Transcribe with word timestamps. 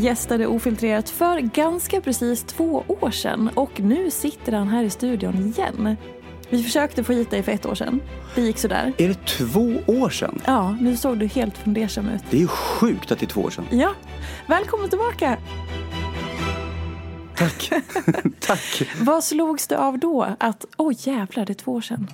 Gästade 0.00 0.46
Ofiltrerat 0.46 1.10
för 1.10 1.40
ganska 1.40 2.00
precis 2.00 2.42
två 2.42 2.84
år 2.88 3.10
sedan 3.10 3.50
och 3.54 3.80
nu 3.80 4.10
sitter 4.10 4.52
han 4.52 4.68
här 4.68 4.84
i 4.84 4.90
studion 4.90 5.36
igen. 5.36 5.96
Vi 6.50 6.62
försökte 6.62 7.04
få 7.04 7.12
hit 7.12 7.30
dig 7.30 7.42
för 7.42 7.52
ett 7.52 7.66
år 7.66 7.74
sedan. 7.74 8.00
Det 8.34 8.40
gick 8.40 8.58
sådär. 8.58 8.92
Är 8.98 9.08
det 9.08 9.26
två 9.26 9.76
år 9.86 10.10
sedan? 10.10 10.40
Ja, 10.46 10.76
nu 10.80 10.96
såg 10.96 11.18
du 11.18 11.26
helt 11.26 11.58
fundersam 11.58 12.08
ut. 12.08 12.22
Det 12.30 12.36
är 12.36 12.40
ju 12.40 12.46
sjukt 12.48 13.12
att 13.12 13.18
det 13.18 13.26
är 13.26 13.28
två 13.28 13.40
år 13.40 13.50
sedan. 13.50 13.64
Ja, 13.70 13.94
välkommen 14.46 14.88
tillbaka! 14.88 15.38
Tack. 17.36 17.70
Tack. 18.40 18.82
Vad 19.00 19.24
slogs 19.24 19.66
du 19.66 19.74
av 19.74 19.98
då? 19.98 20.26
Att, 20.38 20.64
oj 20.76 20.94
oh, 20.94 21.08
jävlar, 21.08 21.46
det 21.46 21.52
är 21.52 21.54
två 21.54 21.72
år 21.72 21.80
sedan. 21.80 22.10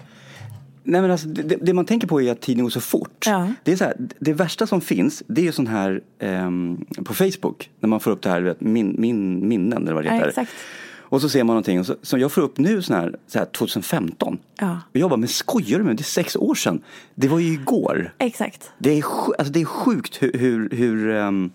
Nej, 0.87 1.01
men 1.01 1.11
alltså, 1.11 1.29
det, 1.29 1.43
det, 1.43 1.73
man 1.73 1.85
tänker 1.85 2.07
på 2.07 2.23
är 2.23 2.33
att 2.33 2.41
tiden 2.41 2.63
går 2.65 2.71
så 2.71 2.81
fort. 2.81 3.25
Ja. 3.27 3.53
Det, 3.63 3.73
är 3.73 3.77
så 3.77 3.85
här, 3.85 3.95
det 4.19 4.33
värsta 4.33 4.67
som 4.67 4.81
finns, 4.81 5.23
det 5.27 5.47
är 5.49 5.53
sån 5.53 5.67
här 5.67 6.01
ehm, 6.19 6.85
på 7.05 7.15
Facebook, 7.15 7.71
när 7.81 7.89
man 7.89 8.01
får 8.01 8.11
upp 8.11 8.23
det 8.23 8.29
här, 8.31 8.41
vet, 8.43 8.61
min, 8.61 8.95
min 8.99 9.49
minnen 9.49 9.83
eller 9.83 9.93
vad 9.95 10.05
det 10.05 10.09
Ja, 10.09 10.15
heter. 10.15 10.29
exakt. 10.29 10.51
Och 10.97 11.21
så 11.21 11.29
ser 11.29 11.45
man 11.45 11.55
någonting, 11.55 11.81
och 11.81 11.87
så, 11.87 11.97
så 12.03 12.19
jag 12.19 12.33
får 12.33 12.43
upp 12.43 12.59
nu 12.59 12.83
sån 12.83 12.97
här, 12.97 13.17
så 13.27 13.39
här 13.39 13.47
2015. 13.47 14.39
Ja. 14.61 14.81
Och 14.93 14.97
jag 14.97 15.11
bara, 15.11 15.17
men 15.17 15.29
skojar 15.29 15.79
du 15.79 15.85
med? 15.85 15.97
Det 15.97 16.01
är 16.01 16.05
sex 16.05 16.37
år 16.37 16.55
sedan. 16.55 16.81
Det 17.15 17.29
var 17.29 17.39
ju 17.39 17.53
igår. 17.53 18.15
Exakt. 18.19 18.71
Det 18.79 18.99
är, 18.99 19.05
alltså 19.39 19.53
det 19.53 19.61
är 19.61 19.65
sjukt 19.65 20.23
hur, 20.23 20.33
hur, 20.33 20.69
hur, 20.71 21.11
ehm, 21.11 21.51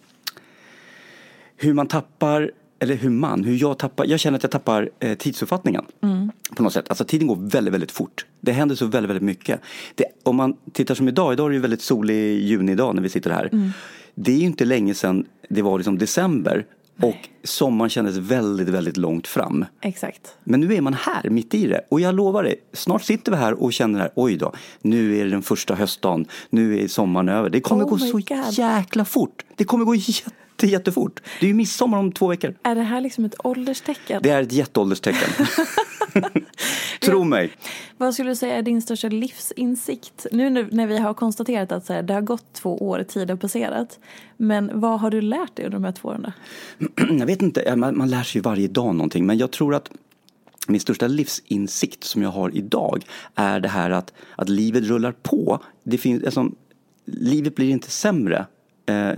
hur 1.58 1.74
man 1.74 1.88
tappar, 1.88 2.52
eller 2.80 2.96
hur 2.96 3.10
man, 3.10 3.44
hur 3.44 3.56
jag 3.56 3.78
tappar, 3.78 4.06
jag 4.06 4.20
känner 4.20 4.38
att 4.38 4.44
jag 4.44 4.52
tappar 4.52 4.90
eh, 5.00 5.18
tidsuppfattningen. 5.18 5.86
På 6.56 6.64
något 6.64 6.74
sätt. 6.74 6.86
Alltså 6.90 7.06
tiden 7.06 7.28
går 7.28 7.36
väldigt, 7.36 7.74
väldigt 7.74 7.92
fort. 7.92 8.26
Det 8.42 8.52
händer 8.52 8.76
så 8.76 8.86
väldigt, 8.86 9.10
väldigt 9.10 9.24
mycket. 9.24 9.62
Det, 9.96 10.06
om 10.24 10.36
man 10.36 10.56
tittar 10.74 10.96
som 10.96 11.08
idag, 11.08 11.34
idag 11.34 11.46
är 11.46 11.50
det 11.50 11.56
ju 11.56 11.62
väldigt 11.62 11.82
solig 11.82 12.40
junidag 12.44 12.96
när 12.96 13.02
vi 13.02 13.10
sitter 13.10 13.32
här. 13.32 13.74
Det 14.16 14.32
är 14.32 14.38
ju 14.38 14.46
inte 14.46 14.66
länge 14.66 14.94
sedan 14.94 15.26
det 15.50 15.62
var 15.62 15.78
liksom 15.78 15.98
december 15.98 16.66
och 17.02 17.30
sommaren 17.44 17.90
kändes 17.90 18.18
väldigt, 18.18 18.70
väldigt 18.70 18.98
långt 18.98 19.28
fram. 19.28 19.66
Exakt. 19.82 20.36
Men 20.44 20.60
nu 20.60 20.76
är 20.76 20.82
man 20.82 20.94
här, 20.94 21.30
mitt 21.30 21.54
i 21.54 21.68
det. 21.68 21.82
Och 21.90 22.02
jag 22.02 22.16
lovar 22.16 22.44
dig, 22.44 22.56
snart 22.74 23.04
sitter 23.04 23.32
vi 23.32 23.38
här 23.38 23.64
och 23.64 23.74
känner 23.74 24.00
här, 24.00 24.12
oj 24.16 24.38
då, 24.38 24.54
nu 24.82 25.18
är 25.18 25.24
det 25.24 25.30
den 25.32 25.42
första 25.42 25.76
höstdagen, 25.76 26.26
nu 26.50 26.80
är 26.80 26.88
sommaren 26.88 27.30
över. 27.30 27.50
Det 27.50 27.62
kommer 27.62 27.86
Oh 27.86 27.90
gå 27.90 27.98
så 27.98 28.12
God. 28.12 28.52
jäkla 28.52 29.06
fort. 29.06 29.46
Det 29.56 29.64
kommer 29.64 29.86
gå 29.86 29.96
jätte, 29.96 30.32
jättefort. 30.68 31.20
Det 31.40 31.46
är 31.46 31.48
ju 31.48 31.54
midsommar 31.54 31.98
om 31.98 32.12
två 32.12 32.28
veckor. 32.28 32.56
Är 32.64 32.76
det 32.76 32.82
här 32.82 33.02
liksom 33.02 33.26
ett 33.26 33.36
ålderstecken? 33.46 34.20
Det 34.24 34.30
är 34.30 34.42
ett 34.42 34.52
jätteålderstecken. 34.52 35.46
Tro 37.02 37.24
mig. 37.24 37.52
Vad 37.98 38.14
skulle 38.14 38.30
du 38.30 38.36
säga 38.36 38.56
är 38.56 38.62
din 38.62 38.82
största 38.82 39.08
livsinsikt? 39.08 40.26
Nu 40.32 40.50
när- 40.50 40.88
vi 40.88 40.98
har 40.98 41.14
konstaterat 41.14 41.72
att 41.72 41.86
så 41.86 41.94
här, 41.94 42.04
det 42.04 42.14
har 42.14 42.22
gått 42.22 42.54
två 42.54 42.78
år, 42.90 43.04
tid 43.04 43.30
har 43.30 43.38
passerat. 43.38 44.00
Men 44.38 44.72
vad 44.74 45.00
har 45.00 45.12
du 45.12 45.22
lärt 45.22 45.56
dig 45.56 45.66
under 45.66 45.78
de 45.80 45.84
här 45.86 45.92
två 45.92 46.08
åren? 46.08 46.32
jag 47.20 47.26
vet 47.26 47.42
inte, 47.42 47.76
man, 47.76 47.98
man 47.98 48.10
lär 48.10 48.24
sig 48.24 48.40
ju 48.40 48.42
varje 48.42 48.68
dag 48.68 48.96
någonting. 48.96 49.26
Men 49.26 49.38
jag 49.38 49.52
tror 49.52 49.76
att 49.76 49.92
min 50.68 50.80
största 50.80 51.08
livsinsikt 51.08 52.04
som 52.04 52.22
jag 52.22 52.30
har 52.30 52.56
idag 52.58 53.06
är 53.36 53.60
det 53.60 53.70
här 53.70 53.90
att, 53.90 54.14
att 54.36 54.50
livet 54.50 54.84
rullar 54.84 55.12
på. 55.12 55.64
Det 55.84 55.98
finns, 55.98 56.24
alltså, 56.24 56.52
livet 57.06 57.56
blir 57.56 57.70
inte 57.70 57.92
sämre. 57.92 58.46
Eh, 58.86 59.12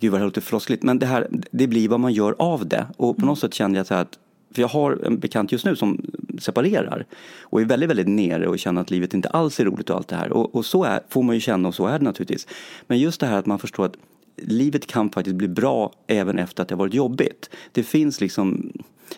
gud 0.00 0.12
vad 0.12 0.20
det 0.20 0.22
här 0.22 0.26
låter 0.26 0.40
floskligt. 0.40 0.82
Men 0.82 0.98
det, 0.98 1.06
här, 1.06 1.28
det 1.50 1.66
blir 1.66 1.88
vad 1.88 2.00
man 2.00 2.12
gör 2.12 2.34
av 2.38 2.68
det. 2.68 2.86
Och 2.96 3.16
på 3.16 3.26
något 3.26 3.38
sätt 3.38 3.54
känner 3.54 3.76
jag 3.76 3.86
så 3.86 3.94
här 3.94 4.02
att 4.02 4.18
för 4.54 4.62
jag 4.62 4.68
har 4.68 5.06
en 5.06 5.18
bekant 5.18 5.52
just 5.52 5.64
nu 5.64 5.76
som 5.76 6.00
separerar 6.38 7.06
och 7.40 7.60
är 7.60 7.64
väldigt, 7.64 7.90
väldigt 7.90 8.08
nere 8.08 8.46
och 8.46 8.58
känner 8.58 8.80
att 8.80 8.90
livet 8.90 9.14
inte 9.14 9.28
alls 9.28 9.60
är 9.60 9.64
roligt 9.64 9.90
och 9.90 9.96
allt 9.96 10.08
det 10.08 10.16
här. 10.16 10.32
Och, 10.32 10.54
och 10.54 10.66
så 10.66 10.84
är, 10.84 11.00
får 11.08 11.22
man 11.22 11.34
ju 11.34 11.40
känna 11.40 11.68
och 11.68 11.74
så 11.74 11.86
är 11.86 11.98
det 11.98 12.04
naturligtvis. 12.04 12.46
Men 12.86 12.98
just 12.98 13.20
det 13.20 13.26
här 13.26 13.38
att 13.38 13.46
man 13.46 13.58
förstår 13.58 13.84
att 13.84 13.96
livet 14.36 14.86
kan 14.86 15.10
faktiskt 15.10 15.36
bli 15.36 15.48
bra 15.48 15.92
även 16.06 16.38
efter 16.38 16.62
att 16.62 16.68
det 16.68 16.74
har 16.74 16.78
varit 16.78 16.94
jobbigt. 16.94 17.50
Det 17.72 17.82
finns 17.82 18.20
liksom 18.20 18.72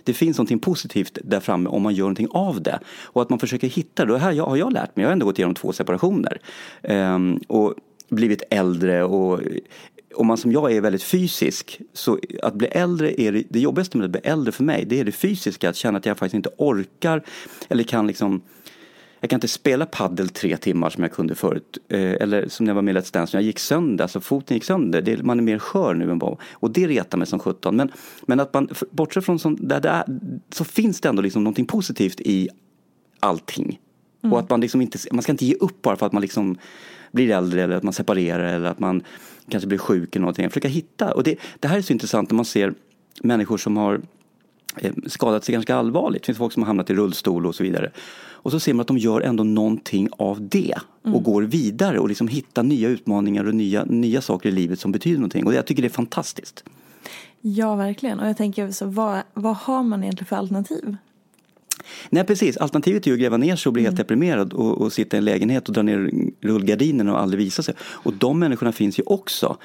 det 0.05 0.15
finns 0.15 0.39
någonting 0.39 0.59
positivt 0.59 1.19
där 1.25 1.41
framme 1.41 1.69
om 1.69 1.83
man 1.83 1.95
gör 1.95 2.05
någonting 2.05 2.29
av 2.31 2.63
det. 2.63 2.81
Och 3.05 3.23
att 3.23 3.31
man 3.31 3.39
försöker 3.39 3.69
hitta 3.69 4.05
det. 4.05 4.13
Och 4.13 4.21
här 4.21 4.41
har 4.41 4.57
jag 4.57 4.73
lärt 4.73 4.97
mig, 4.97 5.03
jag 5.03 5.09
har 5.09 5.13
ändå 5.13 5.27
gått 5.27 5.39
igenom 5.39 5.55
två 5.55 5.73
separationer. 5.73 6.39
Um, 6.83 7.41
och 7.47 7.75
blivit 8.09 8.43
äldre 8.51 9.05
och 9.05 9.41
om 10.19 10.27
man 10.27 10.37
som 10.37 10.53
jag 10.53 10.73
är 10.73 10.81
väldigt 10.81 11.03
fysisk 11.03 11.81
så 11.93 12.19
att 12.43 12.55
bli 12.55 12.67
äldre 12.67 13.21
är 13.21 13.33
det, 13.33 13.43
det 13.49 13.61
jobbigaste 13.61 13.99
med 13.99 14.05
att 14.05 14.11
bli 14.11 14.21
äldre 14.25 14.53
för 14.53 14.65
mig 14.65 14.85
det 14.85 15.01
är 15.01 15.05
det 15.05 15.13
fysiska, 15.13 15.71
att 15.71 15.77
känna 15.77 15.99
att 15.99 16.07
jag 16.07 16.19
faktiskt 16.19 16.35
inte 16.35 16.51
orkar 16.57 17.23
eller 17.69 17.85
kan 17.85 18.07
liksom 18.07 18.43
jag 19.21 19.31
kan 19.31 19.37
inte 19.37 19.49
spela 19.49 19.87
paddel 19.87 20.29
tre 20.29 20.57
timmar 20.57 20.91
som 20.91 21.03
jag 21.03 21.13
kunde 21.13 21.35
förut. 21.35 21.79
Eh, 21.89 22.13
eller 22.13 22.49
som 22.49 22.65
när 22.65 22.71
jag 22.71 22.75
var 22.75 22.83
med 22.83 22.97
i 22.97 22.99
Let's 22.99 23.13
Dance, 23.13 23.37
jag 23.37 23.45
gick 23.45 23.59
sönder, 23.59 24.05
alltså 24.05 24.21
foten 24.21 24.57
gick 24.57 24.65
sönder. 24.65 25.03
Det, 25.03 25.23
man 25.23 25.39
är 25.39 25.43
mer 25.43 25.59
skör 25.59 25.95
nu 25.95 26.11
än 26.11 26.19
vad. 26.19 26.39
Och 26.53 26.71
det 26.71 26.87
retar 26.87 27.19
mig 27.19 27.27
som 27.27 27.39
sjutton. 27.39 27.77
Men, 27.77 27.93
men 28.27 28.41
att 28.41 28.55
man, 28.55 28.69
bortsett 28.91 29.25
från 29.25 29.39
som, 29.39 29.57
där 29.61 29.81
det 29.81 29.89
är, 29.89 30.05
så 30.51 30.65
finns 30.65 31.01
det 31.01 31.09
ändå 31.09 31.23
liksom 31.23 31.45
någonting 31.45 31.67
positivt 31.67 32.21
i 32.21 32.49
allting. 33.21 33.81
Och 34.23 34.39
att 34.39 34.51
man 34.51 34.61
liksom 34.61 34.81
inte, 34.81 34.99
man 35.13 35.23
ska 35.23 35.33
inte 35.33 35.47
ge 35.47 35.55
upp 35.55 35.83
bara 35.83 35.97
för 35.97 36.07
att 36.07 36.13
man 36.13 36.23
liksom 36.23 36.57
blir 37.13 37.31
äldre 37.31 37.63
eller 37.63 37.77
att 37.77 37.83
man 37.83 37.93
separerar 37.93 38.55
eller 38.55 38.71
att 38.71 38.79
man 38.79 39.03
kanske 39.49 39.69
blir 39.69 39.79
sjuk 39.79 40.17
eller 40.17 40.21
någonting. 40.21 40.51
Försöka 40.51 40.69
hitta. 40.69 41.13
Och 41.13 41.23
det, 41.23 41.39
det 41.61 41.69
här 41.69 41.79
är 41.79 41.83
så 41.83 41.93
intressant 41.93 42.31
när 42.31 42.37
man 42.37 42.45
ser 42.45 42.75
människor 43.23 43.59
som 43.59 43.77
har 43.77 44.01
eh, 44.77 44.93
skadat 45.07 45.45
sig 45.45 45.53
ganska 45.53 45.77
allvarligt. 45.77 46.23
Det 46.23 46.27
finns 46.27 46.39
folk 46.39 46.53
som 46.53 46.63
har 46.63 46.67
hamnat 46.67 46.91
i 46.91 46.95
rullstol 46.95 47.47
och 47.47 47.55
så 47.55 47.63
vidare. 47.63 47.91
Och 48.41 48.51
så 48.51 48.61
ser 48.61 48.75
man 48.75 48.81
att 48.81 48.87
de 48.87 48.99
gör 48.99 49.21
ändå 49.21 49.45
någonting 49.45 50.09
av 50.13 50.49
det 50.49 50.75
och 51.03 51.23
går 51.23 51.43
vidare 51.43 51.99
och 51.99 52.09
liksom 52.09 52.29
hittar 52.29 52.63
nya 52.63 52.89
utmaningar 52.89 53.45
och 53.45 53.55
nya, 53.55 53.85
nya 53.85 54.21
saker 54.21 54.49
i 54.49 54.53
livet 54.53 54.81
som 54.81 54.93
betyder 54.93 55.19
någonting. 55.19 55.47
Och 55.47 55.55
jag 55.55 55.67
tycker 55.67 55.83
det 55.83 55.89
är 55.89 55.91
fantastiskt. 55.91 56.65
Ja, 57.41 57.75
verkligen. 57.75 58.21
Och 58.21 58.29
jag 58.29 58.37
tänker, 58.37 58.71
så 58.71 58.87
vad, 58.87 59.23
vad 59.35 59.57
har 59.57 59.83
man 59.83 60.03
egentligen 60.03 60.27
för 60.27 60.37
alternativ? 60.37 60.97
Nej 62.11 62.25
precis, 62.25 62.57
alternativet 62.57 63.07
är 63.07 63.11
ju 63.11 63.15
att 63.15 63.21
gräva 63.21 63.37
ner 63.37 63.57
sig 63.57 63.71
och 63.71 63.75
bli 63.75 63.83
helt 63.83 63.97
deprimerad 63.97 64.53
och, 64.53 64.81
och 64.81 64.93
sitta 64.93 65.17
i 65.17 65.19
en 65.19 65.25
lägenhet 65.25 65.69
och 65.69 65.75
dra 65.75 65.83
ner 65.83 66.11
rullgardinerna 66.41 67.13
och 67.13 67.21
aldrig 67.21 67.45
visa 67.45 67.63
sig. 67.63 67.75
Och 67.81 68.15
de 68.15 68.39
människorna 68.39 68.73
finns 68.73 68.99
ju 68.99 69.03
också. 69.07 69.57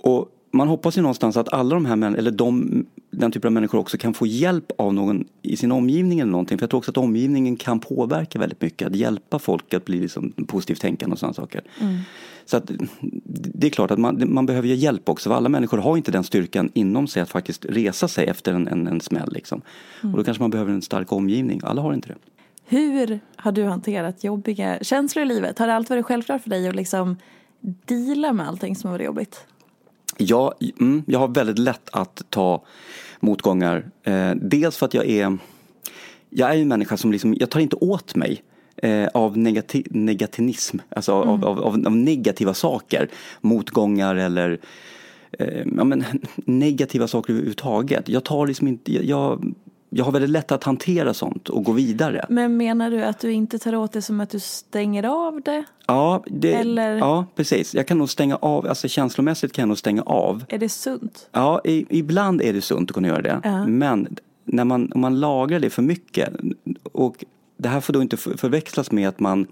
Och 0.00 0.30
man 0.54 0.68
hoppas 0.68 0.98
ju 0.98 1.02
någonstans 1.02 1.36
att 1.36 1.52
alla 1.52 1.74
de 1.74 1.84
här 1.84 1.96
män, 1.96 2.16
eller 2.16 2.30
de, 2.30 2.86
den 3.10 3.32
typen 3.32 3.48
av 3.48 3.52
människor 3.52 3.78
också 3.78 3.98
kan 3.98 4.14
få 4.14 4.26
hjälp 4.26 4.72
av 4.78 4.94
någon 4.94 5.24
i 5.42 5.56
sin 5.56 5.72
omgivning 5.72 6.20
eller 6.20 6.32
någonting. 6.32 6.58
För 6.58 6.62
jag 6.62 6.70
tror 6.70 6.78
också 6.78 6.90
att 6.90 6.96
omgivningen 6.96 7.56
kan 7.56 7.80
påverka 7.80 8.38
väldigt 8.38 8.60
mycket. 8.60 8.88
Att 8.88 8.96
hjälpa 8.96 9.38
folk 9.38 9.74
att 9.74 9.84
bli 9.84 10.00
liksom 10.00 10.32
positivt 10.46 10.80
tänkande 10.80 11.12
och 11.12 11.18
sådana 11.18 11.34
saker. 11.34 11.62
Så 12.46 12.56
att, 12.56 12.70
det 13.30 13.66
är 13.66 13.70
klart 13.70 13.90
att 13.90 13.98
man, 13.98 14.24
man 14.26 14.46
behöver 14.46 14.68
ju 14.68 14.74
hjälp 14.74 15.08
också. 15.08 15.28
För 15.30 15.36
alla 15.36 15.48
människor 15.48 15.78
har 15.78 15.96
inte 15.96 16.10
den 16.10 16.24
styrkan 16.24 16.70
inom 16.74 17.06
sig 17.06 17.22
att 17.22 17.30
faktiskt 17.30 17.64
resa 17.64 18.08
sig 18.08 18.26
efter 18.26 18.52
en, 18.52 18.68
en, 18.68 18.86
en 18.86 19.00
smäll. 19.00 19.32
Liksom. 19.32 19.62
Och 20.02 20.16
då 20.16 20.24
kanske 20.24 20.42
man 20.42 20.50
behöver 20.50 20.72
en 20.72 20.82
stark 20.82 21.12
omgivning. 21.12 21.60
Alla 21.64 21.82
har 21.82 21.94
inte 21.94 22.08
det. 22.08 22.14
Hur 22.66 23.20
har 23.36 23.52
du 23.52 23.64
hanterat 23.64 24.24
jobbiga 24.24 24.78
känslor 24.82 25.24
i 25.24 25.28
livet? 25.28 25.58
Har 25.58 25.66
det 25.66 25.74
alltid 25.74 25.90
varit 25.90 26.06
självklart 26.06 26.42
för 26.42 26.50
dig 26.50 26.68
att 26.68 26.74
liksom 26.74 27.16
deala 27.60 28.32
med 28.32 28.48
allting 28.48 28.76
som 28.76 28.90
har 28.90 28.94
varit 28.94 29.06
jobbigt? 29.06 29.46
Jag, 30.18 30.54
mm, 30.80 31.02
jag 31.06 31.18
har 31.18 31.28
väldigt 31.28 31.58
lätt 31.58 31.88
att 31.92 32.22
ta 32.30 32.64
motgångar. 33.20 33.90
Eh, 34.02 34.30
dels 34.34 34.76
för 34.76 34.86
att 34.86 34.94
jag 34.94 35.06
är 35.06 35.38
Jag 36.30 36.54
är 36.54 36.58
en 36.58 36.68
människa 36.68 36.96
som 36.96 37.12
liksom, 37.12 37.36
jag 37.40 37.50
tar 37.50 37.60
inte 37.60 37.76
åt 37.76 38.14
mig 38.14 38.42
eh, 38.84 39.08
av 39.14 39.38
negati 39.38 39.84
negativism, 39.90 40.78
alltså 40.88 41.12
av, 41.12 41.44
av, 41.44 41.64
av, 41.64 41.86
av, 41.86 41.96
negativa 41.96 42.54
saker. 42.54 43.08
Motgångar 43.40 44.16
eller 44.16 44.58
eh, 45.38 45.62
ja, 45.76 45.84
men, 45.84 46.04
negativa 46.44 47.08
saker 47.08 47.32
överhuvudtaget. 47.32 48.08
Jag 48.08 48.24
tar 48.24 48.46
liksom 48.46 48.68
inte, 48.68 49.06
jag, 49.06 49.54
jag 49.90 50.04
har 50.04 50.12
väldigt 50.12 50.30
lätt 50.30 50.52
att 50.52 50.64
hantera 50.64 51.14
sånt 51.14 51.48
och 51.48 51.64
gå 51.64 51.72
vidare. 51.72 52.26
Men 52.28 52.56
menar 52.56 52.90
du 52.90 53.04
att 53.04 53.20
du 53.20 53.32
inte 53.32 53.58
tar 53.58 53.74
åt 53.74 53.92
det 53.92 54.02
som 54.02 54.20
att 54.20 54.30
du 54.30 54.40
stänger 54.40 55.04
av 55.04 55.40
det? 55.44 55.64
Ja, 55.86 56.24
det, 56.26 56.54
Eller- 56.54 56.96
ja, 56.98 57.26
precis. 57.36 57.74
Jag 57.74 57.86
kan 57.86 57.98
nog 57.98 58.10
stänga 58.10 58.36
av, 58.36 58.66
alltså 58.66 58.88
känslomässigt 58.88 59.52
kan 59.52 59.62
jag 59.62 59.68
nog 59.68 59.78
stänga 59.78 60.02
av. 60.02 60.44
Är 60.48 60.58
det 60.58 60.68
sunt? 60.68 61.28
Ja, 61.32 61.60
i, 61.64 61.86
ibland 61.98 62.42
är 62.42 62.52
det 62.52 62.60
sunt 62.60 62.90
att 62.90 62.94
kunna 62.94 63.08
göra 63.08 63.22
det. 63.22 63.40
Ja. 63.44 63.66
Men 63.66 64.16
när 64.44 64.64
man, 64.64 64.92
om 64.94 65.00
man 65.00 65.20
lagrar 65.20 65.60
det 65.60 65.70
för 65.70 65.82
mycket 65.82 66.28
och 66.92 67.24
det 67.56 67.68
här 67.68 67.80
får 67.80 67.92
då 67.92 68.02
inte 68.02 68.16
förväxlas 68.16 68.92
med 68.92 69.08
att 69.08 69.20
man 69.20 69.46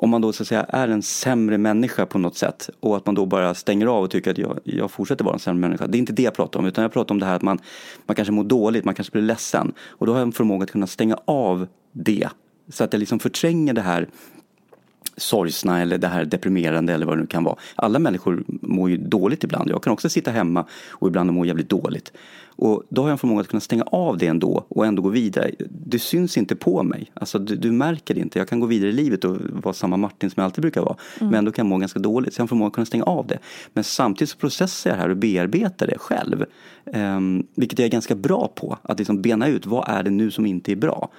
om 0.00 0.10
man 0.10 0.20
då 0.20 0.32
så 0.32 0.42
att 0.42 0.48
säga 0.48 0.62
är 0.62 0.88
en 0.88 1.02
sämre 1.02 1.58
människa 1.58 2.06
på 2.06 2.18
något 2.18 2.36
sätt 2.36 2.70
och 2.80 2.96
att 2.96 3.06
man 3.06 3.14
då 3.14 3.26
bara 3.26 3.54
stänger 3.54 3.86
av 3.86 4.02
och 4.02 4.10
tycker 4.10 4.30
att 4.30 4.38
jag, 4.38 4.58
jag 4.64 4.90
fortsätter 4.90 5.24
vara 5.24 5.34
en 5.34 5.40
sämre 5.40 5.60
människa. 5.60 5.86
Det 5.86 5.96
är 5.96 5.98
inte 5.98 6.12
det 6.12 6.22
jag 6.22 6.34
pratar 6.34 6.60
om 6.60 6.66
utan 6.66 6.82
jag 6.82 6.92
pratar 6.92 7.14
om 7.14 7.18
det 7.18 7.26
här 7.26 7.36
att 7.36 7.42
man, 7.42 7.58
man 8.06 8.14
kanske 8.14 8.32
mår 8.32 8.44
dåligt, 8.44 8.84
man 8.84 8.94
kanske 8.94 9.12
blir 9.12 9.22
ledsen. 9.22 9.72
Och 9.80 10.06
då 10.06 10.12
har 10.12 10.18
jag 10.18 10.26
en 10.26 10.32
förmåga 10.32 10.64
att 10.64 10.70
kunna 10.70 10.86
stänga 10.86 11.18
av 11.24 11.66
det. 11.92 12.28
Så 12.68 12.84
att 12.84 12.92
jag 12.92 13.00
liksom 13.00 13.18
förtränger 13.18 13.72
det 13.72 13.80
här 13.80 14.08
sorgsna 15.18 15.80
eller 15.80 15.98
det 15.98 16.08
här 16.08 16.24
deprimerande 16.24 16.92
eller 16.92 17.06
vad 17.06 17.16
det 17.16 17.20
nu 17.20 17.26
kan 17.26 17.44
vara. 17.44 17.56
Alla 17.74 17.98
människor 17.98 18.44
mår 18.46 18.90
ju 18.90 18.96
dåligt 18.96 19.44
ibland. 19.44 19.70
Jag 19.70 19.82
kan 19.82 19.92
också 19.92 20.08
sitta 20.08 20.30
hemma 20.30 20.64
och 20.90 21.08
ibland 21.08 21.32
må 21.32 21.44
jävligt 21.44 21.68
dåligt. 21.68 22.12
Och 22.58 22.82
då 22.88 23.02
har 23.02 23.08
jag 23.08 23.12
en 23.12 23.18
förmåga 23.18 23.40
att 23.40 23.48
kunna 23.48 23.60
stänga 23.60 23.82
av 23.82 24.18
det 24.18 24.26
ändå 24.26 24.64
och 24.68 24.86
ändå 24.86 25.02
gå 25.02 25.08
vidare. 25.08 25.50
Det 25.70 25.98
syns 25.98 26.36
inte 26.36 26.56
på 26.56 26.82
mig. 26.82 27.10
Alltså 27.14 27.38
du, 27.38 27.56
du 27.56 27.72
märker 27.72 28.14
det 28.14 28.20
inte. 28.20 28.38
Jag 28.38 28.48
kan 28.48 28.60
gå 28.60 28.66
vidare 28.66 28.90
i 28.90 28.92
livet 28.92 29.24
och 29.24 29.36
vara 29.62 29.74
samma 29.74 29.96
Martin 29.96 30.30
som 30.30 30.40
jag 30.40 30.44
alltid 30.44 30.62
brukar 30.62 30.80
vara. 30.80 30.96
Men 31.20 31.34
ändå 31.34 31.52
kan 31.52 31.66
jag 31.66 31.70
må 31.70 31.78
ganska 31.78 31.98
dåligt. 31.98 32.34
Så 32.34 32.38
jag 32.38 32.42
har 32.42 32.44
en 32.44 32.48
förmåga 32.48 32.66
att 32.66 32.74
kunna 32.74 32.86
stänga 32.86 33.04
av 33.04 33.26
det. 33.26 33.38
Men 33.72 33.84
samtidigt 33.84 34.30
så 34.30 34.38
processar 34.38 34.90
jag 34.90 34.98
det 34.98 35.02
här 35.02 35.10
och 35.10 35.16
bearbetar 35.16 35.86
det 35.86 35.98
själv. 35.98 36.44
Um, 36.84 37.46
vilket 37.54 37.78
jag 37.78 37.86
är 37.86 37.90
ganska 37.90 38.14
bra 38.14 38.52
på. 38.54 38.78
Att 38.82 38.98
liksom 38.98 39.22
bena 39.22 39.48
ut 39.48 39.66
vad 39.66 39.88
är 39.88 40.02
det 40.02 40.10
nu 40.10 40.30
som 40.30 40.46
inte 40.46 40.72
är 40.72 40.76
bra. 40.76 41.10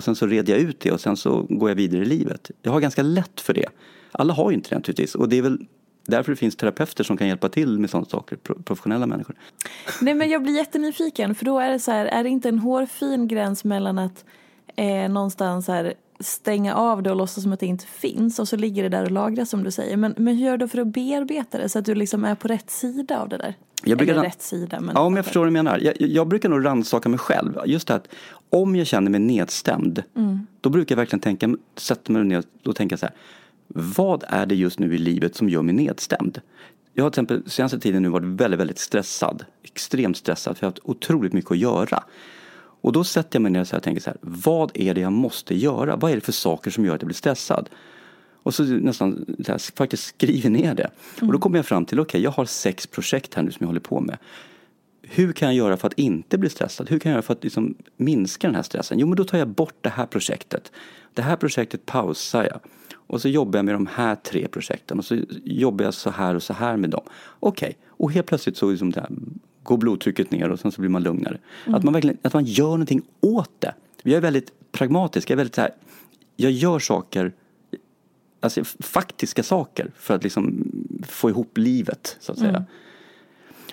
Och 0.00 0.04
sen 0.04 0.16
så 0.16 0.26
red 0.26 0.48
jag 0.48 0.58
ut 0.58 0.80
det 0.80 0.92
och 0.92 1.00
sen 1.00 1.16
så 1.16 1.42
går 1.48 1.70
jag 1.70 1.76
vidare 1.76 2.02
i 2.02 2.04
livet. 2.04 2.50
Jag 2.62 2.72
har 2.72 2.80
ganska 2.80 3.02
lätt 3.02 3.40
för 3.40 3.54
det. 3.54 3.66
Alla 4.12 4.34
har 4.34 4.50
ju 4.50 4.54
inte 4.56 4.70
det 4.70 4.76
naturligtvis. 4.76 5.14
Och 5.14 5.28
det 5.28 5.38
är 5.38 5.42
väl 5.42 5.66
därför 6.06 6.32
det 6.32 6.36
finns 6.36 6.56
terapeuter 6.56 7.04
som 7.04 7.16
kan 7.16 7.28
hjälpa 7.28 7.48
till 7.48 7.78
med 7.78 7.90
sådana 7.90 8.06
saker. 8.06 8.36
Professionella 8.36 9.06
människor. 9.06 9.36
Nej 10.00 10.14
men 10.14 10.30
jag 10.30 10.42
blir 10.42 10.56
jättenyfiken 10.56 11.34
för 11.34 11.44
då 11.44 11.58
är 11.58 11.70
det 11.70 11.78
så 11.78 11.90
här, 11.90 12.06
är 12.06 12.22
det 12.22 12.28
inte 12.28 12.48
en 12.48 12.58
hårfin 12.58 13.28
gräns 13.28 13.64
mellan 13.64 13.98
att 13.98 14.24
eh, 14.76 15.08
någonstans 15.08 15.68
här 15.68 15.94
stänga 16.20 16.74
av 16.74 17.02
det 17.02 17.10
och 17.10 17.16
låtsas 17.16 17.42
som 17.42 17.52
att 17.52 17.60
det 17.60 17.66
inte 17.66 17.86
finns 17.86 18.38
och 18.38 18.48
så 18.48 18.56
ligger 18.56 18.82
det 18.82 18.88
där 18.88 19.04
och 19.04 19.10
lagras 19.10 19.50
som 19.50 19.64
du 19.64 19.70
säger. 19.70 19.96
Men, 19.96 20.14
men 20.16 20.36
hur 20.36 20.46
gör 20.46 20.56
du 20.56 20.68
för 20.68 20.78
att 20.78 20.86
bearbeta 20.86 21.58
det 21.58 21.68
så 21.68 21.78
att 21.78 21.84
du 21.84 21.94
liksom 21.94 22.24
är 22.24 22.34
på 22.34 22.48
rätt 22.48 22.70
sida 22.70 23.20
av 23.20 23.28
det 23.28 23.36
där? 23.36 23.54
Jag 23.84 23.98
brukar 23.98 24.12
Eller 24.12 24.22
rätt 24.22 24.42
sida 24.42 24.80
men... 24.80 24.92
Ja, 24.94 25.00
om 25.00 25.16
jag 25.16 25.24
förstår 25.24 25.40
vad 25.40 25.46
du 25.46 25.52
menar. 25.52 25.78
Jag, 25.78 25.94
jag 25.98 26.28
brukar 26.28 26.48
nog 26.48 26.64
rannsaka 26.64 27.08
mig 27.08 27.18
själv. 27.18 27.58
Just 27.66 27.88
det 27.88 27.94
att 27.94 28.08
om 28.50 28.76
jag 28.76 28.86
känner 28.86 29.10
mig 29.10 29.20
nedstämd, 29.20 30.02
då 30.60 30.70
brukar 30.70 30.94
jag 30.94 30.96
verkligen 30.96 31.20
tänka, 31.20 31.56
sätta 31.76 32.12
mig 32.12 32.24
ner 32.24 32.42
och 32.64 32.76
tänka 32.76 32.96
så 32.96 33.06
här. 33.06 33.14
Vad 33.74 34.24
är 34.28 34.46
det 34.46 34.54
just 34.54 34.78
nu 34.78 34.94
i 34.94 34.98
livet 34.98 35.36
som 35.36 35.48
gör 35.48 35.62
mig 35.62 35.74
nedstämd? 35.74 36.40
Jag 36.94 37.04
har 37.04 37.10
till 37.10 37.22
exempel 37.22 37.50
senaste 37.50 37.78
tiden 37.78 38.02
nu 38.02 38.08
varit 38.08 38.26
väldigt, 38.40 38.60
väldigt 38.60 38.78
stressad. 38.78 39.44
Extremt 39.62 40.16
stressad 40.16 40.56
för 40.56 40.64
jag 40.64 40.66
har 40.66 40.72
haft 40.72 40.84
otroligt 40.84 41.32
mycket 41.32 41.50
att 41.50 41.58
göra. 41.58 42.02
Och 42.80 42.92
då 42.92 43.04
sätter 43.04 43.36
jag 43.36 43.42
mig 43.42 43.52
ner 43.52 43.74
och 43.74 43.82
tänker 43.82 44.02
så 44.02 44.10
här. 44.10 44.18
Vad 44.20 44.70
är 44.74 44.94
det 44.94 45.00
jag 45.00 45.12
måste 45.12 45.54
göra? 45.54 45.96
Vad 45.96 46.10
är 46.10 46.14
det 46.14 46.20
för 46.20 46.32
saker 46.32 46.70
som 46.70 46.84
gör 46.84 46.94
att 46.94 47.02
jag 47.02 47.06
blir 47.06 47.16
stressad? 47.16 47.68
Och 48.42 48.54
så 48.54 48.62
nästan 48.62 49.24
så 49.44 49.52
här, 49.52 49.76
faktiskt 49.76 50.04
skriver 50.04 50.50
ner 50.50 50.74
det. 50.74 50.90
Och 51.20 51.32
då 51.32 51.38
kommer 51.38 51.58
jag 51.58 51.66
fram 51.66 51.84
till, 51.84 52.00
okej 52.00 52.20
jag 52.20 52.30
har 52.30 52.44
sex 52.44 52.86
projekt 52.86 53.34
här 53.34 53.42
nu 53.42 53.50
som 53.50 53.58
jag 53.64 53.66
håller 53.66 53.80
på 53.80 54.00
med. 54.00 54.18
Hur 55.02 55.32
kan 55.32 55.48
jag 55.48 55.54
göra 55.54 55.76
för 55.76 55.86
att 55.86 55.98
inte 55.98 56.38
bli 56.38 56.50
stressad? 56.50 56.90
Hur 56.90 56.98
kan 56.98 57.10
jag 57.10 57.14
göra 57.14 57.22
för 57.22 57.32
att 57.32 57.44
liksom 57.44 57.74
minska 57.96 58.46
den 58.46 58.54
här 58.54 58.62
stressen? 58.62 58.98
Jo 58.98 59.06
men 59.06 59.16
då 59.16 59.24
tar 59.24 59.38
jag 59.38 59.48
bort 59.48 59.74
det 59.80 59.88
här 59.88 60.06
projektet. 60.06 60.72
Det 61.14 61.22
här 61.22 61.36
projektet 61.36 61.86
pausar 61.86 62.44
jag. 62.44 62.60
Och 62.92 63.20
så 63.20 63.28
jobbar 63.28 63.58
jag 63.58 63.64
med 63.64 63.74
de 63.74 63.86
här 63.86 64.14
tre 64.14 64.48
projekten. 64.48 64.98
Och 64.98 65.04
så 65.04 65.18
jobbar 65.44 65.84
jag 65.84 65.94
så 65.94 66.10
här 66.10 66.34
och 66.34 66.42
så 66.42 66.52
här 66.52 66.76
med 66.76 66.90
dem. 66.90 67.02
Okej, 67.40 67.78
och 67.88 68.12
helt 68.12 68.26
plötsligt 68.26 68.56
så 68.56 68.70
liksom 68.70 68.90
det 68.90 69.00
här, 69.00 69.10
går 69.62 69.76
blodtrycket 69.76 70.30
ner 70.30 70.50
och 70.50 70.60
sen 70.60 70.72
så 70.72 70.80
blir 70.80 70.90
man 70.90 71.02
lugnare. 71.02 71.38
Att 71.66 71.82
man 71.82 71.92
verkligen 71.94 72.18
att 72.22 72.34
man 72.34 72.44
gör 72.44 72.70
någonting 72.70 73.02
åt 73.20 73.50
det. 73.58 73.74
Jag 74.02 74.16
är 74.16 74.20
väldigt 74.20 74.52
pragmatisk. 74.72 75.30
Jag 75.30 75.34
är 75.34 75.36
väldigt 75.36 75.54
så 75.54 75.60
här, 75.60 75.70
jag 76.36 76.52
gör 76.52 76.78
saker 76.78 77.32
alltså, 78.40 78.64
faktiska 78.80 79.42
saker 79.42 79.90
för 79.96 80.14
att 80.14 80.22
liksom 80.22 80.72
få 81.08 81.30
ihop 81.30 81.58
livet 81.58 82.16
så 82.20 82.32
att 82.32 82.38
säga. 82.38 82.64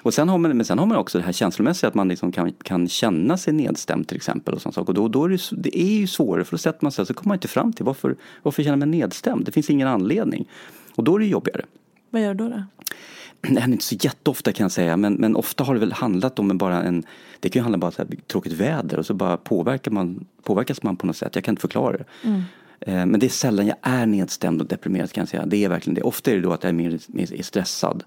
Och 0.01 0.13
sen 0.13 0.29
har 0.29 0.37
man, 0.37 0.57
men 0.57 0.65
sen 0.65 0.79
har 0.79 0.85
man 0.85 0.97
också 0.97 1.17
det 1.17 1.23
här 1.23 1.31
känslomässiga 1.31 1.87
att 1.87 1.95
man 1.95 2.07
liksom 2.07 2.31
kan, 2.31 2.53
kan 2.53 2.87
känna 2.87 3.37
sig 3.37 3.53
nedstämd 3.53 4.07
till 4.07 4.17
exempel. 4.17 4.53
Och, 4.53 4.61
sån 4.61 4.73
sak. 4.73 4.87
och 4.87 4.93
då, 4.93 5.07
då 5.07 5.25
är 5.25 5.29
det, 5.29 5.39
det 5.51 5.79
är 5.79 5.99
ju 5.99 6.07
svårare 6.07 6.43
för 6.43 6.51
då 6.51 6.57
sätter 6.57 6.79
man 6.85 6.91
sig 6.91 7.05
så 7.05 7.13
kommer 7.13 7.27
man 7.27 7.35
inte 7.35 7.47
fram 7.47 7.73
till 7.73 7.85
varför, 7.85 8.15
varför 8.43 8.63
känner 8.63 8.77
man 8.77 8.89
mig 8.89 8.99
nedstämd? 8.99 9.45
Det 9.45 9.51
finns 9.51 9.69
ingen 9.69 9.87
anledning. 9.87 10.49
Och 10.95 11.03
då 11.03 11.15
är 11.15 11.19
det 11.19 11.25
jobbigare. 11.25 11.65
Vad 12.09 12.21
gör 12.21 12.33
du 12.33 12.43
då? 12.43 12.49
då? 12.49 12.63
Det 13.41 13.59
händer 13.59 13.71
inte 13.75 13.83
så 13.83 13.95
jätteofta 13.99 14.51
kan 14.51 14.63
jag 14.63 14.71
säga 14.71 14.97
men, 14.97 15.13
men 15.13 15.35
ofta 15.35 15.63
har 15.63 15.73
det 15.73 15.79
väl 15.79 15.91
handlat 15.91 16.39
om 16.39 16.57
bara 16.57 16.83
en 16.83 17.03
Det 17.39 17.49
kan 17.49 17.59
ju 17.59 17.63
handla 17.63 17.77
bara 17.77 17.87
om 17.87 17.93
här, 17.97 18.07
tråkigt 18.27 18.53
väder 18.53 18.99
och 18.99 19.05
så 19.05 19.13
bara 19.13 19.37
påverkar 19.37 19.91
man, 19.91 20.25
påverkas 20.43 20.83
man 20.83 20.95
på 20.95 21.07
något 21.07 21.17
sätt. 21.17 21.35
Jag 21.35 21.43
kan 21.43 21.51
inte 21.51 21.61
förklara 21.61 21.97
det. 21.97 22.05
Eh, 22.79 23.05
Men 23.05 23.19
det 23.19 23.25
är 23.25 23.29
sällan 23.29 23.67
jag 23.67 23.77
är 23.81 24.05
nedstämd 24.05 24.61
och 24.61 24.67
deprimerad 24.67 25.11
kan 25.11 25.21
jag 25.21 25.29
säga. 25.29 25.45
Det 25.45 25.63
är 25.63 25.69
verkligen 25.69 25.95
det. 25.95 26.01
Ofta 26.01 26.31
är 26.31 26.35
det 26.35 26.41
då 26.41 26.53
att 26.53 26.63
jag 26.63 26.69
är 26.69 26.73
mer, 26.73 26.99
mer 27.07 27.43
stressad 27.43 28.03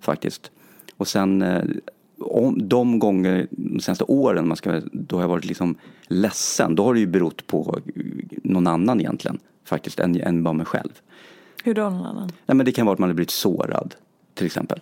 faktiskt. 0.00 0.50
Och 0.96 1.08
sen 1.08 1.42
eh, 1.42 1.62
om, 2.20 2.68
de 2.68 2.98
gånger 2.98 3.46
de 3.50 3.80
senaste 3.80 4.04
åren 4.04 4.48
man 4.48 4.56
ska, 4.56 4.80
då 4.92 5.16
har 5.16 5.22
jag 5.22 5.28
varit 5.28 5.44
liksom 5.44 5.76
ledsen. 6.06 6.74
Då 6.74 6.84
har 6.84 6.94
det 6.94 7.00
ju 7.00 7.06
berott 7.06 7.46
på 7.46 7.78
någon 8.44 8.66
annan 8.66 9.00
egentligen 9.00 9.38
faktiskt 9.64 10.00
än, 10.00 10.20
än 10.20 10.42
bara 10.42 10.54
mig 10.54 10.66
själv. 10.66 11.00
Hur 11.64 11.74
då 11.74 11.82
någon 11.82 12.06
annan? 12.06 12.30
Nej, 12.46 12.54
men 12.56 12.66
det 12.66 12.72
kan 12.72 12.86
vara 12.86 12.92
att 12.92 12.98
man 12.98 13.08
har 13.08 13.14
blivit 13.14 13.30
sårad 13.30 13.94
till 14.34 14.46
exempel. 14.46 14.80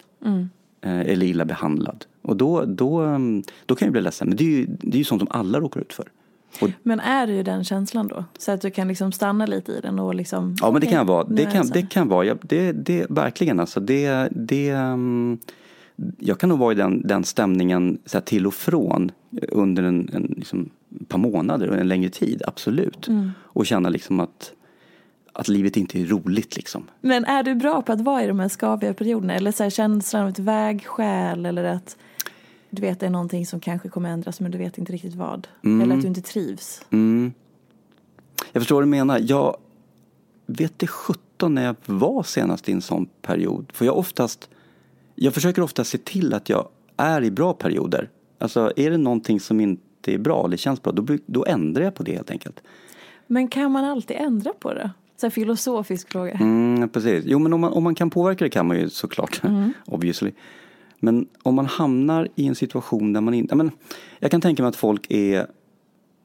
Eh, 0.80 1.00
Eller 1.00 1.26
illa 1.26 1.44
behandlad. 1.44 2.04
Och 2.22 2.36
då, 2.36 2.64
då, 2.64 3.00
mm, 3.00 3.42
då 3.66 3.74
kan 3.74 3.86
jag 3.86 3.92
bli 3.92 4.02
ledsen. 4.02 4.28
Men 4.28 4.36
det 4.36 4.44
är 4.44 4.58
ju, 4.58 4.66
det 4.66 4.96
är 4.96 4.98
ju 4.98 5.04
sånt 5.04 5.20
som 5.20 5.28
alla 5.30 5.60
råkar 5.60 5.80
ut 5.80 5.92
för. 5.92 6.08
Och, 6.60 6.70
Men 6.82 7.00
är 7.00 7.26
du 7.26 7.32
i 7.32 7.42
den 7.42 7.64
känslan 7.64 8.08
då? 8.08 8.24
Så 8.38 8.52
att 8.52 8.60
du 8.60 8.70
kan 8.70 8.88
liksom 8.88 9.12
stanna 9.12 9.46
lite 9.46 9.72
i 9.72 9.80
den 9.80 9.98
och 9.98 10.14
liksom... 10.14 10.56
ja 10.60 10.70
men 10.70 10.80
det 10.80 10.86
kan 10.86 11.06
vara. 11.06 11.26
nu 11.28 11.34
Det 11.34 11.46
kan, 11.46 11.66
det 11.66 11.82
kan 11.82 12.08
vara. 12.08 12.24
Jag, 12.24 12.38
det, 12.42 12.72
det, 12.72 13.06
verkligen 13.10 13.60
alltså. 13.60 13.80
Det, 13.80 14.28
det, 14.30 14.68
mm, 14.68 15.38
jag 16.18 16.38
kan 16.38 16.48
nog 16.48 16.58
vara 16.58 16.72
i 16.72 16.74
den, 16.74 17.06
den 17.06 17.24
stämningen 17.24 17.98
så 18.06 18.18
här, 18.18 18.22
till 18.22 18.46
och 18.46 18.54
från 18.54 19.12
under 19.48 19.82
en, 19.82 20.10
en 20.12 20.34
liksom, 20.36 20.70
par 21.08 21.18
månader 21.18 21.70
och 21.70 21.76
en 21.76 21.88
längre 21.88 22.10
tid. 22.10 22.42
Absolut. 22.46 23.08
Och 23.38 23.66
känna 23.66 23.88
liksom 23.88 24.20
att, 24.20 24.52
att 25.40 25.48
livet 25.48 25.76
inte 25.76 26.00
är 26.00 26.06
roligt 26.06 26.56
liksom. 26.56 26.86
Men 27.00 27.24
är 27.24 27.42
du 27.42 27.54
bra 27.54 27.82
på 27.82 27.92
att 27.92 28.00
vara 28.00 28.24
i 28.24 28.26
de 28.26 28.40
här 28.40 28.48
skaviga 28.48 28.94
perioderna? 28.94 29.34
Eller 29.34 29.52
så 29.52 29.62
här, 29.62 29.70
känslan 29.70 30.22
av 30.22 30.28
ett 30.28 30.38
vägskäl 30.38 31.46
eller 31.46 31.64
att 31.64 31.96
du 32.70 32.82
vet 32.82 33.00
det 33.00 33.06
är 33.06 33.10
någonting 33.10 33.46
som 33.46 33.60
kanske 33.60 33.88
kommer 33.88 34.10
ändras 34.10 34.40
men 34.40 34.50
du 34.50 34.58
vet 34.58 34.78
inte 34.78 34.92
riktigt 34.92 35.14
vad? 35.14 35.48
Eller 35.62 35.94
att 35.94 36.02
du 36.02 36.08
inte 36.08 36.22
trivs? 36.22 36.82
Mm. 36.90 37.32
Jag 38.52 38.60
förstår 38.60 38.76
vad 38.76 38.82
du 38.82 38.88
menar. 38.88 39.20
Jag 39.22 39.56
vet 40.46 40.78
det 40.78 40.86
17 40.86 41.54
när 41.54 41.64
jag 41.64 41.76
var 41.86 42.22
senast 42.22 42.68
i 42.68 42.72
en 42.72 42.82
sån 42.82 43.06
period. 43.06 43.72
För 43.72 43.84
jag 43.84 43.98
oftast, 43.98 44.50
jag 45.14 45.34
försöker 45.34 45.62
ofta 45.62 45.84
se 45.84 45.98
till 45.98 46.34
att 46.34 46.48
jag 46.48 46.68
är 46.96 47.24
i 47.24 47.30
bra 47.30 47.52
perioder. 47.52 48.10
Alltså 48.38 48.72
är 48.76 48.90
det 48.90 48.98
någonting 48.98 49.40
som 49.40 49.60
inte 49.60 50.14
är 50.14 50.18
bra, 50.18 50.48
det 50.48 50.56
känns 50.56 50.82
bra, 50.82 50.92
då, 50.92 51.18
då 51.26 51.44
ändrar 51.44 51.84
jag 51.84 51.94
på 51.94 52.02
det 52.02 52.12
helt 52.12 52.30
enkelt. 52.30 52.62
Men 53.26 53.48
kan 53.48 53.72
man 53.72 53.84
alltid 53.84 54.16
ändra 54.16 54.52
på 54.52 54.74
det? 54.74 54.90
Så 55.20 55.30
filosofisk 55.30 56.12
fråga. 56.12 56.32
Mm, 56.32 56.88
precis. 56.88 57.24
Jo, 57.26 57.38
men 57.38 57.52
om 57.52 57.60
man, 57.60 57.72
om 57.72 57.84
man 57.84 57.94
kan 57.94 58.10
påverka 58.10 58.44
det 58.44 58.50
kan 58.50 58.66
man 58.66 58.78
ju 58.78 58.88
såklart, 58.88 59.42
obviously. 59.86 60.32
Men 60.98 61.26
om 61.42 61.54
man 61.54 61.66
hamnar 61.66 62.28
i 62.34 62.46
en 62.46 62.54
situation 62.54 63.12
där 63.12 63.20
man 63.20 63.34
inte... 63.34 63.54
Men 63.54 63.70
jag 64.18 64.30
kan 64.30 64.40
tänka 64.40 64.62
mig 64.62 64.68
att 64.68 64.76
folk 64.76 65.10
är... 65.10 65.46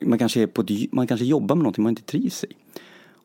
Man 0.06 0.20
kanske, 0.20 0.42
är 0.42 0.48
på 0.48 0.62
ett, 0.62 0.92
man 0.92 1.08
kanske 1.08 1.26
jobbar 1.26 1.56
med 1.56 1.64
någonting 1.64 1.84
man 1.84 1.90
inte 1.90 2.02
trivs 2.02 2.44
i. 2.44 2.48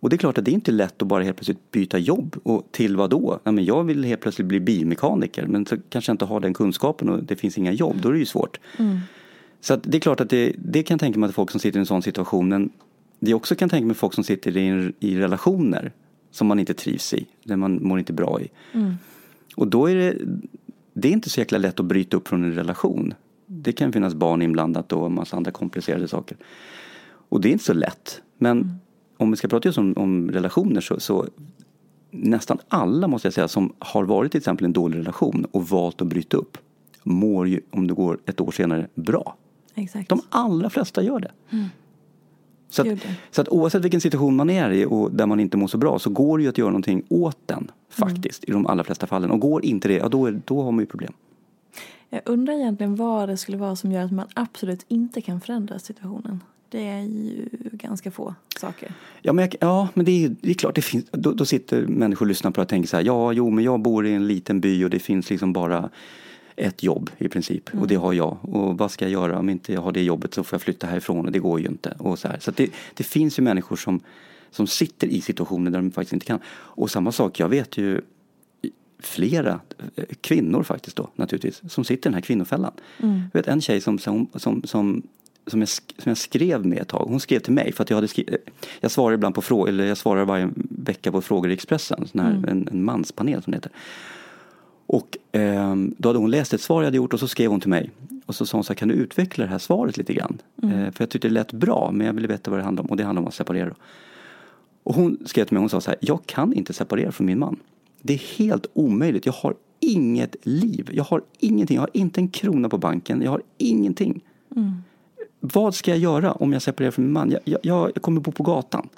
Och 0.00 0.10
det 0.10 0.16
är 0.16 0.18
klart 0.18 0.38
att 0.38 0.44
det 0.44 0.50
är 0.50 0.54
inte 0.54 0.72
lätt 0.72 1.02
att 1.02 1.08
bara 1.08 1.22
helt 1.22 1.36
plötsligt 1.36 1.70
byta 1.70 1.98
jobb. 1.98 2.36
Och 2.42 2.68
till 2.70 2.96
vad 2.96 3.10
då? 3.10 3.40
Ja, 3.44 3.52
men 3.52 3.64
jag 3.64 3.84
vill 3.84 4.04
helt 4.04 4.20
plötsligt 4.20 4.46
bli 4.46 4.60
bilmekaniker 4.60 5.46
men 5.46 5.66
så 5.66 5.76
kanske 5.88 6.10
jag 6.10 6.14
inte 6.14 6.24
har 6.24 6.40
den 6.40 6.54
kunskapen 6.54 7.08
och 7.08 7.24
det 7.24 7.36
finns 7.36 7.58
inga 7.58 7.72
jobb. 7.72 7.96
Då 8.02 8.08
är 8.08 8.12
det 8.12 8.18
ju 8.18 8.26
svårt. 8.26 8.60
Så 9.60 9.74
att 9.74 9.80
det 9.82 9.98
är 9.98 10.00
klart 10.00 10.20
att 10.20 10.30
det, 10.30 10.54
det 10.58 10.82
kan 10.82 10.94
jag 10.94 11.00
tänka 11.00 11.18
mig 11.18 11.28
att 11.28 11.34
folk 11.34 11.50
som 11.50 11.60
sitter 11.60 11.78
i 11.78 11.80
en 11.80 11.86
sån 11.86 12.02
situation. 12.02 12.70
Det 13.20 13.30
är 13.30 13.34
också 13.34 13.54
kan 13.54 13.66
jag 13.66 13.70
tänka 13.70 13.86
mig 13.86 13.96
folk 13.96 14.14
som 14.14 14.24
sitter 14.24 14.56
i, 14.56 14.92
i 15.00 15.18
relationer 15.18 15.92
som 16.30 16.46
man 16.46 16.58
inte 16.58 16.74
trivs 16.74 17.14
i. 17.14 17.26
Där 17.44 17.56
man 17.56 17.82
mår 17.82 17.98
inte 17.98 18.12
bra 18.12 18.40
i. 18.40 18.50
Och 19.56 19.68
då 19.68 19.90
är 19.90 19.94
det, 19.94 20.16
det 20.92 21.08
är 21.08 21.12
inte 21.12 21.30
så 21.30 21.40
jäkla 21.40 21.58
lätt 21.58 21.80
att 21.80 21.86
bryta 21.86 22.16
upp 22.16 22.28
från 22.28 22.44
en 22.44 22.54
relation. 22.54 23.14
Det 23.46 23.72
kan 23.72 23.92
finnas 23.92 24.14
barn 24.14 24.42
inblandat 24.42 24.92
och 24.92 25.06
en 25.06 25.14
massa 25.14 25.36
andra 25.36 25.50
komplicerade 25.50 26.08
saker. 26.08 26.36
Och 27.28 27.40
det 27.40 27.48
är 27.48 27.52
inte 27.52 27.64
så 27.64 27.72
lätt. 27.72 28.22
Men 28.38 28.78
om 29.16 29.30
vi 29.30 29.36
ska 29.36 29.48
prata 29.48 29.68
just 29.68 29.78
om, 29.78 29.94
om 29.96 30.30
relationer 30.30 30.80
så, 30.80 31.00
så 31.00 31.26
nästan 32.10 32.58
alla 32.68 33.08
måste 33.08 33.26
jag 33.26 33.34
säga 33.34 33.48
som 33.48 33.72
har 33.78 34.04
varit 34.04 34.32
till 34.32 34.38
exempel 34.38 34.64
en 34.64 34.72
dålig 34.72 34.98
relation 34.98 35.46
och 35.50 35.68
valt 35.68 36.02
att 36.02 36.08
bryta 36.08 36.36
upp 36.36 36.58
mår 37.02 37.48
ju 37.48 37.60
om 37.70 37.86
det 37.86 37.94
går 37.94 38.18
ett 38.26 38.40
år 38.40 38.50
senare 38.50 38.88
bra. 38.94 39.36
Exakt. 39.74 40.08
De 40.08 40.20
allra 40.28 40.70
flesta 40.70 41.02
gör 41.02 41.20
det. 41.20 41.32
Så, 42.70 42.82
att, 42.82 42.98
så 43.30 43.40
att 43.40 43.48
oavsett 43.48 43.84
vilken 43.84 44.00
situation 44.00 44.36
man 44.36 44.50
är 44.50 44.70
i 44.70 44.84
och 44.84 45.12
där 45.12 45.26
man 45.26 45.40
inte 45.40 45.56
mår 45.56 45.66
så 45.66 45.78
bra 45.78 45.98
så 45.98 46.10
går 46.10 46.38
det 46.38 46.42
ju 46.42 46.50
att 46.50 46.58
göra 46.58 46.68
någonting 46.68 47.02
åt 47.08 47.38
den 47.46 47.70
faktiskt 47.88 48.44
i 48.44 48.52
de 48.52 48.66
allra 48.66 48.84
flesta 48.84 49.06
fallen. 49.06 49.30
Och 49.30 49.40
går 49.40 49.64
inte 49.64 49.88
det, 49.88 49.94
ja 49.94 50.08
då, 50.08 50.26
är, 50.26 50.40
då 50.44 50.62
har 50.62 50.72
man 50.72 50.80
ju 50.80 50.86
problem. 50.86 51.12
Jag 52.10 52.22
undrar 52.24 52.54
egentligen 52.54 52.96
vad 52.96 53.28
det 53.28 53.36
skulle 53.36 53.56
vara 53.56 53.76
som 53.76 53.92
gör 53.92 54.04
att 54.04 54.12
man 54.12 54.26
absolut 54.34 54.84
inte 54.88 55.20
kan 55.20 55.40
förändra 55.40 55.78
situationen. 55.78 56.42
Det 56.68 56.88
är 56.88 57.00
ju 57.00 57.48
ganska 57.72 58.10
få 58.10 58.34
saker. 58.60 58.92
Ja 59.22 59.32
men, 59.32 59.44
jag, 59.44 59.56
ja, 59.60 59.88
men 59.94 60.04
det, 60.04 60.24
är, 60.24 60.36
det 60.40 60.50
är 60.50 60.54
klart, 60.54 60.74
det 60.74 60.82
finns, 60.82 61.04
då, 61.10 61.32
då 61.32 61.44
sitter 61.44 61.86
människor 61.86 62.26
och 62.26 62.28
lyssnar 62.28 62.50
på 62.50 62.60
det 62.60 62.62
och 62.62 62.68
tänker 62.68 62.88
så 62.88 62.96
här, 62.96 63.04
ja 63.04 63.32
jo 63.32 63.50
men 63.50 63.64
jag 63.64 63.80
bor 63.80 64.06
i 64.06 64.12
en 64.12 64.26
liten 64.26 64.60
by 64.60 64.84
och 64.84 64.90
det 64.90 64.98
finns 64.98 65.30
liksom 65.30 65.52
bara 65.52 65.90
ett 66.56 66.82
jobb 66.82 67.10
i 67.18 67.28
princip 67.28 67.70
och 67.74 67.86
det 67.86 67.94
har 67.94 68.12
jag. 68.12 68.38
Och 68.42 68.78
vad 68.78 68.90
ska 68.90 69.04
jag 69.04 69.12
göra 69.12 69.38
om 69.38 69.48
inte 69.48 69.72
jag 69.72 69.80
har 69.80 69.92
det 69.92 70.02
jobbet 70.02 70.34
så 70.34 70.44
får 70.44 70.56
jag 70.56 70.62
flytta 70.62 70.86
härifrån 70.86 71.26
och 71.26 71.32
det 71.32 71.38
går 71.38 71.60
ju 71.60 71.66
inte. 71.66 71.94
Och 71.98 72.18
så 72.18 72.28
här. 72.28 72.38
så 72.40 72.50
det, 72.50 72.70
det 72.94 73.04
finns 73.04 73.38
ju 73.38 73.42
människor 73.42 73.76
som, 73.76 74.00
som 74.50 74.66
sitter 74.66 75.06
i 75.06 75.20
situationer 75.20 75.70
där 75.70 75.78
de 75.78 75.90
faktiskt 75.90 76.12
inte 76.12 76.26
kan. 76.26 76.40
Och 76.48 76.90
samma 76.90 77.12
sak, 77.12 77.40
jag 77.40 77.48
vet 77.48 77.78
ju 77.78 78.00
flera 78.98 79.60
eh, 79.96 80.04
kvinnor 80.20 80.62
faktiskt 80.62 80.96
då 80.96 81.10
naturligtvis 81.16 81.72
som 81.72 81.84
sitter 81.84 82.02
i 82.02 82.10
den 82.10 82.14
här 82.14 82.20
kvinnofällan. 82.20 82.72
Jag 83.32 83.40
vet 83.40 83.48
en 83.48 83.60
tjej 83.60 83.80
som, 83.80 83.98
som, 83.98 84.28
som, 84.34 84.62
som 84.64 85.02
som 85.46 85.60
jag, 85.60 85.68
som 85.68 86.04
jag 86.04 86.16
skrev 86.18 86.66
med 86.66 86.78
ett 86.78 86.88
tag. 86.88 87.06
Hon 87.08 87.20
skrev 87.20 87.38
till 87.38 87.52
mig 87.52 87.72
för 87.72 87.82
att 87.82 87.90
jag 87.90 87.96
hade 87.96 88.08
skrivit, 88.08 88.34
jag 88.80 88.90
svarar 88.90 89.14
ibland 89.14 89.34
på 89.34 89.42
frågor, 89.42 89.68
eller 89.68 89.84
jag 89.84 89.98
svarar 89.98 90.24
varje 90.24 90.50
vecka 90.70 91.12
på 91.12 91.20
frågor 91.20 91.50
i 91.50 91.54
Expressen, 91.54 92.08
sån 92.12 92.20
här, 92.20 92.32
en, 92.48 92.68
en 92.72 92.84
manspanel 92.84 93.42
som 93.42 93.50
det 93.50 93.56
heter. 93.56 93.72
Och 94.92 95.16
ehm, 95.32 95.94
då 95.98 96.08
hade 96.08 96.18
hon 96.18 96.30
läst 96.30 96.52
ett 96.52 96.60
svar 96.60 96.82
jag 96.82 96.86
hade 96.86 96.96
gjort 96.96 97.12
och 97.12 97.20
så 97.20 97.28
skrev 97.28 97.50
hon 97.50 97.60
till 97.60 97.70
mig. 97.70 97.90
Och 98.26 98.34
så 98.34 98.46
sa 98.46 98.56
hon 98.56 98.64
så 98.64 98.72
här, 98.72 98.76
kan 98.76 98.88
du 98.88 98.94
utveckla 98.94 99.44
det 99.44 99.50
här 99.50 99.58
svaret 99.58 99.96
lite 99.96 100.14
grann? 100.14 100.38
Eh, 100.62 100.70
för 100.70 100.94
jag 100.98 101.10
tyckte 101.10 101.28
det 101.28 101.34
lät 101.34 101.52
bra 101.52 101.90
men 101.92 102.06
jag 102.06 102.14
ville 102.14 102.28
veta 102.28 102.50
vad 102.50 102.60
det 102.60 102.64
handlade 102.64 102.86
om 102.86 102.90
och 102.90 102.96
det 102.96 103.04
handlade 103.04 103.24
om 103.24 103.28
att 103.28 103.34
separera. 103.34 103.68
Då. 103.68 103.74
Och 104.82 104.94
hon 104.94 105.18
skrev 105.26 105.44
till 105.44 105.54
mig, 105.54 105.60
hon 105.60 105.68
sa 105.68 105.80
så 105.80 105.90
här, 105.90 105.98
jag 106.00 106.26
kan 106.26 106.52
inte 106.52 106.72
separera 106.72 107.12
från 107.12 107.26
min 107.26 107.38
man. 107.38 107.56
Det 108.02 108.12
är 108.12 108.38
helt 108.38 108.66
omöjligt, 108.72 109.26
jag 109.26 109.32
har 109.32 109.54
inget 109.80 110.36
liv, 110.42 110.90
jag 110.92 111.04
har 111.04 111.22
ingenting, 111.38 111.74
jag 111.74 111.82
har 111.82 111.90
inte 111.92 112.20
en 112.20 112.28
krona 112.28 112.68
på 112.68 112.78
banken, 112.78 113.22
jag 113.22 113.30
har 113.30 113.42
ingenting. 113.58 114.20
Vad 115.40 115.74
ska 115.74 115.90
jag 115.90 116.00
göra 116.00 116.32
om 116.32 116.52
jag 116.52 116.62
separerar 116.62 116.90
från 116.90 117.04
min 117.04 117.12
man? 117.12 117.30
Jag, 117.30 117.40
jag, 117.62 117.90
jag 117.94 118.02
kommer 118.02 118.20
bo 118.20 118.32
på 118.32 118.42
gatan. 118.42 118.88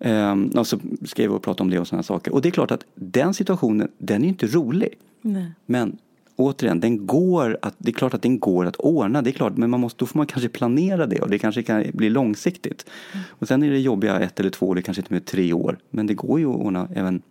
Ehm, 0.00 0.48
och 0.48 0.66
så 0.66 0.78
skrev 1.04 1.32
och 1.32 1.42
pratade 1.42 1.62
om 1.62 1.70
det 1.70 1.78
och 1.78 1.88
sådana 1.88 2.02
saker. 2.02 2.32
Och 2.32 2.42
det 2.42 2.48
är 2.48 2.50
klart 2.50 2.70
att 2.70 2.84
den 2.94 3.34
situationen, 3.34 3.88
den 3.98 4.24
är 4.24 4.28
inte 4.28 4.46
rolig. 4.46 4.94
Nej. 5.22 5.52
Men 5.66 5.98
återigen, 6.36 6.80
den 6.80 7.06
går 7.06 7.58
att, 7.62 7.74
det 7.78 7.90
är 7.90 7.92
klart 7.92 8.14
att 8.14 8.22
den 8.22 8.38
går 8.38 8.66
att 8.66 8.76
ordna. 8.76 9.22
Det 9.22 9.30
är 9.30 9.32
klart, 9.32 9.56
men 9.56 9.70
man 9.70 9.80
måste, 9.80 9.98
då 9.98 10.06
får 10.06 10.18
man 10.18 10.26
kanske 10.26 10.48
planera 10.48 11.06
det 11.06 11.20
och 11.20 11.30
det 11.30 11.38
kanske 11.38 11.62
kan 11.62 11.84
bli 11.94 12.10
långsiktigt. 12.10 12.86
Och 13.28 13.48
sen 13.48 13.62
är 13.62 13.70
det 13.70 13.78
jobbiga 13.78 14.20
ett 14.20 14.40
eller 14.40 14.50
två, 14.50 14.72
eller 14.72 14.82
kanske 14.82 15.00
inte 15.00 15.12
med 15.12 15.24
tre 15.24 15.52
år. 15.52 15.78
Men 15.90 16.06
det 16.06 16.14
går 16.14 16.40
ju 16.40 16.50
att 16.50 16.56
ordna 16.56 16.88
även 16.94 17.22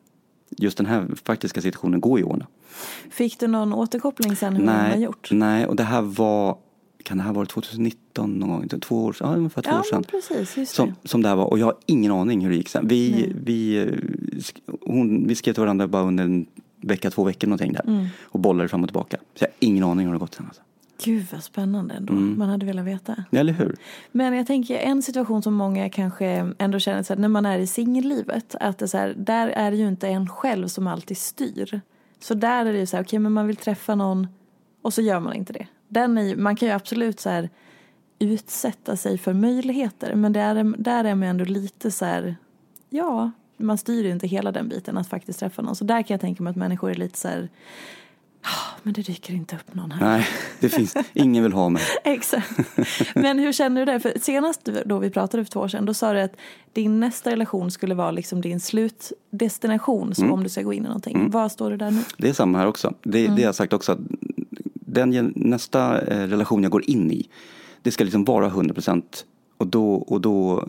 Just 0.57 0.77
den 0.77 0.85
här 0.85 1.07
faktiska 1.23 1.61
situationen 1.61 2.01
går 2.01 2.19
ju 2.19 2.25
att 2.25 2.31
ordna. 2.31 2.47
Fick 3.09 3.39
du 3.39 3.47
någon 3.47 3.73
återkoppling 3.73 4.35
sen 4.35 4.55
hur 4.55 4.65
man 4.65 4.75
har 4.75 4.89
Nej, 4.89 5.01
gjort? 5.01 5.29
nej, 5.31 5.65
och 5.65 5.75
det 5.75 5.83
här 5.83 6.01
var, 6.01 6.57
kan 7.03 7.17
det 7.17 7.23
här 7.23 7.33
vara 7.33 7.45
2019 7.45 8.39
någon 8.39 8.49
gång? 8.49 8.67
Två 8.79 9.05
år, 9.05 9.15
ja, 9.19 9.35
ungefär 9.35 9.61
två 9.61 9.71
Ja, 9.71 9.79
år 9.79 9.83
sedan. 9.83 10.03
precis. 10.03 10.71
Som, 10.71 10.95
som 11.03 11.21
det 11.21 11.29
här 11.29 11.35
var. 11.35 11.45
Och 11.45 11.59
jag 11.59 11.65
har 11.65 11.75
ingen 11.85 12.11
aning 12.11 12.41
hur 12.41 12.49
det 12.49 12.55
gick 12.55 12.69
sen. 12.69 12.87
Vi, 12.87 13.11
Nej. 13.11 13.33
vi, 13.43 13.89
hon, 14.81 15.27
vi 15.27 15.35
skrev 15.35 15.53
till 15.53 15.61
varandra 15.61 15.87
bara 15.87 16.03
under 16.03 16.23
en 16.23 16.45
vecka, 16.81 17.11
två 17.11 17.23
veckor 17.23 17.47
någonting 17.47 17.73
där. 17.73 17.83
Mm. 17.87 18.05
Och 18.23 18.39
bollade 18.39 18.69
fram 18.69 18.83
och 18.83 18.89
tillbaka. 18.89 19.17
Så 19.17 19.43
jag 19.43 19.47
har 19.47 19.55
ingen 19.59 19.83
aning 19.83 20.05
hur 20.05 20.13
det 20.13 20.19
gått 20.19 20.33
sen. 20.35 20.45
Alltså. 20.45 20.61
Gud 21.03 21.25
vad 21.31 21.43
spännande 21.43 21.93
ändå. 21.93 22.13
Mm. 22.13 22.37
Man 22.37 22.49
hade 22.49 22.65
velat 22.65 22.85
veta. 22.85 23.23
Eller 23.31 23.53
hur? 23.53 23.75
Men 24.11 24.33
jag 24.33 24.47
tänker 24.47 24.77
en 24.77 25.01
situation 25.03 25.41
som 25.41 25.53
många 25.53 25.89
kanske 25.89 26.51
ändå 26.57 26.79
känner 26.79 27.03
så 27.03 27.13
här, 27.13 27.21
när 27.21 27.27
man 27.27 27.45
är 27.45 27.59
i 27.59 27.67
singellivet. 27.67 28.55
Att 28.59 28.77
det 28.77 28.87
så 28.87 28.97
här, 28.97 29.13
där 29.17 29.47
är 29.47 29.71
det 29.71 29.77
ju 29.77 29.87
inte 29.87 30.07
en 30.07 30.29
själv 30.29 30.67
som 30.67 30.87
alltid 30.87 31.17
styr. 31.17 31.81
Så 32.19 32.33
där 32.33 32.65
är 32.65 32.73
det 32.73 32.79
ju 32.79 32.85
så 32.85 32.97
här, 32.97 33.03
okej 33.03 33.19
men 33.19 33.31
man 33.31 33.47
vill 33.47 33.55
träffa 33.55 33.95
någon 33.95 34.27
och 34.81 34.93
så 34.93 35.01
gör 35.01 35.19
man 35.19 35.33
inte 35.33 35.53
det. 35.53 35.67
Den 35.89 36.17
är, 36.17 36.21
ju- 36.23 36.35
man 36.37 36.55
kan 36.55 36.67
ju 36.67 36.73
absolut 36.73 37.19
så 37.19 37.29
här 37.29 37.49
utsätta 38.19 38.95
sig 38.97 39.17
för 39.17 39.33
möjligheter. 39.33 40.15
Men 40.15 40.33
det 40.33 40.39
är, 40.39 40.73
där 40.77 41.03
är 41.03 41.15
man 41.15 41.27
ändå 41.29 41.45
lite 41.45 41.91
så 41.91 42.05
här, 42.05 42.35
ja, 42.89 43.31
man 43.57 43.77
styr 43.77 44.03
ju 44.05 44.11
inte 44.11 44.27
hela 44.27 44.51
den 44.51 44.69
biten 44.69 44.97
att 44.97 45.07
faktiskt 45.09 45.39
träffa 45.39 45.61
någon. 45.61 45.75
Så 45.75 45.83
där 45.83 46.01
kan 46.01 46.13
jag 46.13 46.21
tänka 46.21 46.43
mig 46.43 46.51
att 46.51 46.57
människor 46.57 46.91
är 46.91 46.95
lite 46.95 47.19
så 47.19 47.27
här, 47.27 47.49
"Ah, 48.41 48.77
men 48.83 48.93
det 48.93 49.01
dyker 49.01 49.33
inte 49.33 49.55
upp 49.55 49.73
någon 49.75 49.91
här. 49.91 50.07
Nej, 50.07 50.27
det 50.59 50.69
finns, 50.69 50.95
ingen 51.13 51.43
vill 51.43 51.53
ha 51.53 51.69
mig. 51.69 51.83
Exakt. 52.03 52.51
Men 53.15 53.39
hur 53.39 53.51
känner 53.53 53.85
du 53.85 53.91
det? 53.93 53.99
För 53.99 54.13
senast 54.21 54.69
då 54.85 54.99
vi 54.99 55.09
pratade 55.09 55.45
för 55.45 55.51
två 55.51 55.59
år 55.59 55.67
sedan 55.67 55.85
då 55.85 55.93
sa 55.93 56.13
du 56.13 56.21
att 56.21 56.35
din 56.73 56.99
nästa 56.99 57.31
relation 57.31 57.71
skulle 57.71 57.95
vara 57.95 58.11
liksom 58.11 58.41
din 58.41 58.59
slutdestination 58.59 60.15
så 60.15 60.31
om 60.31 60.43
du 60.43 60.49
ska 60.49 60.61
gå 60.61 60.73
in 60.73 60.83
i 60.83 60.87
någonting. 60.87 61.29
Vad 61.31 61.51
står 61.51 61.71
det 61.71 61.77
där 61.77 61.91
nu? 61.91 62.01
Det 62.17 62.29
är 62.29 62.33
samma 62.33 62.57
här 62.57 62.67
också. 62.67 62.93
Det, 63.03 63.21
det 63.27 63.31
har 63.31 63.39
jag 63.39 63.55
sagt 63.55 63.73
också. 63.73 63.91
Att 63.91 63.99
den, 64.93 65.33
nästa 65.35 66.01
eh, 66.01 66.27
relation 66.27 66.63
jag 66.63 66.71
går 66.71 66.89
in 66.89 67.11
i, 67.11 67.29
det 67.81 67.91
ska 67.91 68.03
liksom 68.03 68.23
vara 68.23 68.47
100 68.47 68.73
procent. 68.73 69.25
Och 69.57 69.67
då, 69.67 69.93
och 69.93 70.21
då 70.21 70.67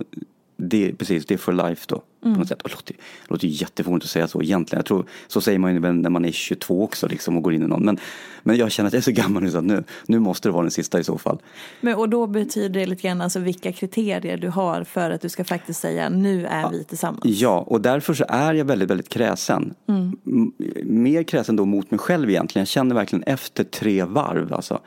det, 0.68 0.92
precis, 0.94 1.26
det 1.26 1.34
är 1.34 1.38
for 1.38 1.52
life 1.52 1.84
då. 1.88 2.02
På 2.22 2.28
något 2.28 2.48
sätt. 2.48 2.62
Och 2.62 2.68
det 2.68 2.74
låter, 2.74 2.94
det 2.94 3.30
låter 3.30 3.46
ju 3.48 3.54
jättefånigt 3.54 4.04
att 4.04 4.10
säga 4.10 4.28
så 4.28 4.42
egentligen. 4.42 4.78
Jag 4.78 4.86
tror, 4.86 5.06
så 5.28 5.40
säger 5.40 5.58
man 5.58 5.74
ju 5.74 5.80
när 5.92 6.10
man 6.10 6.24
är 6.24 6.32
22 6.32 6.84
också 6.84 7.08
liksom 7.08 7.36
och 7.36 7.42
går 7.42 7.54
in 7.54 7.62
i 7.62 7.66
någon. 7.66 7.84
Men, 7.84 7.98
men 8.42 8.56
jag 8.56 8.70
känner 8.70 8.86
att 8.86 8.92
jag 8.92 8.98
är 8.98 9.02
så 9.02 9.10
gammal 9.12 9.42
nu 9.42 9.50
så 9.50 9.58
att 9.58 9.64
nu, 9.64 9.84
nu 10.06 10.18
måste 10.18 10.48
det 10.48 10.52
vara 10.52 10.62
den 10.62 10.70
sista 10.70 11.00
i 11.00 11.04
så 11.04 11.18
fall. 11.18 11.38
Men, 11.80 11.94
och 11.94 12.08
då 12.08 12.26
betyder 12.26 12.80
det 12.80 12.86
lite 12.86 13.02
grann 13.02 13.20
alltså 13.20 13.38
vilka 13.38 13.72
kriterier 13.72 14.36
du 14.36 14.48
har 14.48 14.84
för 14.84 15.10
att 15.10 15.20
du 15.20 15.28
ska 15.28 15.44
faktiskt 15.44 15.80
säga 15.80 16.08
nu 16.08 16.46
är 16.46 16.70
vi 16.70 16.84
tillsammans. 16.84 17.20
Ja, 17.24 17.58
och 17.60 17.80
därför 17.80 18.14
så 18.14 18.24
är 18.28 18.54
jag 18.54 18.64
väldigt, 18.64 18.90
väldigt 18.90 19.08
kräsen. 19.08 19.74
M- 19.88 20.16
Mer 20.84 21.22
kräsen 21.22 21.56
då 21.56 21.64
mot 21.64 21.90
mig 21.90 21.98
själv 22.00 22.30
egentligen. 22.30 22.60
Jag 22.62 22.68
känner 22.68 22.94
verkligen 22.94 23.22
efter 23.22 23.64
tre 23.64 24.04
varv 24.04 24.54
alltså. 24.54 24.80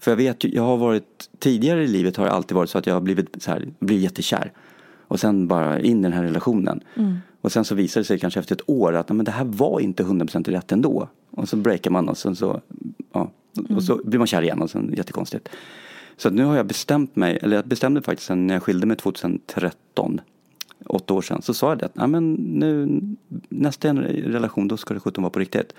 För 0.00 0.10
jag 0.10 0.16
vet 0.16 0.44
jag 0.44 0.62
har 0.62 0.76
varit, 0.76 1.30
tidigare 1.38 1.84
i 1.84 1.86
livet 1.86 2.16
har 2.16 2.24
det 2.24 2.30
alltid 2.32 2.54
varit 2.54 2.70
så 2.70 2.78
att 2.78 2.86
jag 2.86 2.94
har 2.94 3.00
blivit 3.00 3.42
så 3.42 3.50
här, 3.50 3.68
blivit 3.80 4.04
jättekär. 4.04 4.52
Och 5.08 5.20
sen 5.20 5.48
bara 5.48 5.80
in 5.80 5.98
i 5.98 6.02
den 6.02 6.12
här 6.12 6.22
relationen. 6.22 6.80
Och 7.40 7.52
sen 7.52 7.64
så 7.64 7.74
visar 7.74 8.00
det 8.00 8.04
sig 8.04 8.18
kanske 8.18 8.40
efter 8.40 8.54
ett 8.54 8.68
år 8.70 8.92
att 8.96 9.08
men 9.08 9.24
det 9.24 9.30
här 9.30 9.44
var 9.44 9.80
inte 9.80 10.02
100% 10.02 10.50
rätt 10.50 10.72
ändå. 10.72 11.08
Och 11.30 11.48
så 11.48 11.56
breakar 11.56 11.90
man 11.90 12.08
och 12.08 12.18
sen 12.18 12.36
så, 12.36 12.60
ja, 13.12 13.30
och 13.76 13.82
så 13.82 14.00
blir 14.04 14.18
man 14.18 14.26
kär 14.26 14.42
igen 14.42 14.62
och 14.62 14.70
sen 14.70 14.94
jättekonstigt. 14.96 15.48
Så 16.16 16.30
nu 16.30 16.44
har 16.44 16.56
jag 16.56 16.66
bestämt 16.66 17.16
mig, 17.16 17.38
eller 17.42 17.56
jag 17.56 17.66
bestämde 17.66 18.02
faktiskt 18.02 18.26
sen 18.26 18.46
när 18.46 18.54
jag 18.54 18.62
skilde 18.62 18.86
mig 18.86 18.96
2013 18.96 20.20
åtta 20.86 21.14
år 21.14 21.22
sedan 21.22 21.42
så 21.42 21.54
sa 21.54 21.68
jag 21.68 21.78
det 21.78 21.86
att 21.86 21.92
"Ja, 21.94 22.06
men 22.06 22.32
nu, 22.34 23.00
nästa 23.48 23.94
relation 23.94 24.68
då 24.68 24.76
ska 24.76 24.94
det 24.94 25.00
sjutton 25.00 25.22
vara 25.22 25.30
på 25.30 25.38
riktigt. 25.38 25.72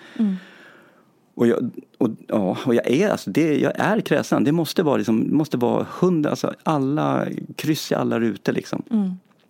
Och, 1.40 1.48
jag, 1.48 1.70
och, 1.98 2.10
ja, 2.28 2.58
och 2.66 2.76
jag 2.76 2.88
är 2.88 3.10
alltså, 3.10 3.30
det, 3.32 3.60
jag 3.60 3.74
är 3.76 4.02
kräsen. 4.02 4.44
Det 4.44 4.52
måste 4.52 4.84
vara, 4.84 4.98
liksom, 4.98 5.36
måste 5.38 5.58
vara 5.58 5.88
hundra, 6.00 6.30
alltså 6.30 6.54
alla 6.64 7.28
kryss 7.56 7.92
i 7.92 7.96
alla 7.96 8.20
rutor 8.20 8.54
liksom. 8.54 8.84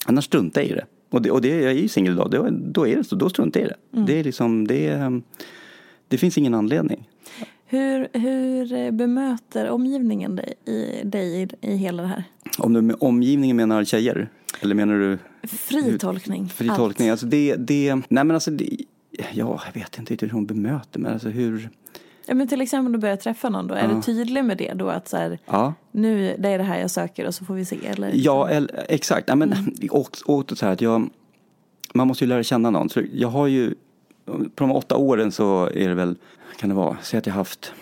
Annars 0.06 0.26
struntar 0.26 0.62
jag 0.62 0.70
i 0.70 0.74
det. 0.74 0.86
Och, 1.10 1.22
det, 1.22 1.32
och 1.32 1.42
det, 1.42 1.62
jag 1.62 1.72
är 1.72 1.78
ju 1.78 1.88
singel 1.88 2.14
idag, 2.14 2.32
då, 2.32 2.48
då 2.52 2.88
är 2.88 2.96
det 2.96 3.04
så, 3.04 3.16
då 3.16 3.30
struntar 3.30 3.60
jag 3.60 3.70
i 3.70 3.74
det. 3.92 4.06
Det 4.06 4.20
är 4.20 4.24
liksom, 4.24 4.68
det, 4.68 5.12
det 6.08 6.18
finns 6.18 6.38
ingen 6.38 6.54
anledning. 6.54 7.10
Hur, 7.66 8.08
hur 8.14 8.92
bemöter 8.92 9.70
omgivningen 9.70 10.36
dig, 10.36 10.54
i, 10.66 11.08
dig 11.08 11.42
i, 11.42 11.68
i 11.72 11.76
hela 11.76 12.04
det 12.04 12.10
här? 12.10 12.24
Om 12.58 12.74
du 12.74 12.82
med 12.82 12.96
omgivningen 13.00 13.58
menar 13.58 13.84
tjejer? 13.84 14.30
Eller 14.62 14.76
menar 14.76 14.94
du? 14.94 15.18
Fri 15.48 15.98
tolkning. 16.00 16.50
Fri 16.50 16.70
allt. 16.70 16.78
tolkning. 16.78 17.10
Alltså 17.10 17.26
det, 17.26 17.56
det, 17.56 17.96
nej 17.96 18.24
men 18.24 18.32
alltså 18.32 18.52
det, 18.52 18.70
ja, 19.34 19.62
jag 19.66 19.82
vet 19.82 19.98
inte 19.98 20.14
riktigt 20.14 20.30
hur 20.30 20.34
hon 20.34 20.46
bemöter 20.46 21.00
mig. 21.00 21.14
Alltså 21.14 21.30
hur, 21.30 21.70
Ja, 22.30 22.36
men 22.36 22.48
till 22.48 22.62
exempel 22.62 22.86
om 22.86 22.92
du 22.92 23.00
börjar 23.00 23.16
träffa 23.16 23.50
någon 23.50 23.68
då, 23.68 23.76
är 23.76 23.88
du 23.88 24.02
tydlig 24.02 24.46
med 24.46 24.58
det 24.58 24.74
då 24.74 24.90
att 24.90 25.08
så 25.08 25.18
här, 25.18 25.40
ja. 25.46 25.74
nu 25.92 26.36
det 26.40 26.50
är 26.50 26.58
det 26.58 26.64
här 26.64 26.80
jag 26.80 26.92
söker 26.92 27.28
och 27.28 27.36
så 27.36 27.46
får 27.46 27.54
vi 27.54 27.66
se 27.66 27.78
eller? 27.88 28.12
Ja, 28.14 28.50
eller, 28.50 28.86
exakt. 28.90 29.28
Nej, 29.28 29.38
men, 29.38 29.54
och, 29.92 30.18
och 30.26 30.58
så 30.58 30.66
här 30.66 30.74
att 30.74 30.82
jag, 30.82 31.10
man 31.94 32.08
måste 32.08 32.24
ju 32.24 32.30
lära 32.30 32.44
känna 32.44 32.70
någon. 32.70 32.90
Så 32.90 33.02
jag 33.14 33.28
har 33.28 33.48
ju, 33.48 33.76
på 34.26 34.64
de 34.64 34.72
åtta 34.72 34.96
åren 34.96 35.32
så 35.32 35.66
är 35.66 35.90
det 35.90 35.96
väl, 35.96 36.16
kan 36.58 36.70
det 36.70 36.76
vara, 36.76 36.98
säg 37.02 37.18
att 37.18 37.26
jag 37.26 37.34
haft 37.34 37.74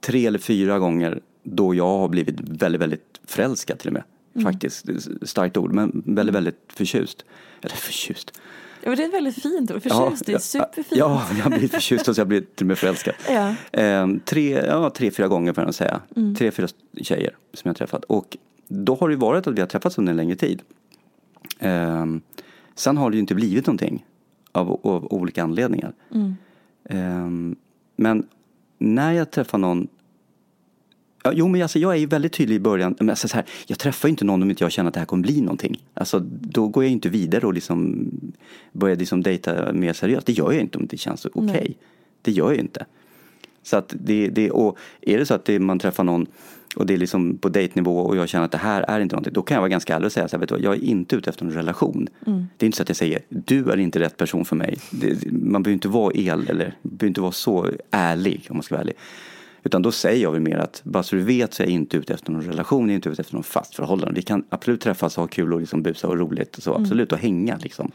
tre 0.00 0.26
eller 0.26 0.38
fyra 0.38 0.78
gånger 0.78 1.20
då 1.42 1.74
jag 1.74 1.98
har 1.98 2.08
blivit 2.08 2.40
väldigt, 2.40 2.80
väldigt 2.80 3.20
förälskad 3.24 3.78
till 3.78 3.88
och 3.88 3.94
med. 3.94 4.44
Faktiskt, 4.44 4.86
Det 4.86 4.92
är 4.92 5.26
starkt 5.26 5.56
ord, 5.56 5.72
men 5.72 6.02
väldigt, 6.06 6.34
väldigt 6.34 6.60
förtjust. 6.68 7.24
Eller 7.62 7.76
förtjust. 7.76 8.40
Ja, 8.86 8.96
det 8.96 9.04
är 9.04 9.10
väldigt 9.10 9.42
fint 9.42 9.70
ord, 9.70 9.82
förtjust, 9.82 10.26
det 10.26 10.32
är 10.32 10.34
ja, 10.34 10.38
superfint. 10.38 10.98
Ja, 10.98 11.22
jag 11.42 11.50
blivit 11.50 11.70
förtjust 11.70 12.08
och 12.08 12.18
jag 12.18 12.28
blivit 12.28 12.56
till 12.56 12.64
och 12.64 12.68
med 12.68 12.78
förälskad. 12.78 13.14
Ja. 13.28 13.54
Ehm, 13.72 14.20
tre, 14.20 14.50
ja, 14.66 14.90
tre, 14.90 15.10
fyra 15.10 15.28
gånger 15.28 15.52
får 15.52 15.64
jag 15.64 15.74
säga. 15.74 16.00
Tre, 16.38 16.50
fyra 16.50 16.68
tjejer 17.02 17.36
som 17.54 17.68
jag 17.68 17.70
har 17.70 17.74
träffat. 17.74 18.04
Och 18.04 18.36
då 18.68 18.94
har 18.94 19.08
det 19.08 19.16
varit 19.16 19.46
att 19.46 19.54
vi 19.54 19.60
har 19.60 19.68
träffats 19.68 19.98
under 19.98 20.10
en 20.10 20.16
längre 20.16 20.36
tid. 20.36 20.62
Ehm, 21.58 22.20
sen 22.74 22.96
har 22.96 23.10
det 23.10 23.16
ju 23.16 23.20
inte 23.20 23.34
blivit 23.34 23.66
någonting 23.66 24.04
av, 24.52 24.80
av 24.82 25.12
olika 25.12 25.42
anledningar. 25.42 25.92
Ehm, 26.88 27.56
men 27.96 28.26
när 28.78 29.12
jag 29.12 29.30
träffar 29.30 29.58
någon 29.58 29.88
Ja, 31.26 31.32
jo 31.34 31.48
men 31.48 31.62
alltså 31.62 31.78
jag 31.78 31.92
är 31.92 31.96
ju 31.96 32.06
väldigt 32.06 32.32
tydlig 32.32 32.56
i 32.56 32.60
början. 32.60 32.94
Men 32.98 33.10
alltså 33.10 33.28
så 33.28 33.36
här, 33.36 33.44
jag 33.66 33.78
träffar 33.78 34.08
ju 34.08 34.10
inte 34.10 34.24
någon 34.24 34.42
om 34.42 34.50
inte 34.50 34.64
jag 34.64 34.72
känner 34.72 34.88
att 34.88 34.94
det 34.94 35.00
här 35.00 35.06
kommer 35.06 35.22
bli 35.22 35.40
någonting. 35.40 35.82
Alltså 35.94 36.18
då 36.28 36.68
går 36.68 36.84
jag 36.84 36.92
inte 36.92 37.08
vidare 37.08 37.46
och 37.46 37.54
liksom 37.54 38.10
börjar 38.72 38.96
liksom 38.96 39.22
dejta 39.22 39.72
mer 39.72 39.92
seriöst. 39.92 40.26
Det 40.26 40.32
gör 40.32 40.52
jag 40.52 40.60
inte 40.60 40.78
om 40.78 40.86
det 40.86 40.96
känns 40.96 41.26
okej. 41.26 41.42
Nej. 41.44 41.76
Det 42.22 42.32
gör 42.32 42.50
jag 42.50 42.60
inte. 42.60 42.86
Så 43.62 43.76
att 43.76 43.94
det, 44.00 44.28
det, 44.28 44.50
och 44.50 44.78
är 45.00 45.18
det 45.18 45.26
så 45.26 45.34
att 45.34 45.44
det, 45.44 45.58
man 45.58 45.78
träffar 45.78 46.04
någon 46.04 46.26
och 46.76 46.86
det 46.86 46.94
är 46.94 46.98
liksom 46.98 47.38
på 47.38 47.48
dejtnivå 47.48 48.00
och 48.00 48.16
jag 48.16 48.28
känner 48.28 48.44
att 48.44 48.52
det 48.52 48.58
här 48.58 48.82
är 48.82 49.00
inte 49.00 49.14
någonting. 49.14 49.32
Då 49.32 49.42
kan 49.42 49.54
jag 49.54 49.60
vara 49.60 49.68
ganska 49.68 49.94
ärlig 49.94 50.06
och 50.06 50.12
säga 50.12 50.28
så 50.28 50.36
här, 50.36 50.40
vet 50.40 50.48
du 50.48 50.58
jag 50.58 50.74
är 50.74 50.84
inte 50.84 51.16
ute 51.16 51.30
efter 51.30 51.44
en 51.44 51.52
relation. 51.52 52.08
Det 52.56 52.64
är 52.64 52.66
inte 52.66 52.76
så 52.76 52.82
att 52.82 52.88
jag 52.88 52.96
säger, 52.96 53.20
du 53.28 53.70
är 53.70 53.76
inte 53.76 54.00
rätt 54.00 54.16
person 54.16 54.44
för 54.44 54.56
mig. 54.56 54.78
Det, 54.90 55.32
man 55.32 55.62
behöver 55.62 55.74
inte 55.74 55.88
vara 55.88 56.12
el 56.14 56.46
eller 56.48 56.74
behöver 56.82 57.06
inte 57.06 57.20
vara 57.20 57.32
så 57.32 57.70
ärlig 57.90 58.46
om 58.50 58.56
man 58.56 58.62
ska 58.62 58.74
vara 58.74 58.82
ärlig. 58.82 58.96
Utan 59.66 59.82
då 59.82 59.92
säger 59.92 60.22
jag 60.22 60.32
väl 60.32 60.40
mer 60.40 60.56
att 60.56 60.80
bara 60.84 61.02
så 61.02 61.16
du 61.16 61.22
vet 61.22 61.54
så 61.54 61.62
är 61.62 61.66
jag 61.66 61.74
inte 61.74 61.96
ute 61.96 62.14
efter 62.14 62.32
någon 62.32 62.42
relation, 62.42 62.82
jag 62.82 62.90
är 62.90 62.94
inte 62.94 63.08
ute 63.08 63.22
efter 63.22 63.34
någon 63.34 63.42
fast 63.42 63.74
förhållande. 63.74 64.14
Vi 64.14 64.22
kan 64.22 64.44
absolut 64.48 64.80
träffas 64.80 65.18
och 65.18 65.22
ha 65.22 65.28
kul 65.28 65.52
och 65.52 65.60
liksom 65.60 65.82
busa 65.82 66.08
och 66.08 66.18
roligt 66.18 66.56
och 66.56 66.62
så, 66.62 66.74
absolut 66.74 67.12
och 67.12 67.18
hänga 67.18 67.56
liksom. 67.56 67.92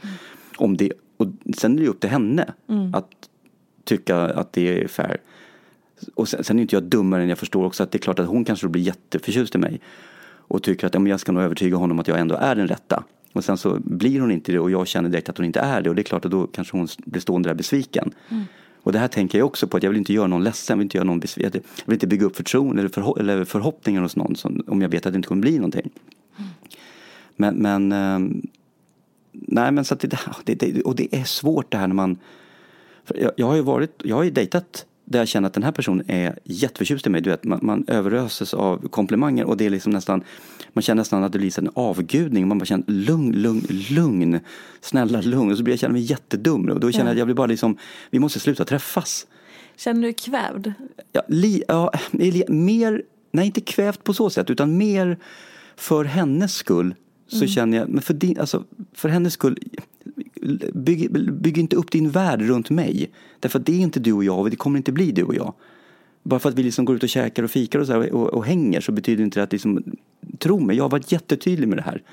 Om 0.58 0.78
det, 0.78 0.92
och 1.18 1.28
sen 1.58 1.74
är 1.74 1.78
det 1.78 1.84
ju 1.84 1.90
upp 1.90 2.00
till 2.00 2.10
henne 2.10 2.54
att 2.94 3.08
tycka 3.84 4.18
att 4.18 4.54
det 4.54 4.84
är 4.84 4.88
fair. 4.88 5.18
Och 6.14 6.28
sen, 6.28 6.44
sen 6.44 6.60
är 6.60 6.62
inte 6.62 6.76
jag 6.76 6.84
dummare 6.84 7.24
än 7.24 7.30
jag 7.30 7.38
förstår 7.38 7.66
också 7.66 7.84
att 7.84 7.92
det 7.92 7.98
är 7.98 8.00
klart 8.00 8.20
att 8.20 8.28
hon 8.28 8.46
kanske 8.46 8.68
blir 8.68 8.82
jätteförtjust 8.82 9.56
i 9.56 9.58
mig. 9.58 9.82
Och 10.24 10.64
tycker 10.64 10.88
att 10.88 10.94
ja, 10.94 11.08
jag 11.08 11.20
ska 11.20 11.32
nog 11.32 11.44
övertyga 11.44 11.76
honom 11.78 12.00
att 12.00 12.08
jag 12.08 12.20
ändå 12.20 12.36
är 12.36 12.56
den 12.56 12.68
rätta. 12.68 13.04
Och 13.34 13.44
sen 13.44 13.58
så 13.58 13.78
blir 13.84 14.20
hon 14.20 14.32
inte 14.32 14.52
det 14.52 14.60
och 14.60 14.72
jag 14.72 14.88
känner 14.88 15.10
direkt 15.10 15.30
att 15.30 15.38
hon 15.38 15.46
inte 15.46 15.60
är 15.60 15.82
det. 15.82 15.90
Och 15.90 15.96
det 15.96 16.02
är 16.02 16.04
klart 16.04 16.26
att 16.26 16.32
då 16.32 16.48
kanske 16.48 16.78
hon 16.78 16.88
blir 16.98 17.22
stående 17.22 17.50
där 17.50 17.56
besviken. 17.56 18.12
Och 18.84 18.92
det 18.92 19.00
här 19.00 19.08
tänker 19.08 19.38
jag 19.38 19.46
också 19.46 19.68
på 19.68 19.78
att 19.78 19.84
jag 19.84 19.90
vill 19.90 19.98
inte 19.98 20.14
göra 20.14 20.28
någon 20.28 20.44
ledsen, 20.44 20.74
jag 20.74 20.78
vill 20.78 20.86
inte, 20.86 20.98
göra 20.98 21.06
någon 21.06 21.20
besviken. 21.20 21.52
Jag 21.54 21.86
vill 21.86 21.94
inte 21.94 22.08
bygga 22.08 22.26
upp 22.26 22.36
förtroende 22.36 22.82
eller, 22.82 22.90
förho- 22.90 23.20
eller 23.20 23.46
förhoppningar 23.46 24.02
hos 24.02 24.16
någon 24.16 24.36
som, 24.36 24.64
om 24.68 24.82
jag 24.82 24.90
vet 24.90 25.06
att 25.06 25.14
det 25.14 25.18
inte 25.18 25.28
kommer 25.28 25.42
bli 25.42 25.56
någonting. 25.56 25.90
Men, 27.36 27.56
men 27.56 27.92
ehm, 27.92 28.48
nej 29.32 29.72
men 29.72 29.86
så 29.86 29.94
att 29.94 30.00
det, 30.00 30.18
det, 30.44 30.56
det, 30.56 30.82
och 30.82 30.96
det 30.96 31.16
är 31.16 31.24
svårt 31.24 31.72
det 31.72 31.78
här 31.78 31.88
när 31.88 31.96
man 31.96 32.18
jag, 33.16 33.32
jag 33.36 33.48
har 33.48 33.56
ju 33.56 33.62
varit, 33.62 34.02
jag 34.04 34.16
har 34.16 34.24
ju 34.24 34.32
dejtat 34.32 34.86
där 35.12 35.20
jag 35.20 35.28
känner 35.28 35.48
att 35.48 35.54
den 35.54 35.64
här 35.64 35.72
personen 35.72 36.06
är 36.10 36.40
jätteförtjust 36.44 37.08
i 37.08 37.10
mig. 37.10 37.22
Du 37.22 37.30
vet, 37.30 37.44
man, 37.44 37.60
man 37.62 37.86
överöses 37.88 38.54
av 38.54 38.88
komplimanger 38.88 39.46
och 39.46 39.58
det 39.58 39.66
är 39.66 39.70
liksom 39.70 39.92
nästan, 39.92 40.24
man 40.74 40.82
känner 40.82 41.02
nästan 41.02 41.24
att 41.24 41.32
det 41.32 41.40
blir 41.40 41.60
en 41.60 41.70
avgudning. 41.74 42.48
Man 42.48 42.58
bara 42.58 42.66
känner 42.66 42.86
lugn, 42.88 43.32
lugn, 43.32 43.66
lugn, 43.70 44.40
snälla 44.82 45.22
lugn. 45.22 45.52
Och 45.52 45.58
så 45.58 45.64
blir 45.64 45.74
jag 45.74 45.80
känner 45.80 45.94
mig 45.94 46.02
jättedum 46.02 46.70
och 46.70 46.80
då 46.80 46.92
känner 46.92 47.06
jag 47.06 47.12
att 47.12 47.18
jag 47.18 47.28
blir 47.28 47.36
bara 47.36 47.48
liksom, 47.48 47.78
vi 48.10 48.20
måste 48.20 48.40
sluta 48.40 48.66
träffas. 48.66 49.28
Känner 49.76 50.02
du 50.02 50.08
dig 50.08 50.14
kvävd? 50.14 50.74
Ja, 51.12 51.22
li, 51.28 51.64
ja, 51.68 51.92
li, 52.12 52.44
mer, 52.48 53.04
nej 53.32 53.46
inte 53.46 53.62
kvävt 53.62 54.04
på 54.04 54.14
så 54.14 54.30
sätt 54.30 54.50
utan 54.50 54.78
mer 54.78 55.18
för 55.76 56.04
hennes 56.04 56.54
skull 56.54 56.96
så 57.28 57.48
känner 57.48 57.78
jag, 57.78 57.90
men 57.90 58.02
för, 58.02 58.14
din, 58.14 58.40
alltså, 58.40 58.64
för 58.94 59.10
hennes 59.10 59.34
skull, 59.34 59.58
bygg, 60.74 61.12
bygg 61.34 61.58
inte 61.58 61.76
upp 61.76 61.92
din 61.92 62.10
värld 62.10 62.42
runt 62.42 62.70
mig. 62.70 63.12
Därför 63.40 63.60
att 63.60 63.66
det 63.66 63.74
är 63.74 63.80
inte 63.80 64.00
du 64.00 64.14
och 64.14 64.24
jag 64.24 64.40
och 64.40 64.50
det 64.50 64.56
kommer 64.56 64.78
inte 64.78 64.92
bli 64.92 65.12
du 65.12 65.24
och 65.24 65.36
jag. 65.36 65.54
Bara 66.24 66.40
för 66.40 66.50
att 66.50 66.56
vi 66.56 66.64
liksom 66.64 66.86
går 66.86 66.96
ut 66.96 67.04
och 67.04 67.10
käkar 67.10 67.44
och 67.44 67.52
fikar 67.52 67.80
och, 67.80 67.88
så 67.88 68.10
och, 68.10 68.34
och 68.34 68.46
hänger 68.46 68.82
så 68.82 68.92
betyder 68.92 69.24
inte 69.24 69.40
det 69.40 69.44
att 69.44 69.52
liksom, 69.52 69.84
tro 70.38 70.60
mig, 70.60 70.78
jag 70.78 70.84
har 70.84 70.90
varit 70.90 71.12
jättetydlig 71.12 71.68
med 71.68 71.78
det 71.78 71.82
här. 71.82 72.04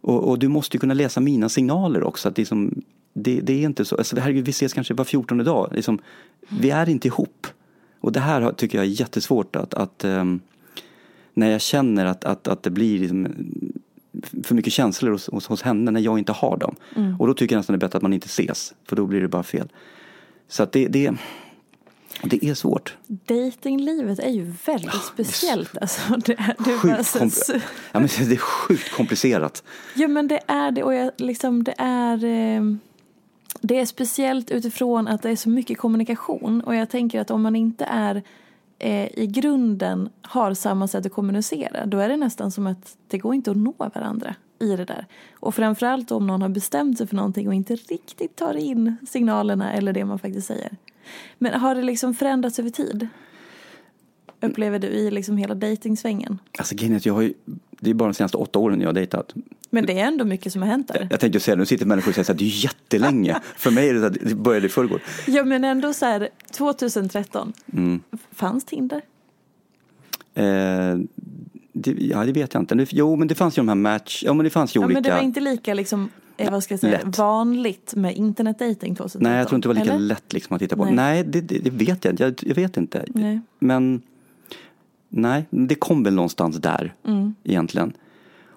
Och, 0.00 0.28
och 0.28 0.38
du 0.38 0.48
måste 0.48 0.78
kunna 0.78 0.94
läsa 0.94 1.20
mina 1.20 1.48
signaler 1.48 2.04
också. 2.04 2.28
Att 2.28 2.36
det, 2.36 2.42
är 2.42 2.46
som, 2.46 2.82
det, 3.12 3.40
det 3.40 3.52
är 3.52 3.64
inte 3.64 3.84
så, 3.84 3.96
alltså, 3.96 4.20
herregud, 4.20 4.44
vi 4.44 4.50
ses 4.50 4.72
kanske 4.72 4.94
var 4.94 5.04
fjortonde 5.04 5.44
dag. 5.44 5.72
Liksom, 5.74 5.98
Vi 6.48 6.70
är 6.70 6.88
inte 6.88 7.08
ihop. 7.08 7.46
Och 8.00 8.12
det 8.12 8.20
här 8.20 8.52
tycker 8.52 8.78
jag 8.78 8.86
är 8.86 9.00
jättesvårt 9.00 9.56
att, 9.56 9.74
att 9.74 10.04
ehm, 10.04 10.40
när 11.34 11.50
jag 11.50 11.60
känner 11.60 12.06
att, 12.06 12.24
att, 12.24 12.48
att 12.48 12.62
det 12.62 12.70
blir 12.70 12.98
liksom, 12.98 13.26
för 14.44 14.54
mycket 14.54 14.72
känslor 14.72 15.10
hos, 15.12 15.26
hos, 15.26 15.46
hos 15.46 15.62
henne 15.62 15.90
när 15.90 16.00
jag 16.00 16.18
inte 16.18 16.32
har 16.32 16.56
dem. 16.56 16.76
Och 17.18 17.26
då 17.26 17.34
tycker 17.34 17.54
jag 17.54 17.60
nästan 17.60 17.74
det 17.74 17.76
är 17.84 17.86
bättre 17.88 17.96
att 17.96 18.02
man 18.02 18.12
inte 18.12 18.26
ses, 18.26 18.74
för 18.84 18.96
då 18.96 19.06
blir 19.06 19.20
det 19.20 19.28
bara 19.28 19.42
fel. 19.42 19.68
Så 20.48 20.62
att 20.62 20.72
det, 20.72 20.88
det, 20.88 21.14
det 22.22 22.44
är 22.44 22.54
svårt. 22.54 22.96
Datinglivet 23.06 24.18
är 24.18 24.30
ju 24.30 24.52
väldigt 24.66 25.02
speciellt. 25.12 25.78
Alltså, 25.78 26.16
det 26.26 26.32
är, 26.32 26.54
det 26.64 26.70
är 26.70 26.88
bara 26.88 27.04
Sjukt 27.04 27.36
så, 27.36 27.52
ja, 27.92 28.00
men 28.00 28.08
det 28.18 28.34
är 28.34 28.36
sjukt 28.36 28.92
komplicerat. 28.92 29.62
Ja 29.94 30.08
men 30.08 30.28
det 30.28 30.40
är 30.46 30.70
det 30.70 30.82
och 30.82 30.94
jag, 30.94 31.10
liksom, 31.16 31.64
det 31.64 31.74
är 31.78 32.24
eh, 32.24 32.62
Det 33.60 33.80
är 33.80 33.86
speciellt 33.86 34.50
utifrån 34.50 35.08
att 35.08 35.22
det 35.22 35.30
är 35.30 35.36
så 35.36 35.48
mycket 35.48 35.78
kommunikation 35.78 36.60
och 36.60 36.74
jag 36.74 36.90
tänker 36.90 37.20
att 37.20 37.30
om 37.30 37.42
man 37.42 37.56
inte 37.56 37.84
är 37.84 38.22
eh, 38.82 39.18
i 39.18 39.26
grunden 39.26 40.08
har 40.22 40.54
samma 40.54 40.88
sätt 40.88 41.06
att 41.06 41.12
kommunicera 41.12 41.86
då 41.86 41.98
är 41.98 42.08
det 42.08 42.16
nästan 42.16 42.50
som 42.50 42.66
att 42.66 42.96
det 43.08 43.18
går 43.18 43.34
inte 43.34 43.50
att 43.50 43.56
nå 43.56 43.74
varandra 43.78 44.34
i 44.58 44.76
det 44.76 44.84
där. 44.84 45.06
Och 45.32 45.54
framförallt 45.54 46.10
om 46.10 46.26
någon 46.26 46.42
har 46.42 46.48
bestämt 46.48 46.98
sig 46.98 47.06
för 47.06 47.16
någonting 47.16 47.48
och 47.48 47.54
inte 47.54 47.76
riktigt 47.76 48.36
tar 48.36 48.54
in 48.54 48.96
signalerna 49.08 49.72
eller 49.72 49.92
det 49.92 50.04
man 50.04 50.18
faktiskt 50.18 50.46
säger. 50.46 50.76
Men 51.38 51.60
har 51.60 51.74
det 51.74 51.82
liksom 51.82 52.14
förändrats 52.14 52.58
över 52.58 52.70
tid? 52.70 53.08
Upplever 54.40 54.78
du 54.78 54.86
i 54.86 55.10
liksom 55.10 55.36
hela 55.36 55.54
dejtingsvängen? 55.54 56.38
Alltså 56.58 56.74
grejen 56.74 56.92
är 56.92 56.96
att 56.96 57.06
jag 57.06 57.14
har 57.14 57.22
ju, 57.22 57.34
det 57.70 57.90
är 57.90 57.94
bara 57.94 58.08
de 58.08 58.14
senaste 58.14 58.36
åtta 58.36 58.58
åren 58.58 58.80
jag 58.80 58.88
har 58.88 58.92
dejtat. 58.94 59.34
Men 59.74 59.86
det 59.86 60.00
är 60.00 60.06
ändå 60.06 60.24
mycket 60.24 60.52
som 60.52 60.62
har 60.62 60.68
hänt 60.68 60.88
där. 60.88 61.08
Jag 61.10 61.20
tänkte 61.20 61.40
säga, 61.40 61.56
nu 61.56 61.66
sitter 61.66 61.86
människor 61.86 62.08
och 62.10 62.14
säger 62.14 62.30
att 62.30 62.38
det 62.38 62.44
är 62.44 62.64
jättelänge. 62.64 63.40
För 63.56 63.70
mig 63.70 63.88
är 63.88 63.94
det 63.94 64.00
så 64.00 64.06
att 64.06 64.16
det 64.30 64.34
började 64.34 64.66
i 64.66 64.70
förrgår. 64.70 65.00
Ja 65.26 65.44
men 65.44 65.64
ändå 65.64 65.92
så 65.92 66.06
här 66.06 66.28
2013. 66.50 67.52
Mm. 67.72 68.00
Fanns 68.32 68.64
Tinder? 68.64 69.00
Eh, 70.34 70.44
det, 71.72 71.90
ja, 71.98 72.24
det 72.24 72.32
vet 72.32 72.54
jag 72.54 72.62
inte. 72.62 72.86
Jo, 72.90 73.16
men 73.16 73.28
det 73.28 73.34
fanns 73.34 73.58
ju 73.58 73.60
de 73.60 73.68
här 73.68 73.74
match, 73.74 74.22
ja 74.26 74.34
men 74.34 74.44
det 74.44 74.50
fanns 74.50 74.76
ju 74.76 74.80
Ja 74.80 74.84
olika. 74.86 74.96
men 74.96 75.02
det 75.02 75.10
var 75.10 75.20
inte 75.22 75.40
lika 75.40 75.74
liksom, 75.74 76.08
eh, 76.36 76.50
vad 76.50 76.62
ska 76.62 76.74
jag 76.74 76.80
säga, 76.80 77.00
Lätt. 77.04 77.18
vanligt 77.18 77.94
med 77.96 78.16
internetdating 78.16 78.94
2013. 78.94 79.22
Nej, 79.22 79.38
jag 79.38 79.48
tror 79.48 79.56
inte 79.56 79.68
det 79.68 79.74
var 79.74 79.80
lika 79.80 79.94
eller? 79.94 80.06
lätt 80.06 80.32
liksom 80.32 80.54
att 80.54 80.60
titta 80.60 80.76
på. 80.76 80.84
Nej. 80.84 80.94
Nej, 80.94 81.24
det, 81.24 81.40
det, 81.40 81.58
det 81.58 81.70
vet 81.70 82.04
jag 82.04 82.12
inte. 82.12 82.22
Jag, 82.22 82.34
jag 82.42 82.54
vet 82.54 82.76
inte. 82.76 83.04
Nej. 83.08 83.40
Men 83.58 84.02
nej, 85.08 85.44
det 85.50 85.74
kom 85.74 86.02
väl 86.02 86.14
någonstans 86.14 86.56
där 86.56 86.94
Mm. 87.06 87.34
egentligen. 87.44 87.92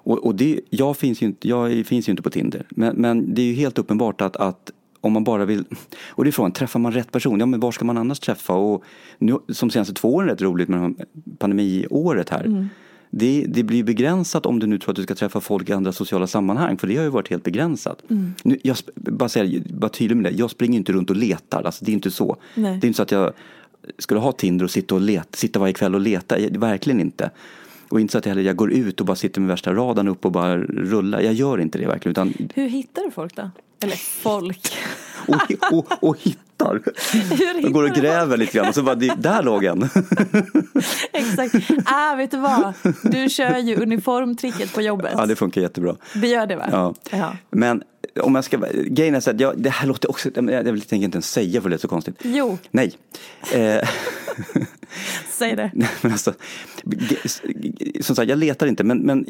Och, 0.06 0.26
och 0.26 0.36
det, 0.36 0.60
jag, 0.70 0.98
finns 0.98 1.22
ju 1.22 1.26
inte, 1.26 1.48
jag 1.48 1.86
finns 1.86 2.08
ju 2.08 2.12
inte 2.12 2.24
på 2.24 2.30
Tinder. 2.30 2.66
Men, 2.70 2.96
men 2.96 3.34
det 3.34 3.42
är 3.42 3.46
ju 3.46 3.54
helt 3.54 3.78
uppenbart 3.78 4.22
att, 4.22 4.36
att 4.36 4.72
om 5.02 5.14
man 5.14 5.24
bara 5.24 5.46
vill, 5.46 5.64
och 6.08 6.24
det 6.24 6.30
är 6.30 6.32
frågan, 6.32 6.52
träffar 6.52 6.80
man 6.80 6.92
rätt 6.92 7.12
person? 7.12 7.40
Ja 7.40 7.46
men 7.46 7.60
var 7.60 7.72
ska 7.72 7.86
man 7.86 7.98
annars 7.98 8.20
träffa? 8.20 8.54
Och 8.54 8.84
nu, 9.18 9.38
som 9.50 9.70
senaste 9.70 9.94
två 9.94 10.16
åren 10.16 10.30
är 10.30 10.34
rätt 10.34 10.42
roligt 10.42 10.70
med 10.70 10.96
pandemiåret 11.38 12.30
här. 12.30 12.44
Mm. 12.44 12.68
Det, 13.10 13.46
det 13.48 13.64
blir 13.64 13.84
begränsat 13.84 14.46
om 14.46 14.60
du 14.60 14.68
nu 14.68 14.80
tror 14.80 14.92
att 14.92 14.96
du 14.96 15.04
ska 15.04 15.16
träffa 15.16 15.42
folk 15.42 15.70
i 15.70 15.74
andra 15.74 15.92
sociala 15.92 16.28
sammanhang. 16.28 16.78
För 16.78 16.88
det 16.88 16.96
har 16.96 17.04
ju 17.04 17.10
varit 17.10 17.30
helt 17.30 17.44
begränsat. 17.44 18.02
Mm. 18.10 18.34
Nu, 18.44 18.60
jag, 18.64 18.78
bara, 18.96 19.30
säga, 19.30 19.62
bara 19.70 19.90
tydlig 19.90 20.16
med 20.18 20.34
det, 20.34 20.38
jag 20.38 20.50
springer 20.50 20.78
inte 20.78 20.94
runt 20.94 21.10
och 21.10 21.16
letar. 21.16 21.64
Alltså, 21.64 21.86
det 21.86 21.92
är 21.92 21.94
inte 21.94 22.12
så. 22.12 22.38
Nej. 22.56 22.78
Det 22.82 22.86
är 22.86 22.88
inte 22.88 22.98
så 22.98 23.04
att 23.04 23.12
jag 23.12 23.34
skulle 23.98 24.20
ha 24.20 24.32
Tinder 24.32 24.66
och 24.66 24.72
sitta, 24.72 24.96
och 24.96 25.02
leta, 25.02 25.38
sitta 25.38 25.60
varje 25.60 25.74
kväll 25.74 25.96
och 25.96 26.02
leta. 26.02 26.38
Verkligen 26.52 27.00
inte. 27.00 27.32
Och 27.90 28.00
inte 28.00 28.12
så 28.12 28.18
att 28.18 28.26
jag, 28.26 28.32
heller, 28.32 28.42
jag 28.42 28.56
går 28.56 28.72
ut 28.72 29.00
och 29.00 29.06
bara 29.06 29.16
sitter 29.16 29.42
med 29.42 29.48
värsta 29.48 29.74
radarn 29.74 30.08
upp 30.08 30.26
och 30.26 30.32
bara 30.32 30.58
rullar. 30.58 31.22
Jag 31.22 31.34
gör 31.34 31.62
inte 31.62 31.78
det 31.78 31.88
verkligen. 31.88 32.12
Utan, 32.12 32.34
Hur 32.56 32.70
hittar 32.70 33.04
du 33.06 33.12
folk 33.12 33.36
då? 33.36 33.50
Eller 33.84 33.96
folk? 33.96 34.68
och, 35.28 35.52
och, 35.72 36.04
och 36.04 36.18
hittar. 36.20 36.82
Jag 37.62 37.74
går 37.74 37.84
och 37.84 37.90
gräver 37.96 38.38
lite 38.38 38.58
grann 38.58 38.68
och 38.68 38.76
så 38.76 38.84
bara, 38.84 38.96
det- 38.96 39.16
där 39.18 39.44
låg 39.44 39.64
en. 39.64 39.82
Exakt. 41.14 41.56
Ah, 41.86 42.16
vet 42.16 42.32
du 42.32 42.38
vad? 42.38 42.74
Du 43.04 43.30
kör 43.30 43.58
ju 43.58 43.76
uniformtricket 43.76 44.74
på 44.74 44.82
jobbet. 44.82 45.14
Ja, 45.18 45.26
det 45.26 45.36
funkar 45.36 45.62
jättebra. 45.62 45.96
Det 46.14 46.28
gör 46.28 46.48
det 46.48 46.56
va? 46.56 46.68
Ja. 46.72 46.94
ja. 47.12 47.36
Men 47.52 47.84
om 48.20 48.36
jag 48.36 48.44
ska, 48.44 48.58
grejen 48.88 49.16
är 49.16 49.20
så 49.20 49.30
att 49.30 49.40
jag, 49.40 49.54
det 49.58 49.70
här 49.70 49.88
låter 49.88 50.10
också, 50.10 50.30
jag 50.36 50.52
jag 50.54 50.88
tänker 50.88 51.06
inte 51.06 51.16
ens 51.16 51.32
säga 51.32 51.62
för 51.62 51.70
det 51.70 51.76
är 51.76 51.78
så 51.78 51.88
konstigt. 51.88 52.16
Jo, 52.24 52.58
Nej. 52.72 52.94
Eh, 53.54 53.90
säg 55.30 55.56
det. 55.56 55.72
Men 56.02 56.12
alltså, 56.12 56.34
som 58.02 58.16
sagt, 58.16 58.30
jag 58.30 58.38
letar 58.40 58.68
inte, 58.68 58.84
men, 58.84 58.98
men 59.00 59.26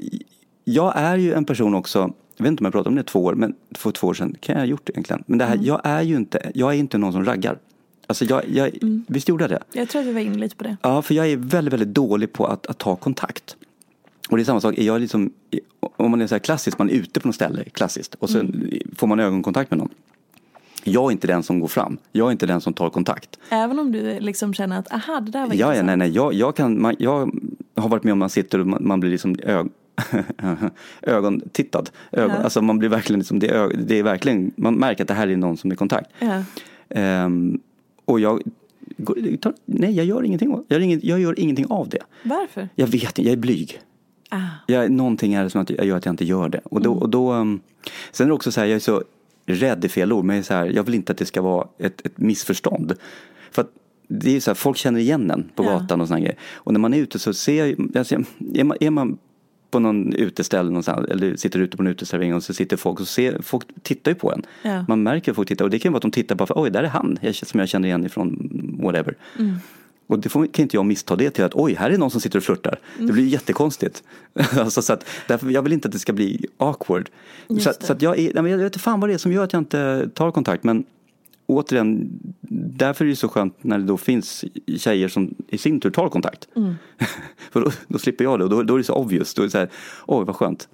jag 0.68 0.94
är 0.96 1.18
ju 1.18 1.34
en 1.34 1.46
person 1.46 1.74
också, 1.76 2.00
jag 2.38 2.44
vet 2.44 2.52
inte 2.52 2.62
om 2.62 2.66
jag 2.66 2.74
pratade 2.74 2.90
om 2.90 2.96
det 2.96 3.04
två 3.04 3.24
år, 3.24 3.34
men 3.34 3.56
för 3.72 3.92
två 3.92 4.08
år 4.08 4.14
sedan 4.14 4.36
kan 4.40 4.54
jag 4.56 4.62
ha 4.62 4.66
gjort 4.68 4.82
det 4.86 4.94
egentligen. 4.94 5.24
Men 5.28 5.38
det 5.38 5.46
här, 5.46 5.60
jag 5.62 5.82
är 5.84 6.02
ju 6.02 6.16
inte, 6.16 6.52
jag 6.56 6.74
är 6.74 6.78
inte 6.78 6.98
någon 6.98 7.12
som 7.14 7.26
raggar. 7.26 7.58
Alltså 8.08 8.26
jag, 8.26 8.42
jag, 8.50 8.72
visst 9.08 9.30
gjorde 9.30 9.44
jag 9.44 9.52
det? 9.52 9.60
Jag 9.74 9.90
tror 9.90 10.02
att 10.02 10.08
vi 10.08 10.14
var 10.14 10.22
inne 10.22 10.38
lite 10.38 10.56
på 10.56 10.64
det. 10.64 10.78
Ja, 10.82 11.02
för 11.02 11.14
jag 11.16 11.28
är 11.32 11.38
väldigt, 11.38 11.74
väldigt 11.74 11.94
dålig 11.94 12.34
på 12.34 12.46
att, 12.48 12.66
att 12.68 12.78
ta 12.78 12.96
kontakt. 12.96 13.56
Och 14.30 14.38
det 14.38 14.44
är 14.44 14.46
samma 14.46 14.62
sak, 14.62 14.78
är 14.78 14.84
jag 14.84 15.02
liksom, 15.02 15.32
om 15.98 16.12
man 16.12 16.22
är 16.22 16.28
så 16.28 16.36
här 16.36 16.40
klassisk, 16.40 16.78
man 16.78 16.90
är 16.90 16.94
ute 16.94 17.20
på 17.20 17.28
något 17.28 17.36
ställe, 17.36 17.64
klassiskt, 17.64 18.16
och 18.16 18.30
så 18.30 18.44
får 18.96 19.08
man 19.08 19.20
ögonkontakt 19.20 19.72
med 19.72 19.78
någon. 19.78 19.90
Jag 20.84 21.08
är 21.08 21.12
inte 21.12 21.28
den 21.28 21.44
som 21.44 21.60
går 21.60 21.68
fram, 21.68 21.98
jag 22.12 22.28
är 22.28 22.32
inte 22.32 22.46
den 22.46 22.62
som 22.62 22.74
tar 22.74 22.90
kontakt. 22.90 23.40
Även 23.50 23.80
om 23.80 23.92
du 23.92 24.20
liksom 24.20 24.54
känner 24.54 24.80
att 24.80 24.94
aha, 24.94 25.20
det 25.20 25.32
där 25.32 25.40
var 25.48 25.54
Ja, 25.54 25.60
ja, 25.60 25.68
intressant. 25.68 25.86
nej, 25.88 25.98
nej. 25.98 26.12
Jag, 26.12 26.34
jag, 26.34 26.56
kan, 26.56 26.82
man, 26.82 26.96
jag 27.00 27.32
har 27.76 27.90
varit 27.90 28.04
med 28.04 28.14
om 28.14 28.20
man 28.20 28.30
sitter 28.30 28.60
och 28.60 28.68
man, 28.68 28.88
man 28.88 29.00
blir 29.00 29.12
liksom 29.12 29.36
ög, 30.44 30.58
ögontittad. 31.02 31.90
Ögon, 32.12 32.36
Ja. 32.36 32.44
Alltså 32.44 32.62
man 32.62 32.80
blir 32.80 32.90
verkligen 32.90 33.20
liksom, 33.20 33.40
det 33.40 33.48
är, 33.48 33.70
det 33.78 34.00
är 34.00 34.04
verkligen, 34.04 34.52
man 34.56 34.76
märker 34.76 35.04
att 35.04 35.08
det 35.08 35.14
här 35.14 35.28
är 35.28 35.38
någon 35.38 35.58
som 35.58 35.72
är 35.72 35.76
i 35.76 35.78
kontakt. 35.78 36.10
Ja. 36.20 36.44
Ehm, 36.90 37.60
och 38.06 38.20
jag, 38.20 38.42
går- 38.98 39.54
nej 39.66 39.92
jag 39.92 40.06
gör 40.06 40.24
ingenting, 40.24 40.52
jag 40.52 40.64
gör, 40.70 40.80
inget, 40.80 41.04
jag 41.04 41.20
gör 41.20 41.40
ingenting 41.40 41.66
av 41.70 41.90
det. 41.90 42.00
Varför? 42.24 42.70
Jag 42.76 42.88
vet 42.88 43.04
inte, 43.04 43.22
jag 43.24 43.32
är 43.34 43.38
blyg. 43.38 43.80
Ah. 44.30 44.38
Jag, 44.68 44.92
någonting 44.92 45.34
är 45.34 45.44
det 45.44 45.50
som 45.50 45.62
att 45.62 45.70
jag 45.70 45.86
gör 45.86 45.98
att 45.98 46.06
jag 46.06 46.14
inte 46.14 46.26
gör 46.26 46.50
det. 46.50 46.62
Och 46.64 46.82
då, 46.82 46.94
och 46.94 47.10
då, 47.10 47.34
um, 47.34 47.60
sen 48.12 48.26
är 48.26 48.28
det 48.28 48.34
också 48.34 48.52
så 48.52 48.60
här, 48.60 48.68
jag 48.68 48.76
är 48.76 48.80
så 48.80 49.04
rädd 49.46 49.86
i 49.86 49.90
fel 49.90 50.14
ord, 50.14 50.26
men 50.26 50.36
jag 50.36 50.40
är, 50.42 50.46
så 50.46 50.54
här, 50.54 50.66
jag 50.66 50.84
vill 50.84 50.96
inte 50.96 51.12
att 51.12 51.18
det 51.18 51.26
ska 51.26 51.42
vara 51.42 51.68
ett, 51.80 52.06
ett 52.06 52.18
missförstånd. 52.18 52.94
För 53.52 53.62
att 53.62 53.70
det 54.08 54.36
är 54.36 54.40
så 54.40 54.50
här, 54.52 54.56
folk 54.56 54.78
känner 54.78 55.00
igen 55.00 55.32
en 55.32 55.50
på 55.56 55.64
Ja. 55.64 55.70
gatan 55.70 56.02
och 56.02 56.08
såna 56.08 56.20
grejer. 56.20 56.38
Och 56.54 56.74
när 56.74 56.80
man 56.80 56.94
är 56.94 56.98
ute 56.98 57.20
så 57.20 57.34
ser 57.34 57.66
jag, 57.66 57.98
alltså, 57.98 58.16
är, 58.56 58.64
man, 58.64 58.78
är 58.80 58.90
man 58.90 59.18
på 59.76 59.80
någon 59.80 60.14
uteställe 60.14 60.70
någonstans, 60.70 61.10
eller 61.10 61.36
sitter 61.36 61.60
ute 61.60 61.78
på 61.78 61.84
en 61.84 61.88
uteservering 61.88 62.36
och 62.36 62.44
så 62.44 62.54
sitter 62.54 62.78
folk 62.78 63.00
och 63.00 63.08
ser, 63.08 63.42
folk 63.42 63.64
tittar 63.84 64.12
ju 64.12 64.16
på 64.16 64.32
en. 64.32 64.44
Ja. 64.62 64.86
Man 64.88 65.04
märker 65.04 65.32
att 65.32 65.36
folk 65.36 65.48
tittar 65.48 65.66
och 65.66 65.72
det 65.72 65.80
kan 65.80 65.92
vara 65.94 65.98
att 65.98 66.02
de 66.02 66.12
tittar 66.12 66.36
bara 66.36 66.46
för 66.46 66.62
oj, 66.62 66.70
där 66.70 66.84
är 66.84 66.88
han 66.88 67.18
jag, 67.22 67.36
som 67.36 67.60
jag 67.60 67.70
känner 67.70 67.88
igen 67.88 68.06
ifrån 68.06 68.50
whatever. 68.84 69.16
Mm. 69.40 69.56
Och 70.08 70.20
det 70.20 70.30
får, 70.30 70.48
kan 70.48 70.64
inte 70.64 70.78
jag 70.78 70.86
missta 70.86 71.16
det 71.16 71.30
till 71.30 71.44
att 71.44 71.54
oj, 71.54 71.76
här 71.76 71.90
är 71.90 71.98
någon 71.98 72.12
som 72.12 72.22
sitter 72.22 72.40
och 72.40 72.44
flörtar. 72.44 72.80
Mm. 72.96 73.08
Det 73.08 73.14
blir 73.14 73.26
jättekonstigt. 73.26 74.04
alltså, 74.60 74.82
så 74.82 74.94
att, 74.94 75.06
därför, 75.28 75.50
jag 75.50 75.62
vill 75.62 75.74
inte 75.74 75.88
att 75.88 75.92
det 75.92 76.00
ska 76.00 76.14
bli 76.14 76.46
awkward. 76.58 77.10
Just 77.50 77.64
Så, 77.64 77.70
att- 77.70 77.84
så 77.84 77.94
att 77.94 78.02
jag, 78.02 78.20
är, 78.20 78.36
jag 78.36 78.44
vet 78.44 78.62
inte 78.62 78.80
fan 78.80 79.00
vad 79.00 79.10
det 79.10 79.14
är 79.14 79.18
som 79.18 79.32
gör 79.32 79.44
att 79.44 79.54
jag 79.54 79.60
inte 79.62 80.10
tar 80.14 80.32
kontakt. 80.32 80.64
Men 80.64 80.84
återigen, 81.46 82.20
därför 82.78 83.06
är 83.06 83.10
det 83.10 83.16
så 83.16 83.30
skönt 83.30 83.64
när 83.64 83.78
det 83.78 83.84
då 83.84 83.98
finns 83.98 84.46
tjejer 84.78 85.08
som 85.08 85.36
i 85.48 85.58
sin 85.58 85.80
tur 85.80 85.90
tar 85.90 86.10
kontakt. 86.10 86.48
Mm. 86.56 86.76
För 87.52 87.62
då, 87.62 87.72
då 87.88 88.00
slipper 88.00 88.24
jag 88.24 88.40
det 88.40 88.44
och 88.44 88.50
då, 88.50 88.64
då 88.64 88.74
är 88.74 88.78
det 88.78 88.84
så 88.84 88.94
obvious. 88.94 89.34
Då 89.34 89.42
är 89.42 89.46
det 89.46 89.52
så 89.52 89.58
här, 89.58 89.70
oj 90.06 90.26
vad 90.26 90.36
skönt. 90.36 90.68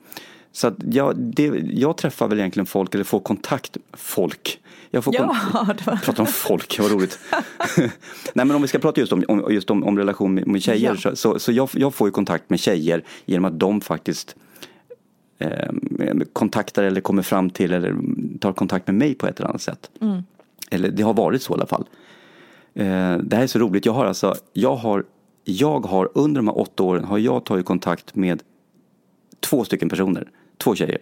Så 0.52 0.68
att 0.68 0.76
jag, 0.92 1.18
det, 1.18 1.44
jag 1.72 1.98
träffar 1.98 2.28
väl 2.28 2.40
egentligen 2.40 2.66
folk, 2.66 2.96
eller 2.96 3.04
får 3.04 3.20
kontakt, 3.20 3.78
folk. 3.94 4.60
Jag 4.92 5.04
får 5.04 5.16
Ja, 5.16 5.36
var... 5.86 5.96
Prata 6.04 6.22
om 6.22 6.28
folk, 6.28 6.80
vad 6.80 6.92
roligt. 6.92 7.20
Nej 8.34 8.46
men 8.46 8.52
om 8.52 8.62
vi 8.62 8.68
ska 8.68 8.80
prata 8.80 9.02
just 9.02 9.14
om, 9.14 9.24
om, 9.28 9.46
just 9.50 9.70
om, 9.70 9.84
om 9.84 9.98
relation 9.98 10.34
med, 10.34 10.48
med 10.48 10.64
tjejer 10.64 10.90
Ja. 10.90 10.96
så, 10.96 11.16
så, 11.16 11.40
så 11.40 11.52
jag, 11.52 11.70
jag 11.74 11.94
får 11.94 12.08
ju 12.08 12.12
kontakt 12.12 12.50
med 12.50 12.60
tjejer 12.60 13.04
genom 13.26 13.46
att 13.46 13.60
de 13.60 13.82
faktiskt 13.82 14.36
eh, 15.40 15.72
kontaktar 16.34 16.84
eller 16.84 17.02
kommer 17.02 17.22
fram 17.22 17.50
till 17.50 17.74
eller 17.74 17.96
tar 18.40 18.54
kontakt 18.54 18.88
med 18.88 18.96
mig 18.96 19.14
på 19.16 19.28
ett 19.28 19.40
eller 19.40 19.50
annat 19.50 19.62
sätt. 19.62 19.92
Mm. 20.02 20.24
Eller 20.72 20.90
det 20.90 21.04
har 21.04 21.14
varit 21.14 21.42
så 21.42 21.54
i 21.54 21.56
alla 21.56 21.66
fall. 21.66 21.86
Eh, 22.74 23.18
det 23.18 23.36
här 23.36 23.44
är 23.44 23.48
så 23.48 23.60
roligt, 23.60 23.86
jag 23.86 23.94
har 23.94 24.06
alltså, 24.06 24.36
jag 24.54 24.76
har, 24.76 25.04
jag 25.44 25.86
har 25.86 26.10
under 26.14 26.40
de 26.40 26.48
här 26.48 26.60
åtta 26.60 26.84
åren 26.84 27.04
har 27.04 27.18
jag 27.18 27.44
tagit 27.44 27.66
kontakt 27.66 28.16
med 28.16 28.44
två 29.40 29.64
stycken 29.64 29.90
personer, 29.90 30.30
två 30.58 30.76
tjejer. 30.76 30.98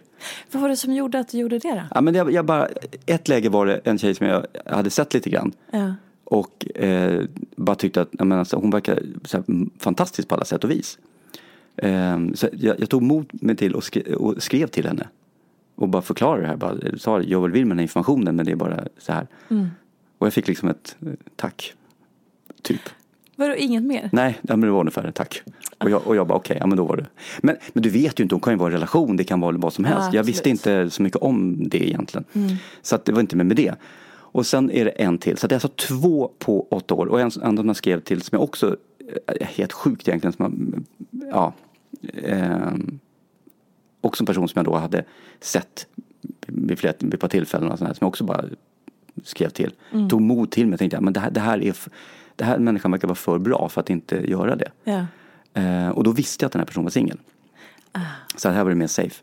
Vad 0.52 0.62
var 0.62 0.68
det 0.68 0.76
som 0.76 0.92
gjorde 0.92 1.18
att 1.18 1.28
du 1.28 1.38
gjorde 1.38 1.58
det 1.58 1.74
då? 1.74 1.82
Ja, 1.94 2.00
men 2.00 2.14
jag, 2.14 2.32
jag 2.32 2.44
bara, 2.44 2.68
ett 3.06 3.28
läge 3.28 3.48
var 3.48 3.66
det 3.66 3.80
en 3.84 3.98
tjej 3.98 4.14
som 4.14 4.26
jag 4.26 4.46
hade 4.66 4.90
sett 4.90 5.14
lite 5.14 5.30
grann. 5.30 5.52
Ja. 5.70 5.94
Och 6.24 6.66
eh, 6.74 7.22
bara 7.56 7.76
tyckte 7.76 8.00
att 8.00 8.08
ja, 8.10 8.24
men 8.24 8.38
alltså, 8.38 8.56
hon 8.56 8.70
verkar 8.70 9.02
fantastisk 9.78 10.28
på 10.28 10.34
alla 10.34 10.44
sätt 10.44 10.64
och 10.64 10.70
vis. 10.70 10.98
Ehm, 11.76 12.36
så 12.36 12.48
jag, 12.52 12.80
jag 12.80 12.88
tog 12.88 13.02
mod 13.02 13.28
mig 13.32 13.56
till 13.56 13.74
och, 13.74 13.84
skre, 13.84 14.14
och 14.14 14.42
skrev 14.42 14.66
till 14.66 14.86
henne. 14.86 15.08
Och 15.80 15.88
bara 15.88 16.02
förklarade 16.02 16.42
det 16.42 16.48
här. 16.48 16.56
Bara, 16.56 16.98
sa 16.98 17.22
jag 17.22 17.48
vill 17.48 17.64
med 17.64 17.70
den 17.70 17.78
här 17.78 17.82
informationen 17.82 18.36
men 18.36 18.46
det 18.46 18.52
är 18.52 18.56
bara 18.56 18.84
så 18.98 19.12
här. 19.12 19.26
Och 20.18 20.26
jag 20.26 20.32
fick 20.34 20.48
liksom 20.48 20.68
ett 20.68 20.96
eh, 21.06 21.12
tack. 21.36 21.74
Typ. 22.62 22.80
Vadå, 23.36 23.54
inget 23.54 23.82
mer? 23.82 24.08
Nej, 24.12 24.38
men 24.42 24.60
det 24.60 24.70
var 24.70 24.80
ungefär 24.80 25.02
det, 25.02 25.12
tack. 25.12 25.42
Och 25.78 25.90
jag, 25.90 26.06
och 26.06 26.16
jag 26.16 26.26
bara 26.26 26.38
okej, 26.38 26.56
ja 26.60 26.66
men 26.66 26.76
då 26.76 26.84
var 26.84 26.96
det. 26.96 27.06
Men, 27.40 27.56
men 27.72 27.82
du 27.82 27.90
vet 27.90 28.20
ju 28.20 28.22
inte, 28.22 28.34
hon 28.34 28.42
kan 28.42 28.52
ju 28.52 28.58
vara 28.58 28.72
i 28.72 28.74
relation, 28.74 29.16
det 29.16 29.24
kan 29.24 29.40
vara 29.40 29.56
vad 29.56 29.72
som 29.72 29.84
helst. 29.84 30.08
Ja, 30.12 30.16
jag 30.16 30.24
visste. 30.24 30.48
Mm. 30.48 30.52
inte 30.52 30.90
så 30.90 31.02
mycket 31.02 31.22
om 31.22 31.68
det 31.68 31.88
egentligen. 31.88 32.24
Så 32.82 32.94
att 32.94 33.04
det 33.04 33.12
var 33.12 33.20
inte 33.20 33.36
med, 33.36 33.46
med 33.46 33.56
det. 33.56 33.74
Och 34.12 34.46
sen 34.46 34.70
är 34.70 34.84
det 34.84 34.90
en 34.90 35.18
till, 35.18 35.36
så 35.36 35.46
det 35.46 35.52
är 35.52 35.56
alltså 35.56 35.68
två 35.68 36.30
på 36.38 36.66
åtta 36.70 36.94
år. 36.94 37.06
Och 37.06 37.20
en 37.20 37.30
annan 37.42 37.66
jag 37.66 37.76
skrev 37.76 38.00
till 38.00 38.22
som 38.22 38.36
jag 38.36 38.42
också, 38.42 38.76
eh, 39.26 39.46
helt 39.46 39.72
sjukt 39.72 40.08
egentligen, 40.08 40.32
som 40.32 40.74
jag, 41.10 41.28
ja, 41.32 41.52
ehm, 42.24 42.98
också 44.00 44.22
en 44.22 44.26
person 44.26 44.48
som 44.48 44.58
jag 44.58 44.64
då 44.64 44.76
hade 44.76 45.04
sett 45.40 45.86
vid, 46.46 46.78
flera, 46.78 46.94
vid 46.98 47.14
ett 47.14 47.20
par 47.20 47.28
tillfällen 47.28 47.70
och 47.70 47.78
sånt 47.78 47.88
här, 47.88 47.94
som 47.94 48.04
jag 48.04 48.08
också 48.08 48.24
bara 48.24 48.44
skrev 49.22 49.48
till. 49.48 49.72
Tog 50.10 50.20
mod 50.20 50.50
till 50.50 50.66
mig 50.66 50.72
och 50.74 50.78
tänkte, 50.78 51.00
men 51.00 51.12
det 51.12 51.20
här, 51.20 51.30
det 51.30 51.40
här 51.40 51.62
är, 51.62 51.76
det 52.36 52.44
här 52.44 52.58
människan 52.58 52.90
verkar 52.90 53.08
vara 53.08 53.14
för 53.14 53.38
bra 53.38 53.68
för 53.68 53.80
att 53.80 53.90
inte 53.90 54.30
göra 54.30 54.56
det. 54.56 54.70
Ja. 54.84 55.06
Eh, 55.54 55.88
och 55.88 56.04
då 56.04 56.12
visste 56.12 56.44
jag 56.44 56.46
att 56.46 56.52
den 56.52 56.60
här 56.60 56.66
personen 56.66 56.84
var 56.84 56.90
singel. 56.90 57.18
Så 58.36 58.48
här 58.48 58.64
var 58.64 58.70
det 58.70 58.76
mer 58.76 58.86
safe. 58.86 59.22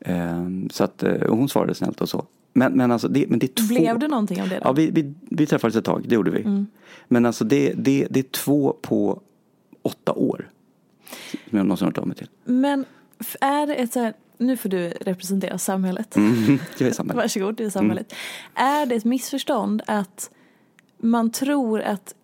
Eh, 0.00 0.44
så 0.70 0.84
att, 0.84 1.02
eh, 1.02 1.28
hon 1.28 1.48
svarade 1.48 1.74
snällt 1.74 2.00
och 2.00 2.08
så. 2.08 2.26
Men, 2.52 2.72
men 2.72 2.90
alltså 2.90 3.08
det, 3.08 3.26
men 3.28 3.38
det 3.38 3.46
är 3.46 3.62
två. 3.62 3.74
Blev 3.74 3.98
det 3.98 4.08
någonting 4.08 4.42
av 4.42 4.48
det 4.48 4.54
då? 4.54 4.60
Ja, 4.64 4.72
vi, 4.72 4.90
vi, 4.90 5.14
vi 5.20 5.46
träffades 5.46 5.76
ett 5.76 5.84
tag, 5.84 6.04
det 6.08 6.14
gjorde 6.14 6.30
vi. 6.30 6.66
Men 7.08 7.26
alltså 7.26 7.44
det, 7.44 7.72
det, 7.76 8.06
det 8.10 8.20
är 8.20 8.24
två 8.24 8.76
på 8.82 9.20
åtta 9.82 10.12
år. 10.12 10.48
Som 11.48 11.58
jag 11.58 11.66
någonsin 11.66 11.84
har 11.84 11.92
hört 11.92 11.98
av 11.98 12.06
mig 12.06 12.16
till. 12.16 12.28
Men 12.44 12.84
är 13.40 13.70
ett 13.70 13.92
så 13.92 14.00
här, 14.00 14.14
nu 14.38 14.56
får 14.56 14.68
du 14.68 14.88
representera 14.88 15.58
samhället. 15.58 16.16
Mm, 16.16 16.58
jag 16.78 16.88
är 16.88 16.92
samma. 16.92 17.14
Varsågod, 17.14 17.56
det 17.56 17.64
är 17.64 17.70
samhället. 17.70 18.14
Är 18.54 18.86
det 18.86 18.94
ett 18.94 19.04
missförstånd 19.04 19.82
att 19.86 20.30
man 20.98 21.30
tror 21.30 21.80
att 21.80 22.14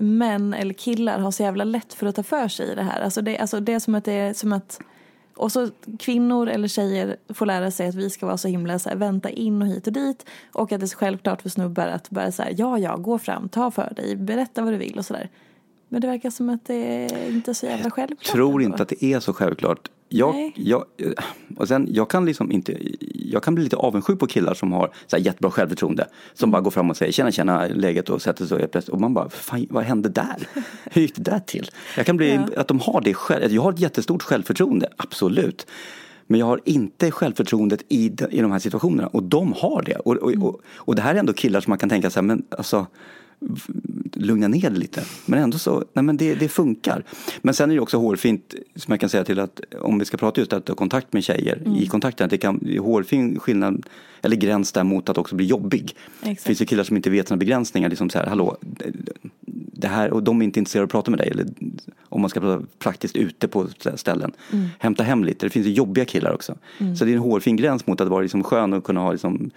män 0.00 0.54
eller 0.54 0.74
killar 0.74 1.18
har 1.18 1.30
så 1.30 1.42
jävla 1.42 1.64
lätt 1.64 1.94
för 1.94 2.06
att 2.06 2.16
ta 2.16 2.22
för 2.22 2.48
sig 2.48 2.72
i 2.72 2.74
det 2.74 2.82
här? 2.82 3.00
Alltså 3.00 3.22
det, 3.22 3.38
alltså 3.38 3.60
det 3.60 3.72
är 3.72 3.78
som 3.78 3.94
att 3.94 4.04
det 4.04 4.12
är 4.12 4.34
som 4.34 4.52
att 4.52 4.80
och 5.38 5.52
så 5.52 5.68
kvinnor 5.98 6.48
eller 6.48 6.68
tjejer 6.68 7.16
får 7.34 7.46
lära 7.46 7.70
sig 7.70 7.88
att 7.88 7.94
vi 7.94 8.10
ska 8.10 8.26
vara 8.26 8.36
så 8.36 8.48
himla 8.48 8.78
så 8.78 8.88
här, 8.88 8.96
vänta 8.96 9.30
in 9.30 9.62
och 9.62 9.68
hit 9.68 9.86
och 9.86 9.92
dit. 9.92 10.26
Och 10.52 10.72
att 10.72 10.80
det 10.80 10.86
är 10.86 10.96
självklart 10.96 11.42
för 11.42 11.48
snubbar 11.48 11.86
att 11.86 12.10
bara 12.10 12.32
så 12.32 12.42
här, 12.42 12.54
ja 12.56 12.78
ja, 12.78 12.96
gå 12.96 13.18
fram, 13.18 13.48
ta 13.48 13.70
för 13.70 13.92
dig, 13.96 14.16
berätta 14.16 14.62
vad 14.62 14.72
du 14.72 14.76
vill 14.76 14.98
och 14.98 15.04
sådär. 15.04 15.30
Men 15.88 16.00
det 16.00 16.06
verkar 16.06 16.30
som 16.30 16.50
att 16.50 16.66
det 16.66 16.74
är 16.74 17.28
inte 17.28 17.50
är 17.50 17.54
så 17.54 17.66
jävla 17.66 17.90
självklart. 17.90 18.32
tror 18.32 18.48
ändå. 18.48 18.62
inte 18.62 18.82
att 18.82 18.88
det 18.88 19.04
är 19.04 19.20
så 19.20 19.32
självklart. 19.32 19.90
Jag, 20.08 20.52
jag, 20.56 20.84
och 21.56 21.68
sen, 21.68 21.88
jag 21.90 22.10
kan 22.10 22.24
liksom 22.24 22.52
inte, 22.52 22.76
jag 23.14 23.42
kan 23.42 23.54
bli 23.54 23.64
lite 23.64 23.76
avundsjuk 23.76 24.18
på 24.18 24.26
killar 24.26 24.54
som 24.54 24.72
har 24.72 24.90
så 25.06 25.16
här 25.16 25.24
jättebra 25.24 25.50
självförtroende. 25.50 26.08
Som 26.34 26.50
bara 26.50 26.62
går 26.62 26.70
fram 26.70 26.90
och 26.90 26.96
säger 26.96 27.12
tjena 27.12 27.32
tjena 27.32 27.66
läget 27.66 28.10
och 28.10 28.22
sätter 28.22 28.46
sig 28.46 28.64
och 28.64 28.70
plötsligt 28.70 28.94
och 28.94 29.00
man 29.00 29.14
bara, 29.14 29.28
fan, 29.30 29.66
vad 29.70 29.84
hände 29.84 30.08
där? 30.08 30.36
Hur 30.84 31.02
gick 31.02 31.14
det 31.16 31.22
där 31.22 31.38
till? 31.38 31.70
Jag 31.96 32.06
kan 32.06 32.16
bli, 32.16 32.34
Ja. 32.34 32.60
att 32.60 32.68
de 32.68 32.80
har 32.80 33.00
det 33.00 33.14
själv, 33.14 33.52
jag 33.52 33.62
har 33.62 33.72
ett 33.72 33.78
jättestort 33.80 34.22
självförtroende, 34.22 34.88
absolut. 34.96 35.66
Men 36.26 36.40
jag 36.40 36.46
har 36.46 36.60
inte 36.64 37.10
självförtroendet 37.10 37.82
i, 37.88 38.08
de- 38.08 38.30
i 38.30 38.40
de 38.40 38.52
här 38.52 38.58
situationerna 38.58 39.08
och 39.08 39.22
de 39.22 39.52
har 39.52 39.82
det. 39.82 39.96
Och, 39.96 40.16
och, 40.16 40.32
och, 40.32 40.60
och 40.76 40.94
det 40.94 41.02
här 41.02 41.14
är 41.14 41.18
ändå 41.18 41.32
killar 41.32 41.60
som 41.60 41.70
man 41.70 41.78
kan 41.78 41.88
tänka 41.88 42.10
här, 42.14 42.22
men 42.22 42.42
alltså 42.50 42.86
lugna 44.14 44.48
ner 44.48 44.70
det 44.70 44.78
lite. 44.78 45.04
Men 45.26 45.38
ändå 45.38 45.58
så, 45.58 45.84
nej 45.92 46.02
men 46.02 46.16
det, 46.16 46.34
det 46.34 46.48
funkar. 46.48 47.04
Men 47.42 47.54
sen 47.54 47.70
är 47.70 47.74
det 47.74 47.80
också 47.80 47.96
hårfint, 47.98 48.54
som 48.76 48.92
jag 48.92 49.00
kan 49.00 49.08
säga 49.08 49.24
till 49.24 49.40
att 49.40 49.60
om 49.80 49.98
vi 49.98 50.04
ska 50.04 50.16
prata 50.16 50.40
just 50.40 50.52
att 50.52 50.68
ha 50.68 50.74
kontakt 50.74 51.12
med 51.12 51.24
tjejer 51.24 51.62
i 51.76 51.86
kontakten, 51.86 52.24
att 52.24 52.30
det 52.30 52.38
kan 52.38 52.58
det 52.62 52.76
är 52.76 52.80
hårfin 52.80 53.38
skillnad, 53.38 53.86
eller 54.22 54.36
gräns 54.36 54.72
där 54.72 54.84
mot 54.84 55.08
att 55.08 55.18
också 55.18 55.36
bli 55.36 55.46
jobbig. 55.46 55.96
Det 56.20 56.30
Exakt. 56.30 56.46
finns 56.46 56.62
ju 56.62 56.66
killar 56.66 56.84
som 56.84 56.96
inte 56.96 57.10
vet 57.10 57.28
sina 57.28 57.38
begränsningar, 57.38 57.88
liksom 57.88 58.10
så 58.10 58.18
här, 58.18 58.26
hallå, 58.26 58.56
det 59.72 59.88
här, 59.88 60.10
och 60.12 60.22
de 60.22 60.40
är 60.40 60.44
inte 60.44 60.58
intresserade 60.58 60.82
av 60.82 60.86
att 60.86 60.92
prata 60.92 61.10
med 61.10 61.20
dig. 61.20 61.28
Eller 61.28 61.46
om 62.08 62.20
man 62.20 62.30
ska 62.30 62.40
prata 62.40 62.64
praktiskt 62.78 63.16
ute 63.16 63.48
på 63.48 63.68
ställen. 63.94 64.32
Hämta 64.78 65.02
hem 65.02 65.24
lite, 65.24 65.46
det 65.46 65.50
finns 65.50 65.66
ju 65.66 65.72
jobbiga 65.72 66.04
killar 66.04 66.32
också. 66.32 66.54
Så 66.98 67.04
det 67.04 67.10
är 67.10 67.14
en 67.14 67.22
hårfin 67.22 67.56
gräns 67.56 67.86
mot 67.86 68.00
att 68.00 68.08
vara 68.08 68.22
liksom 68.22 68.44
skön 68.44 68.72
och 68.72 68.84
kunna 68.84 69.00
ha 69.00 69.12
liksom 69.12 69.50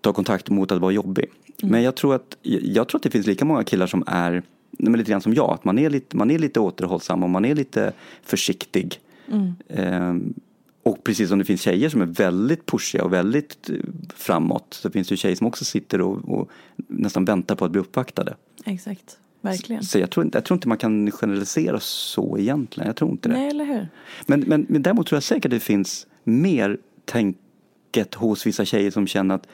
ta 0.00 0.12
kontakt 0.12 0.50
mot 0.50 0.72
att 0.72 0.80
vara 0.80 0.92
jobbig. 0.92 1.26
Mm. 1.62 1.72
Men 1.72 1.82
jag 1.82 1.94
tror, 1.94 2.14
att, 2.14 2.36
jag 2.42 2.88
tror 2.88 2.98
att 2.98 3.02
det 3.02 3.10
finns 3.10 3.26
lika 3.26 3.44
många 3.44 3.64
killar 3.64 3.86
som 3.86 4.04
är 4.06 4.42
men 4.78 4.92
lite 4.92 5.10
grann 5.10 5.20
som 5.20 5.34
jag. 5.34 5.50
Att 5.50 5.64
man 5.64 5.78
är 5.78 5.90
lite, 5.90 6.16
man 6.16 6.30
är 6.30 6.38
lite 6.38 6.60
återhållsam 6.60 7.22
och 7.22 7.30
man 7.30 7.44
är 7.44 7.54
lite 7.54 7.92
försiktig. 8.22 9.00
Mm. 9.28 9.52
Ehm, 9.68 10.34
och 10.82 11.04
precis 11.04 11.28
som 11.28 11.38
det 11.38 11.44
finns 11.44 11.60
tjejer 11.60 11.88
som 11.88 12.00
är 12.00 12.06
väldigt 12.06 12.66
pushiga 12.66 13.04
och 13.04 13.12
väldigt 13.12 13.70
eh, 13.70 13.76
framåt 14.14 14.66
så 14.74 14.90
finns 14.90 15.08
det 15.08 15.12
ju 15.12 15.16
tjejer 15.16 15.36
som 15.36 15.46
också 15.46 15.64
sitter 15.64 16.00
och, 16.00 16.28
och 16.28 16.50
nästan 16.76 17.24
väntar 17.24 17.54
på 17.54 17.64
att 17.64 17.70
bli 17.70 17.80
uppvaktade. 17.80 18.36
Exakt, 18.64 19.18
verkligen. 19.40 19.84
Så 19.84 19.98
jag 19.98 20.10
tror, 20.10 20.24
inte, 20.24 20.38
jag 20.38 20.44
tror 20.44 20.56
inte 20.56 20.68
man 20.68 20.78
kan 20.78 21.10
generalisera 21.10 21.80
så 21.80 22.38
egentligen. 22.38 22.86
Jag 22.86 22.96
tror 22.96 23.10
inte 23.10 23.28
det. 23.28 23.34
Nej, 23.34 23.48
eller 23.48 23.64
hur? 23.64 23.88
Men, 24.26 24.40
men, 24.40 24.66
men 24.68 24.82
däremot 24.82 25.06
tror 25.06 25.16
jag 25.16 25.22
säkert 25.22 25.50
det 25.50 25.60
finns 25.60 26.06
mer 26.24 26.78
tänket 27.04 28.14
hos 28.14 28.46
vissa 28.46 28.64
tjejer 28.64 28.90
som 28.90 29.06
känner 29.06 29.34
att 29.34 29.46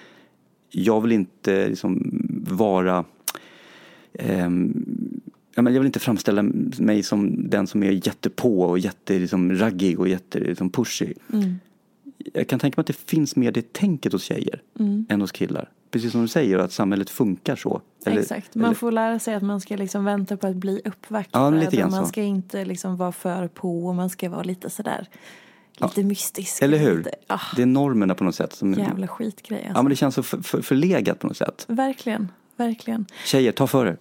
jag 0.70 1.00
vill 1.00 1.12
inte 1.12 1.68
liksom 1.68 2.10
vara 2.48 3.04
men 5.62 5.74
jag 5.74 5.80
vill 5.80 5.86
inte 5.86 5.98
framställa 5.98 6.42
mig 6.78 7.02
som 7.02 7.48
den 7.50 7.66
som 7.66 7.82
är 7.82 7.90
jättepå 8.06 8.62
och 8.62 8.78
jätte 8.78 9.18
liksom, 9.18 9.54
raggig 9.54 10.00
och 10.00 10.08
jätte 10.08 10.40
liksom, 10.40 10.70
pushy. 10.70 11.14
Mm. 11.32 11.54
Jag 12.34 12.48
kan 12.48 12.58
tänka 12.58 12.74
mig 12.76 12.80
att 12.82 12.86
det 12.86 12.96
finns 13.10 13.36
mer 13.36 13.52
det 13.52 13.72
tänket 13.72 14.12
hos 14.12 14.22
tjejer 14.22 14.62
Mm. 14.78 15.06
än 15.08 15.20
hos 15.20 15.32
killar. 15.32 15.70
Precis 15.90 16.12
som 16.12 16.22
du 16.22 16.28
säger, 16.28 16.58
att 16.58 16.72
samhället 16.72 17.10
funkar 17.10 17.56
så. 17.56 17.80
Eller- 18.06 18.20
Exakt, 18.20 18.54
man 18.54 18.64
eller- 18.64 18.74
får 18.74 18.92
lära 18.92 19.18
sig 19.18 19.34
att 19.34 19.42
man 19.42 19.60
ska 19.60 19.76
liksom 19.76 20.04
vänta 20.04 20.36
på 20.36 20.46
att 20.46 20.56
bli 20.56 20.80
uppvaktad. 20.84 21.68
Ja, 21.72 21.88
man 21.90 22.06
ska 22.06 22.22
inte 22.22 22.64
liksom 22.64 22.96
vara 22.96 23.12
för 23.12 23.48
på 23.48 23.86
och 23.86 23.94
man 23.94 24.10
ska 24.10 24.30
vara 24.30 24.42
lite 24.42 24.70
sådär, 24.70 25.06
lite 25.80 26.02
mystisk. 26.02 26.62
Eller 26.62 26.78
hur? 26.78 26.96
Lite, 26.98 27.10
ah, 27.26 27.40
Det 27.56 27.62
är 27.62 27.66
normerna 27.66 28.14
på 28.14 28.24
något 28.24 28.34
sätt. 28.34 28.52
Som, 28.52 28.72
jävla 28.74 29.06
skitgrej 29.06 29.58
alltså. 29.58 29.78
Ja, 29.78 29.82
men 29.82 29.90
det 29.90 29.96
känns 29.96 30.14
så 30.14 30.22
för, 30.22 30.42
för, 30.42 30.62
förlegat 30.62 31.18
på 31.18 31.26
något 31.26 31.36
sätt. 31.36 31.64
Verkligen, 31.68 32.32
verkligen. 32.56 33.06
Tjejer, 33.24 33.52
ta 33.52 33.66
för 33.66 33.86
er. 33.86 33.98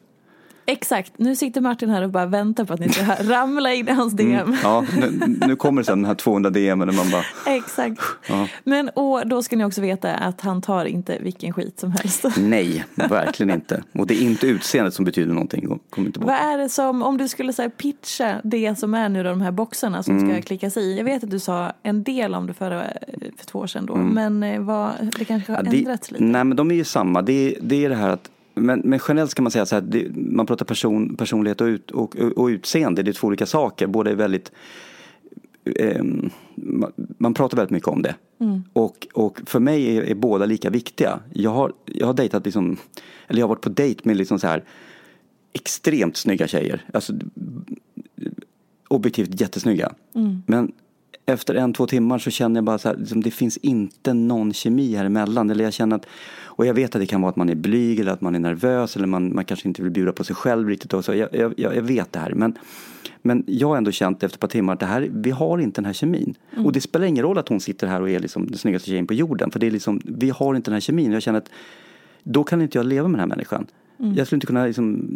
Exakt, 0.69 1.13
nu 1.17 1.35
sitter 1.35 1.61
Martin 1.61 1.89
här 1.89 2.01
och 2.01 2.09
bara 2.09 2.25
väntar 2.25 2.65
på 2.65 2.73
att 2.73 2.79
ni 2.79 2.89
ska 2.89 3.01
ramla 3.19 3.73
in 3.73 3.87
i 3.87 3.91
hans 3.91 4.13
DM. 4.13 4.29
Mm. 4.47 4.55
Ja, 4.63 4.85
nu, 4.97 5.37
nu 5.47 5.55
kommer 5.55 5.83
sen 5.83 5.97
den 5.97 6.05
här 6.05 6.15
200 6.15 6.49
DM 6.49 6.79
när 6.79 6.85
man 6.85 7.09
bara, 7.11 7.23
Exakt. 7.55 8.01
Ja. 8.29 8.47
Men 8.63 8.89
och 8.89 9.27
då 9.27 9.43
ska 9.43 9.55
ni 9.55 9.65
också 9.65 9.81
veta 9.81 10.13
att 10.13 10.41
han 10.41 10.61
tar 10.61 10.85
inte 10.85 11.17
vilken 11.21 11.53
skit 11.53 11.79
som 11.79 11.91
helst. 11.91 12.25
nej, 12.37 12.85
verkligen 12.95 13.49
inte. 13.55 13.83
Och 13.93 14.07
det 14.07 14.13
är 14.13 14.21
inte 14.21 14.47
utseendet 14.47 14.93
som 14.93 15.05
betyder 15.05 15.33
någonting. 15.33 15.79
Kom 15.89 16.05
inte 16.05 16.19
bort. 16.19 16.27
Vad 16.27 16.35
är 16.53 16.57
det 16.57 16.69
som, 16.69 17.03
om 17.03 17.17
du 17.17 17.27
skulle 17.27 17.53
säga 17.53 17.69
pitcha 17.69 18.35
det 18.43 18.79
som 18.79 18.93
är 18.93 19.09
nu 19.09 19.23
då, 19.23 19.29
de 19.29 19.41
här 19.41 19.51
boxarna 19.51 20.03
som 20.03 20.17
Mm. 20.17 20.31
ska 20.31 20.41
klickas 20.41 20.77
i. 20.77 20.97
Jag 20.97 21.03
vet 21.05 21.23
att 21.23 21.29
du 21.31 21.39
sa 21.39 21.71
en 21.83 22.03
del 22.03 22.35
om 22.35 22.47
det 22.47 22.53
förra, 22.53 22.83
för 23.37 23.45
två 23.45 23.59
år 23.59 23.67
sedan 23.67 23.85
då, 23.85 23.95
men 23.95 24.43
eh, 24.43 24.61
vad, 24.61 24.91
det 25.19 25.25
kanske 25.25 25.51
har 25.51 25.59
Mm. 25.59 25.65
Ja, 25.65 25.71
det, 25.71 25.77
ändrats 25.85 26.11
lite. 26.11 26.23
Nej, 26.23 26.43
men 26.43 26.57
de 26.57 26.71
är 26.71 26.75
ju 26.75 26.83
samma. 26.83 27.21
Det, 27.21 27.57
det 27.61 27.85
är 27.85 27.89
det 27.89 27.95
här 27.95 28.09
att 28.09 28.29
men, 28.57 28.81
men 28.85 28.99
generellt 29.07 29.33
kan 29.33 29.43
man 29.43 29.51
säga 29.51 29.65
så 29.65 29.75
här, 29.75 29.81
det, 29.81 30.15
man 30.15 30.45
pratar 30.45 30.65
person, 30.65 31.15
personlighet 31.15 31.61
och, 31.61 31.67
ut, 31.67 31.91
och, 31.91 32.15
och 32.15 32.47
utseende, 32.47 33.03
det 33.03 33.11
är 33.11 33.13
två 33.13 33.27
olika 33.27 33.45
saker. 33.45 33.87
Båda 33.87 34.11
är 34.11 34.15
väldigt, 34.15 34.51
ehm, 35.79 36.29
man, 36.55 36.91
man 37.17 37.33
pratar 37.33 37.57
väldigt 37.57 37.71
mycket 37.71 37.89
om 37.89 38.01
det. 38.01 38.15
Och, 38.73 39.07
och 39.13 39.39
för 39.45 39.59
mig 39.59 39.97
är, 39.97 40.01
är 40.01 40.15
båda 40.15 40.45
lika 40.45 40.69
viktiga. 40.69 41.19
Jag 41.33 41.51
har, 41.51 41.73
jag 41.85 42.07
har 42.07 42.13
dejtat 42.13 42.45
liksom, 42.45 42.77
eller 43.27 43.39
jag 43.39 43.47
har 43.47 43.55
varit 43.55 43.61
på 43.61 43.69
dejt 43.69 44.01
med 44.03 44.17
liksom 44.17 44.39
så 44.39 44.47
här 44.47 44.63
extremt 45.53 46.17
snygga 46.17 46.47
tjejer. 46.47 46.85
Alltså 46.93 47.13
objektivt 48.87 49.41
jättesnygga. 49.41 49.93
Men 50.45 50.71
efter 51.31 51.55
en, 51.55 51.73
två 51.73 51.87
timmar 51.87 52.19
så 52.19 52.31
känner 52.31 52.57
jag 52.57 52.63
bara 52.63 52.77
så 52.77 52.87
här, 52.89 52.95
liksom, 52.95 53.23
det 53.23 53.31
finns 53.31 53.57
inte 53.57 54.13
någon 54.13 54.53
kemi 54.53 54.95
här 54.95 55.05
emellan. 55.05 55.49
Eller 55.49 55.63
jag 55.63 55.73
känner 55.73 55.95
att, 55.95 56.05
och 56.43 56.65
jag 56.65 56.73
vet 56.73 56.95
att 56.95 57.01
det 57.01 57.05
kan 57.05 57.21
vara 57.21 57.29
att 57.29 57.35
man 57.35 57.49
är 57.49 57.55
blyg 57.55 57.99
eller 57.99 58.11
att 58.11 58.21
man 58.21 58.35
är 58.35 58.39
nervös 58.39 58.95
eller 58.95 59.07
man, 59.07 59.35
man 59.35 59.45
kanske 59.45 59.67
inte 59.67 59.81
vill 59.81 59.91
bjuda 59.91 60.11
på 60.11 60.23
sig 60.23 60.35
själv 60.35 60.67
riktigt. 60.67 60.93
Och 60.93 61.05
så. 61.05 61.13
Jag, 61.13 61.29
jag, 61.33 61.53
jag 61.57 61.81
vet 61.81 62.11
det 62.11 62.19
här. 62.19 62.33
Men, 62.33 62.57
men 63.21 63.43
jag 63.47 63.67
har 63.67 63.77
ändå 63.77 63.91
känt 63.91 64.23
efter 64.23 64.35
ett 64.35 64.39
par 64.39 64.47
timmar 64.47 64.73
att 64.73 64.79
det 64.79 64.85
här, 64.85 65.09
vi 65.11 65.31
har 65.31 65.57
inte 65.57 65.81
den 65.81 65.85
här 65.85 65.93
kemin. 65.93 66.35
Och 66.65 66.71
det 66.71 66.81
spelar 66.81 67.05
ingen 67.05 67.23
roll 67.23 67.37
att 67.37 67.49
hon 67.49 67.59
sitter 67.59 67.87
här 67.87 68.01
och 68.01 68.09
är 68.09 68.19
liksom 68.19 68.47
den 68.47 68.57
snyggaste 68.57 68.89
tjejen 68.89 69.07
på 69.07 69.13
jorden. 69.13 69.51
För 69.51 69.59
det 69.59 69.67
är 69.67 69.71
liksom, 69.71 70.01
vi 70.05 70.29
har 70.29 70.55
inte 70.55 70.71
den 70.71 70.75
här 70.75 70.81
kemin. 70.81 71.11
Jag 71.11 71.21
känner 71.21 71.37
att 71.37 71.49
då 72.23 72.43
kan 72.43 72.61
inte 72.61 72.77
jag 72.77 72.85
leva 72.85 73.07
med 73.07 73.19
den 73.19 73.29
här 73.29 73.35
människan. 73.35 73.67
Jag 73.97 74.27
skulle 74.27 74.37
inte 74.37 74.47
kunna 74.47 74.65
liksom, 74.65 75.09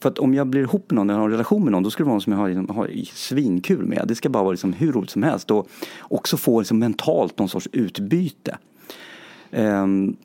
för 0.00 0.08
att 0.08 0.18
om 0.18 0.34
jag 0.34 0.46
blir 0.46 0.60
ihop 0.60 0.90
med 0.90 0.96
någon, 0.96 1.10
eller 1.10 1.18
har 1.18 1.26
en 1.26 1.32
relation 1.32 1.64
med 1.64 1.72
någon, 1.72 1.82
då 1.82 1.90
ska 1.90 2.02
det 2.02 2.04
vara 2.04 2.14
någon 2.14 2.20
som 2.20 2.32
jag 2.32 2.40
har, 2.40 2.48
liksom, 2.48 2.76
har 2.76 2.90
svinkul 3.14 3.86
med. 3.86 4.04
Det 4.08 4.14
ska 4.14 4.28
bara 4.28 4.42
vara 4.42 4.52
liksom 4.52 4.72
hur 4.72 4.92
roligt 4.92 5.10
som 5.10 5.22
helst 5.22 5.50
och 5.50 5.68
också 6.00 6.36
få 6.36 6.60
liksom 6.60 6.78
mentalt 6.78 7.38
någon 7.38 7.48
sorts 7.48 7.68
utbyte. 7.72 8.58
Um, 9.50 10.16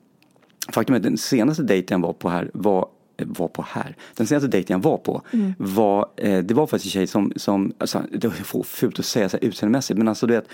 faktum 0.68 0.94
är 0.94 0.98
att 0.98 1.02
den 1.02 1.18
senaste 1.18 1.62
dejten 1.62 2.00
jag 2.00 2.06
var 2.06 2.12
på 2.12 2.28
här 2.28 2.50
var 2.54 2.86
var 3.16 3.48
på 3.48 3.64
här. 3.68 3.96
Den 4.16 4.26
senaste 4.26 4.48
dejten 4.48 4.74
jag 4.74 4.82
var 4.82 4.96
på 4.96 5.22
var, 5.58 6.08
eh, 6.16 6.38
det 6.38 6.54
var 6.54 6.66
faktiskt 6.66 6.96
en 6.96 7.00
tjej 7.00 7.06
som, 7.06 7.32
som 7.36 7.72
alltså, 7.78 8.02
det 8.12 8.26
var 8.26 8.62
fult 8.62 8.98
att 8.98 9.04
säga 9.04 9.28
så 9.28 9.36
här 9.36 9.44
utseendemässigt 9.44 9.98
men 9.98 10.08
alltså 10.08 10.26
du 10.26 10.34
vet 10.34 10.48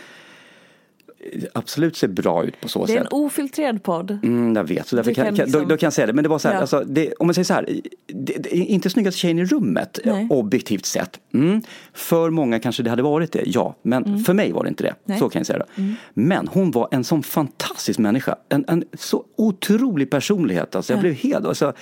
absolut 1.53 1.97
ser 1.97 2.09
bra 2.09 2.45
ut 2.45 2.61
på 2.61 2.69
så 2.69 2.87
Det 2.87 2.93
är 2.93 2.97
sätt. 2.97 3.07
en 3.13 3.19
ofiltrerad 3.19 3.83
podd. 3.83 4.11
Mm, 4.23 4.57
jag 4.57 4.65
vet, 4.65 4.87
så 4.89 4.97
därför 4.97 5.13
kan, 5.15 5.25
kan 5.25 5.37
kan, 5.37 5.39
då, 5.39 5.45
liksom- 5.59 5.69
då 5.69 5.77
kan 5.77 5.87
jag 5.87 5.93
säga 5.93 6.07
det. 6.07 6.13
Men 6.13 6.23
det 6.23 6.29
var 6.29 6.39
så 6.39 6.49
här, 6.49 6.55
Ja. 6.55 6.61
alltså, 6.61 6.85
det, 6.87 7.13
om 7.13 7.27
man 7.27 7.35
säger 7.35 7.45
så 7.45 7.55
här, 7.55 7.81
det, 8.07 8.33
det 8.39 8.57
är 8.57 8.65
inte 8.65 8.91
snyggaste 8.91 9.19
tjejen 9.19 9.39
i 9.39 9.45
rummet 9.45 9.99
Nej. 10.05 10.27
objektivt 10.31 10.87
sett. 10.87 11.21
Mm. 11.35 11.63
För 11.93 12.31
många 12.31 12.59
kanske 12.59 12.83
det 12.83 12.91
hade 12.91 13.03
varit 13.03 13.33
det, 13.33 13.43
ja. 13.47 13.75
Men 13.83 14.25
för 14.25 14.35
mig 14.35 14.53
var 14.53 14.63
det 14.65 14.69
inte 14.69 14.83
det. 14.83 14.89
Mm. 14.89 14.99
Nej. 15.05 15.15
Mm. 15.17 15.21
Så 15.27 15.31
kan 15.31 15.41
jag 15.41 15.47
säga 15.47 15.59
det. 15.59 15.95
Men 16.15 16.49
hon 16.49 16.71
var 16.71 16.89
en 16.91 17.05
sån 17.05 17.23
fantastisk 17.23 17.99
människa. 17.99 18.37
En, 18.49 18.65
en 18.69 18.85
så 18.99 19.25
otrolig 19.37 20.11
personlighet. 20.11 20.77
Alltså, 20.77 20.93
jag 20.93 20.99
Ja. 20.99 21.01
blev 21.01 21.15
helt, 21.15 21.47
alltså, 21.47 21.73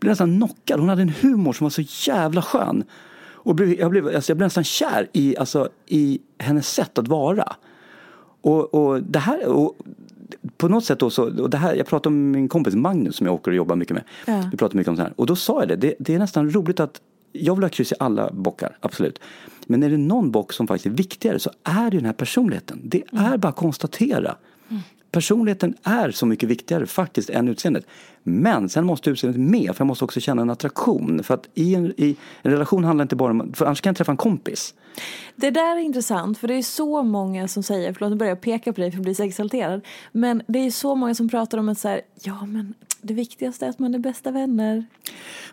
blev 0.00 0.10
nästan 0.10 0.36
knockad. 0.36 0.80
Hon 0.80 0.88
hade 0.88 1.02
en 1.02 1.12
humor 1.20 1.52
som 1.52 1.64
var 1.64 1.70
så 1.70 1.82
jävla 2.10 2.42
skön. 2.42 2.84
Och 3.40 3.60
jag, 3.78 3.90
blev, 3.90 4.06
alltså, 4.06 4.30
jag 4.30 4.36
blev 4.38 4.46
nästan 4.46 4.64
kär 4.64 5.08
i, 5.12 5.36
alltså, 5.36 5.68
i 5.86 6.18
hennes 6.38 6.68
sätt 6.72 6.98
att 6.98 7.08
vara. 7.08 7.56
Och, 8.40 8.74
och 8.74 9.02
det 9.02 9.18
här, 9.18 9.46
och 9.46 9.76
på 10.56 10.68
något 10.68 10.84
sätt 10.84 10.98
då 10.98 11.10
så, 11.10 11.42
och 11.42 11.50
det 11.50 11.56
här, 11.56 11.74
jag 11.74 11.86
pratade 11.86 12.16
med 12.16 12.40
min 12.40 12.48
kompis 12.48 12.74
Magnus 12.74 13.16
som 13.16 13.26
jag 13.26 13.34
åker 13.34 13.50
och 13.50 13.56
jobbar 13.56 13.76
mycket 13.76 13.94
med. 13.94 14.04
Ja. 14.26 14.48
Vi 14.50 14.56
pratar 14.56 14.76
mycket 14.76 14.88
om 14.88 14.96
det 14.96 15.02
här. 15.02 15.12
Och 15.16 15.26
då 15.26 15.36
sa 15.36 15.60
jag 15.60 15.68
det, 15.68 15.76
det, 15.76 15.94
det 15.98 16.14
är 16.14 16.18
nästan 16.18 16.50
roligt 16.50 16.80
att 16.80 17.00
jag 17.32 17.54
vill 17.54 17.64
ha 17.64 17.68
kryss 17.68 17.92
i 17.92 17.94
alla 17.98 18.32
bockar, 18.32 18.76
absolut. 18.80 19.20
Men 19.66 19.82
är 19.82 19.90
det 19.90 19.96
någon 19.96 20.30
bock 20.30 20.52
som 20.52 20.66
faktiskt 20.66 20.86
är 20.86 20.90
viktigare 20.90 21.38
så 21.38 21.50
är 21.62 21.90
det 21.90 21.96
den 21.96 22.06
här 22.06 22.12
personligheten. 22.12 22.80
Det 22.84 23.02
är 23.12 23.36
bara 23.36 23.48
att 23.48 23.56
konstatera. 23.56 24.36
Personligheten 25.10 25.74
är 25.82 26.10
så 26.10 26.26
mycket 26.26 26.48
viktigare 26.48 26.86
faktiskt 26.86 27.30
än 27.30 27.48
utseendet. 27.48 27.86
Men 28.22 28.68
sen 28.68 28.84
måste 28.86 29.10
utseendet 29.10 29.40
med, 29.40 29.66
för 29.76 29.80
jag 29.80 29.86
måste 29.86 30.04
också 30.04 30.20
känna 30.20 30.42
en 30.42 30.50
attraktion. 30.50 31.22
För 31.22 31.34
att 31.34 31.48
i 31.54 31.74
en, 31.74 31.86
i 31.96 32.16
en 32.42 32.50
relation 32.52 32.84
handlar 32.84 33.02
det 33.04 33.06
inte 33.06 33.16
bara 33.16 33.30
om, 33.30 33.52
för 33.54 33.66
annars 33.66 33.80
kan 33.80 33.90
jag 33.90 33.96
träffa 33.96 34.12
en 34.12 34.16
kompis. 34.16 34.74
Det 35.36 35.50
där 35.50 35.76
är 35.76 35.80
intressant 35.80 36.38
för 36.38 36.48
det 36.48 36.54
är 36.54 36.62
så 36.62 37.02
många 37.02 37.48
som 37.48 37.62
säger, 37.62 37.92
förlåt 37.92 38.10
nu 38.10 38.16
börjar 38.16 38.30
jag 38.30 38.40
peka 38.40 38.72
på 38.72 38.80
dig 38.80 38.90
för 38.90 38.98
att 38.98 39.02
bli 39.04 39.14
så 39.14 39.22
exalterad. 39.22 39.80
Men 40.12 40.42
det 40.46 40.58
är 40.58 40.70
så 40.70 40.94
många 40.94 41.14
som 41.14 41.28
pratar 41.28 41.58
om 41.58 41.68
att 41.68 41.78
så 41.78 41.88
här, 41.88 42.00
ja 42.22 42.46
men 42.46 42.74
det 43.02 43.14
viktigaste 43.14 43.66
är 43.66 43.70
att 43.70 43.78
man 43.78 43.94
är 43.94 43.98
bästa 43.98 44.30
vänner. 44.30 44.84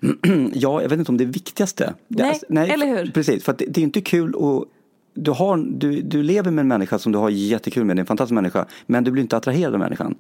Ja, 0.54 0.82
jag 0.82 0.90
vet 0.90 1.00
inte 1.00 1.12
om 1.12 1.18
det 1.18 1.24
är 1.24 1.26
viktigaste. 1.26 1.94
Det- 2.08 2.40
Nej, 2.50 2.70
eller 2.70 2.86
hur? 2.88 3.12
Precis, 3.12 3.44
för 3.44 3.52
att 3.52 3.58
det, 3.58 3.66
det 3.66 3.82
är 3.82 3.84
inte 3.84 4.02
kul 4.02 4.30
att 4.36 4.68
du, 5.16 5.32
har, 5.32 5.58
du, 5.58 6.02
du 6.02 6.24
lever 6.24 6.52
med 6.52 6.62
en 6.62 6.68
människa 6.68 7.00
som 7.00 7.12
du 7.12 7.18
har 7.18 7.30
jättekul 7.30 7.86
med, 7.86 7.96
det 7.96 8.00
är 8.00 8.02
en 8.02 8.06
fantastisk 8.06 8.34
människa, 8.36 8.66
men 8.86 9.04
du 9.04 9.12
blir 9.12 9.22
inte 9.24 9.38
attraherad 9.38 9.74
av 9.74 9.80
människan. 9.80 10.16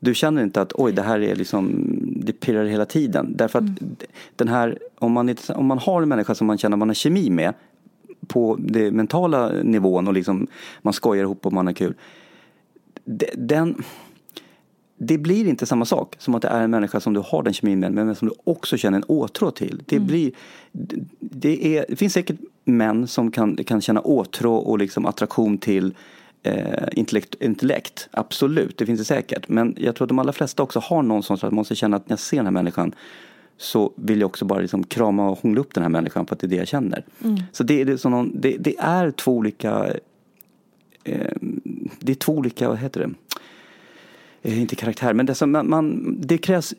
Du 0.00 0.14
känner 0.14 0.42
inte 0.42 0.60
att 0.62 0.72
oj, 0.74 0.92
det 0.92 1.02
här 1.02 1.20
är 1.20 1.34
liksom, 1.36 1.84
det 2.22 2.32
pirrar 2.32 2.64
hela 2.64 2.84
tiden. 2.84 3.34
Därför 3.36 3.58
att 3.58 3.64
Mm. 3.64 3.96
den 4.36 4.48
här, 4.48 4.78
om 4.98 5.12
man, 5.12 5.34
om 5.48 5.66
man 5.66 5.78
har 5.78 6.02
en 6.02 6.08
människa 6.08 6.34
som 6.34 6.46
man 6.46 6.58
känner 6.58 6.76
man 6.76 6.88
har 6.88 6.94
kemi 6.94 7.30
med 7.30 7.54
på 8.26 8.56
den 8.60 8.96
mentala 8.96 9.52
nivån 9.62 10.06
och 10.08 10.14
liksom 10.14 10.46
man 10.82 10.92
skojar 10.92 11.22
ihop 11.22 11.46
och 11.46 11.52
man 11.52 11.66
har 11.66 11.74
kul. 11.74 11.94
de- 13.04 13.30
Den, 13.36 13.82
det 14.98 15.18
blir 15.18 15.48
inte 15.48 15.66
samma 15.66 15.84
sak 15.84 16.16
som 16.18 16.34
att 16.34 16.42
det 16.42 16.48
är 16.48 16.62
en 16.62 16.70
människa 16.70 17.00
som 17.00 17.14
du 17.14 17.22
har 17.26 17.42
den 17.42 17.52
kemin 17.52 17.80
med 17.80 17.92
men 17.92 18.14
som 18.14 18.28
du 18.28 18.34
också 18.44 18.76
känner 18.76 18.98
en 18.98 19.04
åtrå 19.08 19.50
till. 19.50 19.82
Det, 19.86 20.00
blir, 20.00 20.32
det, 21.20 21.76
är, 21.76 21.86
det 21.88 21.96
finns 21.96 22.12
säkert 22.12 22.36
män 22.64 23.06
som 23.06 23.30
kan, 23.30 23.56
kan 23.56 23.80
känna 23.80 24.00
åtrå 24.00 24.54
och 24.54 24.78
liksom 24.78 25.06
attraktion 25.06 25.58
till 25.58 25.94
eh, 26.42 26.88
intellekt, 26.92 27.34
intellekt. 27.40 28.08
Absolut, 28.10 28.78
det 28.78 28.86
finns 28.86 29.00
det 29.00 29.04
säkert. 29.04 29.48
Men 29.48 29.74
jag 29.78 29.94
tror 29.94 30.04
att 30.04 30.08
de 30.08 30.18
allra 30.18 30.32
flesta 30.32 30.62
också 30.62 30.78
har 30.80 31.02
någon 31.02 31.22
som 31.22 31.34
att 31.34 31.42
man 31.42 31.54
måste 31.54 31.74
känna 31.74 31.96
att 31.96 32.08
när 32.08 32.12
jag 32.12 32.20
ser 32.20 32.36
den 32.36 32.46
här 32.46 32.52
människan 32.52 32.94
så 33.56 33.92
vill 33.96 34.20
jag 34.20 34.26
också 34.26 34.44
bara 34.44 34.60
liksom 34.60 34.84
krama 34.84 35.30
och 35.30 35.38
hångla 35.38 35.60
upp 35.60 35.74
den 35.74 35.82
här 35.82 35.90
människan 35.90 36.26
för 36.26 36.34
att 36.34 36.40
det 36.40 36.46
är 36.46 36.48
det 36.48 36.56
jag 36.56 36.68
känner. 36.68 37.04
Så 37.52 37.62
det, 37.62 37.80
är 37.80 37.84
det, 37.84 37.98
som 37.98 38.12
någon, 38.12 38.40
det, 38.40 38.56
det 38.58 38.74
är 38.78 39.10
två 39.10 39.32
olika 39.32 39.94
eh, 41.04 41.32
det 41.98 42.12
är 42.12 42.16
två 42.16 42.32
olika, 42.32 42.68
vad 42.68 42.78
heter 42.78 43.00
det? 43.00 43.10
Inte 44.56 44.76
karaktär, 44.76 45.14
men 45.14 45.26
det, 45.26 45.34
som 45.34 45.50
man, 45.50 45.70
man, 45.70 46.16
det 46.20 46.38
krävs 46.38 46.74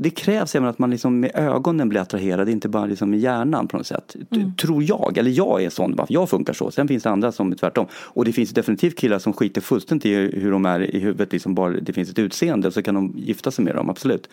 det 0.00 0.10
krävs 0.10 0.54
även 0.54 0.68
att 0.68 0.78
man 0.78 0.90
liksom 0.90 1.20
med 1.20 1.30
ögonen 1.34 1.88
blir 1.88 2.00
attraherad, 2.00 2.48
inte 2.48 2.68
bara 2.68 2.86
liksom 2.86 3.10
med 3.10 3.20
hjärnan 3.20 3.68
på 3.68 3.76
något 3.76 3.86
sätt. 3.86 4.16
T- 4.30 4.52
Tror 4.60 4.82
jag, 4.82 5.18
eller 5.18 5.30
jag 5.30 5.62
är 5.62 5.70
sån, 5.70 5.96
jag 6.08 6.30
funkar 6.30 6.52
så. 6.52 6.70
Sen 6.70 6.88
finns 6.88 7.02
det 7.02 7.10
andra 7.10 7.32
som 7.32 7.52
är 7.52 7.56
tvärtom. 7.56 7.86
Och 7.92 8.24
det 8.24 8.32
finns 8.32 8.50
definitivt 8.50 8.98
killar 8.98 9.18
som 9.18 9.32
skiter 9.32 9.60
fullständigt 9.60 10.06
i 10.06 10.14
hur 10.40 10.50
de 10.50 10.66
är 10.66 10.96
i 10.96 10.98
huvudet, 10.98 11.32
liksom 11.32 11.54
bara 11.54 11.70
det 11.70 11.92
finns 11.92 12.10
ett 12.10 12.18
utseende 12.18 12.72
så 12.72 12.82
kan 12.82 12.94
de 12.94 13.14
gifta 13.16 13.50
sig 13.50 13.64
med 13.64 13.74
dem, 13.74 13.90
absolut. 13.90 14.28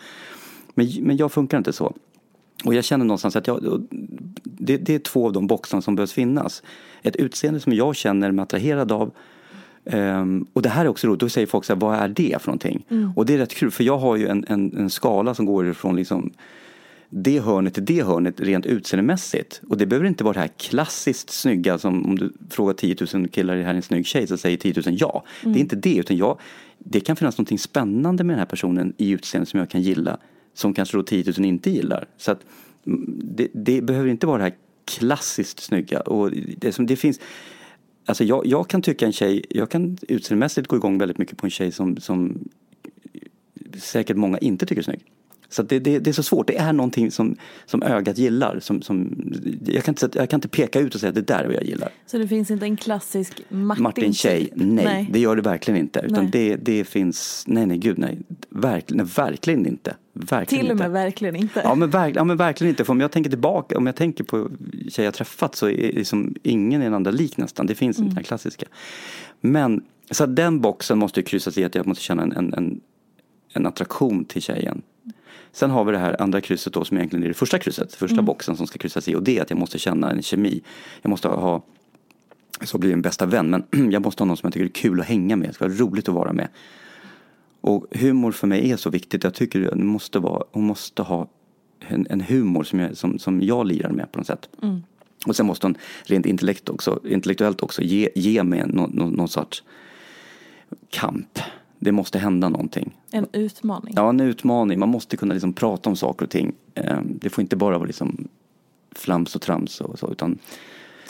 Men, 0.74 0.88
men 1.00 1.16
jag 1.16 1.32
funkar 1.32 1.58
inte 1.58 1.72
så. 1.72 1.94
Och 2.64 2.74
jag 2.74 2.84
känner 2.84 3.04
någonstans 3.04 3.36
att 3.36 3.46
jag, 3.46 3.86
det, 4.42 4.76
det 4.76 4.94
är 4.94 4.98
två 4.98 5.26
av 5.26 5.32
de 5.32 5.46
boxarna 5.46 5.82
som 5.82 5.96
behövs 5.96 6.12
finnas. 6.12 6.62
Ett 7.02 7.16
utseende 7.16 7.60
som 7.60 7.72
jag 7.72 7.96
känner 7.96 8.32
mig 8.32 8.42
attraherad 8.42 8.92
av. 8.92 9.10
Ehm, 9.92 10.46
och 10.52 10.62
det 10.62 10.68
här 10.68 10.84
är 10.84 10.88
också 10.88 11.06
roligt, 11.06 11.20
då 11.20 11.28
säger 11.28 11.46
folk 11.46 11.64
så 11.64 11.72
här, 11.72 11.80
vad 11.80 11.96
är 11.96 12.08
det 12.08 12.42
för 12.42 12.48
någonting? 12.48 12.84
Och 13.16 13.26
det 13.26 13.34
är 13.34 13.38
rätt 13.38 13.54
kul, 13.54 13.70
för 13.70 13.84
jag 13.84 13.98
har 13.98 14.16
ju 14.16 14.28
en, 14.28 14.44
en, 14.48 14.76
en 14.78 14.90
skala 14.90 15.34
som 15.34 15.46
går 15.46 15.68
ifrån 15.68 15.96
liksom 15.96 16.32
det 17.10 17.40
hörnet 17.40 17.74
till 17.74 17.84
det 17.84 18.02
hörnet 18.02 18.40
rent 18.40 18.66
utseendemässigt. 18.66 19.60
Och 19.68 19.76
det 19.76 19.86
behöver 19.86 20.08
inte 20.08 20.24
vara 20.24 20.34
det 20.34 20.40
här 20.40 20.50
klassiskt 20.56 21.30
snygga 21.30 21.78
som 21.78 22.06
om 22.06 22.18
du 22.18 22.32
frågar 22.50 22.72
10 22.72 22.96
000 23.14 23.28
killar, 23.28 23.54
är 23.54 23.58
det 23.58 23.64
här 23.64 23.74
en 23.74 23.82
snygg 23.82 24.06
tjej? 24.06 24.26
Så 24.26 24.36
säger 24.36 24.56
10 24.56 24.74
000 24.86 24.96
ja. 24.98 25.24
Det 25.42 25.50
är 25.50 25.56
inte 25.56 25.76
det, 25.76 25.96
utan 25.96 26.16
jag, 26.16 26.38
det 26.78 27.00
kan 27.00 27.16
finnas 27.16 27.38
något 27.38 27.60
spännande 27.60 28.24
med 28.24 28.34
den 28.34 28.38
här 28.38 28.46
personen 28.46 28.92
i 28.96 29.10
utseendet 29.10 29.48
som 29.48 29.60
jag 29.60 29.70
kan 29.70 29.82
gilla. 29.82 30.18
Som 30.54 30.74
kanske 30.74 30.96
då 30.96 31.02
10 31.02 31.32
000 31.38 31.46
inte 31.46 31.70
gillar. 31.70 32.06
Så 32.16 32.36
mm, 32.86 33.20
det, 33.24 33.48
det 33.52 33.82
behöver 33.82 34.08
inte 34.08 34.26
vara 34.26 34.38
det 34.38 34.44
här 34.44 34.54
klassiskt 34.84 35.60
snygga. 35.60 36.00
Och 36.00 36.30
det, 36.56 36.72
som, 36.72 36.86
det 36.86 36.96
finns, 36.96 37.20
alltså 38.04 38.24
jag, 38.24 38.46
jag 38.46 38.68
kan 38.68 38.82
tycka 38.82 39.06
en 39.06 39.12
tjej, 39.12 39.44
jag 39.50 39.70
kan 39.70 39.98
utseendemässigt 40.08 40.68
gå 40.68 40.76
igång 40.76 40.98
väldigt 40.98 41.18
mycket 41.18 41.38
på 41.38 41.46
en 41.46 41.50
tjej 41.50 41.72
som, 41.72 41.96
som 41.96 42.48
säkert 43.78 44.16
många 44.16 44.38
inte 44.38 44.66
tycker 44.66 44.80
är 44.80 44.84
snygg. 44.84 45.00
Så 45.50 45.62
det, 45.62 45.78
det, 45.78 45.98
det 45.98 46.10
är 46.10 46.12
så 46.12 46.22
svårt. 46.22 46.46
Det 46.46 46.56
är 46.56 46.72
någonting 46.72 47.10
som, 47.10 47.36
som 47.66 47.82
ögat 47.82 48.18
gillar. 48.18 48.60
Som, 48.60 48.82
som, 48.82 49.24
jag, 49.66 49.84
kan 49.84 49.92
inte, 49.92 50.10
jag 50.18 50.30
kan 50.30 50.38
inte 50.38 50.48
peka 50.48 50.80
ut 50.80 50.94
och 50.94 51.00
säga 51.00 51.08
att 51.08 51.14
det 51.14 51.26
där 51.26 51.38
är 51.38 51.46
vad 51.46 51.54
jag 51.54 51.64
gillar. 51.64 51.88
Så 52.06 52.18
det 52.18 52.28
finns 52.28 52.50
inte 52.50 52.66
en 52.66 52.76
klassisk 52.76 53.40
Martin, 53.48 53.82
Martin 53.82 54.14
Tjej, 54.14 54.44
typ? 54.44 54.52
nej, 54.56 55.08
det 55.12 55.18
gör 55.18 55.36
det 55.36 55.42
verkligen 55.42 55.80
inte. 55.80 56.00
Utan 56.00 56.24
Nej. 56.24 56.30
det, 56.32 56.56
det 56.56 56.84
finns, 56.84 57.44
nej 57.46 57.66
nej 57.66 57.78
gud 57.78 57.98
nej. 57.98 58.18
Verkligen, 58.48 59.04
nej, 59.04 59.14
verkligen 59.16 59.66
inte. 59.66 59.94
Verkligen 60.12 60.64
Till 60.64 60.70
och 60.70 60.72
inte. 60.72 60.84
med 60.84 60.90
verkligen 60.90 61.36
inte. 61.36 61.60
Ja 61.64 61.74
men, 61.74 61.90
verk, 61.90 62.16
ja 62.16 62.24
men 62.24 62.36
verkligen 62.36 62.68
inte. 62.68 62.84
För 62.84 62.92
om 62.92 63.00
jag 63.00 63.12
tänker 63.12 63.30
tillbaka, 63.30 63.78
om 63.78 63.86
jag 63.86 63.96
tänker 63.96 64.24
på 64.24 64.50
tjejer 64.88 65.06
jag 65.06 65.14
träffat 65.14 65.54
så 65.54 65.68
är 65.68 65.92
liksom 65.92 66.34
ingen 66.42 66.80
den 66.80 66.94
andra 66.94 67.10
lik 67.10 67.36
nästan. 67.36 67.66
Det 67.66 67.74
finns 67.74 67.98
inte 67.98 68.14
den 68.14 68.24
klassiska. 68.24 68.66
Men, 69.40 69.82
så 70.10 70.26
den 70.26 70.60
boxen 70.60 70.98
måste 70.98 71.20
ju 71.20 71.24
kryssas 71.24 71.58
i 71.58 71.64
att 71.64 71.74
jag 71.74 71.86
måste 71.86 72.04
känna 72.04 72.22
en, 72.22 72.32
en, 72.32 72.54
en, 72.54 72.80
en 73.54 73.66
attraktion 73.66 74.24
till 74.24 74.42
tjejen. 74.42 74.82
Sen 75.52 75.70
har 75.70 75.84
vi 75.84 75.92
det 75.92 75.98
här 75.98 76.22
andra 76.22 76.40
krysset 76.40 76.72
då 76.72 76.84
som 76.84 76.96
egentligen 76.96 77.24
är 77.24 77.28
det 77.28 77.34
första 77.34 77.58
krysset, 77.58 77.94
första 77.94 78.22
boxen 78.22 78.56
som 78.56 78.66
ska 78.66 78.78
kryssas 78.78 79.08
i 79.08 79.14
och 79.14 79.22
det 79.22 79.38
är 79.38 79.42
att 79.42 79.50
jag 79.50 79.58
måste 79.58 79.78
känna 79.78 80.10
en 80.10 80.22
kemi. 80.22 80.60
Jag 81.02 81.10
måste 81.10 81.28
ha, 81.28 81.64
så 82.62 82.78
blir 82.78 82.92
en 82.92 83.02
bästa 83.02 83.26
vän, 83.26 83.50
men 83.50 83.90
jag 83.92 84.02
måste 84.02 84.22
ha 84.22 84.26
någon 84.26 84.36
som 84.36 84.46
jag 84.46 84.52
tycker 84.52 84.64
är 84.64 84.68
kul 84.68 85.00
att 85.00 85.06
hänga 85.06 85.36
med, 85.36 85.48
det 85.48 85.52
ska 85.52 85.68
vara 85.68 85.76
roligt 85.76 86.08
att 86.08 86.14
vara 86.14 86.32
med. 86.32 86.48
Och 87.60 87.86
humor 87.90 88.32
för 88.32 88.46
mig 88.46 88.70
är 88.70 88.76
så 88.76 88.90
viktigt, 88.90 89.24
jag 89.24 89.34
tycker 89.34 89.60
det 89.60 89.76
måste 89.76 90.18
vara, 90.18 90.44
hon 90.52 90.64
måste 90.64 91.02
ha 91.02 91.28
en, 91.80 92.06
en 92.10 92.20
humor 92.20 92.64
som 92.64 92.78
jag, 92.78 92.96
som, 92.96 93.18
som 93.18 93.42
jag 93.42 93.66
lirar 93.66 93.90
med 93.90 94.12
på 94.12 94.18
något 94.18 94.26
sätt. 94.26 94.48
Och 95.26 95.36
sen 95.36 95.46
måste 95.46 95.66
hon 95.66 95.76
rent 96.04 96.26
intellekt 96.26 96.68
också, 96.68 97.00
intellektuellt 97.04 97.62
också 97.62 97.82
ge, 97.82 98.08
ge 98.14 98.42
mig 98.42 98.66
någon, 98.66 98.90
någon, 98.90 99.12
någon 99.12 99.28
sorts 99.28 99.62
kamp. 100.90 101.38
Det 101.82 101.92
måste 101.92 102.18
hända 102.18 102.48
någonting. 102.48 102.96
En 103.10 103.26
utmaning. 103.32 103.94
Ja, 103.96 104.08
en 104.08 104.20
utmaning. 104.20 104.78
Man 104.78 104.88
måste 104.88 105.16
kunna 105.16 105.34
liksom 105.34 105.52
prata 105.52 105.90
om 105.90 105.96
saker 105.96 106.24
och 106.24 106.30
ting. 106.30 106.52
Eh, 106.74 106.98
Det 107.04 107.30
får 107.30 107.42
inte 107.42 107.56
bara 107.56 107.78
vara 107.78 107.86
liksom 107.86 108.28
flams 108.94 109.36
och 109.36 109.42
trams 109.42 109.80
och 109.80 109.98
så, 109.98 110.10
utan 110.12 110.38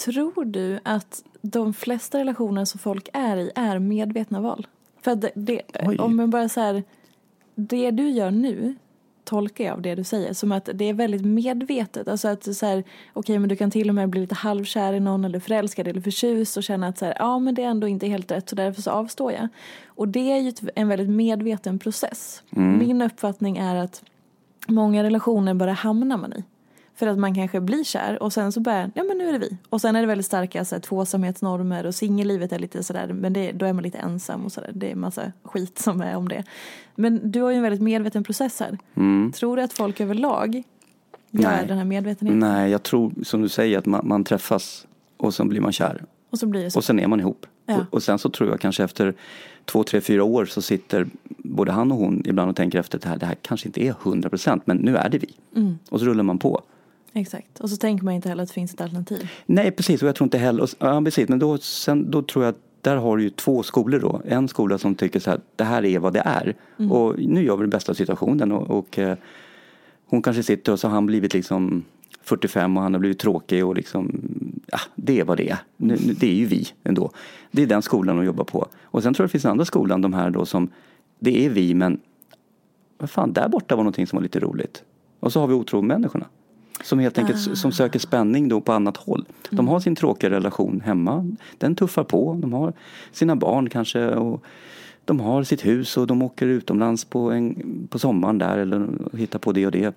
Tror 0.04 0.44
du 0.44 0.80
att 0.82 1.24
de 1.42 1.74
flesta 1.74 2.18
relationer 2.18 2.64
som 2.64 2.78
folk 2.80 3.08
är 3.12 3.36
i 3.36 3.50
är 3.54 3.78
medvetna 3.78 4.40
val? 4.40 4.66
För 5.02 5.10
att 5.10 5.20
det, 5.20 5.30
det, 5.34 5.62
om 5.98 6.16
man 6.16 6.30
bara 6.30 6.48
så 6.48 6.60
här, 6.60 6.82
det 7.54 7.90
du 7.90 8.10
gör 8.10 8.30
nu 8.30 8.74
tolkar 9.30 9.64
jag 9.64 9.72
av 9.72 9.82
det 9.82 9.94
du 9.94 10.04
säger 10.04 10.32
som 10.32 10.52
att 10.52 10.68
det 10.74 10.84
är 10.84 10.94
väldigt 10.94 11.24
medvetet. 11.24 12.08
Alltså 12.08 12.28
att 12.28 12.56
så 12.56 12.66
här, 12.66 12.84
okej 13.12 13.38
men 13.38 13.48
du 13.48 13.56
kan 13.56 13.70
till 13.70 13.88
och 13.88 13.94
med 13.94 14.08
bli 14.08 14.20
lite 14.20 14.34
halvkär 14.34 14.92
i 14.92 15.00
någon 15.00 15.24
eller 15.24 15.40
förälskad 15.40 15.88
eller 15.88 16.00
förtjust 16.00 16.56
och 16.56 16.62
känna 16.62 16.88
att 16.88 16.98
så 16.98 17.04
här, 17.04 17.14
ja 17.18 17.38
men 17.38 17.54
det 17.54 17.62
är 17.62 17.66
ändå 17.66 17.88
inte 17.88 18.06
helt 18.06 18.30
rätt 18.30 18.48
så 18.48 18.56
därför 18.56 18.82
så 18.82 18.90
avstår 18.90 19.32
jag. 19.32 19.48
Och 19.86 20.08
det 20.08 20.32
är 20.32 20.38
ju 20.38 20.52
en 20.74 20.88
väldigt 20.88 21.08
medveten 21.08 21.78
process. 21.78 22.42
Min 22.78 23.02
uppfattning 23.02 23.58
är 23.58 23.76
att 23.76 24.02
många 24.68 25.02
relationer 25.02 25.54
bara 25.54 25.72
hamnar 25.72 26.16
man 26.16 26.32
i. 26.32 26.44
För 26.94 27.06
att 27.06 27.18
man 27.18 27.34
kanske 27.34 27.60
blir 27.60 27.84
kär 27.84 28.22
och 28.22 28.32
sen 28.32 28.52
så 28.52 28.60
börjar, 28.60 28.90
ja 28.94 29.04
men 29.04 29.18
nu 29.18 29.28
är 29.28 29.32
det 29.32 29.38
vi. 29.38 29.56
Och 29.68 29.80
sen 29.80 29.96
är 29.96 30.00
det 30.00 30.06
väldigt 30.06 30.26
starka 30.26 30.64
så 30.64 30.74
här, 30.74 30.80
tvåsamhetsnormer 30.82 31.86
och 31.86 31.94
singellivet 31.94 32.52
är 32.52 32.58
lite 32.58 32.82
sådär, 32.82 33.12
men 33.12 33.32
det, 33.32 33.52
då 33.52 33.66
är 33.66 33.72
man 33.72 33.82
lite 33.82 33.98
ensam 33.98 34.44
och 34.44 34.52
sådär. 34.52 34.70
Det 34.74 34.90
är 34.90 34.94
massa 34.94 35.32
skit 35.42 35.78
som 35.78 36.00
är 36.00 36.16
om 36.16 36.28
det. 36.28 36.44
Men 36.94 37.30
du 37.30 37.42
har 37.42 37.50
ju 37.50 37.56
en 37.56 37.62
väldigt 37.62 37.82
medveten 37.82 38.24
process 38.24 38.60
här. 38.60 38.78
Tror 39.32 39.56
du 39.56 39.62
att 39.62 39.72
folk 39.72 40.00
överlag 40.00 40.62
gör 41.30 41.50
Nej. 41.50 41.66
den 41.66 41.78
här 41.78 41.84
medvetenheten? 41.84 42.38
nej, 42.38 42.70
jag 42.70 42.82
tror 42.82 43.12
som 43.22 43.42
du 43.42 43.48
säger 43.48 43.78
att 43.78 43.86
man, 43.86 44.08
man 44.08 44.24
träffas 44.24 44.86
och 45.16 45.34
sen 45.34 45.48
blir 45.48 45.60
man 45.60 45.72
kär. 45.72 46.04
Och 46.30 46.38
så 46.38 46.46
blir 46.46 46.62
det 46.62 46.70
så. 46.70 46.78
Och 46.78 46.84
sen 46.84 47.00
är 47.00 47.06
man 47.06 47.20
ihop. 47.20 47.46
Ja. 47.66 47.76
Och, 47.76 47.94
och 47.94 48.02
sen 48.02 48.18
så 48.18 48.28
tror 48.28 48.50
jag 48.50 48.60
kanske 48.60 48.84
efter 48.84 49.14
två, 49.64 49.84
tre, 49.84 50.00
fyra 50.00 50.24
år 50.24 50.44
så 50.44 50.62
sitter 50.62 51.06
både 51.38 51.72
han 51.72 51.92
och 51.92 51.98
hon 51.98 52.22
ibland 52.26 52.50
och 52.50 52.56
tänker 52.56 52.78
efter 52.78 52.98
det 52.98 53.08
här, 53.08 53.16
det 53.16 53.26
här 53.26 53.36
kanske 53.42 53.68
inte 53.68 53.84
är 53.84 53.94
hundra 54.00 54.28
procent 54.28 54.66
men 54.66 54.76
nu 54.76 54.96
är 54.96 55.08
det 55.08 55.18
vi. 55.18 55.34
Mm. 55.56 55.78
Och 55.90 56.00
så 56.00 56.06
rullar 56.06 56.22
man 56.22 56.38
på. 56.38 56.62
Exakt. 57.12 57.60
Och 57.60 57.70
så 57.70 57.76
tänker 57.76 58.04
man 58.04 58.14
inte 58.14 58.28
heller 58.28 58.42
att 58.42 58.48
det 58.48 58.54
finns 58.54 58.74
ett 58.74 58.80
alternativ. 58.80 59.30
Nej 59.46 59.70
precis 59.70 60.02
och 60.02 60.08
jag 60.08 60.14
tror 60.14 60.26
inte 60.26 60.38
heller, 60.38 60.62
och, 60.62 60.68
ja 60.78 61.02
precis 61.04 61.28
men 61.28 61.38
då, 61.38 61.58
sen, 61.58 62.10
då 62.10 62.22
tror 62.22 62.44
jag 62.44 62.52
att 62.52 62.60
där 62.80 62.96
har 62.96 63.16
du 63.16 63.22
ju 63.22 63.30
två 63.30 63.62
skolor 63.62 64.00
då. 64.00 64.22
En 64.24 64.48
skola 64.48 64.78
som 64.78 64.94
tycker 64.94 65.20
så 65.20 65.30
här, 65.30 65.40
det 65.56 65.64
här 65.64 65.84
är 65.84 65.98
vad 65.98 66.12
det 66.12 66.22
är. 66.24 66.54
Och 66.90 67.18
nu 67.18 67.44
gör 67.44 67.56
vi 67.56 67.62
det 67.62 67.68
bästa 67.68 67.92
av 67.92 67.94
situationen 67.94 68.52
och, 68.52 68.78
och 68.78 68.98
eh, 68.98 69.16
hon 70.06 70.22
kanske 70.22 70.42
sitter 70.42 70.72
och 70.72 70.80
så 70.80 70.88
har 70.88 70.94
han 70.94 71.06
blivit 71.06 71.34
liksom 71.34 71.84
45 72.22 72.76
och 72.76 72.82
han 72.82 72.94
har 72.94 73.00
blivit 73.00 73.18
tråkig 73.18 73.66
och 73.66 73.74
liksom, 73.74 74.20
ja 74.66 74.78
det 74.94 75.20
är 75.20 75.24
vad 75.24 75.36
det 75.36 75.50
är. 75.50 75.58
Nu, 75.76 75.98
nu, 76.06 76.12
det 76.12 76.26
är 76.26 76.34
ju 76.34 76.46
vi 76.46 76.68
ändå. 76.84 77.10
Det 77.50 77.62
är 77.62 77.66
den 77.66 77.82
skolan 77.82 78.18
att 78.18 78.24
jobba 78.24 78.44
på. 78.44 78.66
Och 78.82 79.02
sen 79.02 79.14
tror 79.14 79.24
jag 79.24 79.28
det 79.28 79.32
finns 79.32 79.44
en 79.44 79.50
andra 79.50 79.64
skolan, 79.64 80.00
de 80.00 80.12
här 80.12 80.30
då 80.30 80.46
som, 80.46 80.68
det 81.18 81.46
är 81.46 81.50
vi 81.50 81.74
men 81.74 82.00
vad 82.98 83.10
fan, 83.10 83.32
där 83.32 83.48
borta 83.48 83.76
var 83.76 83.82
någonting 83.82 84.06
som 84.06 84.16
var 84.16 84.22
lite 84.22 84.40
roligt. 84.40 84.82
Och 85.20 85.32
så 85.32 85.40
har 85.40 85.46
vi 85.46 85.54
otro-människorna. 85.54 86.26
Som 86.82 86.98
helt 86.98 87.18
enkelt 87.18 87.58
som 87.58 87.72
söker 87.72 87.98
spänning 87.98 88.48
då 88.48 88.60
på 88.60 88.72
annat 88.72 88.96
håll. 88.96 89.24
De 89.50 89.68
har 89.68 89.80
sin 89.80 89.96
tråkiga 89.96 90.30
relation 90.30 90.82
hemma. 90.84 91.36
Den 91.58 91.74
tuffar 91.74 92.04
på. 92.04 92.38
De 92.42 92.52
har 92.52 92.72
sina 93.12 93.36
barn 93.36 93.68
kanske. 93.68 94.08
Och 94.08 94.44
de 95.04 95.20
har 95.20 95.42
sitt 95.42 95.66
hus 95.66 95.96
och 95.96 96.06
de 96.06 96.22
åker 96.22 96.46
utomlands 96.46 97.04
på, 97.04 97.30
en, 97.30 97.88
på 97.90 97.98
sommaren 97.98 98.38
där 98.38 98.58
eller 98.58 98.88
hittar 99.16 99.38
på 99.38 99.52
det 99.52 99.66
och 99.66 99.72
det. 99.72 99.94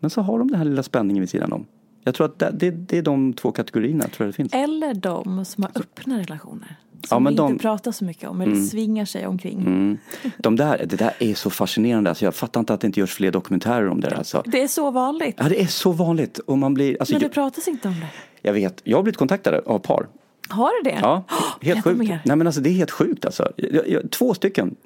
Men 0.00 0.10
så 0.10 0.20
har 0.20 0.38
de 0.38 0.48
den 0.48 0.58
här 0.58 0.64
lilla 0.64 0.82
spänningen 0.82 1.20
vid 1.20 1.30
sidan 1.30 1.52
om. 1.52 1.66
Jag 2.04 2.14
tror 2.14 2.26
att 2.26 2.38
det, 2.38 2.50
det, 2.54 2.70
det 2.70 2.98
är 2.98 3.02
de 3.02 3.32
två 3.32 3.52
kategorierna 3.52 4.04
tror 4.04 4.26
jag 4.26 4.28
det 4.28 4.36
finns. 4.36 4.54
Eller 4.54 4.94
de 4.94 5.44
som 5.44 5.62
har 5.62 5.70
öppna 5.74 6.18
relationer. 6.18 6.76
Ja, 7.02 7.08
Som 7.08 7.22
men 7.24 7.32
vi 7.34 7.40
inte 7.42 7.52
de- 7.52 7.58
pratar 7.58 7.92
så 7.92 8.04
mycket 8.04 8.28
om 8.28 8.40
eller 8.40 8.54
svingar 8.54 9.04
sig 9.04 9.26
omkring. 9.26 9.60
Mm. 9.60 9.98
De 10.38 10.56
där, 10.56 10.86
det 10.86 10.96
där 10.96 11.12
är 11.18 11.34
så 11.34 11.50
fascinerande. 11.50 12.10
Alltså 12.10 12.24
jag 12.24 12.34
fattar 12.34 12.60
inte 12.60 12.74
att 12.74 12.80
det 12.80 12.86
inte 12.86 13.00
görs 13.00 13.14
fler 13.14 13.30
dokumentärer 13.30 13.88
om 13.88 14.00
det. 14.00 14.16
Alltså. 14.16 14.42
Det 14.46 14.62
är 14.62 14.68
så 14.68 14.90
vanligt. 14.90 15.34
Ja, 15.38 15.48
det 15.48 15.62
är 15.62 15.66
så 15.66 15.92
vanligt. 15.92 16.38
Och 16.38 16.58
man 16.58 16.74
blir, 16.74 16.96
alltså, 17.00 17.14
Men 17.14 17.20
det 17.20 17.24
jag, 17.26 17.32
pratas 17.32 17.68
inte 17.68 17.88
om 17.88 17.94
det. 18.00 18.06
jag 18.42 18.52
vet, 18.52 18.80
jag 18.84 18.98
har 18.98 19.02
blivit 19.02 19.16
kontaktad 19.16 19.54
av 19.54 19.78
par 19.78 20.06
Har 20.48 20.84
du 20.84 20.90
det? 20.90 20.98
Ja, 21.00 21.24
helt 21.60 21.84
sjukt. 21.84 22.10
Nej 22.24 22.36
men 22.36 22.46
alltså 22.46 22.60
det 22.60 22.70
är 22.70 22.74
helt 22.74 22.90
sjukt 22.90 23.24
alltså. 23.24 23.52
Jag, 23.56 23.88
jag, 23.88 24.10
två 24.10 24.34
stycken. 24.34 24.76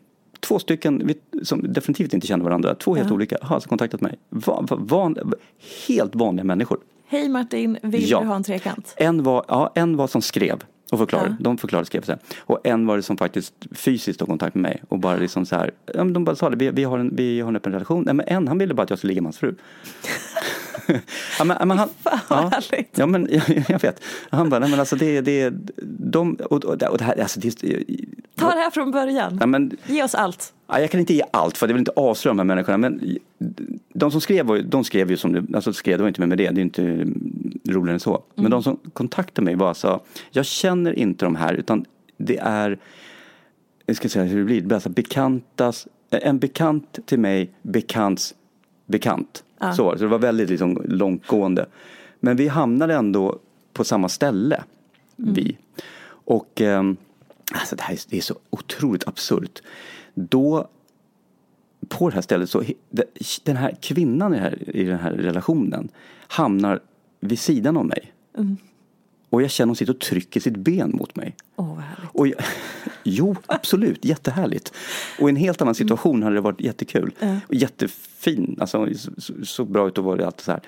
Två 0.40 0.58
stycken 0.58 1.14
som 1.42 1.72
definitivt 1.72 2.14
inte 2.14 2.26
känner 2.26 2.44
varandra. 2.44 2.74
Två 2.74 2.94
helt 2.94 3.10
olika 3.10 3.38
har 3.42 3.54
alltså 3.54 3.68
kontaktat 3.68 4.00
mig. 4.00 4.18
Va, 4.30 4.66
va, 4.70 4.76
van, 4.80 5.32
helt 5.88 6.14
vanliga 6.14 6.44
människor. 6.44 6.78
Hej 7.12 7.28
Martin, 7.28 7.78
vill 7.82 8.10
Ja. 8.10 8.20
du 8.20 8.26
ha 8.26 8.36
en 8.36 8.42
trekant? 8.42 8.94
En 8.96 9.22
var, 9.22 9.44
ja, 9.48 9.72
en 9.74 9.96
var 9.96 10.06
som 10.06 10.22
skrev 10.22 10.58
och 10.92 10.98
förklarade. 10.98 11.28
Ja. 11.28 11.36
De 11.44 11.58
förklarade 11.58 11.82
och 11.82 11.86
skrev 11.86 12.02
sen. 12.02 12.18
Och 12.40 12.66
en 12.66 12.86
var 12.86 12.96
det 12.96 13.02
som 13.02 13.16
faktiskt 13.16 13.54
fysiskt 13.72 14.18
tog 14.18 14.28
kontakt 14.28 14.54
med 14.54 14.62
mig. 14.62 14.82
Och 14.88 14.98
bara 14.98 15.16
liksom 15.16 15.46
så 15.46 15.56
här. 15.56 15.70
Ja, 15.94 16.04
de 16.04 16.24
bara 16.24 16.36
sa 16.36 16.50
det, 16.50 16.56
vi, 16.56 16.70
vi, 16.70 16.84
har 16.84 16.98
en, 16.98 17.16
vi 17.16 17.40
har 17.40 17.48
en 17.48 17.56
öppen 17.56 17.72
relation. 17.72 18.02
Nej 18.06 18.14
men 18.14 18.28
en 18.28 18.48
han 18.48 18.58
ville 18.58 18.74
bara 18.74 18.82
att 18.82 18.90
jag 18.90 18.98
skulle 18.98 19.10
ligga 19.10 19.22
med 19.22 19.26
hans 19.26 19.38
fru. 19.38 19.54
ja, 21.38 21.44
men, 21.44 21.68
men 21.68 21.78
han, 21.78 21.88
Fan 22.02 22.18
vad 22.28 22.38
ja, 22.44 22.48
härligt. 22.48 22.98
Ja 22.98 23.06
men 23.06 23.28
jag, 23.30 23.64
jag 23.68 23.82
vet. 23.82 24.02
Han 24.30 24.48
bara, 24.50 24.60
nej 24.60 24.70
men 24.70 24.80
alltså 24.80 24.96
det, 24.96 25.20
det, 25.20 25.52
de, 25.98 26.34
och, 26.50 26.64
och, 26.64 26.82
och 26.84 26.98
det 26.98 27.04
här, 27.04 27.20
alltså 27.20 27.40
det, 27.40 27.50
Ta 28.36 28.50
det 28.54 28.60
här 28.60 28.70
från 28.70 28.90
början. 28.90 29.36
nej, 29.36 29.48
men, 29.48 29.76
Ge 29.86 30.02
oss 30.04 30.14
allt. 30.14 30.52
Ja, 30.72 30.80
jag 30.80 30.90
kan 30.90 31.00
inte 31.00 31.14
ge 31.14 31.22
allt 31.30 31.58
för 31.58 31.68
jag 31.68 31.74
vill 31.74 31.80
inte 31.80 31.92
avslöja 31.96 32.30
de 32.30 32.38
här 32.38 32.44
människorna. 32.44 32.78
Men 32.78 33.18
de 33.92 34.10
som 34.10 34.20
skrev, 34.20 34.68
de 34.68 34.84
skrev 34.84 35.10
ju 35.10 35.16
som 35.16 35.32
det, 35.32 35.44
alltså 35.54 35.72
skrev, 35.72 35.98
det 35.98 36.02
var 36.02 36.08
inte 36.08 36.20
med, 36.20 36.28
med 36.28 36.38
det, 36.38 36.50
det 36.50 36.60
är 36.60 36.62
inte 36.62 37.06
roligare 37.72 37.94
än 37.94 38.00
så. 38.00 38.22
Men 38.34 38.50
de 38.50 38.62
som 38.62 38.78
kontaktade 38.92 39.44
mig 39.44 39.54
var 39.54 39.74
så, 39.74 40.00
jag 40.30 40.46
känner 40.46 40.92
inte 40.92 41.24
de 41.24 41.36
här 41.36 41.54
utan 41.54 41.84
det 42.16 42.38
är, 42.38 42.78
jag 43.86 43.96
ska 43.96 44.08
säga 44.08 44.24
hur 44.24 44.38
det 44.38 44.44
blir, 44.44 44.60
det 44.60 44.66
blir 44.66 44.74
alltså 44.74 44.88
bekantas, 44.88 45.88
en 46.10 46.38
bekant 46.38 46.98
till 47.06 47.18
mig 47.18 47.50
bekants 47.62 48.34
bekant. 48.86 49.44
Så, 49.76 49.84
var 49.84 49.92
det. 49.92 49.98
så 49.98 50.04
det 50.04 50.10
var 50.10 50.18
väldigt 50.18 50.50
liksom 50.50 50.82
långtgående. 50.84 51.66
Men 52.20 52.36
vi 52.36 52.48
hamnade 52.48 52.94
ändå 52.94 53.38
på 53.72 53.84
samma 53.84 54.08
ställe. 54.08 54.62
Vi. 55.16 55.56
Och 56.08 56.60
ehm, 56.60 56.96
alltså 57.52 57.76
det 57.76 57.82
här 57.82 57.94
är, 57.94 58.00
det 58.08 58.16
är 58.16 58.20
så 58.20 58.34
otroligt 58.50 59.08
absurt. 59.08 59.62
Då 60.14 60.68
på 61.88 62.08
det 62.08 62.14
här 62.14 62.22
stället 62.22 62.50
så 62.50 62.62
den 63.44 63.56
här 63.56 63.76
kvinnan 63.80 64.34
i, 64.34 64.38
här, 64.38 64.76
i 64.76 64.84
den 64.84 64.98
här 64.98 65.12
relationen 65.12 65.88
hamnar 66.28 66.80
vid 67.20 67.38
sidan 67.38 67.76
av 67.76 67.86
mig. 67.86 68.12
Och 69.30 69.42
jag 69.42 69.50
känner 69.50 69.68
hon 69.68 69.76
sitter 69.76 69.92
och 69.92 70.00
trycker 70.00 70.40
sitt 70.40 70.56
ben 70.56 70.90
mot 70.90 71.16
mig. 71.16 71.36
Åh, 71.56 71.74
vad 71.74 71.84
härligt. 71.84 72.10
Och 72.12 72.26
jag, 72.26 72.38
jo, 73.02 73.36
absolut, 73.46 74.04
jättehärligt. 74.04 74.72
Och 75.20 75.28
i 75.28 75.30
en 75.30 75.36
helt 75.36 75.62
annan 75.62 75.74
situation 75.74 76.22
hade 76.22 76.34
det 76.34 76.40
varit 76.40 76.60
jättekul. 76.60 77.14
Och 77.48 77.54
jättefin, 77.54 78.56
alltså 78.60 78.88
så, 79.18 79.32
så 79.44 79.64
bra 79.64 79.88
ut 79.88 79.98
och 79.98 80.04
var 80.04 80.16
det 80.16 80.26
allt 80.26 80.40
så 80.40 80.52
här. 80.52 80.60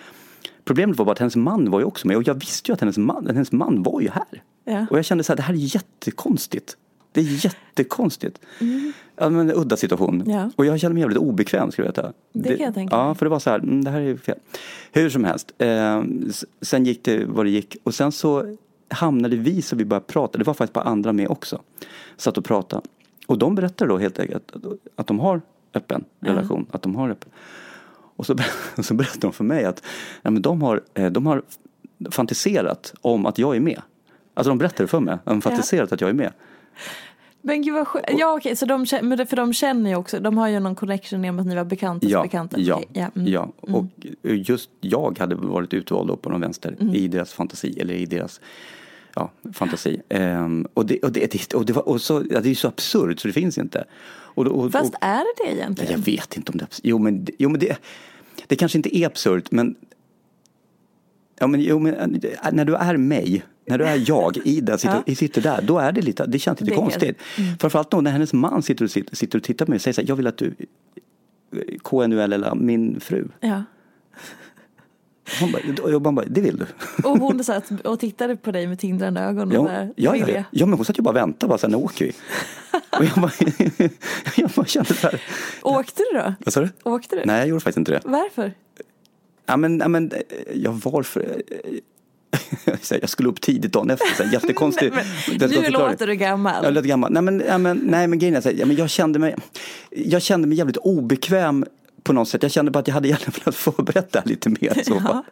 Problemet 0.65 0.99
var 0.99 1.05
bara 1.05 1.13
att 1.13 1.19
hennes 1.19 1.37
man 1.37 1.71
var 1.71 1.79
ju 1.79 1.85
också 1.85 2.07
med 2.07 2.17
och 2.17 2.29
jag 2.29 2.35
visste 2.35 2.71
ju 2.71 2.75
att 2.75 2.81
hennes 2.81 2.99
man, 2.99 3.27
hennes 3.27 3.53
man 3.53 3.83
var 3.83 4.01
ju 4.01 4.09
här. 4.09 4.43
Ja. 4.65 4.87
Och 4.91 4.99
jag 4.99 5.05
kände 5.05 5.25
så 5.25 5.33
här, 5.33 5.37
det 5.37 5.43
här 5.43 5.55
är 5.55 5.59
jättekonstigt. 5.59 6.77
Det 7.15 7.21
är 7.21 7.45
jättekonstigt. 7.45 8.41
Ja, 9.17 9.29
men 9.29 9.51
en 9.51 9.57
udda 9.57 9.77
situation. 9.77 10.15
Mm. 10.15 10.31
Ja. 10.31 10.51
Och 10.57 10.67
jag 10.67 10.81
kände 10.81 10.95
mig 10.95 11.01
jävligt 11.01 11.19
obekväm 11.19 11.71
ska 11.71 11.83
du 11.83 11.89
veta. 11.89 12.13
Det 12.33 12.57
kan 12.57 12.67
jag 12.67 12.75
tänka 12.75 12.97
Ja, 12.97 13.15
för 13.15 13.27
det 13.27 13.31
var 13.31 13.39
så 13.39 13.51
här, 13.51 13.59
mm, 13.59 13.85
det 13.85 13.91
här 13.91 14.01
är 14.01 14.17
fel. 14.17 14.39
Hur 14.93 15.11
som 15.11 15.25
helst, 15.25 15.53
eh, 15.59 16.03
sen 16.61 16.85
gick 16.85 17.05
det 17.05 17.25
vad 17.25 17.47
det 17.47 17.51
gick 17.51 17.77
och 17.83 17.95
sen 17.95 18.13
så 18.13 18.57
hamnade 18.89 19.37
vi 19.37 19.63
så 19.63 19.77
vi 19.77 19.85
började 19.85 20.07
prata. 20.07 20.39
Det 20.39 20.45
var 20.45 20.55
faktiskt 20.55 20.73
bara 20.73 20.85
andra 20.85 21.13
med 21.13 21.29
också. 21.29 21.61
Satt 22.17 22.39
och 22.39 22.45
pratade. 22.45 22.83
Och 23.27 23.39
de 23.39 23.55
berättade 23.55 23.91
då 23.91 23.99
helt 23.99 24.19
enkelt 24.19 24.57
att, 24.57 24.63
att 24.97 25.07
de 25.07 25.21
har 25.21 25.41
öppen 25.75 26.05
relation. 26.21 26.67
Att 26.71 26.83
de 26.83 26.97
har 26.97 27.11
öppen. 27.11 27.31
Och 28.17 28.27
så, 28.27 28.37
så 28.83 28.95
berättade 28.95 29.21
de 29.21 29.33
för 29.33 29.45
mig 29.45 29.65
att 29.65 29.83
ja, 30.23 30.31
men 30.31 30.43
de, 30.43 30.63
har, 30.63 30.81
eh, 30.95 31.11
de 31.11 31.27
har 31.27 31.43
fantiserat 32.11 32.95
om 33.01 33.27
att 33.27 33.39
jag 33.39 33.57
är 33.57 33.61
med. 33.61 33.83
Alltså 34.35 34.49
de 34.49 34.59
berättade 34.59 34.87
för 34.87 35.01
mig, 35.01 35.19
de 35.25 35.35
har 35.35 35.41
fantiserat 35.41 35.93
att 35.93 36.01
jag 36.01 36.11
är 36.11 36.15
med. 36.15 36.33
Men 37.47 37.63
gud 37.63 37.75
vad 37.75 37.89
skönt. 37.89 38.07
Ja 38.19 38.37
okej, 38.37 38.57
så 38.57 38.67
de, 38.67 38.87
känner- 38.87 39.25
för 39.25 39.37
de 39.37 39.53
känner 39.53 39.91
ju 39.91 39.97
också, 39.97 40.21
de 40.21 40.39
har 40.39 40.49
ju 40.49 40.61
någon 40.61 40.75
connection 40.75 41.21
med 41.21 41.41
att 41.41 41.47
ni 41.47 41.55
var 41.55 41.65
bekanta 41.65 42.07
Ja, 42.09 42.23
bekanta. 42.23 42.61
ja, 42.61 42.75
Okej, 42.77 42.89
ja, 42.93 43.11
mm. 43.17 43.29
ja. 43.33 43.53
Och 43.61 43.85
just 44.23 44.71
jag 44.81 45.19
hade 45.19 45.35
varit 45.35 45.75
utvald 45.75 46.09
då 46.09 46.17
på 46.17 46.29
någon 46.31 46.41
vänster 46.41 46.77
Mm. 46.81 46.95
i 46.95 47.09
deras 47.09 47.33
fantasi, 47.33 47.81
eller 47.81 47.95
i 47.95 48.07
deras 48.07 48.41
ja, 49.15 49.31
fantasi. 49.53 50.01
Ehm, 50.09 50.67
och, 50.75 50.87
det, 50.87 50.99
och, 50.99 51.13
det, 51.13 51.55
och, 51.55 51.67
det 51.67 51.73
var, 51.73 51.89
och 51.89 52.01
så, 52.01 52.25
ja, 52.31 52.41
det 52.41 52.51
är 52.51 52.55
så 52.55 52.69
absurt 52.69 53.21
så 53.21 53.29
det 53.29 53.35
finns 53.35 53.59
inte. 53.59 53.85
Och, 54.11 54.47
och, 54.47 54.73
Fast 54.73 54.95
är 55.01 55.17
det 55.19 55.45
det 55.45 55.51
jag 55.51 55.57
egentligen? 55.59 56.01
vet 56.01 56.37
inte 56.37 56.53
om 56.53 56.59
det 56.59 56.63
är 56.63 56.67
absurt. 56.67 56.85
Jo 56.85 56.99
men, 56.99 57.27
jo, 57.39 57.49
men 57.49 57.61
det, 57.61 57.77
det 58.47 58.57
kanske 58.57 58.79
inte 58.79 58.97
är 58.99 59.07
absurt 59.07 59.51
men 59.51 59.77
Ja, 61.39 61.47
men, 61.47 61.61
jo, 61.61 61.79
men 61.79 61.95
äh, 61.95 62.53
när 62.53 62.65
du 62.65 62.75
är 62.77 62.97
mig, 62.97 63.43
när 63.67 63.79
du 63.79 63.85
är 63.85 64.05
jag, 64.09 64.37
Ida, 64.45 64.79
sitter, 64.79 65.03
Ja. 65.07 65.15
sitter 65.15 65.41
där, 65.43 65.63
då 65.63 65.79
är 65.79 65.93
det 65.93 66.03
lite, 66.03 66.27
det 66.27 66.39
känns 66.39 66.61
lite 66.61 66.73
Det 66.73 66.77
konstigt. 66.77 67.19
Framförallt 67.61 67.91
då 67.91 68.01
när 68.01 68.11
hennes 68.11 68.33
man 68.33 68.63
sitter 68.63 68.85
och, 68.85 68.91
sitter, 68.91 69.17
sitter 69.17 69.39
och 69.39 69.45
tittar 69.45 69.65
på 69.65 69.71
mig 69.71 69.77
och 69.77 69.83
säger 69.83 69.93
så 69.95 70.01
här, 70.01 70.09
jag 70.09 70.17
vill 70.17 70.27
att 70.27 70.39
du 70.39 70.55
KNUL 71.85 72.33
eller 72.33 72.55
min 72.55 73.01
fru. 73.01 73.29
Ja. 73.41 73.63
Hon 75.41 75.53
bara, 75.53 75.91
jag 75.91 76.03
bara, 76.03 76.27
det 76.27 76.41
vill 76.41 76.57
du? 76.59 76.67
Och 77.09 77.19
hon 77.19 77.45
satt 77.45 77.71
och 77.85 78.01
tittade 78.01 78.37
på 78.37 78.53
dig 78.53 78.67
med 78.67 78.79
tindrande 78.79 79.21
ögon 79.21 79.49
och 79.49 79.55
Ja, 79.71 79.87
ja, 79.97 80.17
ja, 80.17 80.29
ja. 80.29 80.45
ja, 80.51 80.67
men 80.67 80.79
hon 80.79 80.85
satt 80.85 80.99
ju 80.99 81.03
bara 81.03 81.11
och 81.11 81.17
väntade, 81.17 81.49
bara 81.49 81.59
så 81.59 81.67
här, 81.67 81.71
när 81.71 81.85
åker 81.85 82.05
vi? 82.05 82.13
Och 82.99 83.05
jag 83.05 83.15
bara, 83.23 83.33
jag 84.37 84.51
bara 84.51 84.67
kände 84.67 84.95
så 84.95 85.07
här, 85.07 85.23
Åkte 85.63 86.03
du 86.13 86.19
då? 86.19 86.35
vad 86.45 86.53
sa 86.55 86.61
du? 86.61 86.69
Åkte 86.85 87.17
du? 87.17 87.23
Nej, 87.25 87.39
jag 87.39 87.49
gjorde 87.49 87.61
faktiskt 87.61 87.79
inte 87.79 87.93
det. 87.93 88.01
Varför? 88.05 88.53
Ja, 89.47 89.57
men, 89.57 89.79
ja, 89.79 89.89
men 89.89 90.13
jag 90.55 90.73
var 90.73 91.03
för... 91.03 91.43
Jag 93.01 93.09
skulle 93.09 93.29
upp 93.29 93.41
tidigt 93.41 93.73
dagen 93.73 93.91
efter, 93.91 94.07
så 94.17 94.23
här, 94.23 94.33
jättekonstigt. 94.33 94.95
Nej, 94.95 95.05
men 95.39 95.51
nu 95.51 95.71
låter 95.71 96.07
du 96.07 96.15
gammal. 96.15 96.65
Jag 96.65 96.73
lät 96.75 96.85
gammal. 96.85 97.13
Nej 97.13 97.23
men, 97.23 97.43
ja, 97.49 97.59
men, 97.59 97.77
nej, 97.85 98.07
men 98.09 98.19
grejen 98.19 98.37
är 98.37 98.41
så 98.41 98.49
här, 98.49 98.57
ja, 98.57 98.67
jag 98.67 98.91
kände 98.91 99.19
mig, 99.19 99.35
jag 99.91 100.23
kände 100.23 100.49
mig 100.49 100.59
jävligt 100.59 100.77
obekväm 100.77 101.65
på 102.03 102.13
något 102.13 102.29
sätt. 102.29 102.43
Jag 102.43 102.53
kände 102.53 102.71
bara 102.71 102.79
att 102.79 102.89
jag 102.89 102.95
hade 102.95 103.09
gärna 103.09 103.33
velat 103.45 103.55
förberett 103.55 104.13
det 104.13 104.19
här 104.19 104.27
lite 104.27 104.49
mer. 104.49 104.83
Så 104.85 105.01
fall. 105.01 105.23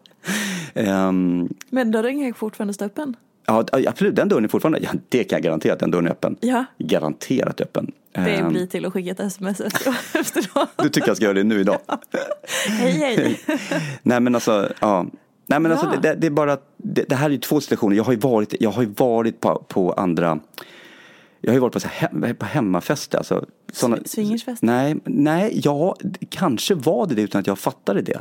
Ehm, 0.75 1.49
Men 1.71 1.91
dörren 1.91 2.21
kan 2.21 2.35
fortfarande 2.35 2.85
öppen. 2.85 3.17
ja, 3.47 3.65
absolut, 3.87 4.17
den 4.17 4.29
dörren 4.29 4.45
är 4.45 4.49
fortfarande, 4.49 4.79
ja, 4.83 4.91
det 5.09 5.25
kan 5.25 5.37
jag 5.37 5.43
garantera 5.43 5.73
att 5.73 5.79
den 5.79 5.91
dörren 5.91 6.07
är 6.07 6.11
öppen. 6.11 6.37
Ja. 6.41 6.65
Garanterat 6.79 7.61
öppen. 7.61 7.93
Det 8.13 8.21
Ehm, 8.21 8.49
blir 8.53 8.67
till 8.67 8.85
att 8.87 8.93
skicka 8.93 9.11
ett 9.11 9.21
sms 9.21 9.61
efter- 9.61 9.95
efteråt. 10.15 10.69
du 10.83 10.89
tycker 10.89 11.09
jag 11.09 11.17
ska 11.17 11.25
göra 11.25 11.35
det 11.35 11.45
nu 11.45 11.61
idag? 11.61 11.79
Hej 12.67 12.93
hej. 12.93 13.41
Nej 14.03 14.21
men 14.21 14.35
alltså, 14.35 14.73
ja. 14.81 15.07
Nej 15.47 15.61
men 15.61 15.73
alltså 15.73 15.87
Ja. 15.95 16.01
det, 16.01 16.15
det 16.15 16.27
är 16.27 16.31
bara 16.31 16.59
det, 16.77 17.05
det 17.09 17.15
här 17.15 17.27
är 17.27 17.31
ju 17.31 17.39
två 17.39 17.61
situationer. 17.61 17.97
Jag 17.97 18.05
har 18.05 18.13
ju 18.13 18.19
varit, 18.19 18.55
jag 18.61 18.71
har 18.71 18.85
varit 18.97 19.41
på, 19.41 19.65
på 19.69 19.93
andra 19.93 20.39
jag 21.41 21.51
har 21.51 21.55
ju 21.55 21.61
varit 21.61 21.73
på, 21.73 21.81
så 21.81 21.89
hem, 21.89 22.25
på 22.39 22.47
hemmafester. 22.47 23.19
Alltså, 23.19 23.45
såna, 23.73 23.97
Sw- 23.97 24.07
swingersfest? 24.09 24.63
Nej, 24.63 24.97
nej, 25.05 25.61
ja, 25.65 25.97
kanske 26.29 26.75
var 26.75 27.07
det 27.07 27.15
det 27.15 27.23
utan 27.23 27.41
att 27.41 27.47
jag 27.47 27.59
fattade 27.59 28.03
det. 28.03 28.21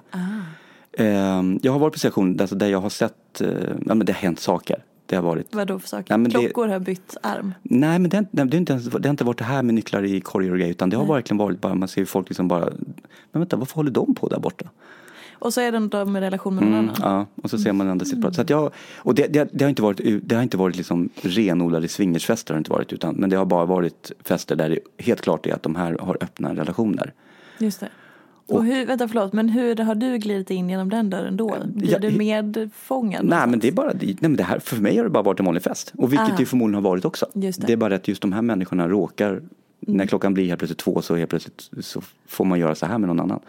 Ehm, 0.98 1.60
jag 1.64 1.72
har 1.72 1.80
varit 1.80 1.94
på 1.94 2.00
situationer 2.00 2.42
alltså, 2.42 2.56
där 2.56 2.68
jag 2.68 2.82
har 2.82 2.90
sett, 2.90 3.42
eh, 3.42 3.48
ja 3.86 3.96
men 3.96 4.06
det 4.06 4.12
har 4.14 4.20
hänt 4.20 4.40
saker. 4.40 4.84
Det 5.06 5.16
har 5.16 5.24
varit, 5.24 5.56
Vad 5.56 5.68
då 5.68 5.80
för 5.80 5.88
saker? 5.88 6.06
Nej, 6.10 6.18
men 6.18 6.32
det- 6.32 6.40
Klockor 6.40 6.68
har 6.68 6.80
bytt 6.80 7.18
arm. 7.24 7.54
nej 7.64 8.00
men 8.00 8.10
det, 8.10 8.26
det, 8.32 8.42
har 8.42 8.56
inte, 8.56 8.74
ens- 8.74 8.86
det 8.86 9.06
har 9.08 9.10
inte 9.10 9.24
varit 9.24 9.38
det 9.38 9.44
här 9.44 9.64
med 9.64 9.76
nycklar 9.76 10.04
i 10.04 10.22
korgar 10.22 10.52
och 10.52 10.58
grejer 10.58 10.72
utan 10.72 10.90
det 10.90 10.98
har 10.98 11.06
verkligen 11.06 11.38
varit 11.38 11.62
bara, 11.62 11.76
man 11.76 11.88
ser 11.88 12.06
folk 12.06 12.30
liksom 12.30 12.48
bara, 12.48 12.70
men 13.32 13.40
vänta 13.42 13.56
varför 13.58 13.76
håller 13.76 13.92
de 13.92 14.16
på 14.16 14.28
där 14.30 14.40
borta? 14.40 14.66
Och 15.42 15.54
så 15.54 15.62
är 15.62 15.72
den 15.72 15.90
då 15.90 16.06
med 16.06 16.22
relation 16.22 16.56
med 16.56 16.64
någon 16.64 16.74
Mm, 16.74 16.90
annan. 16.90 16.96
ja, 17.36 17.42
och 17.44 17.50
så 17.50 17.58
ser 17.58 17.74
man 17.74 17.90
andra 17.90 18.06
sitt 18.06 18.22
prat. 18.22 18.36
Så 18.36 18.42
att 18.42 18.50
jag, 18.50 18.72
och 18.98 19.16
det, 19.16 19.28
det, 19.28 19.50
det 19.54 19.64
har 19.66 19.70
inte 19.70 19.82
varit, 19.82 20.02
det 20.24 20.36
har 20.36 20.44
inte 20.44 20.58
varit 20.58 20.76
liksom 20.78 21.10
renodlade 21.22 21.88
swingersfester 21.88 22.54
har 22.54 22.58
det 22.58 22.60
inte 22.60 22.72
varit 22.72 22.94
utan, 22.94 23.16
men 23.16 23.30
det 23.30 23.36
har 23.36 23.46
bara 23.46 23.66
varit 23.66 24.12
fester 24.24 24.56
där 24.56 24.70
det 24.70 24.80
helt 25.04 25.22
klart 25.22 25.46
är 25.46 25.54
att 25.54 25.64
de 25.64 25.76
här 25.76 25.98
har 26.00 26.18
öppna 26.22 26.56
relationer. 26.56 27.14
Just 27.60 27.80
det. 27.80 27.90
Och 28.48 28.66
hur, 28.66 28.86
vänta 28.86 29.08
förlåt, 29.08 29.34
men 29.34 29.50
hur 29.50 29.76
har 29.76 29.96
du 29.96 30.18
glidit 30.18 30.50
in 30.50 30.70
genom 30.70 30.90
den 30.90 31.10
dörren 31.10 31.38
då? 31.38 31.56
Blir 31.66 31.92
Ja, 31.92 32.00
du 32.00 32.12
medfångad? 32.12 33.26
Nej 33.26 33.48
men 33.48 33.60
det 33.60 33.68
är 33.68 33.72
bara, 33.72 33.94
det, 33.94 34.06
nej, 34.06 34.16
men 34.20 34.36
det 34.36 34.44
här, 34.44 34.60
för 34.60 34.78
mig 34.78 34.98
har 34.98 35.04
det 35.04 35.10
bara 35.10 35.24
varit 35.24 35.40
en 35.40 35.46
vanlig 35.46 35.64
fest. 35.64 35.94
Och 35.98 36.12
vilket 36.14 36.30
Ah. 36.30 36.36
det 36.38 36.46
förmodligen 36.46 36.84
har 36.84 36.92
varit 36.92 37.06
också. 37.06 37.26
Just 37.34 37.68
det. 37.68 37.74
är 37.74 37.78
bara 37.78 37.96
att 37.96 38.08
just 38.08 38.22
de 38.22 38.34
här 38.34 38.42
människorna 38.42 38.88
råkar, 38.90 39.42
när 39.80 40.06
klockan 40.06 40.34
blir 40.34 40.48
helt 40.48 40.60
plötsligt 40.60 40.78
två 40.80 41.02
så 41.02 41.16
helt 41.16 41.30
plötsligt 41.30 41.70
så 41.82 42.02
får 42.28 42.46
man 42.46 42.60
göra 42.60 42.76
så 42.76 42.86
här 42.86 42.98
med 42.98 43.08
någon 43.08 43.20
annan. 43.20 43.40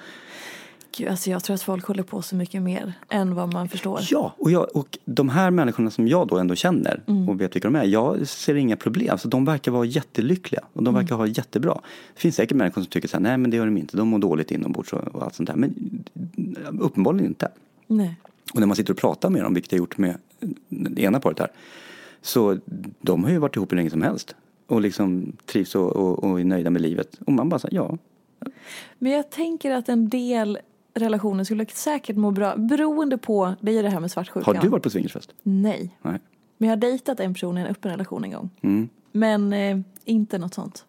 Gud, 0.97 1.09
alltså 1.09 1.31
jag 1.31 1.45
tror 1.45 1.55
att 1.55 1.63
folk 1.63 1.87
håller 1.87 2.03
på 2.03 2.23
så 2.23 2.37
mycket 2.37 2.63
mer 2.63 2.93
än 3.09 3.35
vad 3.35 3.53
man 3.53 3.69
förstår. 3.69 4.01
Ja, 4.11 4.35
och, 4.39 4.51
jag, 4.51 4.77
och 4.77 4.99
de 5.05 5.29
här 5.29 5.51
människorna 5.51 5.91
som 5.91 6.09
jag 6.09 6.29
då 6.29 6.39
ändå 6.39 6.55
känner 6.55 7.03
och 7.29 7.41
vet 7.41 7.55
vilka 7.57 7.69
de 7.69 7.77
är, 7.77 7.85
jag 7.85 8.29
ser 8.29 8.55
inga 8.55 8.77
problem. 8.77 9.19
Så 9.19 9.29
de 9.29 9.45
verkar 9.45 9.73
vara 9.73 9.85
jättelyckliga 9.85 10.63
och 10.73 10.83
de 10.83 10.95
verkar 10.95 11.17
ha 11.17 11.27
jättebra. 11.27 11.81
Det 12.15 12.21
finns 12.21 12.37
säkert 12.37 12.57
människor 12.57 12.83
som 12.83 12.91
tycker 12.91 13.09
så 13.09 13.17
här, 13.17 13.23
nej 13.23 13.39
men 13.39 13.51
det 13.51 13.57
gör 13.57 13.65
de 13.65 13.77
inte, 13.77 13.97
de 13.97 14.09
mår 14.09 14.19
dåligt 14.19 14.51
inombords 14.51 14.93
och, 14.93 15.15
och 15.15 15.23
allt 15.23 15.35
sånt 15.35 15.49
där. 15.49 15.57
Men 15.57 16.05
uppenbarligen 16.81 17.27
inte. 17.27 17.49
Nej. 17.87 18.17
Och 18.55 18.61
när 18.61 18.67
man 18.67 18.77
sitter 18.77 18.93
och 18.93 18.99
pratar 18.99 19.31
med 19.31 19.43
dem, 19.43 19.55
vilket 19.55 19.73
jag 19.73 19.79
gjort 19.79 19.99
med 19.99 20.17
det 20.69 21.03
ena 21.03 21.21
paret 21.21 21.39
här, 21.39 21.49
så 22.23 22.59
de 23.01 23.25
har 23.25 23.31
ju 23.31 23.39
varit 23.39 23.57
ihop 23.57 23.73
hur 23.73 23.77
länge 23.77 23.91
som 23.91 24.03
helst. 24.03 24.35
Och 24.67 24.81
liksom 24.81 25.33
trivs 25.47 25.75
och, 25.75 25.97
och, 25.97 26.25
och 26.25 26.41
är 26.41 26.45
nöjda 26.45 26.71
med 26.71 26.83
livet. 26.83 27.19
Och 27.27 27.33
man 27.33 27.49
bara 27.49 27.59
säger 27.59 27.77
ja. 27.77 27.99
Men 28.99 29.13
jag 29.13 29.31
tänker 29.31 29.71
att 29.71 29.89
en 29.89 30.09
del 30.09 30.59
relationer 30.95 31.45
skulle 31.45 31.67
säkert 31.67 32.17
må 32.17 32.31
bra 32.31 32.57
beroende 32.57 33.19
på, 33.19 33.55
det 33.61 33.71
är 33.71 33.75
ju 33.75 33.83
det 33.83 33.89
här 33.91 34.01
med 34.01 34.11
svartsjukan. 34.11 34.57
Har 34.57 34.63
du 34.63 34.69
varit 34.69 34.83
på 34.83 34.91
swingersfest? 34.91 35.31
Nej. 35.43 35.97
Nej. 36.03 36.19
Men 36.59 36.69
jag 36.69 36.77
har 36.77 36.81
dejtat 36.81 37.21
en 37.21 37.35
person 37.35 37.59
i 37.59 37.61
en 37.61 37.67
öppen 37.67 37.91
relation 37.91 38.25
en 38.25 38.31
gång. 38.31 38.51
Mm. 38.63 38.89
Men 39.13 39.53
eh, 39.53 39.79
inte 40.05 40.39
något 40.39 40.55
sånt. 40.55 40.85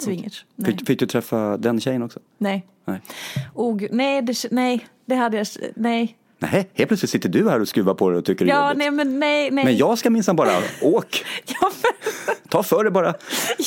Swingers. 0.00 0.44
Nej. 0.56 0.70
Fick, 0.72 0.86
fick 0.86 0.98
du 0.98 1.06
träffa 1.06 1.56
den 1.56 1.80
tjejen 1.80 2.02
också? 2.02 2.20
Nej. 2.38 2.66
Nej. 2.84 3.00
Gud, 3.78 3.88
nej, 3.92 4.22
det, 4.22 4.44
nej, 4.50 4.86
det 5.06 5.14
hade 5.14 5.36
jag, 5.36 5.46
nej. 5.76 6.16
Nej, 6.38 6.70
helt 6.72 6.88
plötsligt 6.88 7.10
sitter 7.10 7.28
du 7.28 7.50
här 7.50 7.60
och 7.60 7.68
skruvar 7.68 7.94
på 7.94 8.10
det 8.10 8.18
och 8.18 8.24
tycker 8.24 8.44
det 8.44 8.50
är 8.50 8.54
Ja, 8.54 8.62
jobbigt. 8.68 8.78
nej, 8.78 8.90
men 8.90 9.18
nej, 9.18 9.50
nej. 9.50 9.64
Men 9.64 9.76
jag 9.76 9.98
ska 9.98 10.10
minsann 10.10 10.36
bara, 10.36 10.58
åk! 10.82 11.24
Ja 11.46 11.70
men, 11.82 12.34
Ta 12.48 12.62
för 12.62 12.84
det 12.84 12.90
bara. 12.90 13.14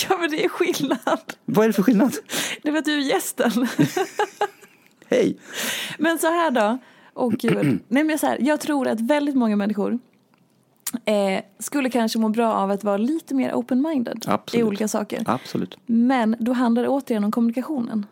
ja, 0.09 0.17
men 0.17 0.31
det 0.31 0.45
är 0.45 0.49
skillnad. 0.49 1.33
Vad 1.45 1.63
är 1.63 1.67
det 1.67 1.73
för 1.73 1.83
skillnad? 1.83 2.13
Det 2.63 2.71
var 2.71 2.79
att 2.79 2.85
du 2.85 2.93
är 2.93 3.01
gästen. 3.01 3.51
Hej! 5.09 5.37
Men 5.97 6.19
så 6.19 6.27
här 6.27 6.51
då. 6.51 6.77
Och 7.13 7.33
gud. 7.33 7.79
Nej, 7.87 8.03
men 8.03 8.19
så 8.19 8.25
här, 8.25 8.37
jag 8.41 8.59
tror 8.59 8.87
att 8.87 9.01
väldigt 9.01 9.35
många 9.35 9.55
människor 9.55 9.99
eh, 11.05 11.41
skulle 11.59 11.89
kanske 11.89 12.19
må 12.19 12.29
bra 12.29 12.53
av 12.53 12.71
att 12.71 12.83
vara 12.83 12.97
lite 12.97 13.35
mer 13.35 13.51
open-minded 13.53 14.39
i 14.53 14.63
olika 14.63 14.87
saker. 14.87 15.23
Absolut. 15.25 15.77
Men 15.85 16.35
då 16.39 16.53
handlar 16.53 16.83
det 16.83 16.89
återigen 16.89 17.23
om 17.23 17.31
kommunikationen. 17.31 18.05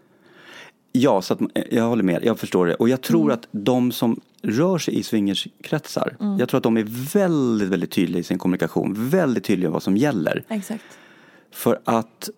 Ja, 0.91 1.21
så 1.21 1.33
att, 1.33 1.39
jag 1.71 1.83
håller 1.83 2.03
med. 2.03 2.25
Jag 2.25 2.39
förstår 2.39 2.65
det. 2.65 2.75
Och 2.75 2.89
jag 2.89 3.01
tror 3.01 3.31
att 3.31 3.47
de 3.51 3.91
som 3.91 4.19
rör 4.41 4.77
sig 4.77 4.99
i 4.99 5.03
swingerskretsar, 5.03 6.15
jag 6.39 6.49
tror 6.49 6.57
att 6.57 6.63
de 6.63 6.77
är 6.77 7.13
väldigt, 7.13 7.69
väldigt 7.69 7.91
tydliga 7.91 8.19
i 8.19 8.23
sin 8.23 8.37
kommunikation. 8.37 9.09
Väldigt 9.09 9.43
tydliga 9.43 9.69
vad 9.69 9.83
som 9.83 9.97
gäller. 9.97 10.43
Exakt. 10.47 10.83
För 11.51 11.79
att 11.83 12.29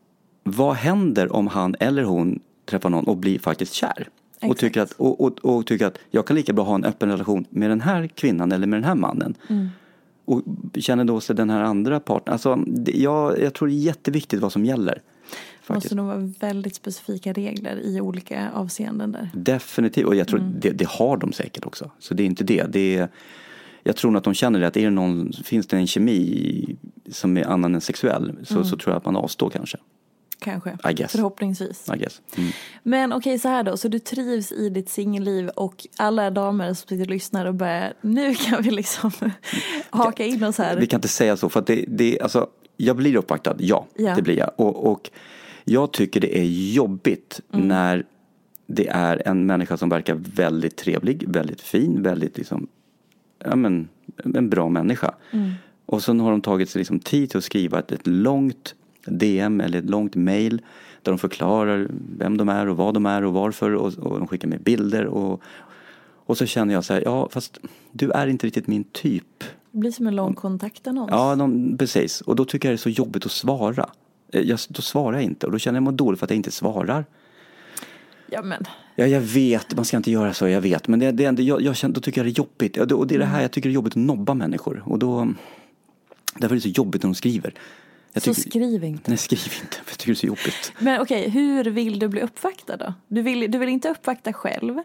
vad 0.44 0.76
händer 0.76 1.36
om 1.36 1.48
han 1.48 1.76
eller 1.80 2.04
hon 2.04 2.40
träffar 2.66 2.90
någon 2.90 3.08
och 3.08 3.18
blir 3.18 3.40
faktiskt 3.40 3.74
kär? 3.74 4.10
Och 4.38 4.44
Exakt. 4.44 4.60
tycker, 4.60 4.82
att, 4.82 4.92
och, 4.92 5.22
och, 5.22 5.46
och 5.46 5.66
tycker 5.66 5.86
att 5.86 5.98
jag 6.12 6.28
kan 6.28 6.36
lika 6.36 6.54
bra 6.54 6.64
ha 6.64 6.76
en 6.76 6.84
öppen 6.84 7.10
relation 7.10 7.46
med 7.50 7.70
den 7.70 7.82
här 7.82 8.08
kvinnan 8.08 8.52
eller 8.52 8.68
med 8.68 8.78
den 8.78 8.84
här 8.84 8.96
mannen. 8.96 9.36
Mm. 9.50 9.68
Och 10.26 10.44
känner 10.76 11.04
då 11.04 11.20
sig 11.20 11.36
den 11.36 11.50
här 11.50 11.62
andra 11.62 12.00
parten. 12.00 12.34
Alltså, 12.34 12.60
jag, 12.86 13.42
jag 13.42 13.54
tror 13.54 13.68
det 13.68 13.74
är 13.74 13.78
jätteviktigt 13.78 14.40
vad 14.42 14.52
som 14.52 14.66
gäller. 14.66 14.94
Det 14.94 15.74
Faktiskt. 15.74 15.86
måste 15.86 15.96
nog 15.96 16.06
vara 16.06 16.32
väldigt 16.40 16.76
specifika 16.76 17.34
regler 17.34 17.80
i 17.84 18.02
olika 18.02 18.52
avseenden 18.52 19.12
där. 19.12 19.30
Definitivt, 19.34 20.06
och 20.06 20.16
jag 20.16 20.28
tror 20.28 20.40
Mm. 20.40 20.54
det, 20.60 20.70
det 20.70 20.88
har 20.88 21.18
de 21.18 21.34
säkert 21.34 21.66
också. 21.66 21.92
Så 22.00 22.14
det 22.14 22.24
är 22.24 22.26
inte 22.26 22.44
det. 22.44 22.66
det 22.70 22.98
är, 22.98 23.10
jag 23.84 23.96
tror 23.96 24.18
att 24.18 24.24
de 24.24 24.34
känner 24.34 24.60
det, 24.60 24.68
att 24.68 24.78
är 24.78 24.84
det 24.84 24.90
någon, 24.90 25.34
finns 25.44 25.68
det 25.68 25.78
en 25.78 25.88
kemi 25.88 26.76
som 27.12 27.38
är 27.38 27.46
annan 27.48 27.76
än 27.76 27.82
sexuell 27.82 28.34
så, 28.44 28.64
så 28.64 28.78
tror 28.78 28.94
jag 28.94 28.98
att 28.98 29.06
man 29.06 29.16
avstår 29.16 29.50
kanske. 29.50 29.78
Kanske. 30.40 30.78
I 30.90 30.94
guess. 30.94 31.12
Förhoppningsvis. 31.12 31.90
I 31.96 31.98
guess. 31.98 32.22
Mm. 32.38 32.50
Men 32.84 33.14
okej 33.14 33.40
så 33.40 33.48
här 33.48 33.64
då, 33.64 33.78
så 33.78 33.88
du 33.88 34.00
trivs 34.00 34.52
i 34.52 34.70
ditt 34.70 34.90
singelliv 34.90 35.50
och 35.50 35.88
alla 35.98 36.32
damer 36.32 36.68
som 36.68 36.76
sitter 36.76 37.02
och 37.02 37.08
lyssnar 37.10 37.46
och 37.46 37.54
börjar, 37.56 37.94
nu 38.02 38.36
kan 38.36 38.62
vi 38.64 38.72
liksom 38.72 39.12
haka 39.90 40.26
in 40.26 40.44
oss 40.44 40.58
här. 40.58 40.78
Vi 40.78 40.88
kan 40.88 40.98
inte 40.98 41.08
säga 41.08 41.38
så, 41.38 41.50
för 41.50 41.60
att 41.60 41.68
det, 41.68 41.86
det 41.88 42.20
alltså, 42.22 42.48
jag 42.78 42.96
blir 42.96 43.16
uppvaktad, 43.16 43.56
ja, 43.60 43.86
Ja. 43.96 44.16
det 44.16 44.22
blir 44.22 44.38
jag. 44.38 44.52
Och, 44.56 44.92
och 44.92 45.10
jag 45.64 45.92
tycker 45.94 46.20
det 46.20 46.38
är 46.40 46.46
jobbigt 46.74 47.40
Mm. 47.54 47.68
när 47.68 48.06
det 48.68 48.88
är 48.88 49.28
en 49.28 49.46
människa 49.46 49.78
som 49.78 49.90
verkar 49.90 50.16
väldigt 50.16 50.76
trevlig, 50.76 51.24
väldigt 51.28 51.62
fin, 51.62 52.04
väldigt 52.04 52.38
liksom, 52.38 52.68
ja 53.46 53.56
men, 53.56 53.88
en 54.36 54.50
bra 54.50 54.70
människa. 54.70 55.14
Mm. 55.32 55.52
Och 55.86 56.04
sen 56.04 56.20
har 56.20 56.32
de 56.32 56.42
tagit 56.42 56.70
sig 56.70 56.80
liksom 56.80 57.00
tid 57.00 57.30
till 57.30 57.38
att 57.38 57.44
skriva 57.44 57.80
ett, 57.80 57.92
ett 57.92 58.08
långt 58.08 58.76
DM 59.12 59.62
eller 59.62 59.80
ett 59.80 59.90
långt 59.90 60.16
mail 60.16 60.62
där 61.02 61.12
de 61.12 61.18
förklarar 61.18 61.88
vem 62.18 62.38
de 62.38 62.50
är 62.50 62.68
och 62.68 62.78
vad 62.78 62.94
de 62.94 63.06
är 63.06 63.24
och 63.24 63.34
varför 63.34 63.76
och, 63.76 63.94
och 63.98 64.20
de 64.20 64.28
skickar 64.28 64.48
med 64.48 64.62
bilder 64.62 65.06
och, 65.06 65.42
och 66.26 66.38
så 66.38 66.46
känner 66.46 66.74
jag 66.74 66.86
så 66.86 66.94
här, 66.94 67.02
ja 67.06 67.30
fast 67.32 67.60
du 67.92 68.12
är 68.12 68.28
inte 68.28 68.48
riktigt 68.48 68.68
min 68.68 68.84
typ. 68.84 69.44
Det 69.72 69.78
blir 69.80 69.92
som 69.92 70.08
en 70.08 70.16
lång 70.16 70.34
kontaktannons. 70.34 71.10
Ja, 71.12 71.36
de, 71.36 71.78
precis. 71.78 72.22
Och 72.22 72.36
då 72.36 72.46
tycker 72.46 72.68
jag 72.70 72.74
det 72.74 72.76
är 72.76 72.78
så 72.78 72.90
jobbigt 72.90 73.26
att 73.26 73.32
svara. 73.32 73.90
Eh, 74.34 74.42
Jag, 74.42 74.60
då 74.70 74.82
svarar 74.82 75.18
jag 75.18 75.24
inte 75.24 75.46
och 75.46 75.52
då 75.52 75.60
känner 75.60 75.78
jag 75.78 75.84
mig 75.84 75.94
dåligt 75.94 76.20
för 76.20 76.26
att 76.26 76.30
jag 76.32 76.38
inte 76.38 76.52
svarar. 76.52 77.06
ja 78.32 78.42
men, 78.42 78.64
Ja, 79.00 79.06
jag 79.06 79.22
vet, 79.22 79.76
man 79.76 79.86
ska 79.86 79.98
inte 79.98 80.12
göra 80.12 80.34
så, 80.34 80.48
jag 80.48 80.62
vet. 80.62 80.88
Men 80.88 81.00
det, 81.00 81.12
det, 81.12 81.44
jag, 81.44 81.62
jag 81.62 81.76
känner, 81.76 81.96
då 81.96 82.02
tycker 82.02 82.20
jag 82.22 82.26
det 82.26 82.32
är 82.32 82.38
jobbigt. 82.38 82.78
Och 82.78 82.88
det, 82.88 82.96
och 82.96 83.08
det 83.08 83.16
är 83.16 83.20
det 83.20 83.26
här 83.26 83.42
jag 83.42 83.52
tycker 83.52 83.70
det 83.70 83.72
är 83.72 83.76
jobbigt 83.76 83.94
att 83.94 84.04
nobba 84.04 84.34
människor. 84.34 84.84
Och 84.86 85.00
då, 85.00 85.28
därför 86.34 86.56
är 86.56 86.58
det 86.58 86.62
så 86.62 86.70
jobbigt 86.70 87.04
när 87.04 87.08
de 87.10 87.16
skriver. 87.16 87.54
Så 88.20 88.34
tycker, 88.34 88.50
skriv 88.50 88.84
inte. 88.84 89.12
Nej, 89.12 89.18
skriv 89.18 89.54
inte. 89.64 89.76
för 89.76 89.92
Jag 89.92 89.98
tycker 89.98 90.12
det 90.12 90.14
är 90.14 90.16
så 90.16 90.28
jobbigt. 90.28 90.74
Men 90.80 91.02
okej, 91.02 91.30
hur 91.30 91.64
vill 91.64 92.00
du 92.00 92.08
bli 92.08 92.22
uppvaktad 92.22 92.78
då? 92.78 92.94
Du 93.08 93.22
vill, 93.22 93.52
du 93.52 93.58
vill 93.58 93.70
inte 93.70 93.90
uppvakta 93.90 94.34
själv? 94.34 94.78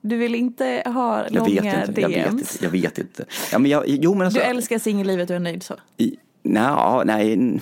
Du 0.00 0.16
vill 0.16 0.34
inte 0.34 0.82
ha 0.86 1.24
Jag 1.24 1.32
långa 1.34 1.62
vet 1.62 1.88
inte. 1.88 2.00
Jag 2.00 2.08
vet 2.08 2.26
DMs? 2.26 2.40
inte. 2.54 2.64
Jag 2.64 2.70
vet 2.70 2.98
inte. 2.98 3.24
Ja, 3.52 3.58
men 3.58 3.70
jag, 3.70 3.84
jo, 3.86 4.14
men 4.14 4.26
alltså, 4.26 4.40
Du 4.40 4.46
älskar 4.46 4.78
singellivet 4.78 5.30
och 5.30 5.36
är 5.36 5.40
nöjd 5.40 5.62
så? 5.62 5.74
I, 5.96 6.16
nej, 6.42 7.02
nej, 7.04 7.60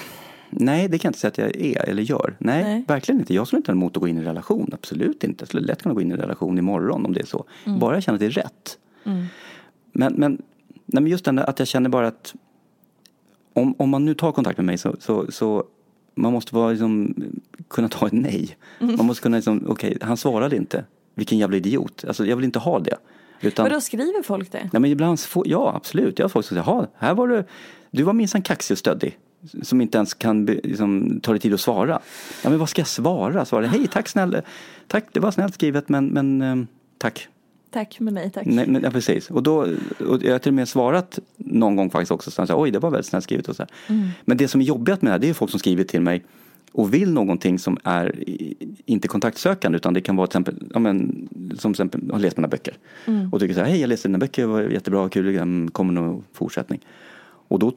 nej, 0.50 0.88
det 0.88 0.98
kan 0.98 1.08
jag 1.08 1.10
inte 1.10 1.18
säga 1.18 1.28
att 1.28 1.38
jag 1.38 1.56
är 1.56 1.88
eller 1.88 2.02
gör. 2.02 2.36
Nej, 2.38 2.62
Nej. 2.64 2.84
verkligen 2.88 3.20
inte. 3.20 3.34
Jag 3.34 3.46
skulle 3.46 3.58
inte 3.58 3.70
ha 3.70 3.76
emot 3.76 3.96
att 3.96 4.00
gå 4.00 4.08
in 4.08 4.16
i 4.16 4.20
en 4.20 4.26
relation. 4.26 4.70
Absolut 4.72 5.24
inte. 5.24 5.42
Jag 5.42 5.48
skulle 5.48 5.66
lätt 5.66 5.82
kunna 5.82 5.94
gå 5.94 6.00
in 6.00 6.10
i 6.10 6.14
en 6.14 6.20
relation 6.20 6.58
imorgon 6.58 7.06
om 7.06 7.12
det 7.12 7.20
är 7.20 7.26
så. 7.26 7.44
Mm. 7.64 7.78
Bara 7.78 7.94
jag 7.96 8.02
känner 8.02 8.16
att 8.16 8.20
det 8.20 8.26
är 8.26 8.30
rätt. 8.30 8.78
Men, 9.92 10.12
men, 10.14 10.42
nej, 10.86 11.02
men 11.02 11.06
just 11.06 11.24
den 11.24 11.38
att 11.38 11.58
jag 11.58 11.68
känner 11.68 11.88
bara 11.90 12.06
att 12.08 12.34
om, 13.58 13.74
om 13.78 13.88
man 13.88 14.04
nu 14.04 14.14
tar 14.14 14.32
kontakt 14.32 14.58
med 14.58 14.66
mig 14.66 14.78
så, 14.78 14.96
så, 15.00 15.32
så 15.32 15.64
man 16.14 16.32
måste 16.32 16.54
vara 16.54 16.70
liksom, 16.70 17.14
kunna 17.68 17.88
ta 17.88 18.06
ett 18.06 18.12
nej. 18.12 18.56
Mm. 18.80 18.96
Man 18.96 19.06
måste 19.06 19.22
kunna 19.22 19.36
liksom, 19.36 19.64
okej, 19.68 19.98
han 20.00 20.16
svarade 20.16 20.56
inte. 20.56 20.84
Vilken 21.14 21.38
jävla 21.38 21.56
idiot. 21.56 22.04
Alltså 22.08 22.26
jag 22.26 22.36
vill 22.36 22.44
inte 22.44 22.58
ha 22.58 22.78
det. 22.78 22.96
Utan, 23.40 23.62
Men 23.62 23.72
då 23.72 23.80
skriver 23.80 24.22
folk 24.22 24.52
det? 24.52 24.70
Nej 24.72 24.80
men 24.80 24.84
ibland 24.84 25.18
ja 25.44 25.72
absolut, 25.76 26.18
jag 26.18 26.24
har 26.24 26.28
folk 26.28 26.46
som 26.46 26.64
säger, 26.64 26.86
här 26.96 27.14
var 27.14 27.28
du, 27.28 27.44
du 27.90 28.02
var 28.02 28.12
minsann 28.12 28.42
kaxig 28.42 28.74
och 28.74 28.78
stöddig. 28.78 29.18
Som 29.62 29.80
inte 29.80 29.98
ens 29.98 30.14
kan 30.14 30.44
liksom, 30.44 31.20
ta 31.22 31.32
dig 31.32 31.40
tid 31.40 31.54
att 31.54 31.60
svara. 31.60 32.00
Ja 32.44 32.50
men 32.50 32.58
vad 32.58 32.68
ska 32.68 32.80
jag 32.80 32.88
svara? 32.88 33.44
Svara, 33.44 33.66
hej 33.66 33.86
tack 33.86 34.08
snälla, 34.08 34.42
tack 34.86 35.04
det 35.12 35.20
var 35.20 35.30
snällt 35.30 35.54
skrivet 35.54 35.88
men, 35.88 36.06
men 36.06 36.42
ehm, 36.42 36.66
tack. 36.98 37.28
Tack 37.70 38.00
men 38.00 38.14
nej 38.14 38.30
tack. 38.30 38.46
Nej, 38.46 38.66
men, 38.66 38.82
ja, 38.82 38.90
precis. 38.90 39.30
Och, 39.30 39.42
då, 39.42 39.56
och 40.08 40.22
jag 40.22 40.32
har 40.32 40.38
till 40.38 40.50
och 40.50 40.54
med 40.54 40.68
svarat 40.68 41.18
någon 41.36 41.76
gång 41.76 41.90
faktiskt 41.90 42.12
också, 42.12 42.30
så 42.30 42.46
säger, 42.46 42.60
oj 42.60 42.70
det 42.70 42.78
var 42.78 42.90
väldigt 42.90 43.06
snällt 43.06 43.24
skrivet 43.24 43.48
och 43.48 43.56
så 43.56 43.62
här. 43.62 43.70
Men 44.24 44.36
det 44.36 44.48
som 44.48 44.60
är 44.60 44.64
jobbigt 44.64 45.02
med 45.02 45.10
det 45.10 45.12
här, 45.12 45.18
det 45.18 45.28
är 45.28 45.34
folk 45.34 45.50
som 45.50 45.60
skriver 45.60 45.84
till 45.84 46.00
mig 46.00 46.24
och 46.72 46.94
vill 46.94 47.12
någonting 47.12 47.58
som 47.58 47.78
är 47.84 48.24
inte 48.86 49.08
kontaktsökande 49.08 49.76
utan 49.76 49.94
det 49.94 50.00
kan 50.00 50.16
vara 50.16 50.26
till 50.26 50.40
exempel, 50.40 50.68
ja, 50.72 50.78
men, 50.78 51.28
som 51.58 51.74
till 51.74 51.82
exempel 51.82 52.10
har 52.10 52.18
läst 52.18 52.36
mina 52.36 52.48
böcker. 52.48 52.76
Och 53.32 53.40
tycker 53.40 53.54
så 53.54 53.60
här, 53.60 53.66
hej 53.66 53.80
jag 53.80 53.88
läste 53.88 54.08
dina 54.08 54.18
böcker, 54.18 54.42
det 54.42 54.48
var 54.48 54.62
jättebra, 54.62 55.08
kul, 55.08 55.36
mm, 55.36 55.70
kommer 55.70 55.92
någon 55.92 56.24
fortsättning. 56.32 56.86
Och 57.48 57.58
då, 57.58 57.72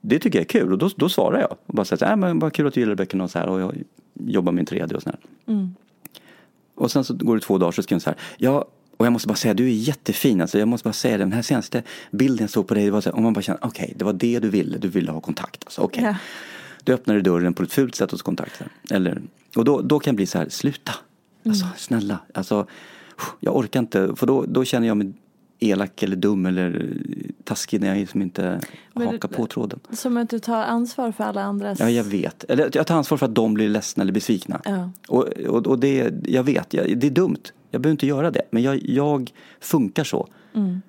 det 0.00 0.18
tycker 0.18 0.38
jag 0.38 0.44
är 0.44 0.48
kul 0.48 0.72
och 0.72 0.78
då, 0.78 0.90
då 0.96 1.08
svarar 1.08 1.40
jag. 1.40 1.52
Och 1.66 1.74
bara 1.74 1.84
säger 1.84 1.98
så 1.98 2.04
här, 2.04 2.12
äh, 2.12 2.16
men 2.16 2.38
vad 2.38 2.52
kul 2.52 2.66
att 2.66 2.74
du 2.74 2.80
gillar 2.80 2.94
böckerna 2.94 3.24
och 3.24 3.30
så 3.30 3.38
här 3.38 3.48
och 3.48 3.60
jag 3.60 3.74
jobbar 4.14 4.52
med 4.52 4.62
en 4.62 4.66
tredje 4.66 4.96
och 4.96 5.02
så 5.02 5.10
här. 5.10 5.18
Och 6.74 6.90
sen 6.90 7.04
så 7.04 7.14
går 7.14 7.34
det 7.34 7.40
två 7.40 7.58
dagar 7.58 7.72
så 7.72 7.82
skriver 7.82 7.96
hon 7.96 8.00
så 8.00 8.10
här. 8.10 8.18
Ja, 8.36 8.64
och 8.96 9.06
jag 9.06 9.12
måste 9.12 9.28
bara 9.28 9.34
säga, 9.34 9.54
du 9.54 9.64
är 9.64 9.72
jättefin. 9.72 10.40
Alltså, 10.40 10.58
jag 10.58 10.68
måste 10.68 10.84
bara 10.88 10.92
säga 10.92 11.18
det, 11.18 11.24
den 11.24 11.32
här 11.32 11.42
senaste 11.42 11.82
bilden 12.10 12.38
jag 12.44 12.50
såg 12.50 12.66
på 12.66 12.74
dig, 12.74 12.84
det 12.84 12.90
var 12.90 13.00
så 13.00 13.08
här, 13.10 13.16
och 13.16 13.22
man 13.22 13.32
bara 13.32 13.42
känner, 13.42 13.64
okej, 13.64 13.92
det 13.96 14.04
var 14.04 14.12
det 14.12 14.38
du 14.40 14.48
ville, 14.50 14.78
du 14.78 14.88
ville 14.88 15.10
ha 15.12 15.20
kontakt. 15.20 15.64
Alltså, 15.64 15.80
okej. 15.80 16.04
Ja. 16.04 16.14
Du 16.84 16.92
öppnade 16.92 17.20
dörren 17.20 17.54
på 17.54 17.62
ett 17.62 17.72
fult 17.72 17.94
sätt 17.94 18.10
hos 18.10 18.22
kontakten. 18.22 18.68
Eller, 18.90 19.22
och 19.56 19.64
då, 19.64 19.80
då 19.80 19.98
kan 19.98 20.10
jag 20.10 20.16
bli 20.16 20.26
så 20.26 20.38
här, 20.38 20.48
sluta. 20.48 20.92
Alltså, 21.46 21.66
snälla. 21.76 22.18
Alltså, 22.34 22.66
jag 23.40 23.56
orkar 23.56 23.80
inte, 23.80 24.12
för 24.16 24.26
då, 24.26 24.44
då 24.48 24.64
känner 24.64 24.86
jag 24.88 24.96
mig 24.96 25.12
elak 25.58 26.02
eller 26.02 26.16
dum 26.16 26.46
eller 26.46 26.96
taskig 27.44 27.80
när 27.80 27.88
jag 27.88 27.96
liksom 27.98 28.22
inte 28.22 28.60
Men 28.94 29.06
hakar 29.06 29.28
det- 29.28 29.36
på 29.36 29.46
tråden. 29.46 29.80
Som 29.92 30.16
att 30.16 30.30
du 30.30 30.38
tar 30.38 30.62
ansvar 30.64 31.12
för 31.12 31.24
alla 31.24 31.42
andras... 31.42 31.80
Ja, 31.80 31.90
jag 31.90 32.04
vet. 32.04 32.44
Eller 32.44 32.70
jag 32.72 32.86
tar 32.86 32.94
ansvar 32.96 33.18
för 33.18 33.26
att 33.26 33.34
de 33.34 33.54
blir 33.54 33.68
ledsna 33.68 34.02
eller 34.02 34.12
besvikna. 34.12 34.60
Ja. 34.64 34.90
Och, 35.08 35.22
och, 35.28 35.66
och 35.66 35.78
det, 35.78 36.12
jag 36.24 36.42
vet, 36.44 36.70
det 36.70 37.06
är 37.06 37.10
dumt. 37.10 37.42
Jag 37.74 37.80
behöver 37.80 37.92
inte 37.94 38.06
göra 38.06 38.30
det. 38.30 38.42
Men 38.50 38.62
jag, 38.62 38.80
jag 38.84 39.32
funkar 39.60 40.04
så. 40.04 40.28
Mm. 40.54 40.82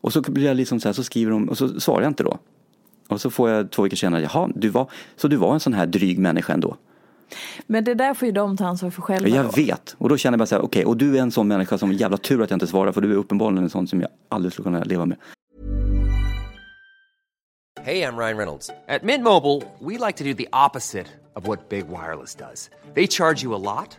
Och 0.00 0.12
så 0.12 0.20
blir 0.20 0.44
jag 0.46 0.56
liksom 0.56 0.80
så 0.80 0.88
här, 0.88 0.92
så 0.92 1.04
skriver 1.04 1.32
de, 1.32 1.48
och 1.48 1.58
så 1.58 1.80
svarar 1.80 2.02
jag 2.02 2.10
inte 2.10 2.22
då. 2.22 2.38
Och 3.08 3.20
så 3.20 3.30
får 3.30 3.50
jag 3.50 3.70
två 3.70 3.82
veckor 3.82 3.96
senare, 3.96 4.22
jaha, 4.22 4.50
du 4.54 4.68
var, 4.68 4.90
så 5.16 5.28
du 5.28 5.36
var 5.36 5.54
en 5.54 5.60
sån 5.60 5.72
här 5.72 5.86
dryg 5.86 6.18
människa 6.18 6.52
ändå? 6.52 6.76
Men 7.66 7.84
det 7.84 7.94
där 7.94 8.14
får 8.14 8.26
ju 8.26 8.32
de 8.32 8.56
ta 8.56 8.66
ansvar 8.66 8.90
för 8.90 9.02
själva. 9.02 9.28
Ja, 9.28 9.36
jag 9.36 9.44
då. 9.44 9.50
vet. 9.56 9.96
Och 9.98 10.08
då 10.08 10.16
känner 10.16 10.32
jag 10.32 10.38
bara 10.38 10.46
så 10.46 10.54
här, 10.54 10.62
okej, 10.62 10.84
och 10.84 10.96
du 10.96 11.16
är 11.16 11.22
en 11.22 11.30
sån 11.30 11.48
människa 11.48 11.78
som 11.78 11.92
jävla 11.92 12.16
tur 12.16 12.42
att 12.42 12.50
jag 12.50 12.56
inte 12.56 12.66
svarar 12.66 12.92
för 12.92 13.00
du 13.00 13.12
är 13.12 13.16
uppenbarligen 13.16 13.64
en 13.64 13.70
sån 13.70 13.86
som 13.86 14.00
jag 14.00 14.10
aldrig 14.28 14.52
skulle 14.52 14.64
kunna 14.64 14.84
leva 14.84 15.06
med. 15.06 15.18
Hey, 17.82 18.02
I'm 18.02 18.16
Ryan 18.16 18.36
Reynolds. 18.38 18.70
At 18.88 19.02
Mint 19.02 19.24
Mobile, 19.24 19.62
we 19.80 19.98
like 19.98 20.16
to 20.16 20.24
do 20.24 20.34
the 20.34 20.48
opposite 20.52 21.06
of 21.34 21.46
what 21.46 21.68
Big 21.68 21.84
Wireless 21.88 22.34
does. 22.34 22.70
They 22.94 23.06
charge 23.06 23.42
you 23.42 23.54
a 23.54 23.58
lot, 23.58 23.98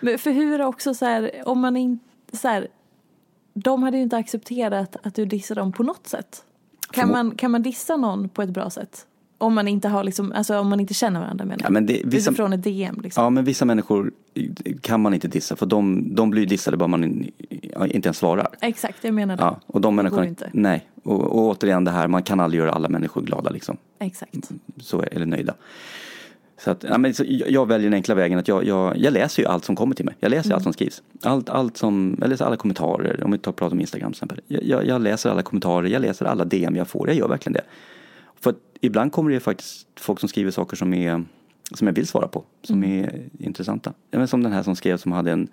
Men 0.00 0.18
för 0.18 0.30
hur 0.30 0.62
också 0.62 0.94
så 0.94 1.04
här, 1.04 1.30
om 1.44 1.60
man 1.60 1.76
inte, 1.76 2.36
så 2.36 2.48
här, 2.48 2.68
de 3.54 3.82
hade 3.82 3.96
ju 3.96 4.02
inte 4.02 4.16
accepterat 4.16 4.96
att 5.02 5.14
du 5.14 5.24
dissar 5.24 5.54
dem 5.54 5.72
på 5.72 5.82
något 5.82 6.06
sätt. 6.06 6.44
Kan 6.90 7.10
man, 7.10 7.30
kan 7.30 7.50
man 7.50 7.62
dissa 7.62 7.96
någon 7.96 8.28
på 8.28 8.42
ett 8.42 8.50
bra 8.50 8.70
sätt? 8.70 9.06
Om 9.40 9.54
man 9.54 9.68
inte 9.68 9.88
har 9.88 10.04
liksom, 10.04 10.32
alltså 10.32 10.58
om 10.58 10.68
man 10.68 10.80
inte 10.80 10.94
känner 10.94 11.20
varandra 11.20 11.44
menar 11.44 11.60
Ja, 11.64 11.70
men 11.70 11.86
det, 11.86 12.02
vissa, 12.04 12.30
Utifrån 12.30 12.52
ett 12.52 12.62
DM 12.62 13.00
liksom. 13.02 13.24
ja, 13.24 13.30
men 13.30 13.44
vissa 13.44 13.64
människor 13.64 14.12
kan 14.80 15.00
man 15.00 15.14
inte 15.14 15.28
dissa 15.28 15.56
för 15.56 15.66
de, 15.66 16.14
de 16.14 16.30
blir 16.30 16.46
dissade 16.46 16.76
bara 16.76 16.86
man 16.86 17.04
inte 17.04 18.06
ens 18.08 18.18
svarar. 18.18 18.48
Exakt, 18.60 19.04
jag 19.04 19.14
menar 19.14 19.36
det. 19.36 19.42
Ja, 19.42 19.60
och 19.66 19.80
de 19.80 19.96
Det 19.96 20.02
människorna, 20.02 20.22
går 20.22 20.28
inte. 20.28 20.50
nej. 20.52 20.88
Och, 21.02 21.20
och 21.20 21.38
återigen 21.46 21.84
det 21.84 21.90
här, 21.90 22.08
man 22.08 22.22
kan 22.22 22.40
aldrig 22.40 22.60
göra 22.60 22.72
alla 22.72 22.88
människor 22.88 23.22
glada 23.22 23.50
liksom. 23.50 23.76
Exakt. 23.98 24.50
Så, 24.80 25.02
eller 25.02 25.26
nöjda. 25.26 25.54
Så 26.58 26.70
att, 26.70 26.84
ja, 26.88 26.98
men 26.98 27.14
så 27.14 27.24
jag, 27.26 27.66
väljer 27.66 27.90
den 27.90 27.94
enkla 27.94 28.14
vägen 28.14 28.38
att 28.38 28.48
jag, 28.48 28.64
jag, 28.64 28.96
jag 28.96 29.12
läser 29.12 29.42
ju 29.42 29.48
allt 29.48 29.64
som 29.64 29.76
kommer 29.76 29.94
till 29.94 30.04
mig. 30.04 30.14
Jag 30.20 30.30
läser 30.30 30.50
ju 30.50 30.54
allt 30.54 30.62
som 30.62 30.72
skrivs. 30.72 31.02
Allt, 31.22 31.48
allt 31.48 31.76
som, 31.76 32.16
jag 32.20 32.30
läser 32.30 32.44
alla 32.44 32.56
kommentarer, 32.56 33.24
om 33.24 33.32
vi 33.32 33.38
tar 33.38 33.52
pratar 33.52 33.72
om 33.72 33.80
Instagram 33.80 34.12
till 34.12 34.16
exempel. 34.16 34.40
Jag, 34.46 34.64
jag, 34.64 34.86
jag 34.86 35.02
läser 35.02 35.30
alla 35.30 35.42
kommentarer, 35.42 35.88
jag 35.88 36.02
läser 36.02 36.26
alla 36.26 36.44
DM 36.44 36.76
jag 36.76 36.88
får, 36.88 37.08
jag 37.08 37.16
gör 37.16 37.28
verkligen 37.28 37.52
det. 37.52 37.64
För 38.40 38.50
att 38.50 38.56
ibland 38.80 39.12
kommer 39.12 39.30
det 39.30 39.40
faktiskt 39.40 39.86
folk 40.00 40.20
som 40.20 40.28
skriver 40.28 40.50
saker 40.50 40.76
som, 40.76 40.94
är, 40.94 41.24
som 41.74 41.86
jag 41.86 41.94
vill 41.94 42.06
svara 42.06 42.28
på, 42.28 42.44
som 42.62 42.84
är 42.84 43.22
intressanta. 43.38 43.92
Men 44.10 44.28
som 44.28 44.42
den 44.42 44.52
här 44.52 44.62
som 44.62 44.76
skrev 44.76 44.96
som 44.96 45.12
hade 45.12 45.32
en 45.32 45.48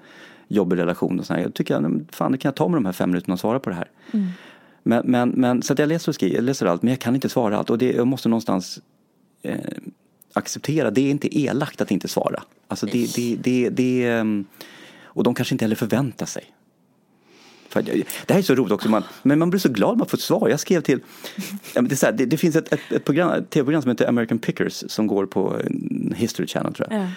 jobbig 0.47 0.77
relation 0.77 1.19
och 1.19 1.25
så 1.25 1.33
här. 1.33 1.41
Jag 1.41 1.53
tycker, 1.53 2.05
fan 2.11 2.37
kan 2.37 2.49
jag 2.49 2.55
ta 2.55 2.67
med 2.67 2.77
de 2.77 2.85
här 2.85 2.93
fem 2.93 3.09
minuterna 3.09 3.33
och 3.33 3.39
svara 3.39 3.59
på 3.59 3.69
det 3.69 3.75
här. 3.75 3.89
Men, 4.83 5.01
men, 5.05 5.29
men, 5.29 5.61
så 5.61 5.73
att 5.73 5.79
jag 5.79 5.89
läser 5.89 6.09
och 6.11 6.15
skriver, 6.15 6.35
jag 6.35 6.43
läser 6.43 6.65
allt, 6.65 6.81
men 6.81 6.89
jag 6.89 6.99
kan 6.99 7.15
inte 7.15 7.29
svara 7.29 7.57
allt 7.57 7.69
och 7.69 7.77
det, 7.77 7.93
jag 7.93 8.07
måste 8.07 8.29
någonstans 8.29 8.79
eh, 9.41 9.59
acceptera, 10.37 10.91
det 10.91 11.01
är 11.01 11.11
inte 11.11 11.39
elakt 11.39 11.81
att 11.81 11.91
inte 11.91 12.07
svara. 12.07 12.43
Alltså 12.67 12.85
det, 12.85 13.15
det, 13.15 13.35
det, 13.35 13.69
det, 13.69 14.07
ehm, 14.07 14.45
och 15.03 15.23
de 15.23 15.35
kanske 15.35 15.55
inte 15.55 15.65
heller 15.65 15.75
förväntar 15.75 16.25
sig. 16.25 16.43
För 17.69 17.81
det 17.81 18.33
här 18.33 18.37
är 18.37 18.41
så 18.41 18.55
roligt 18.55 18.71
också, 18.71 18.89
man, 18.89 19.03
men 19.23 19.39
man 19.39 19.49
blir 19.49 19.59
så 19.59 19.69
glad 19.69 19.97
man 19.97 20.07
får 20.07 20.17
ett 20.17 20.21
svar. 20.21 20.49
Jag 20.49 20.59
skrev 20.59 20.81
till, 20.81 20.99
det, 21.73 21.91
är 21.91 21.95
så 21.95 22.05
här, 22.05 22.13
det, 22.13 22.37
finns 22.37 22.55
ett, 22.55 22.73
ett, 22.73 22.91
ett, 22.91 23.05
program, 23.05 23.31
ett 23.31 23.49
tv-program 23.49 23.81
som 23.81 23.91
heter 23.91 24.07
American 24.07 24.39
Pickers 24.39 24.83
som 24.87 25.07
går 25.07 25.25
på 25.25 25.59
eh, 25.59 26.15
History 26.15 26.47
Channel 26.47 26.73
tror 26.73 26.87
jag. 26.91 27.01
Ja. 27.01 27.07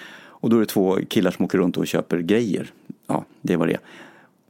Och 0.40 0.50
då 0.50 0.56
är 0.56 0.60
det 0.60 0.66
två 0.66 0.98
killar 1.08 1.30
som 1.30 1.44
åker 1.44 1.58
runt 1.58 1.76
och 1.76 1.86
köper 1.86 2.18
grejer. 2.18 2.72
Ja, 3.06 3.24
det 3.42 3.56
var 3.56 3.66
det. 3.66 3.78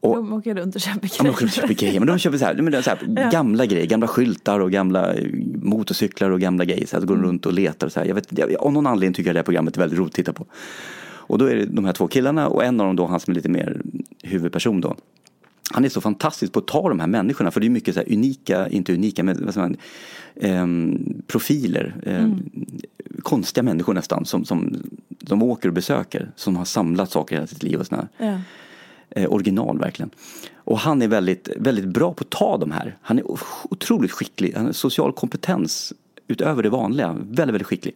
Och, 0.00 0.16
De 0.16 0.32
åker 0.32 0.54
runt 0.54 0.74
och 0.74 0.80
köper 0.80 1.10
Ja, 1.18 1.22
men 1.24 1.32
de 1.32 1.36
grejer. 1.38 1.50
köper 1.52 1.74
grejer, 1.74 2.00
men 2.00 2.06
de 2.06 2.18
köper 2.18 2.38
så 2.38 2.44
här, 2.44 2.54
men 2.54 2.82
så 2.82 2.90
här 2.90 3.30
gamla 3.30 3.66
grejer, 3.66 3.86
gamla 3.86 4.06
skyltar 4.08 4.60
och 4.60 4.70
gamla 4.72 5.14
eh, 5.14 5.26
motorcyklar 5.62 6.30
och 6.30 6.40
gamla 6.40 6.64
grejer. 6.64 6.86
Så 6.86 6.96
här, 6.96 7.00
så 7.00 7.06
går 7.06 7.14
de 7.16 7.22
runt 7.24 7.46
och 7.46 7.52
letar 7.52 7.86
och 7.86 7.92
så 7.92 8.00
här. 8.00 8.06
Jag 8.06 8.14
vet, 8.14 8.38
jag, 8.38 8.54
av 8.60 8.72
någon 8.72 8.86
anledning 8.86 9.14
tycker 9.14 9.28
jag 9.28 9.34
det 9.34 9.38
här 9.38 9.44
programmet 9.44 9.76
är 9.76 9.80
väldigt 9.80 9.98
roligt 9.98 10.10
att 10.12 10.16
titta 10.16 10.32
på. 10.32 10.46
Och 11.04 11.38
då 11.38 11.44
är 11.44 11.56
det 11.56 11.64
de 11.66 11.84
här 11.84 11.92
två 11.92 12.08
killarna 12.08 12.48
och 12.48 12.64
en 12.64 12.80
av 12.80 12.86
dem 12.86 12.96
då, 12.96 13.06
han 13.06 13.20
som 13.20 13.30
är 13.30 13.34
lite 13.34 13.48
mer 13.48 13.80
huvudperson 14.22 14.80
då. 14.80 14.96
Han 15.70 15.84
är 15.84 15.88
så 15.88 16.00
fantastisk 16.00 16.52
på 16.52 16.58
att 16.58 16.66
ta 16.66 16.88
de 16.88 17.00
här 17.00 17.06
människorna 17.06 17.50
för 17.50 17.60
det 17.60 17.66
är 17.66 17.70
mycket 17.70 17.94
så 17.94 18.00
här 18.00 18.12
unika, 18.12 18.68
inte 18.68 18.94
unika, 18.94 19.22
men 19.24 19.44
vad 19.44 19.54
säger 19.54 19.66
man, 19.68 19.76
ehm, 20.40 21.22
profiler. 21.26 21.94
ehm, 22.06 22.42
Konstiga 23.22 23.62
människor 23.62 23.94
nästan 23.94 24.24
som, 24.24 24.44
som 24.44 24.76
de 25.08 25.42
åker 25.42 25.68
och 25.68 25.74
besöker. 25.74 26.30
Som 26.36 26.56
har 26.56 26.64
samlat 26.64 27.10
saker 27.10 27.34
hela 27.36 27.46
sitt 27.46 27.62
liv 27.62 27.78
och 27.80 27.86
sådär 27.86 28.08
Ja. 28.18 28.40
Eh, 29.10 29.32
original 29.32 29.78
verkligen. 29.78 30.10
Och 30.54 30.78
han 30.78 31.02
är 31.02 31.08
väldigt, 31.08 31.48
väldigt 31.56 31.84
bra 31.84 32.14
på 32.14 32.22
att 32.24 32.30
ta 32.30 32.56
de 32.58 32.70
här. 32.70 32.96
Han 33.02 33.18
är 33.18 33.24
otroligt 33.70 34.10
skicklig. 34.10 34.52
Han 34.56 34.64
har 34.66 34.72
social 34.72 35.12
kompetens 35.12 35.92
utöver 36.28 36.62
det 36.62 36.70
vanliga. 36.70 37.12
Väldigt, 37.12 37.38
väldigt 37.54 37.66
skicklig. 37.66 37.94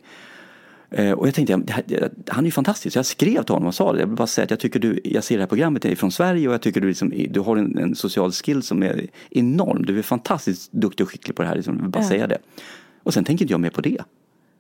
Eh, 0.90 1.12
och 1.12 1.26
jag 1.26 1.34
tänkte, 1.34 1.62
här, 1.72 2.10
han 2.28 2.44
är 2.44 2.48
ju 2.48 2.50
fantastisk. 2.50 2.92
Så 2.92 2.98
jag 2.98 3.06
skrev 3.06 3.42
till 3.42 3.54
honom 3.54 3.68
och 3.68 3.74
sa 3.74 3.92
det. 3.92 4.00
Jag 4.00 4.06
vill 4.06 4.16
bara 4.16 4.26
säga 4.26 4.44
att 4.44 4.50
jag 4.50 4.60
tycker 4.60 4.80
du, 4.80 5.00
jag 5.04 5.24
ser 5.24 5.36
det 5.36 5.42
här 5.42 5.48
programmet 5.48 5.84
är 5.84 5.94
från 5.94 6.12
Sverige 6.12 6.48
och 6.48 6.54
jag 6.54 6.62
tycker 6.62 6.80
du, 6.80 6.88
liksom, 6.88 7.12
du 7.30 7.40
har 7.40 7.56
en, 7.56 7.78
en 7.78 7.94
social 7.94 8.32
skill 8.32 8.62
som 8.62 8.82
är 8.82 9.06
enorm. 9.30 9.86
Du 9.86 9.98
är 9.98 10.02
fantastiskt 10.02 10.72
duktig 10.72 11.04
och 11.04 11.10
skicklig 11.10 11.36
på 11.36 11.42
det 11.42 11.48
här. 11.48 11.56
Liksom. 11.56 11.74
Jag 11.74 11.82
vill 11.82 11.90
bara 11.90 12.02
Ja. 12.02 12.08
säga 12.08 12.26
det. 12.26 12.38
Och 13.02 13.14
sen 13.14 13.24
tänker 13.24 13.44
inte 13.44 13.52
jag 13.52 13.60
mer 13.60 13.70
på 13.70 13.80
det. 13.80 13.98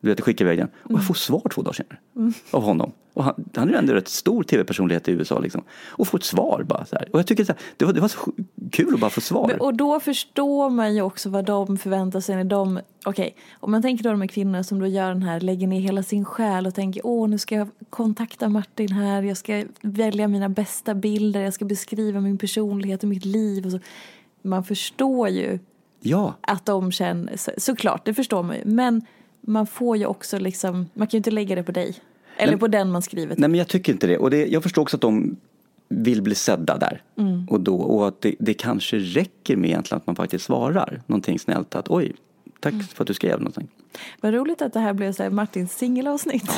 Du 0.02 0.08
vet, 0.08 0.18
jag 0.26 0.40
iväg 0.40 0.58
den. 0.58 0.68
Och 0.82 0.92
jag 0.92 1.06
får 1.06 1.14
svar 1.14 1.42
två 1.54 1.62
dagar 1.62 1.72
senare. 1.72 1.98
Av 2.50 2.62
honom. 2.62 2.92
Och 3.14 3.24
han, 3.24 3.44
han 3.54 3.68
är 3.68 3.72
ju 3.72 3.78
ändå 3.78 3.92
rätt 3.92 4.08
stor 4.08 4.42
tv-personlighet 4.42 5.08
i 5.08 5.12
USA 5.12 5.38
liksom. 5.38 5.62
Och 5.84 6.08
får 6.08 6.18
ett 6.18 6.24
svar 6.24 6.64
bara 6.68 6.84
så 6.84 6.96
här. 6.96 7.08
Och 7.12 7.18
jag 7.18 7.26
tycker 7.26 7.44
så 7.44 7.52
här, 7.52 7.60
det, 7.76 7.84
var, 7.84 7.92
det 7.92 8.00
var 8.00 8.08
så 8.08 8.32
kul 8.70 8.94
att 8.94 9.00
bara 9.00 9.10
få 9.10 9.20
svar. 9.20 9.46
Men, 9.48 9.60
och 9.60 9.74
då 9.74 10.00
förstår 10.00 10.70
man 10.70 10.94
ju 10.94 11.02
också 11.02 11.30
vad 11.30 11.44
de 11.44 11.78
förväntar 11.78 12.20
sig 12.20 12.36
när 12.36 12.44
de, 12.44 12.80
okej, 13.04 13.36
om 13.60 13.70
man 13.70 13.82
tänker 13.82 14.04
då 14.04 14.10
de 14.10 14.20
här 14.20 14.28
kvinnorna 14.28 14.64
som 14.64 14.80
då 14.80 14.86
gör 14.86 15.08
den 15.08 15.22
här, 15.22 15.40
lägger 15.40 15.66
ner 15.66 15.80
hela 15.80 16.02
sin 16.02 16.24
själ 16.24 16.66
och 16.66 16.74
tänker 16.74 17.06
åh 17.06 17.28
nu 17.28 17.38
ska 17.38 17.54
jag 17.54 17.68
kontakta 17.90 18.48
Martin 18.48 18.92
här, 18.92 19.22
jag 19.22 19.36
ska 19.36 19.64
välja 19.80 20.28
mina 20.28 20.48
bästa 20.48 20.94
bilder, 20.94 21.40
jag 21.40 21.54
ska 21.54 21.64
beskriva 21.64 22.20
min 22.20 22.38
personlighet 22.38 23.02
och 23.02 23.08
mitt 23.08 23.24
liv 23.24 23.66
och 23.66 23.72
så. 23.72 23.78
Man 24.42 24.64
förstår 24.64 25.28
ju 25.28 25.58
Ja, 26.04 26.34
att 26.40 26.66
de 26.66 26.92
känner, 26.92 27.36
så, 27.36 27.50
såklart 27.58 28.04
det 28.04 28.14
förstår 28.14 28.42
man 28.42 28.56
ju, 28.56 28.62
men 28.64 29.02
man 29.46 29.66
får 29.66 29.96
ju 29.96 30.06
också 30.06 30.38
liksom, 30.38 30.86
man 30.94 31.06
kan 31.06 31.10
ju 31.10 31.18
inte 31.18 31.30
lägga 31.30 31.54
det 31.54 31.62
på 31.62 31.72
dig. 31.72 31.94
Eller 32.36 32.52
Nej. 32.52 32.60
på 32.60 32.68
den 32.68 32.90
man 32.90 33.02
skriver 33.02 33.34
till. 33.34 33.40
nej 33.40 33.50
men 33.50 33.58
jag 33.58 33.68
tycker 33.68 33.92
inte 33.92 34.06
det. 34.06 34.18
Och 34.18 34.30
det, 34.30 34.46
jag 34.46 34.62
förstår 34.62 34.82
också 34.82 34.96
att 34.96 35.00
de 35.00 35.36
vill 35.88 36.22
bli 36.22 36.34
sedda 36.34 36.78
där. 36.78 37.02
Mm. 37.18 37.48
Och, 37.48 37.60
då, 37.60 37.76
och 37.76 38.08
att 38.08 38.20
det, 38.20 38.34
det 38.38 38.54
kanske 38.54 38.96
räcker 38.98 39.56
med 39.56 39.70
egentligen 39.70 39.96
att 40.00 40.06
man 40.06 40.16
faktiskt 40.16 40.44
svarar 40.44 41.02
någonting 41.06 41.38
snällt. 41.38 41.74
Att 41.74 41.88
oj, 41.90 42.12
tack 42.60 42.72
Mm. 42.72 42.84
för 42.86 43.04
att 43.04 43.08
du 43.08 43.14
skrev 43.14 43.38
någonting. 43.38 43.68
Vad 44.20 44.34
roligt 44.34 44.62
att 44.62 44.72
det 44.72 44.80
här 44.80 44.92
blev 44.92 45.12
så 45.12 45.22
här 45.22 45.30
Martins 45.30 45.72
singelavsnitt. 45.78 46.50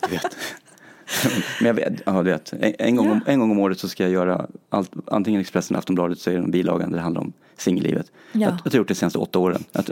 Du 0.00 0.08
vet. 0.10 0.36
Men 1.60 1.66
jag 1.66 1.74
vet, 1.74 1.92
ja, 2.06 2.22
du 2.22 2.30
vet. 2.30 2.52
En, 2.52 2.74
en, 2.78 2.96
gång 2.96 3.10
om, 3.10 3.20
en 3.26 3.40
gång 3.40 3.50
om 3.50 3.58
året 3.58 3.78
så 3.78 3.88
ska 3.88 4.02
jag 4.02 4.12
göra 4.12 4.46
allt, 4.70 4.92
antingen 5.06 5.40
Expressen 5.40 5.74
eller 5.74 5.78
Aftonbladet 5.78 6.18
så 6.18 6.30
är 6.30 6.34
det 6.34 6.40
en 6.40 6.50
bilaga 6.50 6.86
där 6.86 6.96
det 6.96 7.00
handlar 7.02 7.20
om 7.20 7.32
singellivet. 7.56 8.12
Ja. 8.32 8.40
Jag, 8.40 8.52
jag 8.64 8.70
har 8.72 8.76
gjort 8.78 8.88
det 8.88 8.94
de 8.94 8.98
senaste 8.98 9.18
åtta 9.18 9.38
åren. 9.38 9.64
Att, 9.72 9.90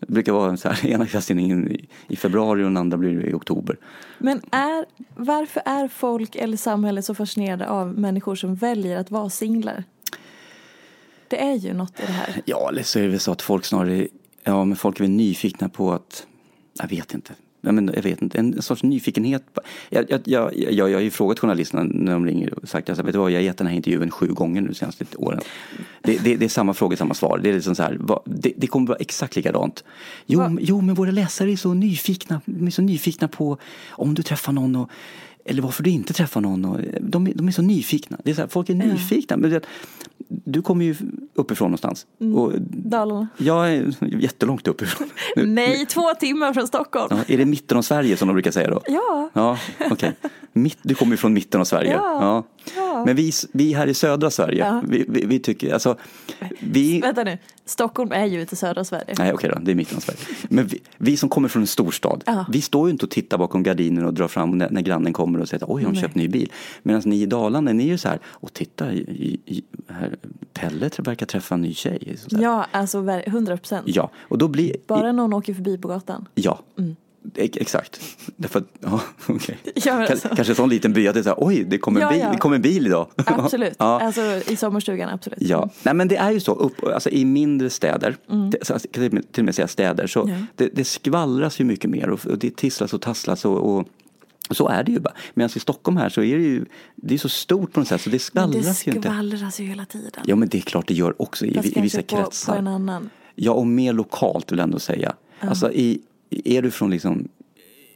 det 0.00 0.12
brukar 0.12 0.32
vara 0.32 0.56
så 0.56 0.68
här, 0.68 0.86
ena 0.90 1.06
kvällstidningen 1.06 1.72
i, 1.72 1.88
i 2.08 2.16
februari 2.16 2.60
och 2.60 2.64
den 2.64 2.76
andra 2.76 2.98
blir 2.98 3.20
det 3.20 3.30
i 3.30 3.34
oktober. 3.34 3.76
Men 4.18 4.42
är, 4.50 4.86
varför 5.16 5.62
är 5.64 5.88
folk 5.88 6.36
eller 6.36 6.56
samhället 6.56 7.04
så 7.04 7.14
fascinerade 7.14 7.68
av 7.68 7.98
människor 7.98 8.34
som 8.34 8.54
väljer 8.54 8.96
att 8.96 9.10
vara 9.10 9.30
singlar? 9.30 9.84
Det 11.28 11.42
är 11.42 11.54
ju 11.54 11.74
något 11.74 12.00
i 12.00 12.02
det 12.06 12.12
här. 12.12 12.42
Ja, 12.44 12.68
eller 12.68 12.82
så 12.82 12.98
är 12.98 13.08
det 13.08 13.18
så 13.18 13.32
att 13.32 13.42
folk 13.42 13.64
snarare, 13.64 14.08
ja 14.44 14.64
men 14.64 14.76
folk 14.76 15.00
är 15.00 15.04
väl 15.04 15.10
nyfikna 15.10 15.68
på 15.68 15.92
att, 15.92 16.26
jag 16.78 16.88
vet 16.88 17.14
inte. 17.14 17.32
Ja, 17.68 17.72
men 17.72 17.90
jag 17.94 18.02
vet 18.02 18.22
inte, 18.22 18.38
en 18.38 18.62
sorts 18.62 18.82
nyfikenhet. 18.82 19.42
Jag, 19.88 20.10
jag, 20.10 20.20
jag, 20.24 20.58
jag, 20.58 20.90
jag 20.90 20.96
har 20.96 21.00
ju 21.00 21.10
frågat 21.10 21.38
journalisterna 21.38 21.82
när 21.82 22.12
de 22.12 22.26
ringer 22.26 22.58
och 22.58 22.68
sagt 22.68 22.90
att 22.90 22.98
vad, 22.98 23.14
jag 23.14 23.20
har 23.20 23.30
gett 23.30 23.56
den 23.56 23.66
här 23.66 23.74
intervjun 23.74 24.10
sju 24.10 24.26
gånger 24.26 24.60
nu 24.60 24.68
de 24.68 24.74
senaste 24.74 25.04
åren. 25.16 25.40
Det, 26.02 26.24
det, 26.24 26.36
det 26.36 26.44
är 26.44 26.48
samma 26.48 26.74
fråga, 26.74 26.96
samma 26.96 27.14
svar. 27.14 27.38
Det, 27.42 27.48
är 27.50 27.54
liksom 27.54 27.74
så 27.74 27.82
här, 27.82 27.96
vad, 28.00 28.20
det, 28.24 28.52
det 28.56 28.66
kommer 28.66 28.86
vara 28.86 28.98
exakt 28.98 29.36
likadant. 29.36 29.84
Jo, 30.26 30.58
jo, 30.60 30.80
men 30.80 30.94
våra 30.94 31.10
läsare 31.10 31.52
är 31.52 31.56
så 31.56 31.74
nyfikna, 31.74 32.40
är 32.66 32.70
så 32.70 32.82
nyfikna 32.82 33.28
på 33.28 33.58
om 33.90 34.14
du 34.14 34.22
träffar 34.22 34.52
någon 34.52 34.76
och 34.76 34.90
eller 35.48 35.62
varför 35.62 35.82
du 35.82 35.90
inte 35.90 36.12
träffar 36.12 36.40
någon. 36.40 36.64
Och, 36.64 36.80
de, 37.00 37.26
är, 37.26 37.34
de 37.34 37.48
är 37.48 37.52
så 37.52 37.62
nyfikna. 37.62 38.18
Det 38.24 38.30
är 38.30 38.34
så 38.34 38.40
här, 38.40 38.48
folk 38.48 38.68
är 38.70 38.74
nyfikna. 38.74 39.36
Men 39.36 39.60
du 40.28 40.62
kommer 40.62 40.84
ju 40.84 40.94
uppifrån 41.34 41.66
någonstans. 41.70 42.06
Och 42.34 42.52
Dalarna. 42.70 43.28
jag 43.36 43.72
är 43.72 43.94
jättelångt 44.20 44.68
uppifrån. 44.68 45.10
Nej, 45.36 45.86
två 45.86 46.14
timmar 46.20 46.52
från 46.52 46.66
Stockholm. 46.66 47.08
Ja, 47.10 47.34
är 47.34 47.38
det 47.38 47.44
mitten 47.44 47.78
av 47.78 47.82
Sverige 47.82 48.16
som 48.16 48.28
de 48.28 48.34
brukar 48.34 48.50
säga 48.50 48.70
då? 48.70 48.82
Ja. 48.86 49.30
Ja, 49.32 49.58
okej. 49.90 50.12
Mitt, 50.52 50.78
du 50.82 50.94
kommer 50.94 51.12
ju 51.12 51.16
från 51.16 51.32
mitten 51.32 51.60
av 51.60 51.64
Sverige. 51.64 51.92
Ja. 51.92 52.18
Ja. 52.20 52.44
Ja. 52.76 53.02
Men 53.06 53.16
vi, 53.16 53.32
vi 53.52 53.72
här 53.72 53.86
i 53.86 53.94
södra 53.94 54.30
Sverige, 54.30 54.58
Ja. 54.66 54.82
vi, 54.88 55.04
vi, 55.08 55.26
vi 55.26 55.38
tycker, 55.38 55.72
alltså, 55.74 55.96
vi, 56.60 57.00
Vänta 57.00 57.24
nu, 57.24 57.38
Stockholm 57.64 58.12
är 58.12 58.26
ju 58.26 58.40
inte 58.40 58.56
södra 58.56 58.84
Sverige. 58.84 59.14
Nej 59.18 59.32
okej 59.32 59.50
då, 59.54 59.58
det 59.62 59.70
är 59.70 59.74
mitten 59.74 59.96
av 59.96 60.00
Sverige. 60.00 60.18
Men 60.48 60.66
vi, 60.66 60.80
vi 60.98 61.16
som 61.16 61.28
kommer 61.28 61.48
från 61.48 61.62
en 61.62 61.66
storstad, 61.66 62.22
Ja. 62.26 62.44
vi 62.52 62.60
står 62.62 62.88
ju 62.88 62.92
inte 62.92 63.04
och 63.06 63.10
tittar 63.10 63.38
bakom 63.38 63.62
gardinen 63.62 64.04
och 64.04 64.14
drar 64.14 64.28
fram 64.28 64.50
när, 64.58 64.70
när 64.70 64.82
grannen 64.82 65.12
kommer 65.12 65.40
och 65.40 65.48
säger 65.48 65.64
oj, 65.68 65.82
har 65.84 65.92
de 65.92 66.00
köpt 66.00 66.14
ny 66.14 66.28
bil. 66.28 66.52
Medan 66.82 67.02
ni 67.04 67.22
i 67.22 67.26
Dalarna, 67.26 67.72
ni 67.72 67.84
är 67.84 67.88
ju 67.88 67.98
så 67.98 68.08
här, 68.08 68.18
och 68.24 68.52
titta, 68.52 68.92
i, 68.92 69.40
i, 69.46 69.62
här, 69.88 70.16
Pelle 70.52 70.90
verkar 70.98 71.26
träffa 71.26 71.54
en 71.54 71.60
ny 71.62 71.74
tjej. 71.74 72.16
Ja, 72.28 72.66
alltså 72.72 72.98
ver- 73.00 73.22
100 73.28 73.56
procent. 73.56 73.82
ja, 73.88 74.10
och 74.20 74.38
då 74.38 74.48
blir, 74.48 74.76
Bara 74.86 75.12
någon 75.12 75.32
åker 75.32 75.54
förbi 75.54 75.78
på 75.78 75.88
gatan. 75.88 76.28
ja, 76.34 76.58
E- 76.78 76.94
exakt. 77.34 78.00
Därför 78.36 78.64
ja, 78.80 79.00
okej. 79.26 79.58
Ja, 79.74 80.06
alltså. 80.06 80.28
Kanske 80.28 80.52
en 80.52 80.56
sån 80.56 80.68
liten 80.68 80.92
by 80.92 81.08
att 81.08 81.14
det 81.14 81.20
är 81.20 81.22
så 81.22 81.28
här, 81.28 81.36
oj, 81.40 81.64
det 81.64 81.78
kommer, 81.78 82.00
Ja, 82.00 82.10
bil, 82.10 82.20
ja. 82.20 82.30
det 82.32 82.38
kommer 82.38 82.56
en 82.56 82.62
bil 82.62 82.86
idag. 82.86 83.06
Absolut, 83.16 83.74
ja. 83.78 84.00
alltså 84.00 84.20
i 84.46 84.56
sommarstugan 84.56 85.08
absolut. 85.08 85.38
Ja, 85.42 85.70
nej 85.82 85.94
men 85.94 86.08
det 86.08 86.16
är 86.16 86.30
ju 86.30 86.40
så, 86.40 86.54
upp, 86.54 86.84
alltså, 86.84 87.10
i 87.10 87.24
mindre 87.24 87.70
städer, 87.70 88.16
det, 88.50 88.66
så, 88.66 88.72
alltså, 88.72 88.88
till 88.92 89.18
och 89.38 89.44
med 89.44 89.54
säga 89.54 89.68
städer, 89.68 90.06
så 90.06 90.18
Mm. 90.28 90.46
Det, 90.56 90.68
det 90.74 90.84
skvallras 90.84 91.60
ju 91.60 91.64
mycket 91.64 91.90
mer 91.90 92.10
och, 92.10 92.26
och 92.26 92.38
det 92.38 92.56
tisslas 92.56 92.94
och 92.94 93.02
tasslas 93.02 93.44
och, 93.44 93.78
och 93.78 93.88
så 94.50 94.68
är 94.68 94.84
det 94.84 94.92
ju 94.92 95.00
bara. 95.00 95.14
Medan 95.34 95.50
i 95.56 95.60
Stockholm 95.60 95.96
här 95.96 96.08
så 96.08 96.22
är 96.22 96.36
det 96.36 96.42
ju, 96.42 96.64
det 96.96 97.14
är 97.14 97.18
så 97.18 97.28
stort 97.28 97.72
på 97.72 97.80
något 97.80 97.88
sätt 97.88 98.00
så 98.00 98.10
det 98.10 98.18
skvallras 98.18 98.84
det 98.84 98.90
ju 98.90 98.96
inte. 98.96 99.08
skvallras 99.08 99.60
ju 99.60 99.64
hela 99.64 99.84
tiden. 99.84 100.22
Ja 100.24 100.36
men 100.36 100.48
det 100.48 100.58
är 100.58 100.62
klart 100.62 100.86
det 100.88 100.94
gör 100.94 101.22
också 101.22 101.46
i, 101.46 101.54
Fast 101.54 101.76
i 101.76 101.80
vissa 101.80 102.02
kanske 102.02 102.16
på, 102.16 102.22
kretsar. 102.22 102.52
på 102.52 102.58
en 102.58 102.66
annan. 102.68 103.10
Ja 103.34 103.52
och 103.52 103.66
mer 103.66 103.92
lokalt 103.92 104.52
vill 104.52 104.58
jag 104.58 104.64
ändå 104.64 104.78
säga. 104.78 105.14
Alltså 105.40 105.72
i, 105.72 106.00
är 106.30 106.62
du 106.62 106.70
från 106.70 106.90
liksom 106.90 107.28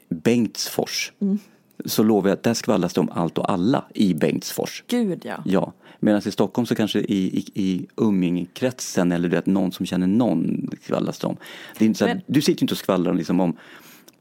Bengtsfors 0.09 1.13
Mm. 1.21 1.39
så 1.85 2.03
lovar 2.03 2.29
jag 2.29 2.37
att 2.37 2.43
där 2.43 2.55
skvallras 2.55 2.95
det 2.95 3.01
om 3.01 3.09
allt 3.13 3.39
och 3.39 3.51
alla 3.53 3.85
i 3.95 4.15
Bengtsfors. 4.15 4.85
Gud 4.89 5.23
ja. 5.25 5.43
Ja, 5.47 5.73
medan 6.01 6.23
i 6.29 6.31
Stockholm 6.31 6.67
så 6.67 6.75
kanske 6.75 6.99
i, 6.99 7.39
i, 7.39 7.45
i 7.55 7.87
umgängekretsen 7.97 9.13
eller 9.13 9.29
du 9.29 9.37
vet, 9.37 9.47
någon 9.47 9.73
som 9.73 9.87
känner 9.87 10.07
någon 10.07 10.71
skvallras 10.83 11.19
det 11.19 11.27
om. 11.27 11.37
Det 11.79 11.85
är 11.85 11.87
inte 11.87 11.99
så 11.99 12.07
här, 12.07 12.15
Men- 12.15 12.23
Du 12.27 12.41
sitter 12.43 12.61
ju 12.61 12.65
inte 12.65 12.75
och 12.75 12.79
skvallrar 12.79 13.15
liksom 13.15 13.41
om, 13.41 13.57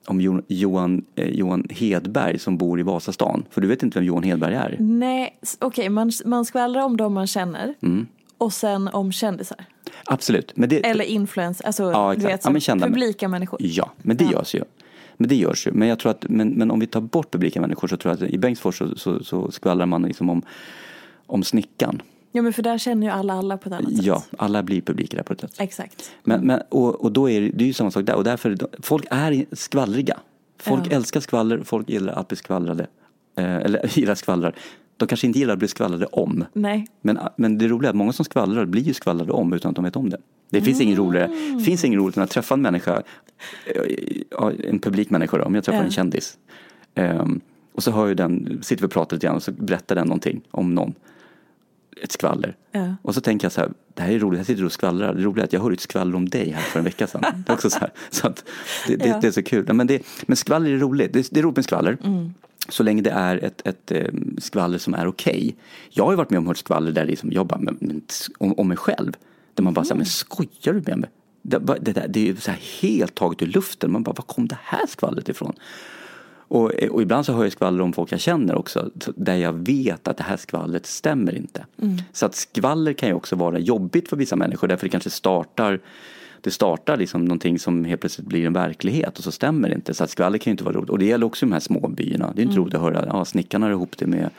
om 0.07 0.21
Jo- 0.21 0.41
Johan, 0.47 1.05
eh, 1.15 1.29
Johan 1.29 1.67
Hedberg 1.69 2.39
som 2.39 2.57
bor 2.57 2.79
i 2.79 2.83
Vasastan. 2.83 3.43
För 3.49 3.61
du 3.61 3.67
vet 3.67 3.83
inte 3.83 3.99
vem 3.99 4.05
Johan 4.05 4.23
Hedberg 4.23 4.53
är. 4.55 4.75
Nej, 4.79 5.39
okej 5.59 5.89
man, 5.89 6.11
man 6.25 6.45
skvallrar 6.45 6.81
om 6.81 6.97
dem 6.97 7.13
man 7.13 7.27
känner. 7.27 7.73
Mm. 7.81 8.07
Och 8.41 8.53
sen 8.53 8.87
om 8.87 9.11
kändisar. 9.11 9.65
Absolut. 10.05 10.51
Men 10.55 10.69
det, 10.69 10.85
Eller 10.85 11.05
influencers, 11.05 11.65
alltså 11.65 11.83
Ja, 11.91 12.13
du 12.17 12.21
vet 12.21 12.31
Ja, 12.31 12.37
som 12.37 12.53
men 12.53 12.61
kända- 12.61 12.87
publika 12.87 13.27
människor. 13.27 13.59
Ja, 13.63 13.91
men 14.01 14.17
det 14.17 14.23
Ja. 14.23 14.31
görs 14.31 14.55
ju. 14.55 14.63
Men 15.17 15.29
det 15.29 15.35
görs 15.35 15.67
ju. 15.67 15.71
Men 15.71 15.87
jag 15.87 15.99
tror 15.99 16.11
att, 16.11 16.25
men, 16.29 16.49
men 16.49 16.71
om 16.71 16.79
vi 16.79 16.87
tar 16.87 17.01
bort 17.01 17.31
publika 17.31 17.61
människor 17.61 17.87
så 17.87 17.97
tror 17.97 18.15
jag 18.19 18.23
att 18.27 18.33
i 18.33 18.37
Bengtsfors 18.37 18.77
så, 18.77 18.95
så, 18.95 19.23
så 19.23 19.51
skvallrar 19.51 19.85
man 19.85 20.01
liksom 20.03 20.29
om, 20.29 20.41
om 21.27 21.43
snickan. 21.43 22.01
Ja 22.31 22.41
men 22.41 22.53
för 22.53 22.61
där 22.63 22.77
känner 22.77 23.07
ju 23.07 23.13
alla 23.13 23.33
alla 23.33 23.57
på 23.57 23.69
ett 23.69 23.75
annat 23.75 23.91
Ja, 23.91 24.19
sätt. 24.19 24.29
alla 24.37 24.63
blir 24.63 24.81
publika 24.81 25.17
där 25.17 25.23
på 25.23 25.33
ett 25.33 25.41
sätt. 25.41 25.53
Exakt. 25.57 26.11
Men, 26.23 26.41
men, 26.41 26.61
och, 26.69 27.01
och 27.01 27.11
då 27.11 27.29
är 27.29 27.41
det, 27.41 27.49
det 27.49 27.63
är 27.63 27.67
ju 27.67 27.73
samma 27.73 27.91
sak 27.91 28.05
där 28.05 28.15
och 28.15 28.23
därför, 28.23 28.57
folk 28.81 29.05
är 29.11 29.45
skvallriga. 29.51 30.17
Folk 30.59 30.87
Ja. 30.89 30.95
älskar 30.95 31.19
skvaller, 31.19 31.61
folk 31.63 31.89
gillar 31.89 32.13
att 32.13 32.27
bli 32.27 32.37
skvallrade. 32.37 32.87
Eh, 33.37 33.55
eller 33.55 33.97
gillar 33.97 34.15
skvallrar. 34.15 34.55
De 35.05 35.07
kanske 35.07 35.27
inte 35.27 35.39
gillar 35.39 35.53
att 35.53 35.59
bli 35.59 35.67
skvallrade 35.67 36.05
om. 36.05 36.45
Nej. 36.53 36.87
Men, 37.01 37.19
men 37.35 37.57
det 37.57 37.67
roliga 37.67 37.87
är 37.87 37.89
att 37.89 37.95
många 37.97 38.13
som 38.13 38.25
skvallrar 38.25 38.65
blir 38.65 38.81
ju 38.81 38.93
skvallrade 38.93 39.31
om 39.31 39.53
utan 39.53 39.69
att 39.69 39.75
de 39.75 39.85
vet 39.85 39.95
om 39.95 40.09
det. 40.09 40.17
Det 40.49 40.61
finns 40.61 40.81
ingen 40.81 40.97
roligare, 40.97 41.25
Mm. 41.25 41.57
det 41.57 41.63
finns 41.63 41.85
ingen 41.85 41.99
roligt 41.99 42.17
än 42.17 42.23
att 42.23 42.29
träffa 42.29 42.53
en 42.53 42.61
människa, 42.61 43.01
eh, 43.75 44.47
en 44.69 44.79
publik 44.79 45.09
människa 45.09 45.37
då, 45.37 45.43
om 45.43 45.55
jag 45.55 45.63
träffar 45.63 45.79
Ja. 45.79 45.83
en 45.85 45.91
kändis. 45.91 46.37
Ehm, 46.95 47.41
och 47.73 47.83
så 47.83 47.91
hör 47.91 48.07
ju 48.07 48.13
den, 48.13 48.59
sitter 48.61 48.81
vi 48.81 48.87
och 48.87 48.91
pratar 48.91 49.15
lite 49.15 49.27
grann 49.27 49.35
och 49.35 49.43
så 49.43 49.51
berättar 49.51 49.95
den 49.95 50.07
någonting 50.07 50.41
om 50.51 50.75
någon. 50.75 50.93
Ett 52.03 52.11
skvaller. 52.11 52.55
Ja. 52.71 52.95
Och 53.01 53.15
så 53.15 53.21
tänker 53.21 53.45
jag 53.45 53.51
så 53.51 53.61
här, 53.61 53.69
det 53.93 54.01
här 54.01 54.11
är 54.11 54.19
roligt, 54.19 54.37
jag 54.39 54.47
sitter 54.47 54.65
och 54.65 54.71
skvallrar. 54.71 55.13
Det 55.13 55.21
roliga 55.21 55.43
är 55.43 55.47
att 55.47 55.53
jag 55.53 55.61
hörde 55.61 55.73
ett 55.73 55.79
skvaller 55.79 56.15
om 56.15 56.29
dig 56.29 56.49
här 56.51 56.61
för 56.61 56.79
en 56.79 56.85
vecka 56.85 57.07
sedan. 57.07 57.21
Det 57.45 57.51
är 57.51 57.53
också 57.53 57.69
så 57.69 57.79
här, 57.79 57.91
så 58.09 58.27
att 58.27 58.43
det, 58.87 58.95
det, 58.95 59.17
det 59.21 59.27
är 59.27 59.31
så 59.31 59.43
kul. 59.43 59.73
Men, 59.73 59.87
det, 59.87 60.01
men 60.25 60.37
skvaller 60.37 60.69
är 60.69 60.77
roligt, 60.77 61.13
det, 61.13 61.27
det 61.31 61.39
är 61.39 61.43
roligt 61.43 61.55
med 61.55 61.65
skvaller. 61.65 61.97
Mm. 62.03 62.33
Så 62.71 62.83
länge 62.83 63.01
det 63.01 63.09
är 63.09 63.43
ett, 63.43 63.67
ett 63.67 63.91
eh, 63.91 64.13
skvaller 64.37 64.77
som 64.77 64.93
är 64.93 65.07
okej. 65.07 65.55
Jag 65.89 66.03
har 66.03 66.11
ju 66.11 66.17
varit 66.17 66.29
med 66.29 66.37
om 66.37 66.47
hört 66.47 66.57
skvaller 66.57 66.91
där 66.91 67.05
liksom, 67.05 67.31
jag 67.31 67.47
bara, 67.47 67.59
men, 67.59 67.77
men, 67.81 68.01
om, 68.37 68.53
om 68.53 68.67
mig 68.67 68.77
själv. 68.77 69.13
Där 69.53 69.63
man 69.63 69.73
bara 69.73 69.85
säger, 69.85 69.97
men 69.97 70.05
skojar 70.05 70.73
du 70.73 70.81
med 70.85 70.97
mig? 70.97 71.09
Det, 71.41 71.59
det, 71.81 71.93
där, 71.93 72.07
det 72.07 72.29
är 72.29 72.35
så 72.35 72.51
här 72.51 72.59
helt 72.81 73.15
taget 73.15 73.41
ur 73.41 73.47
luften. 73.47 73.91
Man 73.91 74.03
bara, 74.03 74.13
var 74.13 74.23
kom 74.23 74.47
det 74.47 74.57
här 74.63 74.87
skvallret 74.87 75.29
ifrån? 75.29 75.53
Och, 76.51 76.71
och 76.73 77.01
ibland 77.01 77.25
så 77.25 77.33
hör 77.33 77.43
jag 77.43 77.51
skvaller 77.51 77.81
om 77.81 77.93
folk 77.93 78.11
jag 78.11 78.19
känner 78.19 78.55
också, 78.55 78.91
där 79.15 79.35
jag 79.35 79.53
vet 79.53 80.07
att 80.07 80.17
det 80.17 80.23
här 80.23 80.37
skvallret 80.37 80.85
stämmer 80.85 81.35
inte. 81.35 81.65
Så 82.13 82.25
att 82.25 82.35
skvaller 82.35 82.93
kan 82.93 83.09
ju 83.09 83.15
också 83.15 83.35
vara 83.35 83.59
jobbigt 83.59 84.09
för 84.09 84.17
vissa 84.17 84.35
människor, 84.35 84.67
därför 84.67 84.85
det 84.85 84.89
kanske 84.89 85.09
startar 85.09 85.79
det 86.41 86.51
startar 86.51 86.97
liksom 86.97 87.25
någonting 87.25 87.59
som 87.59 87.85
helt 87.85 88.01
plötsligt 88.01 88.27
blir 88.27 88.45
en 88.45 88.53
verklighet 88.53 89.17
och 89.17 89.23
så 89.23 89.31
stämmer 89.31 89.69
det 89.69 89.75
inte. 89.75 89.93
Så 89.93 90.03
att 90.03 90.09
skvaller 90.09 90.37
kan 90.37 90.51
ju 90.51 90.53
inte 90.53 90.63
vara 90.63 90.75
roligt. 90.75 90.89
Och 90.89 90.99
det 90.99 91.05
gäller 91.05 91.25
också 91.25 91.45
de 91.45 91.51
här 91.51 91.59
små 91.59 91.87
byarna. 91.87 92.33
Det 92.35 92.41
är 92.41 92.43
inte 92.43 92.57
roligt 92.57 92.75
att 92.75 92.81
höra 92.81 92.99
att 92.99 93.05
ja, 93.05 93.25
snickaren 93.25 93.63
har 93.63 93.69
ihop 93.69 93.97
det 93.97 94.07
med, 94.07 94.29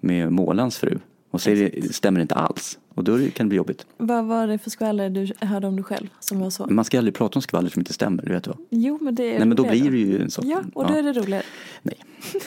med 0.00 0.32
målarens 0.32 0.78
fru. 0.78 0.98
Och 1.30 1.40
så 1.40 1.50
det, 1.50 1.94
stämmer 1.94 2.18
det 2.18 2.22
inte 2.22 2.34
alls. 2.34 2.78
Och 2.94 3.04
då 3.04 3.18
kan 3.18 3.46
det 3.46 3.48
bli 3.48 3.56
jobbigt. 3.56 3.86
Vad 3.96 4.24
var 4.24 4.46
det 4.46 4.58
för 4.58 4.70
skvaller 4.70 5.10
du 5.10 5.46
hörde 5.46 5.66
om 5.66 5.76
dig 5.76 5.84
själv 5.84 6.08
som 6.20 6.40
var 6.40 6.50
så? 6.50 6.66
Man 6.66 6.84
ska 6.84 6.98
aldrig 6.98 7.14
prata 7.14 7.38
om 7.38 7.42
skvaller 7.42 7.70
som 7.70 7.80
inte 7.80 7.92
stämmer, 7.92 8.22
du 8.22 8.32
vet 8.32 8.46
vad? 8.46 8.56
Jo 8.70 8.98
men 9.02 9.14
det 9.14 9.24
är 9.24 9.38
Nej 9.38 9.48
men 9.48 9.56
då 9.56 9.68
blir 9.68 9.90
det 9.90 9.96
ju 9.98 10.22
en 10.22 10.30
sorts... 10.30 10.48
Ja, 10.48 10.62
och 10.74 10.86
då 10.86 10.94
är 10.94 11.02
det 11.02 11.12
roligare. 11.12 11.42
Nej. 11.82 11.98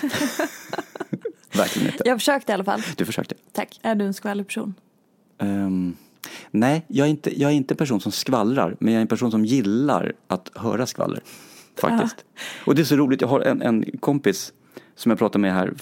Verkligen 1.53 1.91
inte. 1.91 2.03
Jag 2.05 2.17
försökte 2.17 2.51
i 2.51 2.53
alla 2.53 2.63
fall. 2.63 2.81
Du 2.95 3.05
försökte. 3.05 3.35
Tack. 3.51 3.79
Är 3.81 3.95
du 3.95 4.05
en 4.05 4.13
skvallerperson? 4.13 4.73
Ehm, 5.37 5.95
nej, 6.51 6.85
jag 6.87 7.05
är, 7.07 7.09
inte, 7.09 7.41
jag 7.41 7.51
är 7.51 7.55
inte 7.55 7.73
en 7.73 7.77
person 7.77 8.01
som 8.01 8.11
skvallrar, 8.11 8.75
men 8.79 8.93
jag 8.93 8.99
är 8.99 9.01
en 9.01 9.07
person 9.07 9.31
som 9.31 9.45
gillar 9.45 10.13
att 10.27 10.51
höra 10.55 10.85
skvaller. 10.85 11.21
Faktiskt. 11.81 12.25
Och 12.65 12.75
det 12.75 12.81
är 12.81 12.85
så 12.85 12.95
roligt, 12.95 13.21
jag 13.21 13.27
har 13.27 13.39
en, 13.41 13.61
en 13.61 13.85
kompis 13.99 14.53
som 14.95 15.09
jag 15.09 15.19
pratade 15.19 15.41
med 15.41 15.53
här, 15.53 15.73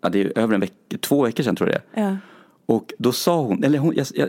ja, 0.00 0.08
det 0.08 0.20
är 0.20 0.38
över 0.38 0.54
en 0.54 0.60
vecka, 0.60 0.98
två 1.00 1.22
veckor 1.22 1.42
sedan 1.42 1.56
tror 1.56 1.70
jag 1.70 1.80
det 1.94 2.00
är. 2.00 2.04
Ja. 2.04 2.16
Och 2.66 2.92
då 2.98 3.12
sa 3.12 3.42
hon, 3.42 3.64
eller 3.64 3.78
hon, 3.78 3.94
jag, 3.96 4.06
jag, 4.14 4.28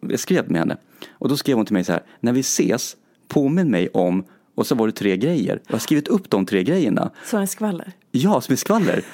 jag 0.00 0.20
skrev 0.20 0.50
med 0.50 0.60
henne, 0.60 0.76
och 1.10 1.28
då 1.28 1.36
skrev 1.36 1.56
hon 1.56 1.66
till 1.66 1.74
mig 1.74 1.84
så 1.84 1.92
här, 1.92 2.02
när 2.20 2.32
vi 2.32 2.40
ses, 2.40 2.96
påminn 3.28 3.70
mig 3.70 3.88
om, 3.88 4.24
och 4.54 4.66
så 4.66 4.74
var 4.74 4.86
det 4.86 4.92
tre 4.92 5.16
grejer. 5.16 5.60
Jag 5.66 5.74
har 5.74 5.78
skrivit 5.78 6.08
upp 6.08 6.30
de 6.30 6.46
tre 6.46 6.62
grejerna. 6.62 7.10
Så 7.24 7.36
en 7.36 7.48
skvaller? 7.48 7.92
Ja, 8.10 8.40
som 8.40 8.52
är 8.52 8.56
skvaller. 8.56 9.04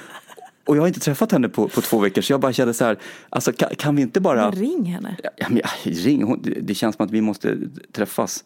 Och 0.66 0.76
jag 0.76 0.82
har 0.82 0.88
inte 0.88 1.00
träffat 1.00 1.32
henne 1.32 1.48
på, 1.48 1.68
på 1.68 1.80
två 1.80 1.98
veckor 1.98 2.22
så 2.22 2.32
jag 2.32 2.40
bara 2.40 2.52
kände 2.52 2.74
så 2.74 2.84
här, 2.84 2.98
alltså 3.30 3.52
kan, 3.52 3.68
kan 3.76 3.96
vi 3.96 4.02
inte 4.02 4.20
bara... 4.20 4.50
Men 4.50 4.52
ring 4.60 4.84
henne. 4.84 5.16
Ja, 5.36 5.46
men, 5.50 5.62
ring, 5.84 6.22
hon, 6.22 6.42
det- 6.42 6.60
det 6.60 6.74
känns 6.74 6.96
som 6.96 7.04
att 7.04 7.10
vi 7.10 7.20
måste 7.20 7.56
träffas. 7.92 8.44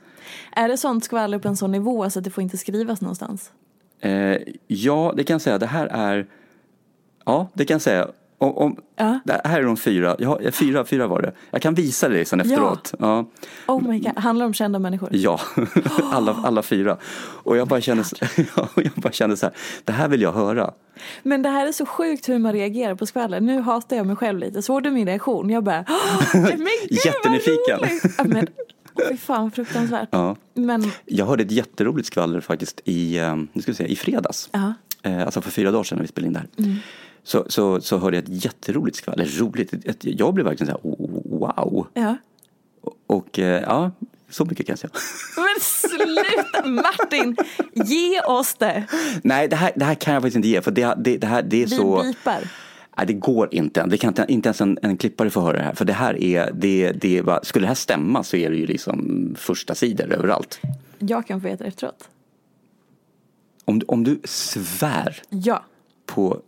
Är 0.52 0.68
det 0.68 0.76
sånt 0.76 1.04
skvaller 1.04 1.38
på 1.38 1.48
en 1.48 1.56
sån 1.56 1.72
nivå 1.72 2.10
så 2.10 2.18
att 2.18 2.24
det 2.24 2.30
får 2.30 2.42
inte 2.42 2.56
skrivas 2.58 3.00
någonstans? 3.00 3.52
Eh, 4.00 4.36
ja, 4.66 5.14
det 5.16 5.24
kan 5.24 5.34
jag 5.34 5.40
säga. 5.40 5.58
Det 5.58 5.66
här 5.66 5.86
är... 5.86 6.26
Ja, 7.24 7.48
det 7.54 7.64
kan 7.64 7.74
jag 7.74 7.82
säga. 7.82 8.08
Om, 8.42 8.56
om, 8.56 8.76
Ja. 8.96 9.20
Det 9.24 9.40
här 9.44 9.60
är 9.60 9.64
de 9.64 9.76
fyra. 9.76 10.16
Jag 10.18 10.54
fyra, 10.54 10.84
fyra 10.84 11.06
var 11.06 11.22
det. 11.22 11.32
Jag 11.50 11.62
kan 11.62 11.74
visa 11.74 12.08
dig 12.08 12.24
sen 12.24 12.40
efteråt. 12.40 12.94
Ja, 12.98 13.24
Oh 13.66 13.88
my 13.88 13.98
god, 13.98 14.18
handlar 14.18 14.46
om 14.46 14.54
kända 14.54 14.78
människor? 14.78 15.08
ja. 15.12 15.40
alla, 16.12 16.32
alla 16.44 16.62
fyra. 16.62 16.96
Och 17.42 17.56
jag 17.56 17.68
bara 17.68 17.80
kände, 17.80 18.04
så- 18.04 18.16
ja, 18.56 18.68
jag 18.74 18.92
bara 18.96 19.12
kände 19.12 19.36
så 19.36 19.46
här, 19.46 19.54
det 19.84 19.92
här 19.92 20.08
vill 20.08 20.20
jag 20.22 20.32
höra. 20.32 20.70
Men 21.22 21.42
det 21.42 21.48
här 21.48 21.66
är 21.66 21.72
så 21.72 21.86
sjukt 21.86 22.28
hur 22.28 22.38
man 22.38 22.52
reagerar 22.52 22.94
på 22.94 23.06
skvaller. 23.06 23.40
Nu 23.40 23.60
hatar 23.60 23.96
jag 23.96 24.06
mig 24.06 24.16
själv 24.16 24.38
lite. 24.38 24.62
Såg 24.62 24.82
du 24.82 24.90
min 24.90 25.06
reaktion? 25.06 25.50
Jag 25.50 25.64
bara, 25.64 25.84
"Åh, 25.88 26.22
men 26.42 26.58
gud 26.88 26.98
Jättenyfiken. 27.04 27.78
vad 27.80 27.90
roligt! 27.90 28.14
Ja, 28.18 28.24
men, 28.24 28.46
fy 29.08 29.16
fan 29.16 29.50
fruktansvärt. 29.50 30.08
Ja. 30.12 30.36
Men, 30.54 30.90
Jag 31.04 31.26
hörde 31.26 31.42
ett 31.42 31.50
jätteroligt 31.50 32.06
skvaller 32.06 32.40
faktiskt 32.40 32.80
i, 32.84 33.18
eh, 33.18 33.36
nu 33.52 33.62
ska 33.62 33.70
vi 33.72 33.76
se, 33.76 33.84
i 33.86 33.96
fredags. 33.96 34.48
ja. 34.52 34.74
Eh, 35.02 35.22
alltså 35.22 35.40
för 35.40 35.50
fyra 35.50 35.70
dagar 35.70 35.84
sedan 35.84 35.98
när 35.98 36.02
vi 36.02 36.08
spelade 36.08 36.26
in 36.26 36.32
det 36.32 36.38
här. 36.66 36.76
Så, 37.22 37.44
så, 37.48 37.80
så 37.80 37.98
hörde 37.98 38.16
jag 38.16 38.24
ett 38.24 38.44
jätteroligt 38.44 38.96
skvaller. 38.96 39.24
Roligt. 39.24 39.72
Ett, 39.86 39.96
jag 40.04 40.34
blev 40.34 40.46
verkligen 40.46 40.72
så 40.74 40.80
här, 40.82 40.90
oh, 40.92 41.38
wow. 41.40 41.86
ja. 41.94 42.16
Och 43.06 43.38
eh, 43.38 43.62
ja, 43.62 43.90
så 44.30 44.44
mycket 44.44 44.66
kan 44.66 44.72
jag 44.72 44.78
säga. 44.78 44.90
Men 45.36 45.60
sluta 45.60 46.68
Martin! 46.68 47.36
Ge 47.74 48.20
oss 48.20 48.54
det! 48.54 48.84
Nej, 49.22 49.48
det 49.48 49.56
här, 49.56 49.72
det 49.76 49.84
här 49.84 49.94
kan 49.94 50.14
jag 50.14 50.22
faktiskt 50.22 50.36
inte 50.36 50.48
ge. 50.48 50.60
För 50.60 50.70
det, 50.70 50.94
det, 50.98 51.16
det 51.18 51.26
här 51.26 51.42
det 51.42 51.62
är 51.62 51.66
Vi 51.66 51.76
så... 51.76 52.02
bipar. 52.02 52.50
Nej, 52.96 53.06
det 53.06 53.12
går 53.12 53.54
inte. 53.54 53.86
Det 53.86 53.98
kan 53.98 54.08
inte, 54.08 54.24
inte 54.28 54.48
ens 54.48 54.60
en, 54.60 54.78
en 54.82 54.96
klippare 54.96 55.30
få 55.30 55.40
höra 55.40 55.56
det 55.56 55.62
här. 55.62 55.74
För 55.74 55.84
det 55.84 55.92
här 55.92 56.22
är, 56.22 56.50
det, 56.54 56.92
det 56.92 57.22
bara, 57.22 57.44
skulle 57.44 57.62
det 57.64 57.68
här 57.68 57.74
stämma 57.74 58.22
så 58.24 58.36
är 58.36 58.50
det 58.50 58.56
ju 58.56 58.66
liksom 58.66 59.34
första 59.38 59.74
sidor 59.74 60.12
överallt. 60.12 60.60
Jag 60.98 61.26
kan 61.26 61.40
få 61.40 61.48
veta 61.48 61.64
det 61.64 61.68
efteråt. 61.68 62.08
Om, 63.64 63.78
du- 63.78 63.86
om 63.86 64.04
du 64.04 64.20
svär 64.24 65.22
Ja, 65.28 65.64
på 66.06 66.40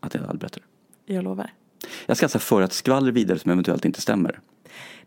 att 0.00 0.14
jag 0.14 0.22
aldrig 0.22 0.40
berättar. 0.40 0.62
jag 1.06 1.24
lovar. 1.24 1.50
Jag 2.06 2.16
ska 2.16 2.26
alltså 2.26 2.38
föra 2.38 2.64
ett 2.64 2.72
skvaller 2.72 3.12
vidare 3.12 3.38
som 3.38 3.50
eventuellt 3.50 3.84
inte 3.84 4.00
stämmer. 4.00 4.40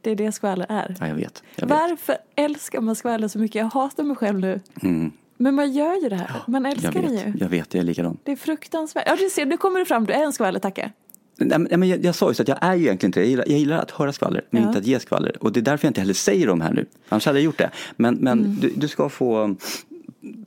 Det 0.01 0.11
är 0.11 0.15
det 0.15 0.31
skvaller 0.31 0.65
är. 0.69 0.95
Ja, 0.99 1.07
jag 1.07 1.15
vet. 1.15 1.43
Jag 1.55 1.67
vet. 1.67 1.69
Varför 1.79 2.15
älskar 2.35 2.81
man 2.81 2.95
skvaller 2.95 3.27
så 3.27 3.39
mycket? 3.39 3.55
Jag 3.55 3.65
hatar 3.65 4.03
mig 4.03 4.15
själv 4.15 4.39
nu. 4.39 4.59
Mm, 4.81 5.11
Men 5.37 5.55
man 5.55 5.71
gör 5.71 6.03
ju 6.03 6.09
det 6.09 6.15
här. 6.15 6.31
Man 6.47 6.63
jag 6.63 6.73
älskar 6.73 7.01
det 7.01 7.13
ju. 7.13 7.33
Jag 7.39 7.49
vet, 7.49 7.73
jag 7.73 7.81
är 7.81 7.85
likadan. 7.85 8.17
Det 8.23 8.31
är 8.31 8.35
fruktansvärt. 8.35 9.03
Ja, 9.07 9.15
du 9.15 9.29
ser, 9.29 9.45
nu 9.45 9.57
kommer 9.57 9.79
det 9.79 9.85
fram. 9.85 10.05
Du 10.05 10.13
är 10.13 10.23
en 10.23 10.33
skvallertacka. 10.33 10.91
Nej, 11.37 11.59
men 11.77 11.89
jag, 11.89 12.05
jag 12.05 12.15
sa 12.15 12.27
ju 12.29 12.33
så 12.33 12.41
att 12.41 12.47
jag 12.47 12.57
är 12.61 12.75
ju 12.75 12.81
egentligen 12.83 13.09
inte 13.09 13.19
det. 13.19 13.23
Jag 13.25 13.29
gillar, 13.29 13.45
jag 13.47 13.59
gillar 13.59 13.77
att 13.77 13.91
höra 13.91 14.13
skvaller, 14.13 14.45
men 14.49 14.61
Ja. 14.61 14.67
inte 14.67 14.79
att 14.79 14.85
ge 14.85 14.99
skvaller. 14.99 15.43
Och 15.43 15.51
det 15.51 15.59
är 15.59 15.61
därför 15.61 15.85
jag 15.85 15.89
inte 15.89 16.01
heller 16.01 16.13
säger 16.13 16.47
dem 16.47 16.61
här 16.61 16.73
nu. 16.73 16.85
Annars 17.09 17.25
hade 17.25 17.39
jag 17.39 17.43
gjort 17.45 17.57
det. 17.57 17.69
Men, 17.95 18.15
men 18.15 18.39
Mm. 18.39 18.55
du, 18.61 18.69
du 18.75 18.87
ska 18.87 19.09
få... 19.09 19.55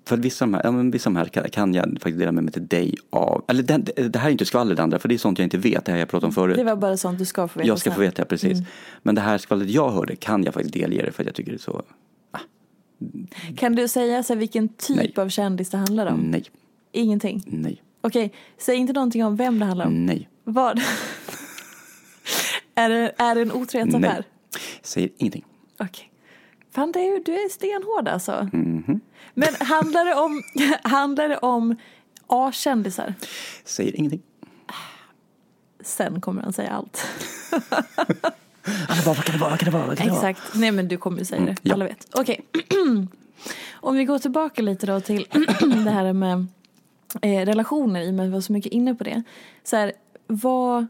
För 0.05 0.17
vissa 0.17 0.45
av 0.45 0.51
de 0.51 0.55
här, 0.57 0.65
ja, 0.65 0.71
men 0.71 0.91
vissa 0.91 1.11
av 1.11 1.15
de 1.15 1.19
här 1.19 1.27
kan, 1.27 1.51
kan 1.51 1.75
jag 1.75 1.85
faktiskt 1.85 2.19
dela 2.19 2.33
med 2.33 2.45
mig 2.45 2.53
till 2.53 2.67
dig 2.67 2.95
av. 3.11 3.45
Eller 3.49 3.63
den, 3.63 3.85
det 3.85 4.17
här 4.19 4.27
är 4.29 4.33
inte 4.33 4.45
skvaller 4.45 4.75
det 4.75 4.83
andra, 4.83 4.99
för 4.99 5.09
det 5.09 5.15
är 5.15 5.19
sånt 5.19 5.39
jag 5.39 5.47
inte 5.47 5.59
vet. 5.59 5.85
Det 5.85 5.93
här 5.93 5.99
jag 5.99 6.09
pratade 6.09 6.27
om 6.27 6.33
förut. 6.33 6.57
Det 6.57 6.65
var 6.65 6.77
bara 6.77 6.97
sånt 6.97 7.19
du 7.19 7.25
ska 7.25 7.49
få 7.49 7.59
veta 7.59 7.69
jag 7.69 7.79
ska 7.79 7.91
få 7.93 8.01
veta, 8.01 8.25
precis. 8.25 8.53
Mm. 8.53 8.65
Men 9.03 9.15
det 9.15 9.21
här 9.21 9.39
skvallret 9.39 9.71
jag 9.71 9.91
hörde 9.91 10.17
kan 10.17 10.45
jag 10.45 10.55
faktiskt 10.55 10.75
delge 10.75 11.03
dig 11.03 11.13
för 11.13 11.23
att 11.23 11.27
jag 11.27 11.35
tycker 11.35 11.51
det 11.53 11.57
är 11.57 11.59
så... 11.59 11.83
Kan 13.57 13.75
du 13.75 13.89
säga 13.89 14.23
så 14.23 14.33
här, 14.33 14.41
vilken 14.41 14.69
typ 14.69 14.97
Nej. 14.97 15.15
av 15.17 15.29
kändis 15.29 15.71
det 15.71 15.77
handlar 15.77 16.07
om? 16.07 16.21
Nej, 16.21 16.45
Ingenting? 16.93 17.43
nej, 17.47 17.83
Okej, 18.01 18.33
säg 18.59 18.77
inte 18.77 18.93
någonting 18.93 19.25
om 19.25 19.37
vem 19.37 19.59
det 19.59 19.65
handlar 19.65 19.87
om. 19.87 20.07
nej, 20.07 20.29
Vad? 20.45 20.79
är, 22.75 22.89
det, 22.89 23.13
är 23.17 23.35
det 23.35 23.41
en 23.41 23.53
otrohetsaffär? 23.53 24.01
nej. 24.01 24.23
Säger 24.83 25.11
ingenting. 25.17 25.45
Okej. 25.79 26.11
Fan, 26.71 26.93
det 26.93 26.99
är, 27.01 27.25
du 27.25 27.33
är 27.33 27.49
stenhård 27.49 28.09
alltså. 28.09 28.49
Mhm. 28.53 29.01
Men 29.35 29.49
handlar 29.61 30.05
det 30.05 30.15
om, 30.15 30.43
handlar 30.91 31.29
det 31.29 31.39
om 31.39 31.77
A-kändisar? 32.27 33.15
Säger 33.65 33.97
ingenting. 33.97 34.23
Sen 35.81 36.21
kommer 36.21 36.43
han 36.43 36.53
säga 36.53 36.71
allt. 36.71 37.07
Vad 39.07 39.25
kan 39.25 39.33
det 39.33 39.39
vara? 39.39 39.51
Vad 39.51 39.59
kan 39.59 39.65
det 39.67 39.79
vara? 39.79 39.87
Vad 39.87 39.99
kan 39.99 40.07
det 40.07 40.13
vara? 40.13 40.31
Exakt. 40.31 40.55
Nej 40.55 40.73
men 40.73 40.89
du 40.89 40.97
kommer 40.97 41.19
ju 41.19 41.25
säga 41.25 41.41
det. 41.41 41.47
Mm, 41.47 41.57
ja. 41.63 41.75
Alla 41.75 41.85
vet. 41.85 42.09
Okej. 42.15 42.41
Om 43.73 43.97
vi 43.97 44.05
går 44.05 44.19
tillbaka 44.19 44.63
lite 44.63 44.87
då 44.87 45.01
till 45.01 45.27
det 45.85 45.91
här 45.91 46.13
med 46.13 46.47
eh, 47.21 47.47
relationer 47.47 48.01
i 48.03 48.11
och 48.11 48.15
med 48.15 48.25
att 48.25 48.29
vi 48.29 48.33
var 48.33 48.41
så 48.41 48.53
mycket 48.53 48.73
inne 48.73 48.95
på 48.95 49.05
det. 49.05 49.23
Så 49.65 49.77
här, 49.77 49.93
vad... 50.27 50.87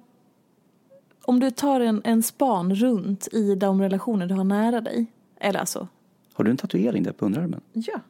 Om 1.24 1.40
du 1.40 1.50
tar 1.50 1.80
en, 1.80 2.02
en 2.04 2.22
span 2.22 2.74
runt 2.74 3.28
i 3.32 3.54
de 3.54 3.80
relationer 3.80 4.26
du 4.26 4.34
har 4.34 4.44
nära 4.44 4.80
dig. 4.80 5.06
Eller 5.40 5.60
alltså, 5.60 5.88
Har 6.34 6.44
du 6.44 6.50
en 6.50 6.56
tatuering 6.56 7.02
där 7.02 7.12
på 7.12 7.26
underarmen? 7.26 7.60
ja. 7.72 8.00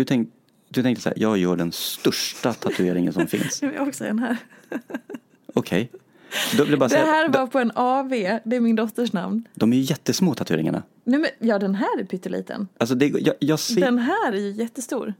Hur 0.00 0.04
tänk, 0.04 0.28
du 0.68 0.82
tänkte 0.82 1.02
så 1.02 1.08
här, 1.08 1.18
jag 1.18 1.38
gör 1.38 1.56
den 1.56 1.72
största 1.72 2.52
tatueringen 2.52 3.12
som 3.12 3.26
finns. 3.26 3.62
Jag 3.62 3.78
har 3.78 3.88
också 3.88 4.04
en 4.04 4.18
här. 4.18 4.36
Okej. 5.54 5.90
Bara 6.58 6.66
Det 6.66 6.88
säga, 6.88 7.04
här 7.04 7.28
var 7.28 7.46
på 7.46 7.58
en 7.58 7.72
AV, 7.74 8.08
det 8.44 8.56
är 8.56 8.60
min 8.60 8.76
dotters 8.76 9.12
namn. 9.12 9.48
de 9.54 9.72
är 9.72 9.76
ju 9.76 9.82
jättesmå 9.82 10.34
tatueringarna. 10.34 10.82
Nej, 11.04 11.20
men, 11.20 11.48
ja, 11.48 11.58
den 11.58 11.74
här 11.74 12.00
är 12.00 12.04
pytteliten. 12.04 12.68
Alltså 12.78 12.94
det, 12.94 13.06
jag, 13.06 13.34
jag 13.38 13.58
ser, 13.58 13.80
Den 13.80 13.98
här 13.98 14.32
är 14.32 14.36
ju 14.40 14.50
jättestor. 14.50 15.14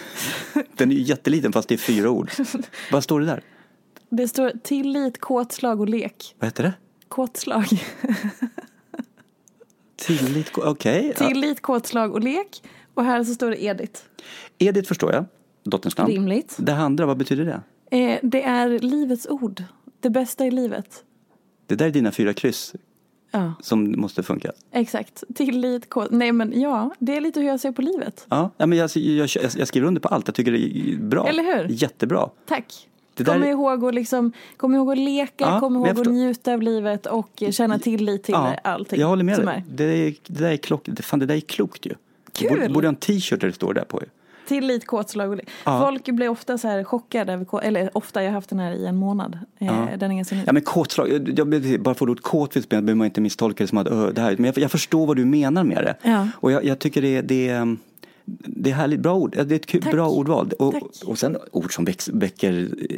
den 0.76 0.90
är 0.90 0.94
ju 0.94 1.02
jätteliten 1.02 1.52
fast 1.52 1.68
det 1.68 1.74
är 1.74 1.78
fyra 1.78 2.10
ord. 2.10 2.30
Vad 2.92 3.04
står 3.04 3.20
det 3.20 3.26
där? 3.26 3.42
Det 4.10 4.28
står 4.28 4.52
tillit, 4.62 5.20
kåtslag 5.20 5.80
och 5.80 5.88
lek. 5.88 6.34
Vad 6.38 6.46
heter 6.46 6.62
det? 6.62 6.72
Kåtslag. 7.08 7.66
Tillit, 9.96 10.50
okej. 10.58 11.14
Ja. 11.18 11.28
Tillit, 11.28 11.62
kåtslag 11.62 12.12
och 12.14 12.20
lek. 12.20 12.62
Och 12.98 13.04
här 13.04 13.24
så 13.24 13.34
står 13.34 13.50
det 13.50 13.64
Edith. 13.64 14.00
Edith 14.58 14.88
förstår 14.88 15.12
jag, 15.12 15.24
dotterns 15.64 15.96
namn. 15.96 16.12
Rimligt. 16.12 16.56
Det 16.58 16.74
andra, 16.74 17.06
vad 17.06 17.16
betyder 17.16 17.44
det? 17.44 17.60
Eh, 17.96 18.18
det 18.22 18.42
är 18.42 18.78
livets 18.78 19.26
ord. 19.30 19.62
Det 20.00 20.10
bästa 20.10 20.46
i 20.46 20.50
livet. 20.50 21.04
Det 21.66 21.74
där 21.74 21.86
är 21.86 21.90
dina 21.90 22.12
fyra 22.12 22.32
kryss 22.32 22.74
Ja, 23.30 23.52
som 23.60 24.00
måste 24.00 24.22
funka. 24.22 24.52
exakt. 24.72 25.24
Tillit, 25.34 25.88
kåt... 25.88 26.10
Nej 26.10 26.32
men 26.32 26.60
ja, 26.60 26.90
det 26.98 27.16
är 27.16 27.20
lite 27.20 27.40
hur 27.40 27.46
jag 27.46 27.60
ser 27.60 27.72
på 27.72 27.82
livet. 27.82 28.26
Ja, 28.28 28.50
ja, 28.56 28.66
men 28.66 28.78
jag, 28.78 28.90
jag, 28.94 29.28
jag, 29.34 29.50
jag 29.56 29.68
skriver 29.68 29.86
under 29.86 30.00
på 30.00 30.08
allt. 30.08 30.28
Jag 30.28 30.34
tycker 30.34 30.52
det 30.52 30.58
är 30.58 30.96
bra. 30.96 31.28
Eller 31.28 31.42
hur? 31.42 31.68
Jättebra. 31.68 32.30
Tack. 32.46 32.88
Det 33.14 33.24
Kom 33.24 33.44
ihåg 33.44 33.84
att 33.84 33.94
liksom, 33.94 34.32
kom 34.56 34.74
ihåg 34.74 34.92
att 34.92 34.98
leka, 34.98 35.44
Ja, 35.44 35.60
kom 35.60 35.76
ihåg 35.76 35.88
att 35.88 36.06
njuta 36.06 36.52
av 36.52 36.62
livet 36.62 37.06
och 37.06 37.42
känna 37.50 37.78
tillit 37.78 38.22
till 38.22 38.34
allting. 38.64 39.00
Jag 39.00 39.06
håller 39.06 39.24
med 39.24 39.46
dig. 39.46 39.64
Det, 39.68 39.86
det, 40.26 40.40
där 40.40 40.50
är 40.50 40.56
klock, 40.56 40.82
det, 40.84 41.02
fan, 41.02 41.18
det 41.18 41.26
där 41.26 41.34
är 41.34 41.40
klokt 41.40 41.86
ju. 41.86 41.94
Kul! 42.38 42.72
Borde, 42.72 42.86
ha 42.86 42.92
en 42.92 42.96
t-shirt 42.96 43.40
där 43.40 43.48
det 43.48 43.54
står 43.54 43.74
där 43.74 43.84
på. 43.84 44.00
ju. 44.00 44.06
Tillit, 44.48 44.86
kåtslag. 44.86 45.40
Ja. 45.64 45.80
Folk 45.80 46.04
blir 46.08 46.28
ofta 46.28 46.58
så 46.58 46.68
här 46.68 46.84
chockade 46.84 47.32
över, 47.32 47.62
eller 47.62 47.90
ofta, 47.92 48.22
jag 48.22 48.30
har 48.30 48.34
haft 48.34 48.50
den 48.50 48.58
här 48.58 48.72
i 48.72 48.86
en 48.86 48.96
månad. 48.96 49.38
Eh, 49.58 49.66
Ja. 49.66 49.88
Den 49.96 50.10
är 50.10 50.16
ganska 50.16 50.34
ny. 50.34 50.42
Ja 50.46 50.52
men 50.52 50.62
kåtslag, 50.62 51.08
jag, 51.08 51.38
jag, 51.38 51.80
bara 51.80 51.94
för 51.94 52.10
ordet 52.10 52.22
kåt 52.24 52.52
finns 52.52 52.70
med 52.70 52.84
behöver 52.84 52.98
man 52.98 53.04
inte 53.04 53.20
misstolka 53.20 53.64
det 53.64 53.68
som 53.68 53.78
att 53.78 53.86
ö, 53.86 54.10
det 54.14 54.20
här, 54.20 54.36
men 54.36 54.44
jag, 54.44 54.58
jag 54.58 54.70
förstår 54.70 55.06
vad 55.06 55.16
du 55.16 55.24
menar 55.24 55.64
med 55.64 55.84
det. 55.84 55.96
Ja. 56.10 56.28
Och 56.34 56.52
jag, 56.52 56.64
jag 56.64 56.78
tycker 56.78 57.02
det, 57.02 57.20
det, 57.20 57.48
är, 57.48 57.76
det 58.38 58.70
är 58.70 58.74
härligt, 58.74 59.00
bra 59.00 59.14
ord, 59.14 59.30
det 59.30 59.40
är 59.40 59.52
ett 59.56 59.66
kul, 59.66 59.80
bra 59.80 60.08
ordval. 60.10 60.52
Och, 60.58 60.72
Tack. 60.72 60.82
och 61.06 61.18
sen 61.18 61.36
ord 61.52 61.74
som 61.74 61.84
väx, 61.84 62.08
väcker 62.08 62.52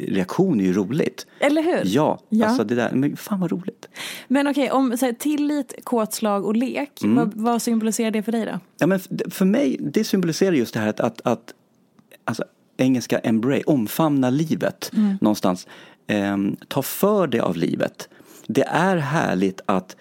reaktion 0.07 0.59
är 0.59 0.63
ju 0.63 0.73
roligt. 0.73 1.25
Eller 1.39 1.61
hur? 1.63 1.81
Ja, 1.85 2.19
Ja. 2.29 2.45
alltså 2.47 2.63
det 2.63 2.75
där, 2.75 2.91
men 2.91 3.17
fan 3.17 3.39
vad 3.39 3.51
roligt. 3.51 3.87
Men 4.27 4.47
okej, 4.47 4.71
om 4.71 4.97
så 4.97 5.05
här, 5.05 5.13
tillit, 5.13 5.73
kåtslag 5.83 6.45
och 6.45 6.55
lek, 6.55 7.01
Mm. 7.03 7.15
vad, 7.15 7.33
vad 7.33 7.61
symboliserar 7.61 8.11
det 8.11 8.23
för 8.23 8.31
dig 8.31 8.45
då? 8.45 8.59
Ja, 8.79 8.87
men 8.87 8.99
för 9.29 9.45
mig, 9.45 9.77
det 9.79 10.03
symboliserar 10.03 10.51
just 10.53 10.73
det 10.73 10.79
här 10.79 10.87
att, 10.89 10.99
att, 10.99 11.21
att 11.23 11.53
alltså, 12.23 12.43
engelska 12.77 13.19
embrace, 13.19 13.63
omfamna 13.65 14.29
livet 14.29 14.91
någonstans. 15.21 15.67
Ehm, 16.07 16.55
ta 16.67 16.81
för 16.81 17.27
dig 17.27 17.39
av 17.39 17.57
livet. 17.57 18.09
Det 18.47 18.63
är 18.63 18.97
härligt 18.97 19.61
att 19.65 19.95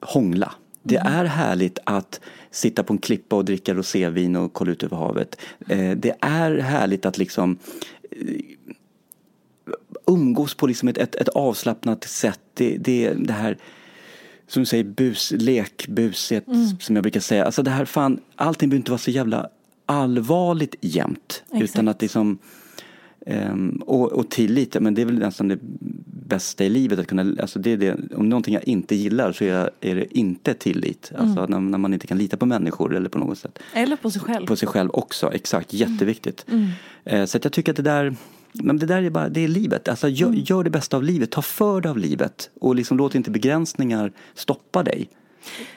hångla. 0.00 0.52
Det 0.82 0.96
är 0.96 1.24
härligt 1.24 1.78
att 1.84 2.20
sitta 2.50 2.82
på 2.82 2.92
en 2.92 2.98
klippa 2.98 3.36
och 3.36 3.44
dricka 3.44 3.74
rosévin 3.74 4.36
och 4.36 4.52
kolla 4.52 4.72
ut 4.72 4.82
över 4.82 4.96
havet. 4.96 5.40
Eh, 5.68 5.90
det 5.90 6.14
är 6.20 6.58
härligt 6.58 7.06
att 7.06 7.18
liksom 7.18 7.58
eh, 8.10 8.40
umgås 10.06 10.54
på 10.54 10.66
liksom 10.66 10.88
ett, 10.88 10.98
ett, 10.98 11.14
ett 11.14 11.28
avslappnat 11.28 12.04
sätt. 12.04 12.40
Det, 12.54 12.76
det, 12.76 13.12
det 13.12 13.32
här 13.32 13.58
som 14.46 14.62
du 14.62 14.66
säger, 14.66 14.84
bus, 14.84 15.32
lek, 15.36 15.88
buset 15.88 16.44
som 16.80 16.96
jag 16.96 17.02
brukar 17.02 17.20
säga. 17.20 17.44
Alltså 17.44 17.62
det 17.62 17.70
här 17.70 17.84
fan, 17.84 18.20
allting 18.34 18.68
behöver 18.68 18.80
inte 18.80 18.90
vara 18.90 18.98
så 18.98 19.10
jävla 19.10 19.48
allvarligt 19.86 20.74
jämt. 20.80 21.42
Exakt. 21.46 21.62
Utan 21.62 21.88
att 21.88 22.02
liksom, 22.02 22.38
ehm, 23.28 23.82
och, 23.86 24.12
och 24.12 24.30
tillit, 24.30 24.76
men 24.80 24.94
det 24.94 25.02
är 25.02 25.06
väl 25.06 25.18
nästan 25.18 25.48
det 25.48 25.58
bästa 26.28 26.64
i 26.64 26.68
livet 26.68 26.98
att 26.98 27.06
kunna, 27.06 27.34
alltså 27.40 27.58
det 27.58 27.72
är 27.72 27.76
det, 27.76 27.96
om 28.14 28.28
någonting 28.28 28.54
jag 28.54 28.68
inte 28.68 28.94
gillar 28.94 29.32
så 29.32 29.44
är, 29.44 29.70
är 29.80 29.94
det 29.94 30.18
inte 30.18 30.54
tillit. 30.54 31.12
Alltså 31.18 31.46
när, 31.46 31.60
när 31.60 31.78
man 31.78 31.94
inte 31.94 32.06
kan 32.06 32.18
lita 32.18 32.36
på 32.36 32.46
människor 32.46 32.96
eller 32.96 33.08
på 33.08 33.18
något 33.18 33.38
sätt. 33.38 33.58
Eller 33.74 33.96
på 33.96 34.10
sig 34.10 34.20
själv. 34.22 34.46
På 34.46 34.56
sig 34.56 34.68
själv 34.68 34.90
också, 34.92 35.32
exakt, 35.32 35.72
jätteviktigt. 35.72 36.46
Eh, 37.04 37.24
Så 37.24 37.36
att 37.36 37.44
jag 37.44 37.52
tycker 37.52 37.72
att 37.72 37.76
det 37.76 37.82
där, 37.82 38.16
men 38.52 38.78
det 38.78 38.86
där 38.86 39.02
är 39.02 39.10
bara, 39.10 39.28
det 39.28 39.44
är 39.44 39.48
livet. 39.48 39.88
Alltså 39.88 40.08
gör, 40.08 40.32
gör 40.32 40.64
det 40.64 40.70
bästa 40.70 40.96
av 40.96 41.02
livet, 41.02 41.30
ta 41.30 41.42
för 41.42 41.80
dig 41.80 41.90
av 41.90 41.98
livet 41.98 42.50
och 42.60 42.74
liksom 42.74 42.98
låt 42.98 43.14
inte 43.14 43.30
begränsningar 43.30 44.12
stoppa 44.34 44.82
dig. 44.82 45.08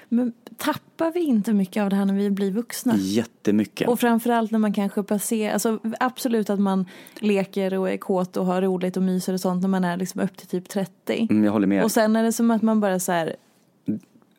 Men 0.09 0.33
tappar 0.57 1.11
vi 1.11 1.19
inte 1.19 1.53
mycket 1.53 1.83
av 1.83 1.89
det 1.89 1.95
här 1.95 2.05
när 2.05 2.13
vi 2.13 2.29
blir 2.29 2.51
vuxna? 2.51 2.95
Jättemycket. 2.97 3.87
Och 3.89 3.99
framförallt 3.99 4.51
när 4.51 4.59
man 4.59 4.73
kanske 4.73 5.03
passerar, 5.03 5.53
alltså 5.53 5.79
absolut 5.99 6.49
att 6.49 6.59
man 6.59 6.85
leker 7.19 7.73
och 7.73 7.89
är 7.89 7.97
kåt 7.97 8.37
och 8.37 8.45
har 8.45 8.61
roligt 8.61 8.97
och 8.97 9.03
myser 9.03 9.33
och 9.33 9.39
sånt 9.39 9.61
när 9.61 9.69
man 9.69 9.83
är 9.83 9.97
liksom 9.97 10.21
upp 10.21 10.37
till 10.37 10.47
typ 10.47 10.69
30. 10.69 11.27
Mm, 11.29 11.43
jag 11.43 11.51
håller 11.51 11.67
med. 11.67 11.83
Och 11.83 11.91
sen 11.91 12.15
är 12.15 12.23
det 12.23 12.33
som 12.33 12.51
att 12.51 12.61
man 12.61 12.79
bara 12.79 12.99
så 12.99 13.11
här, 13.11 13.35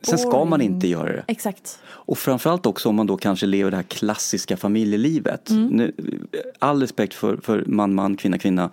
Sen 0.03 0.19
ska 0.19 0.45
man 0.45 0.61
inte 0.61 0.89
göra 0.89 1.13
det. 1.13 1.25
exakt. 1.29 1.79
Och 1.85 2.19
framförallt 2.19 2.67
också 2.67 2.89
om 2.89 2.95
man 2.95 3.07
då 3.07 3.17
kanske 3.17 3.47
lever 3.47 3.71
det 3.71 3.77
här 3.77 3.85
klassiska 3.85 4.57
familjelivet. 4.57 5.51
Mm. 5.51 5.67
Nu, 5.67 5.93
all 6.59 6.81
respekt 6.81 7.15
för, 7.15 7.37
för 7.37 7.65
man, 7.67 7.95
man, 7.95 8.17
kvinna, 8.17 8.39
kvinna 8.39 8.71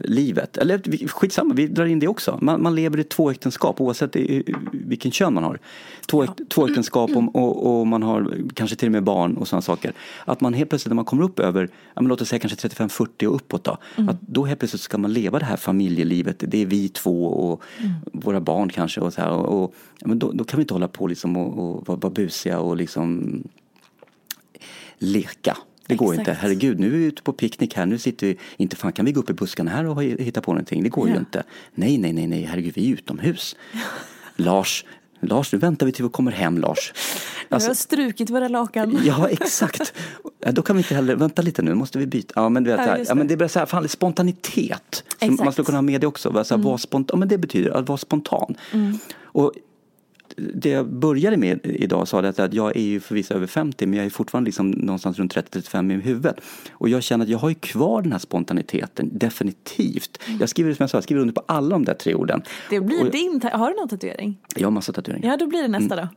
livet. 0.00 0.56
Eller 0.56 1.06
skitsamma, 1.08 1.54
vi 1.54 1.66
drar 1.66 1.86
in 1.86 1.98
det 1.98 2.08
också. 2.08 2.38
Man, 2.42 2.62
man 2.62 2.74
lever 2.74 2.98
i 3.00 3.04
två 3.04 3.30
äktenskap 3.30 3.80
oavsett 3.80 4.16
i, 4.16 4.54
vilken 4.72 5.10
kön 5.10 5.34
man 5.34 5.44
har. 5.44 5.58
Två, 6.06 6.24
äk- 6.24 6.48
två 6.48 6.66
äktenskap 6.68 7.10
och, 7.10 7.36
och, 7.36 7.80
och 7.80 7.86
man 7.86 8.02
har 8.02 8.36
kanske 8.54 8.76
till 8.76 8.88
och 8.88 8.92
med 8.92 9.02
barn 9.04 9.36
och 9.36 9.48
sådana 9.48 9.62
saker. 9.62 9.92
Att 10.24 10.40
man 10.40 10.54
helt 10.54 10.70
plötsligt 10.70 10.90
när 10.90 10.94
man 10.96 11.04
kommer 11.04 11.22
upp 11.22 11.38
över, 11.40 11.68
ja, 11.94 12.02
men 12.02 12.08
låt 12.08 12.20
oss 12.20 12.28
säga 12.28 12.38
kanske 12.38 12.68
35-40 12.68 13.26
och 13.26 13.34
uppåt 13.34 13.64
då. 13.64 13.78
Mm. 13.96 14.08
Att 14.08 14.20
då 14.20 14.44
helt 14.44 14.58
plötsligt 14.58 14.82
ska 14.82 14.98
man 14.98 15.12
leva 15.12 15.38
det 15.38 15.44
här 15.44 15.56
familjelivet. 15.56 16.44
Det 16.46 16.62
är 16.62 16.66
vi 16.66 16.88
två 16.88 17.26
och 17.26 17.62
Mm. 17.78 17.92
våra 18.12 18.40
barn 18.40 18.68
kanske 18.68 19.00
och 19.00 19.12
så 19.12 19.20
här. 19.20 19.30
Och, 19.30 19.62
och, 19.64 19.74
ja, 19.98 20.08
men 20.08 20.18
då, 20.18 20.32
då 20.32 20.44
kan 20.44 20.56
vi 20.56 20.62
inte 20.62 20.74
hålla 20.74 20.88
på 20.88 21.06
liksom 21.06 21.36
och, 21.36 21.58
och 21.58 21.86
vara, 21.88 21.98
vara 21.98 22.12
busiga 22.12 22.58
och 22.60 22.76
liksom 22.76 23.42
leka. 24.98 25.56
Det 25.88 25.94
går 25.94 26.12
Exakt. 26.12 26.28
inte. 26.28 26.40
Herregud, 26.40 26.80
nu 26.80 26.86
är 26.86 26.98
vi 26.98 27.04
ute 27.04 27.22
på 27.22 27.32
picknick 27.32 27.74
här. 27.74 27.86
Nu 27.86 27.98
sitter 27.98 28.26
vi, 28.26 28.38
inte 28.56 28.76
fan 28.76 28.92
kan 28.92 29.04
vi 29.04 29.12
gå 29.12 29.20
upp 29.20 29.30
i 29.30 29.32
buskarna 29.32 29.70
här 29.70 29.86
och 29.86 30.02
hitta 30.02 30.40
på 30.40 30.52
någonting. 30.52 30.82
Det 30.82 30.88
går 30.88 31.08
ju 31.08 31.14
Ja. 31.14 31.20
inte. 31.20 31.42
Nej, 31.74 31.98
nej, 31.98 32.12
nej, 32.12 32.26
nej, 32.26 32.42
herregud, 32.50 32.72
vi 32.76 32.88
är 32.88 32.92
utomhus. 32.94 33.56
Lars, 34.36 34.84
Lars, 35.20 35.52
nu 35.52 35.58
väntar 35.58 35.86
vi 35.86 35.92
till 35.92 36.04
vi 36.04 36.10
kommer 36.10 36.32
hem, 36.32 36.58
Lars. 36.58 36.92
Alltså, 37.48 37.70
har 37.70 37.74
strukit 37.74 38.30
våra 38.30 38.48
lakan. 38.48 38.98
Ja, 39.04 39.28
exakt. 39.28 39.92
Ja, 40.40 40.52
då 40.52 40.62
kan 40.62 40.76
vi 40.76 40.80
inte 40.82 40.94
heller, 40.94 41.16
vänta 41.16 41.42
lite 41.42 41.62
nu, 41.62 41.74
måste 41.74 41.98
vi 41.98 42.06
byta? 42.06 42.32
Ja, 42.36 42.48
men 42.48 42.64
du 42.64 42.70
vet, 42.70 42.80
Ja, 42.86 42.98
ja, 43.08 43.14
men 43.14 43.26
det. 43.26 43.36
bara 43.36 43.48
så 43.48 43.58
här, 43.58 43.66
fan, 43.66 43.88
spontanitet. 43.88 45.04
Exakt. 45.20 45.44
man 45.44 45.52
skulle 45.52 45.66
kunna 45.66 45.78
ha 45.78 45.82
med 45.82 46.00
det 46.00 46.06
också. 46.06 46.44
Så 46.44 46.54
Mm. 46.54 46.62
här, 46.64 46.68
vara 46.70 46.78
spontan, 46.78 47.14
ja, 47.14 47.18
men 47.18 47.28
det 47.28 47.38
betyder 47.38 47.70
att 47.70 47.88
vara 47.88 47.98
spontan. 47.98 48.54
Och 49.22 49.52
det 50.54 50.68
jag 50.70 50.86
började 50.92 51.36
med 51.36 51.60
idag 51.62 52.08
sa 52.08 52.22
det 52.22 52.38
att 52.38 52.52
jag 52.54 52.76
är 52.76 52.80
ju 52.80 53.00
förvisso 53.00 53.34
över 53.34 53.46
50 53.46 53.86
men 53.86 53.96
jag 53.96 54.06
är 54.06 54.10
fortfarande 54.10 54.48
liksom 54.48 54.70
någonstans 54.70 55.18
runt 55.18 55.34
30-35 55.36 55.92
i 55.98 56.00
huvudet. 56.00 56.36
Och 56.72 56.88
jag 56.88 57.02
känner 57.02 57.24
att 57.24 57.28
jag 57.30 57.38
har 57.38 57.48
ju 57.48 57.54
kvar 57.54 58.02
den 58.02 58.12
här 58.12 58.18
spontaniteten, 58.18 59.10
definitivt. 59.18 60.18
Jag 60.40 60.48
skriver, 60.48 60.74
som 60.74 60.82
jag 60.82 60.90
sa, 60.90 60.96
jag 60.96 61.04
skriver 61.04 61.20
under 61.22 61.34
på 61.34 61.42
alla 61.46 61.68
de 61.68 61.84
där 61.84 61.94
tre 61.94 62.14
orden. 62.14 62.42
Det 62.70 62.80
blir 62.80 63.04
Och- 63.04 63.10
din, 63.10 63.40
har 63.52 63.70
du 63.70 63.76
någon 63.76 63.88
tatuering? 63.88 64.38
Jag 64.56 64.66
har 64.66 64.70
massa 64.70 64.92
tatueringar. 64.92 65.30
Ja, 65.30 65.36
då 65.36 65.46
blir 65.46 65.62
det 65.62 65.68
nästa 65.68 65.96
då. 65.96 66.02
Ja, 66.02 66.08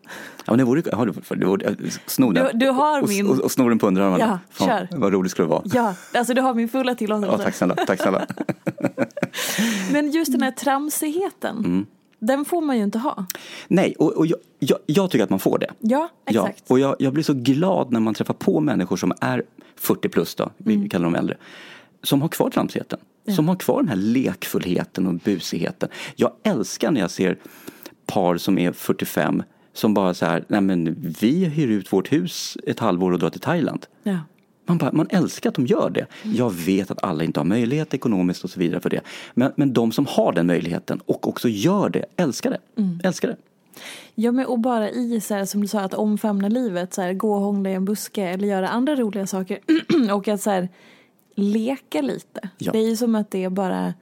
men 0.48 0.58
det 0.58 0.64
vore, 0.64 0.96
har 0.96 1.06
du, 1.06 1.14
det 1.36 1.46
vore, 1.46 1.76
sno 2.06 2.32
den. 2.32 2.46
Du- 2.54 2.60
du 2.66 2.70
har 2.72 3.02
och, 3.02 3.10
min- 3.10 3.28
och, 3.28 3.40
och 3.40 3.52
snor 3.52 3.70
den 3.70 3.80
på 3.80 3.88
underarmarna. 3.88 4.24
Ja, 4.24 4.40
Fan, 4.52 4.68
kör. 4.68 4.98
Vad 5.00 5.14
roligt 5.14 5.32
skulle 5.32 5.46
det 5.46 5.50
vara. 5.50 5.64
Ja, 5.66 5.96
alltså 6.14 6.34
du 6.34 6.42
har 6.42 6.54
min 6.54 6.70
fulla 6.70 6.96
tillåtelse. 6.96 7.36
Ja, 7.38 7.44
tack 7.44 7.56
snälla. 7.56 7.76
Tack 7.76 8.02
snälla. 8.02 8.26
Men 9.92 10.12
just 10.12 10.32
den 10.32 10.42
här 10.42 10.52
tramsigheten, 10.52 11.58
Mm. 11.58 11.86
Den 12.20 12.46
får 12.46 12.62
man 12.62 12.78
ju 12.78 12.84
inte 12.84 12.98
ha. 13.00 13.26
Nej, 13.68 13.96
och, 14.00 14.18
och 14.18 14.26
jag, 14.28 14.40
jag, 14.60 14.80
jag 14.86 15.12
tycker 15.12 15.24
att 15.24 15.30
man 15.30 15.40
får 15.40 15.60
det. 15.60 15.72
Ja, 15.80 16.10
exakt. 16.26 16.64
Ja, 16.68 16.74
och 16.74 16.80
jag, 16.80 16.96
jag 17.00 17.14
blir 17.14 17.24
så 17.24 17.34
glad 17.34 17.92
när 17.92 18.00
man 18.00 18.14
träffar 18.14 18.34
på 18.34 18.60
människor 18.60 18.98
som 18.98 19.14
är 19.22 19.44
40 19.76 20.10
plus 20.10 20.36
då, 20.36 20.50
vi 20.58 20.74
Mm. 20.76 20.90
kallar 20.90 21.06
dem 21.06 21.16
äldre, 21.16 21.38
som 22.04 22.22
har 22.22 22.30
kvar 22.30 22.50
tramsigheten. 22.50 23.00
Som 23.36 23.48
har 23.48 23.56
kvar 23.56 23.78
den 23.78 23.88
här 23.90 23.96
lekfullheten 23.96 25.08
och 25.08 25.14
busigheten. 25.14 25.90
Jag 26.16 26.32
älskar 26.44 26.92
när 26.92 27.02
jag 27.02 27.12
ser 27.12 27.38
par 28.06 28.38
som 28.38 28.58
är 28.58 28.72
45 28.72 29.44
som 29.74 29.94
bara 29.94 30.14
så 30.14 30.26
här, 30.26 30.46
nej 30.48 30.62
men 30.62 30.96
vi 31.20 31.46
hyr 31.46 31.68
ut 31.68 31.94
vårt 31.94 32.12
hus 32.12 32.58
ett 32.68 32.80
halvår 32.80 33.12
och 33.12 33.20
drar 33.20 33.30
till 33.30 33.42
Thailand. 33.42 33.86
Ja. 34.04 34.18
Man, 34.70 34.78
bara, 34.78 34.92
man 34.92 35.08
älskar 35.10 35.50
att 35.50 35.56
de 35.56 35.66
gör 35.66 35.90
det. 35.90 36.06
Jag 36.24 36.54
vet 36.54 36.92
att 36.92 37.04
alla 37.04 37.24
inte 37.24 37.40
har 37.40 37.46
möjlighet 37.46 37.94
ekonomiskt 37.94 38.44
och 38.44 38.50
så 38.50 38.60
vidare 38.60 38.82
för 38.82 38.90
det. 38.90 39.02
Men, 39.34 39.52
men 39.56 39.74
de 39.74 39.92
som 39.92 40.06
har 40.06 40.34
den 40.34 40.48
möjligheten 40.48 41.00
och 41.06 41.28
också 41.28 41.50
gör 41.50 41.90
det, 41.90 42.06
älskar 42.16 42.50
det. 42.52 42.84
Älskar 43.04 43.28
det. 43.28 43.36
Ja, 44.16 44.32
men 44.32 44.46
och 44.46 44.60
bara 44.60 44.90
i 44.90 45.22
så 45.22 45.34
här, 45.34 45.46
som 45.46 45.62
du 45.62 45.68
sa, 45.68 45.80
att 45.80 45.94
omfamna 45.94 46.48
livet, 46.48 46.94
så 46.94 47.02
här, 47.02 47.14
gå 47.14 47.34
och 47.34 47.42
hångla 47.42 47.70
i 47.70 47.74
en 47.74 47.86
buske 47.86 48.24
eller 48.24 48.48
göra 48.48 48.70
andra 48.70 48.96
roliga 48.96 49.28
saker 49.28 49.60
och 50.14 50.28
att 50.28 50.42
så 50.42 50.50
här, 50.50 50.70
leka 51.36 52.02
lite. 52.02 52.50
Ja. 52.58 52.72
Det 52.72 52.78
är 52.78 52.90
ju 52.90 52.98
som 52.98 53.16
att 53.16 53.32
det 53.32 53.50
bara 53.50 53.94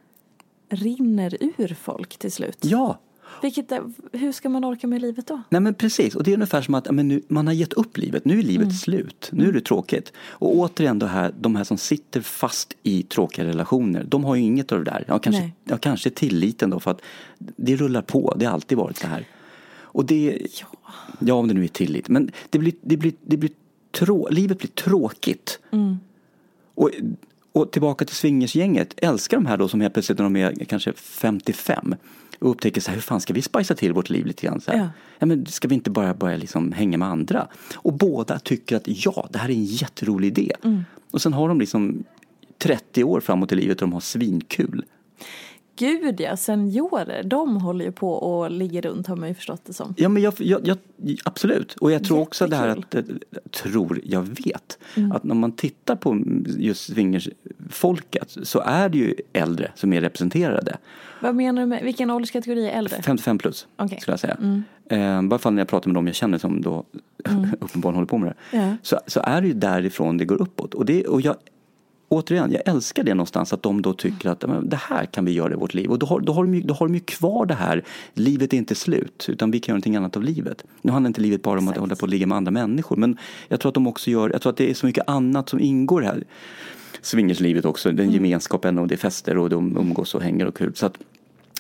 rinner 0.70 1.38
ur 1.40 1.74
folk 1.82 2.18
till 2.18 2.32
slut. 2.32 2.58
Ja, 2.62 3.00
Vilket, 3.42 3.72
är- 3.72 3.92
hur 4.12 4.32
ska 4.32 4.50
man 4.50 4.64
orka 4.64 4.88
med 4.88 5.02
livet 5.02 5.28
då? 5.28 5.42
Nej 5.50 5.62
men 5.62 5.74
precis, 5.74 6.16
och 6.16 6.24
det 6.24 6.32
är 6.32 6.34
ungefär 6.34 6.62
som 6.62 6.76
att 6.76 6.92
men 6.92 7.08
nu, 7.08 7.22
man 7.28 7.48
har 7.48 7.54
gett 7.54 7.74
upp 7.74 7.98
livet, 7.98 8.26
nu 8.26 8.40
är 8.40 8.44
livet 8.44 8.80
slut, 8.80 9.30
nu 9.32 9.48
är 9.48 9.52
det 9.52 9.62
tråkigt. 9.62 10.14
Och 10.20 10.56
återigen 10.56 11.00
det 11.00 11.08
här, 11.08 11.34
de 11.40 11.56
här 11.56 11.64
som 11.64 11.78
sitter 11.78 12.22
fast 12.22 12.74
i 12.84 13.04
tråkiga 13.04 13.46
relationer, 13.46 14.04
de 14.04 14.24
har 14.24 14.36
ju 14.36 14.42
inget 14.42 14.72
av 14.72 14.84
det 14.84 14.92
där. 14.92 15.04
Ja, 15.08 15.20
kanske, 15.20 15.42
Nej. 15.42 15.54
ja, 15.64 15.78
kanske 15.78 16.10
tilliten 16.10 16.70
då 16.70 16.80
för 16.80 16.92
att 16.92 17.02
det 17.38 17.76
rullar 17.76 18.02
på, 18.02 18.34
det 18.40 18.46
har 18.46 18.54
alltid 18.54 18.78
varit 18.78 18.98
så 18.98 19.08
här. 19.08 19.26
Och 19.98 20.06
det, 20.06 20.42
ja, 20.62 20.68
ja 21.20 21.34
om 21.34 21.48
det 21.48 21.54
nu 21.54 21.64
är 21.64 21.68
tillit, 21.68 22.10
men 22.10 22.32
det 22.50 22.60
blir, 22.60 22.74
det 22.82 22.98
blir, 22.98 23.14
det 23.22 23.38
blir 23.38 23.52
trå, 23.92 24.28
livet 24.32 24.58
blir 24.58 24.70
tråkigt. 24.70 25.60
Och, 26.76 26.92
och 27.52 27.72
tillbaka 27.72 28.06
till 28.06 28.16
swingersgänget, 28.16 28.94
älskar 28.98 29.38
de 29.38 29.46
här 29.46 29.58
då 29.58 29.68
som 29.68 29.82
helt 29.82 29.94
plötsligt 29.94 30.18
när 30.18 30.24
de 30.26 30.36
är 30.36 30.66
kanske 30.66 30.94
55 30.94 31.96
och 32.40 32.52
upptäcker 32.52 32.82
så 32.82 32.90
här, 32.90 32.96
hur 32.96 33.02
fan 33.02 33.22
ska 33.22 33.34
vi 33.34 33.42
spicea 33.42 33.78
till 33.78 33.94
vårt 33.94 34.10
liv 34.10 34.26
lite 34.26 34.48
grann? 34.48 34.62
Så 34.62 34.72
här. 34.72 34.78
Ja. 34.78 34.90
Ja, 35.20 35.26
men 35.26 35.46
ska 35.46 35.68
vi 35.68 35.76
inte 35.76 35.90
bara 35.90 36.14
börja 36.14 36.38
liksom 36.38 36.72
hänga 36.72 36.98
med 36.98 37.08
andra? 37.08 37.48
Och 37.76 37.94
båda 37.94 38.40
tycker 38.40 38.76
att 38.76 38.84
ja, 38.86 39.28
det 39.32 39.40
här 39.40 39.50
är 39.50 39.54
en 39.54 39.66
jätterolig 39.66 40.28
idé. 40.28 40.52
Och 41.12 41.22
sen 41.22 41.34
har 41.34 41.48
de 41.48 41.60
liksom 41.60 42.04
30 42.58 43.04
år 43.04 43.20
framåt 43.20 43.52
i 43.52 43.56
livet 43.56 43.82
och 43.82 43.88
de 43.88 43.94
har 43.94 44.00
svinkul. 44.00 44.86
Gud 45.78 46.20
ja, 46.22 46.38
seniorer, 46.38 47.24
de 47.24 47.62
håller 47.62 47.86
ju 47.86 47.92
på 47.92 48.14
och 48.14 48.52
ligger 48.52 48.82
runt 48.82 49.08
har 49.08 49.16
man 49.16 49.30
ju 49.30 49.36
förstått 49.36 49.62
det 49.66 49.74
som. 49.74 49.94
Ja 49.98 50.10
men 50.10 50.24
jag, 50.24 50.34
jag, 50.38 50.68
jag, 50.68 50.78
absolut. 51.24 51.74
Och 51.74 51.92
jag 51.92 52.04
tror 52.04 52.20
också 52.20 52.48
det 52.48 52.56
här 52.56 52.68
att, 52.68 52.96
eh, 52.96 53.02
tror, 53.52 54.02
jag 54.04 54.22
vet, 54.22 54.80
att 55.14 55.24
när 55.24 55.36
man 55.36 55.52
tittar 55.52 55.96
på 55.96 56.24
just 56.58 56.94
swingersfolket 56.94 58.38
så 58.44 58.60
är 58.60 58.90
det 58.90 58.98
ju 58.98 59.16
äldre 59.34 59.72
som 59.76 59.94
är 59.94 60.02
representerade. 60.02 60.78
Vad 61.22 61.36
menar 61.36 61.62
du 61.62 61.66
med, 61.66 61.84
vilken 61.84 62.10
ålderskategori 62.10 62.70
är 62.70 62.78
äldre? 62.78 63.02
55 63.02 63.38
plus 63.38 63.68
Okej. 63.76 64.00
skulle 64.02 64.14
jag 64.14 64.20
säga. 64.20 64.64
Eh, 64.90 65.22
bara 65.22 65.40
fall 65.40 65.54
när 65.54 65.62
jag 65.62 65.68
pratar 65.68 65.88
med 65.88 65.96
dem 65.96 66.08
jag 66.08 66.16
känner 66.16 66.38
som 66.38 66.62
då 66.62 66.86
uppenbarligen 67.60 67.96
håller 67.96 68.06
på 68.06 68.18
med 68.18 68.34
det. 68.52 68.58
Ja. 68.58 68.78
Så, 68.82 69.00
så 69.08 69.20
är 69.24 69.42
det 69.42 69.48
ju 69.48 69.54
därifrån 69.54 70.18
det 70.18 70.26
går 70.26 70.42
uppåt. 70.42 70.74
Och, 70.74 70.86
det, 70.86 71.08
och 71.08 71.22
jag, 71.22 71.36
återigen, 72.10 72.52
jag 72.52 72.62
älskar 72.66 73.04
det 73.04 73.14
någonstans 73.14 73.54
att 73.54 73.64
de 73.64 73.82
då 73.82 73.94
tycker 73.94 74.30
att 74.30 74.44
det 74.64 74.80
här 74.90 75.06
kan 75.06 75.26
vi 75.26 75.32
göra 75.32 75.54
i 75.54 75.56
vårt 75.56 75.74
liv. 75.74 75.90
Och 75.90 76.00
då 76.00 76.06
har, 76.06 76.20
då, 76.20 76.34
har 76.34 76.44
de 76.44 76.56
ju, 76.56 76.62
då 76.62 76.74
har 76.74 76.88
de 76.88 76.94
ju 76.94 77.00
kvar 77.00 77.46
det 77.46 77.54
här, 77.54 77.84
livet 78.14 78.54
är 78.54 78.58
inte 78.58 78.76
slut 78.76 79.26
utan 79.30 79.52
vi 79.52 79.60
kan 79.60 79.74
göra 79.74 79.76
någonting 79.76 79.96
annat 79.96 80.18
av 80.18 80.24
livet. 80.24 80.64
Nu 80.82 80.92
handlar 80.92 81.08
inte 81.08 81.22
livet 81.22 81.42
bara 81.42 81.60
om 81.60 81.68
att 81.68 81.78
hålla 81.78 81.96
på 81.96 82.02
och 82.02 82.10
ligga 82.10 82.28
med 82.28 82.38
andra 82.38 82.52
människor 82.52 82.96
men 82.96 83.18
jag 83.48 83.60
tror 83.60 83.70
att 83.70 83.74
de 83.74 83.88
också 83.88 84.12
gör, 84.12 84.30
jag 84.30 84.42
tror 84.42 84.52
att 84.52 84.58
det 84.58 84.70
är 84.70 84.74
så 84.74 84.86
mycket 84.86 85.10
annat 85.10 85.50
som 85.50 85.60
ingår 85.60 86.02
här 86.02 86.24
swingerslivet 87.02 87.66
också, 87.66 87.92
den 87.92 88.12
gemenskapen 88.12 88.80
och 88.80 88.88
det 88.88 88.96
är 88.96 88.98
fester 88.98 89.38
och 89.38 89.50
de 89.50 89.78
umgås 89.78 90.16
och 90.16 90.22
hänger 90.22 90.46
och 90.46 90.58
kul. 90.58 90.76
Så 90.76 90.86
att 90.86 90.98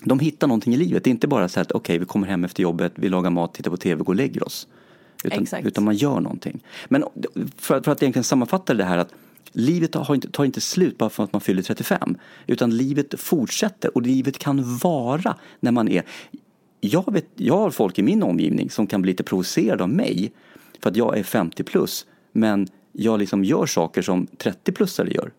de 0.03 0.19
hittar 0.19 0.47
någonting 0.47 0.73
i 0.73 0.77
livet. 0.77 1.03
Det 1.03 1.09
är 1.09 1.11
inte 1.11 1.27
bara 1.27 1.47
så 1.47 1.59
att 1.59 1.71
okej, 1.71 1.97
vi 1.97 2.05
kommer 2.05 2.27
hem 2.27 2.43
efter 2.43 2.63
jobbet, 2.63 2.91
vi 2.95 3.09
lagar 3.09 3.29
mat, 3.29 3.53
tittar 3.53 3.71
på 3.71 3.77
tv, 3.77 4.03
går 4.03 4.13
och 4.13 4.15
lägger 4.15 4.43
oss. 4.43 4.67
Utan, 5.23 5.45
utan 5.63 5.83
man 5.83 5.95
gör 5.95 6.19
någonting. 6.19 6.59
Men 6.87 7.03
för, 7.57 7.81
för 7.81 7.91
att 7.91 8.03
egentligen 8.03 8.23
sammanfatta 8.23 8.73
det 8.73 8.83
här 8.83 8.97
att 8.97 9.13
livet 9.51 9.95
har 9.95 10.15
inte, 10.15 10.31
tar 10.31 10.45
inte 10.45 10.61
slut 10.61 10.97
bara 10.97 11.09
för 11.09 11.23
att 11.23 11.33
man 11.33 11.41
fyller 11.41 11.61
35. 11.61 12.17
Utan 12.47 12.77
livet 12.77 13.19
fortsätter 13.19 13.95
och 13.97 14.01
livet 14.01 14.37
kan 14.37 14.77
vara 14.77 15.35
när 15.59 15.71
man 15.71 15.87
är 15.87 16.03
jag, 16.79 17.13
vet, 17.13 17.25
jag 17.35 17.57
har 17.57 17.69
folk 17.71 17.99
i 17.99 18.03
min 18.03 18.23
omgivning 18.23 18.69
som 18.69 18.87
kan 18.87 19.01
bli 19.01 19.11
lite 19.11 19.23
provocerade 19.23 19.83
av 19.83 19.89
mig 19.89 20.31
för 20.83 20.89
att 20.89 20.95
jag 20.95 21.17
är 21.17 21.23
50 21.23 21.63
plus 21.63 22.05
men 22.31 22.67
jag 22.91 23.19
liksom 23.19 23.43
gör 23.43 23.65
saker 23.65 24.01
som 24.01 24.27
30-plussare 24.27 25.13
gör. 25.15 25.31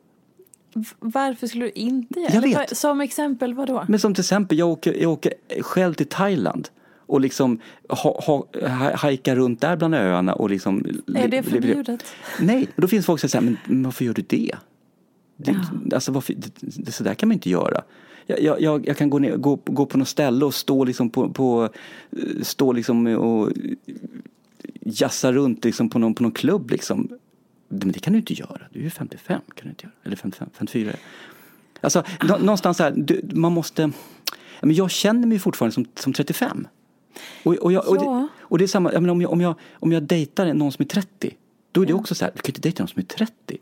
Varför 0.99 1.47
skulle 1.47 1.65
du 1.65 1.71
inte 1.71 2.21
göra 2.21 2.41
vad- 2.59 2.77
Som 2.77 3.01
exempel 3.01 3.55
vad 3.55 3.67
då? 3.69 3.85
Men 3.89 4.01
som 4.01 4.15
till 4.15 4.23
exempel, 4.23 4.59
jag 4.59 4.69
åker, 4.69 5.03
jag 5.03 5.13
åker 5.13 5.33
själv 5.61 5.95
till 5.95 6.07
Thailand 6.07 6.69
och 7.09 7.21
liksom 7.21 7.61
ha, 7.89 8.21
ha, 8.27 8.47
ha, 8.53 8.97
hajkar 8.97 9.37
runt 9.37 9.61
där 9.61 9.77
bland 9.77 9.95
öarna 9.95 10.35
och 10.35 10.51
liksom... 10.51 10.87
Är 11.15 11.29
det 11.29 11.43
förbjudet? 11.43 12.05
Nej, 12.41 12.69
och 12.75 12.83
då 12.83 12.89
finns 12.89 13.07
folk 13.07 13.21
som 13.21 13.31
säger 13.31 13.45
men, 13.45 13.57
men 13.65 13.83
varför 13.83 14.05
gör 14.05 14.15
du 14.15 14.23
det? 14.23 14.55
det 15.37 15.57
Alltså 15.95 16.13
varför, 16.13 16.35
det, 16.61 16.93
så 16.93 17.05
där 17.05 17.15
kan 17.15 17.29
man 17.29 17.35
inte 17.35 17.51
göra. 17.51 17.83
Jag, 18.27 18.61
jag, 18.61 18.87
jag, 18.89 18.97
kan 18.97 19.11
gå, 19.11 19.19
ner, 19.19 19.37
gå, 19.37 19.59
gå 19.65 19.87
på 19.87 19.99
något 19.99 20.09
ställe 20.09 20.45
och 20.45 20.55
stå 20.55 20.85
liksom 20.85 21.11
på, 21.11 21.29
på 21.29 21.69
stå 22.43 22.73
liksom 22.73 23.07
och 23.07 23.53
jassa 24.81 25.33
runt 25.33 25.65
liksom 25.65 25.91
på, 25.91 25.99
någon, 25.99 26.15
på 26.15 26.23
någon 26.23 26.33
klubb 26.33 26.71
liksom. 26.71 27.09
Men 27.69 27.93
det 27.93 27.99
kan 27.99 28.13
du 28.13 28.19
inte 28.19 28.35
göra, 28.35 28.61
du 28.73 28.79
är 28.79 28.85
ju 28.85 28.91
55 28.91 29.41
kan 29.55 29.65
du 29.65 29.71
inte 29.71 29.85
göra. 29.87 29.95
Eller 30.05 30.17
55, 30.17 30.49
54. 30.53 30.93
Alltså 31.81 32.03
nå, 32.23 32.39
någonstans 32.39 32.79
här, 32.79 32.93
du, 32.97 33.21
man 33.33 33.53
måste, 33.53 33.83
ja, 34.61 34.67
men 34.67 34.75
jag 34.75 34.91
känner 34.91 35.27
mig 35.27 35.39
fortfarande 35.39 35.75
som, 35.75 35.87
som 35.95 36.13
35. 36.13 36.67
Och, 37.43 37.55
och, 37.55 37.73
jag, 37.73 37.89
och, 37.89 37.97
Ja. 37.97 38.03
det, 38.03 38.29
och 38.45 38.59
det 38.59 38.65
är 38.65 38.67
samma, 38.69 38.93
jag 38.93 39.03
menar, 39.03 39.13
om, 39.13 39.21
jag, 39.21 39.33
om, 39.33 39.41
jag, 39.41 39.55
om 39.73 39.93
jag 39.93 40.03
dejtar 40.03 40.55
någon 40.55 40.73
som 40.73 40.83
är 40.83 40.87
30, 40.89 41.35
då 41.73 41.83
är 41.83 41.87
det 41.87 41.93
också 41.95 42.15
så 42.15 42.25
här, 42.25 42.33
du 42.37 42.41
kan 42.43 42.51
inte 42.51 42.61
dejta 42.61 42.83
någon 42.83 42.89
som 42.89 43.01
är 43.01 43.05
30. 43.07 43.33
Nej 43.49 43.59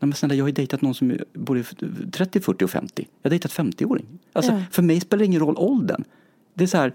men 0.00 0.12
snälla, 0.12 0.34
jag 0.34 0.44
har 0.44 0.48
ju 0.48 0.54
dejtat 0.54 0.82
någon 0.82 0.94
som 0.94 1.10
är 1.10 1.24
både 1.32 1.64
30, 2.12 2.40
40 2.40 2.64
och 2.64 2.70
50. 2.70 3.08
Jag 3.22 3.28
har 3.28 3.30
dejtat 3.30 3.52
50-åring. 3.52 4.06
Alltså, 4.32 4.52
Ja. 4.52 4.62
För 4.70 4.82
mig 4.82 5.00
spelar 5.00 5.18
det 5.18 5.24
ingen 5.26 5.40
roll 5.40 5.56
åldern. 5.58 6.04
Det 6.54 6.64
är 6.64 6.68
så 6.68 6.76
här, 6.76 6.94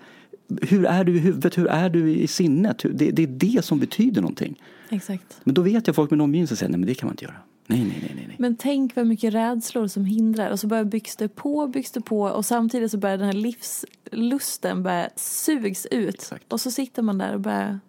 hur 0.62 0.86
är 0.86 1.04
du 1.04 1.16
i 1.16 1.20
huvudet, 1.20 1.58
hur 1.58 1.68
är 1.68 1.90
du 1.90 2.16
i 2.16 2.28
sinnet? 2.28 2.86
Det, 2.94 3.12
det 3.12 3.24
är 3.24 3.28
det 3.28 3.66
som 3.66 3.80
betyder 3.80 4.22
någonting. 4.22 4.62
Exakt. 4.90 5.42
Men 5.44 5.54
då 5.56 5.62
vet 5.62 5.88
jag 5.88 5.96
folk 5.96 6.12
med 6.12 6.22
omgivning 6.22 6.48
som 6.48 6.58
säger, 6.58 6.70
nej 6.70 6.80
men 6.80 6.88
det 6.88 6.96
kan 6.96 7.08
man 7.08 7.14
inte 7.14 7.26
göra. 7.26 7.36
Nej, 7.68 7.80
nej, 7.84 7.98
nej, 8.16 8.26
nej. 8.28 8.36
Men 8.40 8.56
tänk 8.56 8.96
vad 8.96 9.08
mycket 9.08 9.34
rädslor 9.34 9.88
som 9.88 10.06
hindrar 10.06 10.52
och 10.52 10.60
så 10.60 10.68
bara 10.68 10.86
byggs 10.86 11.16
det 11.16 11.28
på, 11.28 11.68
byggs 11.68 11.92
det 11.92 12.02
på 12.02 12.22
och 12.22 12.46
samtidigt 12.46 12.92
så 12.92 12.98
börjar 12.98 13.18
den 13.18 13.26
här 13.26 13.34
livslusten 14.14 14.84
börja 14.84 15.10
sugs 15.16 15.86
ut. 15.92 16.16
Exakt. 16.16 16.54
Och 16.54 16.62
så 16.62 16.72
sitter 16.72 17.02
man 17.02 17.18
där 17.18 17.34
och 17.34 17.40
bara, 17.40 17.80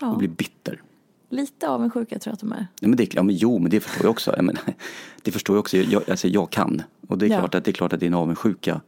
ja, 0.00 0.10
Och 0.10 0.18
blir 0.18 0.28
bitter. 0.28 0.82
lite 1.28 1.68
avundsjuka 1.68 2.18
tror 2.18 2.30
jag 2.30 2.34
att 2.34 2.40
de 2.40 2.52
är. 2.52 2.66
Ja, 2.80 2.88
men 2.88 2.96
det, 2.96 3.14
ja, 3.14 3.22
men 3.22 3.34
jo, 3.36 3.58
men 3.58 3.70
det 3.70 3.80
förstår 3.80 4.04
jag 4.04 4.10
också. 4.10 4.36
Jag 4.36 4.44
menar, 4.44 4.62
det 5.22 5.30
förstår 5.32 5.56
jag 5.56 5.60
också. 5.60 5.76
Jag, 5.76 6.10
alltså, 6.10 6.28
jag 6.28 6.50
kan. 6.50 6.82
Och 7.08 7.18
det 7.18 7.26
är, 7.26 7.30
Ja. 7.30 7.38
klart 7.38 7.54
att, 7.54 7.64
det 7.64 7.70
är 7.70 7.72
klart 7.72 7.92
att 7.92 8.00
det 8.00 8.06
är 8.06 8.08
en 8.08 8.14
avundsjuka. 8.14 8.80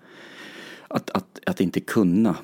Att, 0.88 1.10
att, 1.10 1.38
att 1.46 1.60
inte 1.60 1.80
kunna 1.80 2.36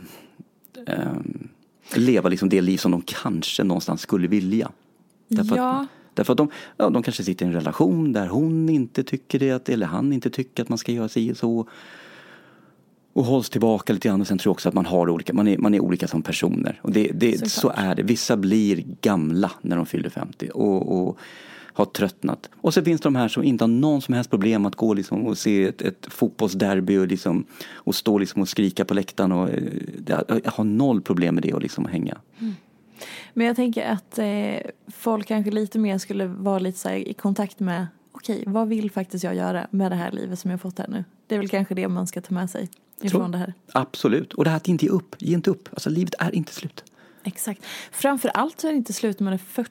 ehm, 0.86 1.48
leva 1.94 2.28
liksom 2.28 2.48
det 2.48 2.60
liv 2.60 2.76
som 2.78 2.90
de 2.92 3.02
kanske 3.02 3.64
någonstans 3.64 4.00
skulle 4.00 4.28
vilja. 4.28 4.70
Därför 5.28 5.56
Ja. 5.56 5.70
att, 5.80 5.88
därför 6.14 6.32
att 6.32 6.36
de, 6.36 6.50
ja, 6.76 6.90
de 6.90 7.02
kanske 7.02 7.24
sitter 7.24 7.46
i 7.46 7.48
en 7.48 7.54
relation 7.54 8.12
där 8.12 8.26
hon 8.28 8.68
inte 8.68 9.02
tycker 9.02 9.38
det, 9.38 9.68
eller 9.68 9.86
han 9.86 10.12
inte 10.12 10.30
tycker 10.30 10.62
att 10.62 10.68
man 10.68 10.78
ska 10.78 10.92
göra 10.92 11.08
sig 11.08 11.34
så. 11.34 11.68
Och 13.18 13.24
hålls 13.24 13.50
tillbaka 13.50 13.92
lite 13.92 14.08
grann 14.08 14.20
och 14.20 14.26
sen 14.26 14.38
tror 14.38 14.50
jag 14.50 14.54
också 14.54 14.68
att 14.68 14.74
man 14.74 14.86
har 14.86 15.10
olika, 15.10 15.32
man 15.32 15.48
är, 15.48 15.58
man 15.58 15.74
är 15.74 15.80
olika 15.80 16.08
som 16.08 16.22
personer. 16.22 16.80
Och 16.82 16.92
det, 16.92 17.10
det, 17.14 17.50
så 17.50 17.72
är 17.76 17.94
det. 17.94 18.02
Vissa 18.02 18.36
blir 18.36 18.84
gamla 19.00 19.50
när 19.62 19.76
de 19.76 19.86
fyller 19.86 20.10
50 20.10 20.48
och, 20.54 20.98
och 20.98 21.18
har 21.72 21.84
tröttnat. 21.84 22.50
Och 22.60 22.74
så 22.74 22.84
finns 22.84 23.00
det 23.00 23.06
de 23.06 23.16
här 23.16 23.28
som 23.28 23.44
inte 23.44 23.64
har 23.64 23.68
någon 23.68 24.02
som 24.02 24.14
helst 24.14 24.30
problem 24.30 24.66
att 24.66 24.74
gå 24.74 24.94
liksom 24.94 25.26
och 25.26 25.38
se 25.38 25.64
ett, 25.64 25.82
ett 25.82 26.06
fotbollsderby 26.10 26.98
och, 26.98 27.06
liksom, 27.06 27.44
och 27.72 27.94
stå 27.94 28.18
liksom 28.18 28.42
och 28.42 28.48
skrika 28.48 28.84
på 28.84 28.94
läktaren. 28.94 29.32
Och, 29.32 29.50
eh, 29.50 29.62
jag 30.06 30.52
har 30.52 30.64
noll 30.64 31.00
problem 31.00 31.34
med 31.34 31.42
det 31.42 31.52
och 31.52 31.62
liksom 31.62 31.84
hänga. 31.84 32.18
Men 33.34 33.46
jag 33.46 33.56
tänker 33.56 33.86
att 33.86 34.18
eh, 34.18 34.70
folk 34.86 35.26
kanske 35.26 35.50
lite 35.50 35.78
mer 35.78 35.98
skulle 35.98 36.26
vara 36.26 36.58
lite 36.58 36.78
så 36.78 36.90
i 36.90 37.14
kontakt 37.14 37.60
med 37.60 37.86
okej, 38.12 38.44
vad 38.46 38.68
vill 38.68 38.90
faktiskt 38.90 39.24
jag 39.24 39.34
göra 39.34 39.66
med 39.70 39.92
det 39.92 39.96
här 39.96 40.12
livet 40.12 40.38
som 40.38 40.50
jag 40.50 40.60
fått 40.60 40.78
här 40.78 40.88
nu? 40.88 41.04
Det 41.26 41.34
är 41.34 41.38
väl 41.38 41.48
kanske 41.48 41.74
det 41.74 41.88
man 41.88 42.06
ska 42.06 42.20
ta 42.20 42.34
med 42.34 42.50
sig 42.50 42.68
ifrån 43.04 43.20
Tror- 43.20 43.28
det 43.32 43.38
här. 43.38 43.54
Absolut. 43.72 44.32
Och 44.34 44.44
det 44.44 44.50
här 44.50 44.56
att 44.56 44.68
inte 44.68 44.84
ge 44.86 44.90
upp. 44.90 45.16
Ge 45.18 45.34
inte 45.34 45.50
upp. 45.50 45.68
Alltså 45.72 45.90
livet 45.90 46.14
är 46.18 46.34
inte 46.34 46.52
slut. 46.54 46.84
Exakt. 47.24 47.62
Framför 47.92 48.28
allt 48.28 48.64
är 48.64 48.68
det 48.68 48.76
inte 48.76 48.92
slut 48.92 49.20
när 49.20 49.24
man 49.24 49.32
är 49.34 49.38
40 49.38 49.70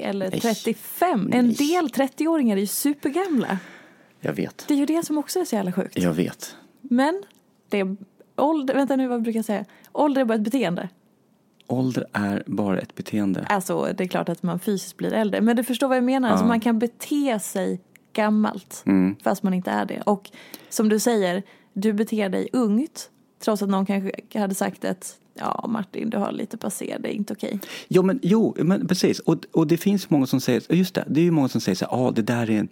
eller 0.00 0.30
Nej. 0.30 0.40
35. 0.40 1.30
En 1.32 1.46
Nej. 1.46 1.54
del 1.54 1.88
30-åringar 1.88 2.56
är 2.56 2.60
ju 2.60 2.66
supergamla. 2.66 3.58
Jag 4.20 4.32
vet. 4.32 4.64
Det 4.68 4.74
är 4.74 4.78
ju 4.78 4.86
det 4.86 5.06
som 5.06 5.18
också 5.18 5.40
är 5.40 5.44
så 5.44 5.54
jävla 5.56 5.72
sjukt. 5.72 5.98
Jag 5.98 6.12
vet. 6.12 6.56
Men 6.80 7.22
det 7.68 7.80
är 7.80 7.96
ålder, 8.36 8.74
vänta 8.74 8.96
nu 8.96 9.06
vad 9.08 9.22
brukar 9.22 9.38
jag 9.38 9.44
säga? 9.44 9.64
Ålder 9.92 10.20
är 10.20 10.24
bara 10.24 10.34
ett 10.34 10.44
beteende. 10.44 10.88
Ålder 11.66 12.06
är 12.12 12.42
bara 12.46 12.78
ett 12.78 12.94
beteende. 12.94 13.46
Alltså 13.48 13.92
det 13.96 14.04
är 14.04 14.08
klart 14.08 14.28
att 14.28 14.42
man 14.42 14.58
fysiskt 14.60 14.96
blir 14.96 15.12
äldre. 15.12 15.40
Men 15.40 15.56
du 15.56 15.64
förstår 15.64 15.88
vad 15.88 15.96
jag 15.96 16.04
menar. 16.04 16.30
Alltså, 16.30 16.46
man 16.46 16.60
kan 16.60 16.78
bete 16.78 17.38
sig 17.40 17.80
gammalt 18.12 18.82
Mm. 18.86 19.16
fast 19.22 19.42
man 19.42 19.54
inte 19.54 19.70
är 19.70 19.84
det. 19.84 20.00
Och 20.06 20.30
som 20.68 20.88
du 20.88 20.98
säger, 20.98 21.42
du 21.76 21.92
beter 21.92 22.28
dig 22.28 22.48
ungt. 22.52 23.10
Trots 23.44 23.62
att 23.62 23.68
någon 23.68 23.86
kanske 23.86 24.12
hade 24.38 24.54
sagt 24.54 24.84
att 24.84 25.16
ja 25.34 25.66
Martin 25.68 26.10
du 26.10 26.16
har 26.18 26.32
lite 26.32 26.56
passé, 26.56 26.96
det 27.00 27.08
är 27.08 27.12
inte 27.12 27.32
okej. 27.32 27.60
Jo, 27.88 28.02
men, 28.02 28.18
jo, 28.22 28.54
men 28.58 28.86
precis. 28.88 29.18
Och, 29.20 29.36
och 29.52 29.66
det 29.66 29.76
finns 29.76 30.10
många 30.10 30.26
som 30.26 30.40
säger, 30.40 30.62
just 30.74 30.94
det, 30.94 31.04
det 31.08 31.20
är 31.20 31.24
ju 31.24 31.30
många 31.30 31.48
som 31.48 31.60
säger 31.60 31.76
så 31.76 31.84
här, 31.84 32.06
ah, 32.06 32.10
det 32.10 32.22
där 32.22 32.50
är 32.50 32.58
en, 32.58 32.68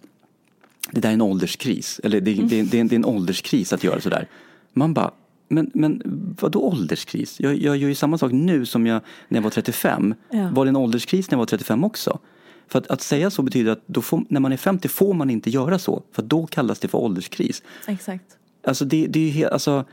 det 0.91 0.99
där 1.01 1.09
är 1.09 1.13
en 1.13 1.21
ålderskris. 1.21 2.01
Eller 2.03 2.21
det, 2.21 2.33
det, 2.33 2.43
det, 2.43 2.55
är 2.57 2.59
en- 2.81 2.87
det 2.87 2.95
är 2.95 2.99
en 2.99 3.05
ålderskris 3.05 3.73
att 3.73 3.83
göra 3.83 4.01
sådär. 4.01 4.27
Man 4.73 4.93
bara, 4.93 5.11
men, 5.47 5.71
men 5.73 6.01
vadå 6.41 6.59
ålderskris? 6.59 7.39
Jag, 7.39 7.55
jag 7.57 7.77
gör 7.77 7.89
ju 7.89 7.95
samma 7.95 8.17
sak 8.17 8.31
nu 8.31 8.65
som 8.65 8.85
jag 8.87 9.01
när 9.27 9.37
jag 9.37 9.43
var 9.43 9.49
35. 9.49 10.15
Ja. 10.29 10.49
Var 10.53 10.65
det 10.65 10.69
en 10.69 10.75
ålderskris 10.75 11.31
när 11.31 11.35
jag 11.35 11.39
var 11.39 11.45
35 11.45 11.83
också? 11.83 12.19
För 12.67 12.79
att, 12.79 12.87
att 12.87 13.01
säga 13.01 13.29
så 13.31 13.41
betyder 13.41 13.71
att 13.71 13.83
då 13.85 14.01
får, 14.01 14.25
när 14.29 14.39
man 14.39 14.53
är 14.53 14.57
50 14.57 14.87
får 14.87 15.13
man 15.13 15.29
inte 15.29 15.49
göra 15.49 15.79
så. 15.79 16.03
För 16.11 16.21
då 16.21 16.45
kallas 16.47 16.79
det 16.79 16.87
för 16.87 16.97
ålderskris. 16.97 17.63
Exakt. 17.87 18.25
Alltså 18.65 18.85
det, 18.85 19.07
det 19.07 19.19
är 19.19 19.23
ju 19.23 19.29
helt, 19.31 19.51
alltså, 19.53 19.85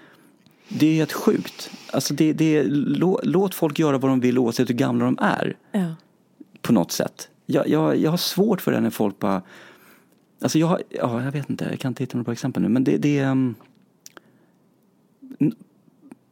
det 0.69 0.87
är 0.87 0.95
helt 0.95 1.13
sjukt. 1.13 1.71
Alltså 1.93 2.15
det, 2.15 2.33
det 2.33 2.57
är, 2.57 2.65
lå, 2.71 3.21
låt 3.23 3.55
folk 3.55 3.79
göra 3.79 3.99
vad 3.99 4.11
de 4.11 4.21
vill 4.21 4.39
oavsett 4.39 4.69
hur 4.69 4.75
gamla 4.75 5.05
de 5.05 5.19
är. 5.21 5.57
Ja. 5.73 5.95
På 6.63 6.73
något 6.73 6.93
sätt. 6.93 7.29
Jag, 7.47 7.69
jag, 7.69 7.97
jag 7.99 8.11
har 8.11 8.17
svårt 8.19 8.61
för 8.61 8.73
det 8.73 8.81
när 8.81 8.91
folk 8.91 9.19
bara... 9.19 9.43
Alltså 10.43 10.59
jag 10.59 10.67
har, 10.67 10.83
ja, 10.89 11.25
jag 11.25 11.33
vet 11.33 11.51
inte, 11.51 11.65
jag 11.71 11.81
kan 11.81 11.91
inte 11.91 12.03
hitta 12.03 12.17
några 12.17 12.25
bra 12.25 12.33
exempel 12.33 12.63
nu. 12.63 12.69
Men 12.69 12.85
det, 12.85 12.97
det 12.97 13.19
är... 13.19 13.31
um, 13.31 13.55
n- 15.41 15.55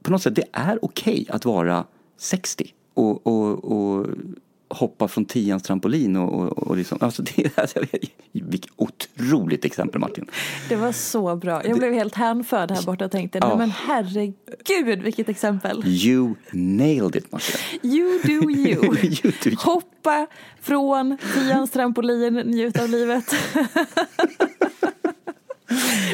På 0.02 0.10
något 0.12 0.22
sätt, 0.22 0.34
det 0.34 0.44
är 0.52 0.84
okej 0.84 1.26
att 1.30 1.44
vara 1.44 1.84
60 2.16 2.74
och, 2.94 3.26
och, 3.26 3.64
och 3.64 4.06
hoppa 4.70 5.08
från 5.08 5.24
tians 5.24 5.62
trampolin 5.62 6.16
och, 6.16 6.34
och, 6.40 6.58
och 6.58 6.76
liksom, 6.76 6.98
alltså 7.00 7.22
det, 7.36 7.58
alltså 7.58 7.78
vilket 8.32 8.70
otroligt 8.76 9.64
exempel 9.64 10.00
Martin. 10.00 10.26
Det 10.68 10.76
var 10.76 10.92
så 10.92 11.36
bra. 11.36 11.66
Jag 11.66 11.78
blev 11.78 11.92
helt 11.92 12.14
hänförd 12.14 12.70
här 12.70 12.82
borta 12.82 13.04
och 13.04 13.10
tänkte, 13.10 13.40
nej 13.40 13.48
Ja. 13.50 13.56
men 13.56 13.70
herregud 13.70 15.02
vilket 15.02 15.28
exempel. 15.28 15.82
You 15.86 16.34
nailed 16.52 17.16
it 17.16 17.32
Martin. 17.32 17.56
You 17.82 18.20
do 18.22 18.50
you. 18.50 18.68
You 18.68 19.32
do 19.42 19.50
you. 19.50 19.56
Hoppa 19.58 20.26
från 20.60 21.18
tians 21.34 21.70
trampolin, 21.70 22.34
njut 22.34 22.80
av 22.80 22.88
livet. 22.88 23.34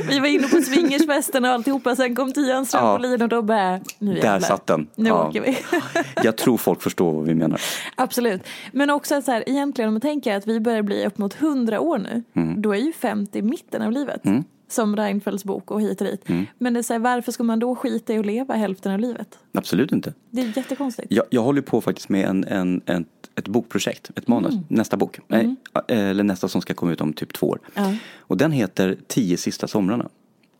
Vi 0.09 0.19
var 0.19 0.27
inne 0.27 0.49
på 0.49 0.61
swingersfesten 0.61 1.45
och 1.45 1.51
alltihopa, 1.51 1.97
sen 1.97 2.15
kom 2.15 2.33
tians 2.33 2.71
Ja. 2.75 2.79
trampolin 2.81 3.23
och 3.23 3.29
då 3.29 3.43
bara, 3.43 3.81
nu 3.99 4.15
Där 4.15 4.23
jävlar. 4.23 4.41
satt 4.49 4.67
den. 4.67 4.87
Nu 4.95 5.09
Ja. 5.09 5.29
åker 5.29 5.41
vi. 5.41 5.59
Jag 6.25 6.37
tror 6.37 6.57
folk 6.57 6.83
förstår 6.83 7.13
vad 7.13 7.25
vi 7.25 7.35
menar. 7.35 7.61
Absolut. 7.95 8.43
Men 8.73 8.91
också 8.91 9.15
att 9.15 9.25
så 9.25 9.31
här, 9.33 9.45
egentligen 9.49 9.89
om 9.89 9.95
man 9.95 10.01
tänker 10.01 10.37
att 10.37 10.47
vi 10.47 10.61
börjar 10.61 10.83
bli 10.83 11.07
upp 11.07 11.19
mot 11.19 11.35
100 11.35 11.81
år 11.81 11.99
nu, 11.99 12.23
Mm. 12.37 12.63
då 12.63 12.73
är 12.73 12.79
ju 12.79 12.93
50 12.93 13.43
mitten 13.43 13.83
av 13.83 13.93
livet. 13.93 14.21
Som 14.69 14.97
Reinfeldts 14.97 15.45
bok 15.45 15.71
och 15.71 15.81
hit 15.81 16.01
och 16.01 16.07
dit. 16.07 16.29
Mm. 16.29 16.47
Men 16.59 16.75
det 16.75 16.81
är 16.81 16.83
så 16.83 16.93
här, 16.93 17.01
varför 17.01 17.33
ska 17.33 17.43
man 17.43 17.59
då 17.59 17.75
skita 17.75 18.15
i 18.15 18.19
att 18.19 18.27
leva 18.27 18.55
hälften 18.55 18.93
av 18.93 18.99
livet? 18.99 19.39
Absolut 19.53 19.93
inte. 19.93 20.15
Det 20.31 20.41
är 20.41 20.57
jättekonstigt. 20.57 21.07
Jag, 21.11 21.25
jag 21.31 21.43
håller 21.43 21.63
på 21.63 21.81
faktiskt 21.81 22.09
med 22.09 22.29
en, 22.29 22.45
en, 22.45 22.83
en, 22.87 23.05
ett 23.35 23.49
bokprojekt, 23.49 24.11
ett 24.15 24.29
manus, 24.29 24.55
nästa 24.69 24.97
bok. 24.97 25.19
Nej, 25.29 25.55
Eller 25.89 26.25
nästa 26.25 26.49
som 26.49 26.61
ska 26.61 26.75
komma 26.75 26.93
ut 26.93 27.01
om 27.01 27.13
typ 27.13 27.33
två 27.33 27.47
år. 27.47 27.61
Och 28.19 28.37
den 28.37 28.53
heter 28.53 28.97
Tio 29.07 29.37
sista 29.37 29.69
somrarna. 29.69 30.09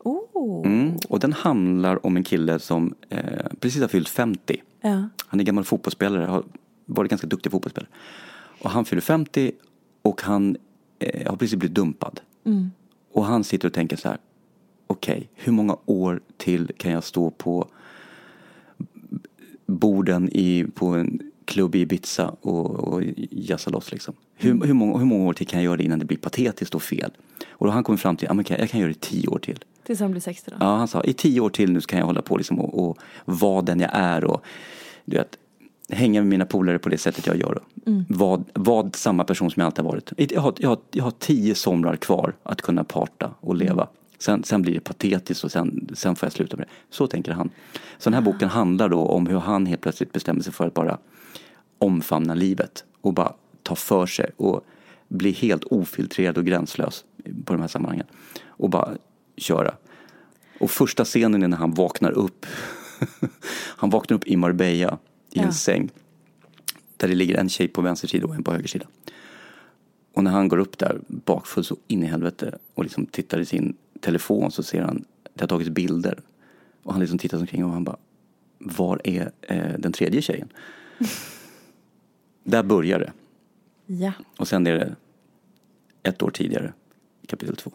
Oh. 0.03 0.65
Mm. 0.65 0.97
Och 1.09 1.19
den 1.19 1.33
handlar 1.33 2.05
om 2.05 2.17
en 2.17 2.23
kille 2.23 2.59
som 2.59 2.95
eh, 3.09 3.19
precis 3.59 3.81
har 3.81 3.87
fyllt 3.87 4.09
50. 4.09 4.61
Ja. 4.81 5.09
Han 5.27 5.39
är 5.39 5.43
gammal 5.43 5.63
fotbollsspelare, 5.63 6.25
har 6.25 6.43
varit 6.85 7.09
ganska 7.09 7.27
duktig 7.27 7.51
fotbollsspelare. 7.51 7.89
Och 8.61 8.69
han 8.69 8.85
fyller 8.85 9.01
50 9.01 9.51
och 10.01 10.21
han 10.21 10.57
eh, 10.99 11.29
har 11.29 11.37
precis 11.37 11.55
blivit 11.55 11.75
dumpad. 11.75 12.19
Och 13.17 13.25
han 13.25 13.43
sitter 13.43 13.67
och 13.67 13.73
tänker 13.73 13.97
så 13.97 14.09
här. 14.09 14.17
Okej, 14.87 15.29
hur 15.35 15.51
många 15.51 15.77
år 15.85 16.21
till 16.37 16.71
kan 16.77 16.91
jag 16.91 17.03
stå 17.03 17.29
på 17.29 17.67
borden 19.65 20.29
i, 20.31 20.65
på 20.75 20.85
en 20.87 21.31
klubb 21.45 21.75
i 21.75 21.79
Ibiza 21.79 22.35
och, 22.41 22.69
och 22.69 23.01
jazza 23.31 23.69
loss 23.69 23.91
liksom. 23.91 24.13
Hur, 24.35 24.65
hur, 24.65 24.73
många, 24.73 24.97
hur 24.97 25.05
många 25.05 25.25
år 25.25 25.33
till 25.33 25.47
kan 25.47 25.59
jag 25.59 25.65
göra 25.65 25.77
det 25.77 25.83
innan 25.83 25.99
det 25.99 26.05
blir 26.05 26.17
patetiskt 26.17 26.75
och 26.75 26.83
fel? 26.83 27.11
Och 27.49 27.65
då 27.65 27.71
han 27.71 27.83
kommit 27.83 28.01
fram 28.01 28.17
till, 28.17 28.27
att 28.27 28.49
ja, 28.49 28.57
jag 28.59 28.69
kan 28.69 28.79
göra 28.79 28.89
det 28.89 28.97
i 28.97 28.99
tio 28.99 29.27
år 29.27 29.39
till. 29.39 29.59
Tills 29.83 29.99
han 29.99 30.11
blir 30.11 30.21
60 30.21 30.51
då. 30.51 30.57
Ja, 30.59 30.75
han 30.75 30.87
sa 30.87 31.03
i 31.03 31.13
tio 31.13 31.41
år 31.41 31.49
till 31.49 31.71
nu 31.71 31.81
kan 31.81 31.99
jag 31.99 32.05
hålla 32.05 32.21
på 32.21 32.37
liksom 32.37 32.59
och, 32.59 32.89
och 32.89 32.97
vara 33.25 33.61
den 33.61 33.79
jag 33.79 33.91
är 33.93 34.23
och 34.23 34.43
du 35.05 35.17
vet, 35.17 35.37
hänga 35.89 36.21
med 36.21 36.27
mina 36.27 36.45
polare 36.45 36.79
på 36.79 36.89
det 36.89 36.97
sättet 36.97 37.27
jag 37.27 37.35
gör. 37.35 37.59
Mm. 37.85 38.05
Vad, 38.09 38.43
vad 38.53 38.95
samma 38.95 39.23
person 39.23 39.51
som 39.51 39.61
jag 39.61 39.65
alltid 39.65 39.85
har 39.85 39.91
varit. 39.91 40.31
Jag 40.31 40.41
har, 40.41 40.53
jag, 40.57 40.69
har, 40.69 40.77
jag 40.91 41.03
har 41.03 41.11
tio 41.11 41.55
somrar 41.55 41.95
kvar 41.95 42.35
att 42.43 42.61
kunna 42.61 42.83
parta 42.83 43.33
och 43.39 43.55
leva. 43.55 43.87
Sen, 44.19 44.43
sen 44.43 44.61
blir 44.61 44.73
det 44.73 44.79
patetiskt 44.79 45.43
och 45.43 45.51
sen, 45.51 45.89
sen 45.93 46.15
får 46.15 46.25
jag 46.25 46.33
sluta 46.33 46.57
med 46.57 46.67
det. 46.67 46.95
Så 46.95 47.07
tänker 47.07 47.31
han. 47.31 47.49
Så 47.97 48.09
den 48.09 48.13
här 48.13 48.21
boken 48.21 48.49
handlar 48.49 48.89
då 48.89 48.99
om 48.99 49.27
hur 49.27 49.39
han 49.39 49.65
helt 49.65 49.81
plötsligt 49.81 50.13
bestämmer 50.13 50.41
sig 50.41 50.53
för 50.53 50.67
att 50.67 50.73
bara 50.73 50.97
omfamna 51.79 52.33
livet 52.33 52.83
och 53.01 53.13
bara 53.13 53.33
ta 53.63 53.75
för 53.75 54.05
sig 54.05 54.31
och 54.37 54.65
bli 55.07 55.31
helt 55.31 55.63
ofiltrerad 55.63 56.37
och 56.37 56.45
gränslös 56.45 57.05
på 57.45 57.53
de 57.53 57.61
här 57.61 57.67
sammanhangen. 57.67 58.07
Och 58.45 58.69
bara 58.69 58.89
köra. 59.37 59.73
Och 60.59 60.71
första 60.71 61.05
scenen 61.05 61.43
är 61.43 61.47
när 61.47 61.57
han 61.57 61.73
vaknar 61.73 62.11
upp. 62.11 62.45
han 63.77 63.89
vaknar 63.89 64.17
upp 64.17 64.27
i 64.27 64.37
Marbella 64.37 64.97
i 65.37 65.41
Ja. 65.41 65.45
en 65.47 65.53
säng. 65.53 65.89
Där 66.97 67.07
det 67.07 67.15
ligger 67.15 67.37
en 67.37 67.49
tjej 67.49 67.67
på 67.67 67.81
vänster 67.81 68.07
sida 68.07 68.25
och 68.27 68.35
en 68.35 68.43
på 68.43 68.51
höger 68.51 68.67
sida. 68.67 68.85
Och 70.13 70.23
när 70.23 70.31
han 70.31 70.47
går 70.47 70.57
upp 70.57 70.77
där 70.77 70.99
bakfull 71.07 71.63
så 71.63 71.77
in 71.87 72.03
i 72.03 72.05
helvete 72.05 72.57
och 72.73 72.83
liksom 72.83 73.05
tittar 73.05 73.39
i 73.39 73.45
sin 73.45 73.77
telefon 74.01 74.51
så 74.51 74.63
ser 74.63 74.81
han, 74.81 75.05
det 75.33 75.41
har 75.41 75.47
tagits 75.47 75.69
bilder. 75.69 76.19
Och 76.83 76.93
han 76.93 76.99
liksom 76.99 77.17
tittar 77.17 77.37
omkring 77.37 77.65
och 77.65 77.71
han 77.71 77.83
bara, 77.83 77.97
var 78.59 79.01
är 79.03 79.31
eh, 79.41 79.73
den 79.79 79.91
tredje 79.91 80.21
tjejen? 80.21 80.49
där 82.43 82.63
börjar 82.63 82.99
det. 82.99 83.11
Ja. 83.85 84.13
Och 84.37 84.47
sen 84.47 84.67
är 84.67 84.75
det 84.75 84.95
ett 86.03 86.21
år 86.23 86.29
tidigare, 86.29 86.73
kapitel 87.27 87.55
två. 87.55 87.71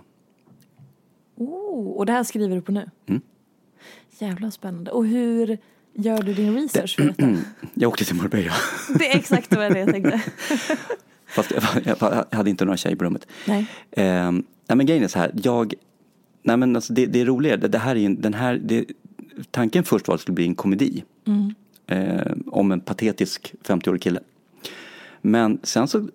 Oh, 1.36 1.90
och 1.90 2.06
det 2.06 2.12
här 2.12 2.24
skriver 2.24 2.54
du 2.56 2.62
på 2.62 2.72
nu? 2.72 2.90
Mm. 3.06 3.22
Jävla 4.18 4.50
spännande. 4.50 4.90
Och 4.90 5.06
hur 5.06 5.58
gör 5.94 6.22
du 6.22 6.34
din 6.34 6.54
research 6.54 6.96
för 6.96 7.04
detta? 7.04 7.28
Jag 7.74 7.88
åkte 7.88 8.04
till 8.04 8.14
Marbella. 8.16 8.52
Det 8.98 9.12
är 9.12 9.16
exakt 9.16 9.56
vad 9.56 9.64
jag 9.64 9.92
tänkte. 9.92 10.22
Fast 11.26 11.50
jag, 11.50 11.96
jag, 12.00 12.24
hade 12.36 12.50
inte 12.50 12.64
några 12.64 12.76
tjejer 12.76 12.96
på 12.96 13.04
rummet. 13.04 13.26
Nej. 13.46 13.66
Eh, 13.90 14.32
nej 14.32 14.76
men 14.76 14.86
grejen 14.86 15.04
är 15.04 15.08
så 15.08 15.18
här, 15.18 15.30
jag, 15.42 15.74
nej 16.42 16.56
men 16.56 16.76
alltså 16.76 16.92
det, 16.92 17.06
det 17.06 17.20
är 17.20 17.24
roligare, 17.24 17.56
det, 17.56 17.68
det 17.68 17.78
här 17.78 17.96
är 17.96 18.06
en, 18.06 18.20
den 18.20 18.34
här, 18.34 18.60
det, 18.64 18.84
tanken 19.50 19.84
först 19.84 20.08
var 20.08 20.14
att 20.14 20.18
det 20.18 20.22
skulle 20.22 20.34
bli 20.34 20.46
en 20.46 20.54
komedi. 20.54 21.04
Eh, 21.86 22.32
om 22.46 22.72
en 22.72 22.80
patetisk 22.80 23.54
50-årig 23.64 24.02
kille. 24.02 24.20
Men 25.20 25.58
sen 25.62 25.88
så 25.88 26.08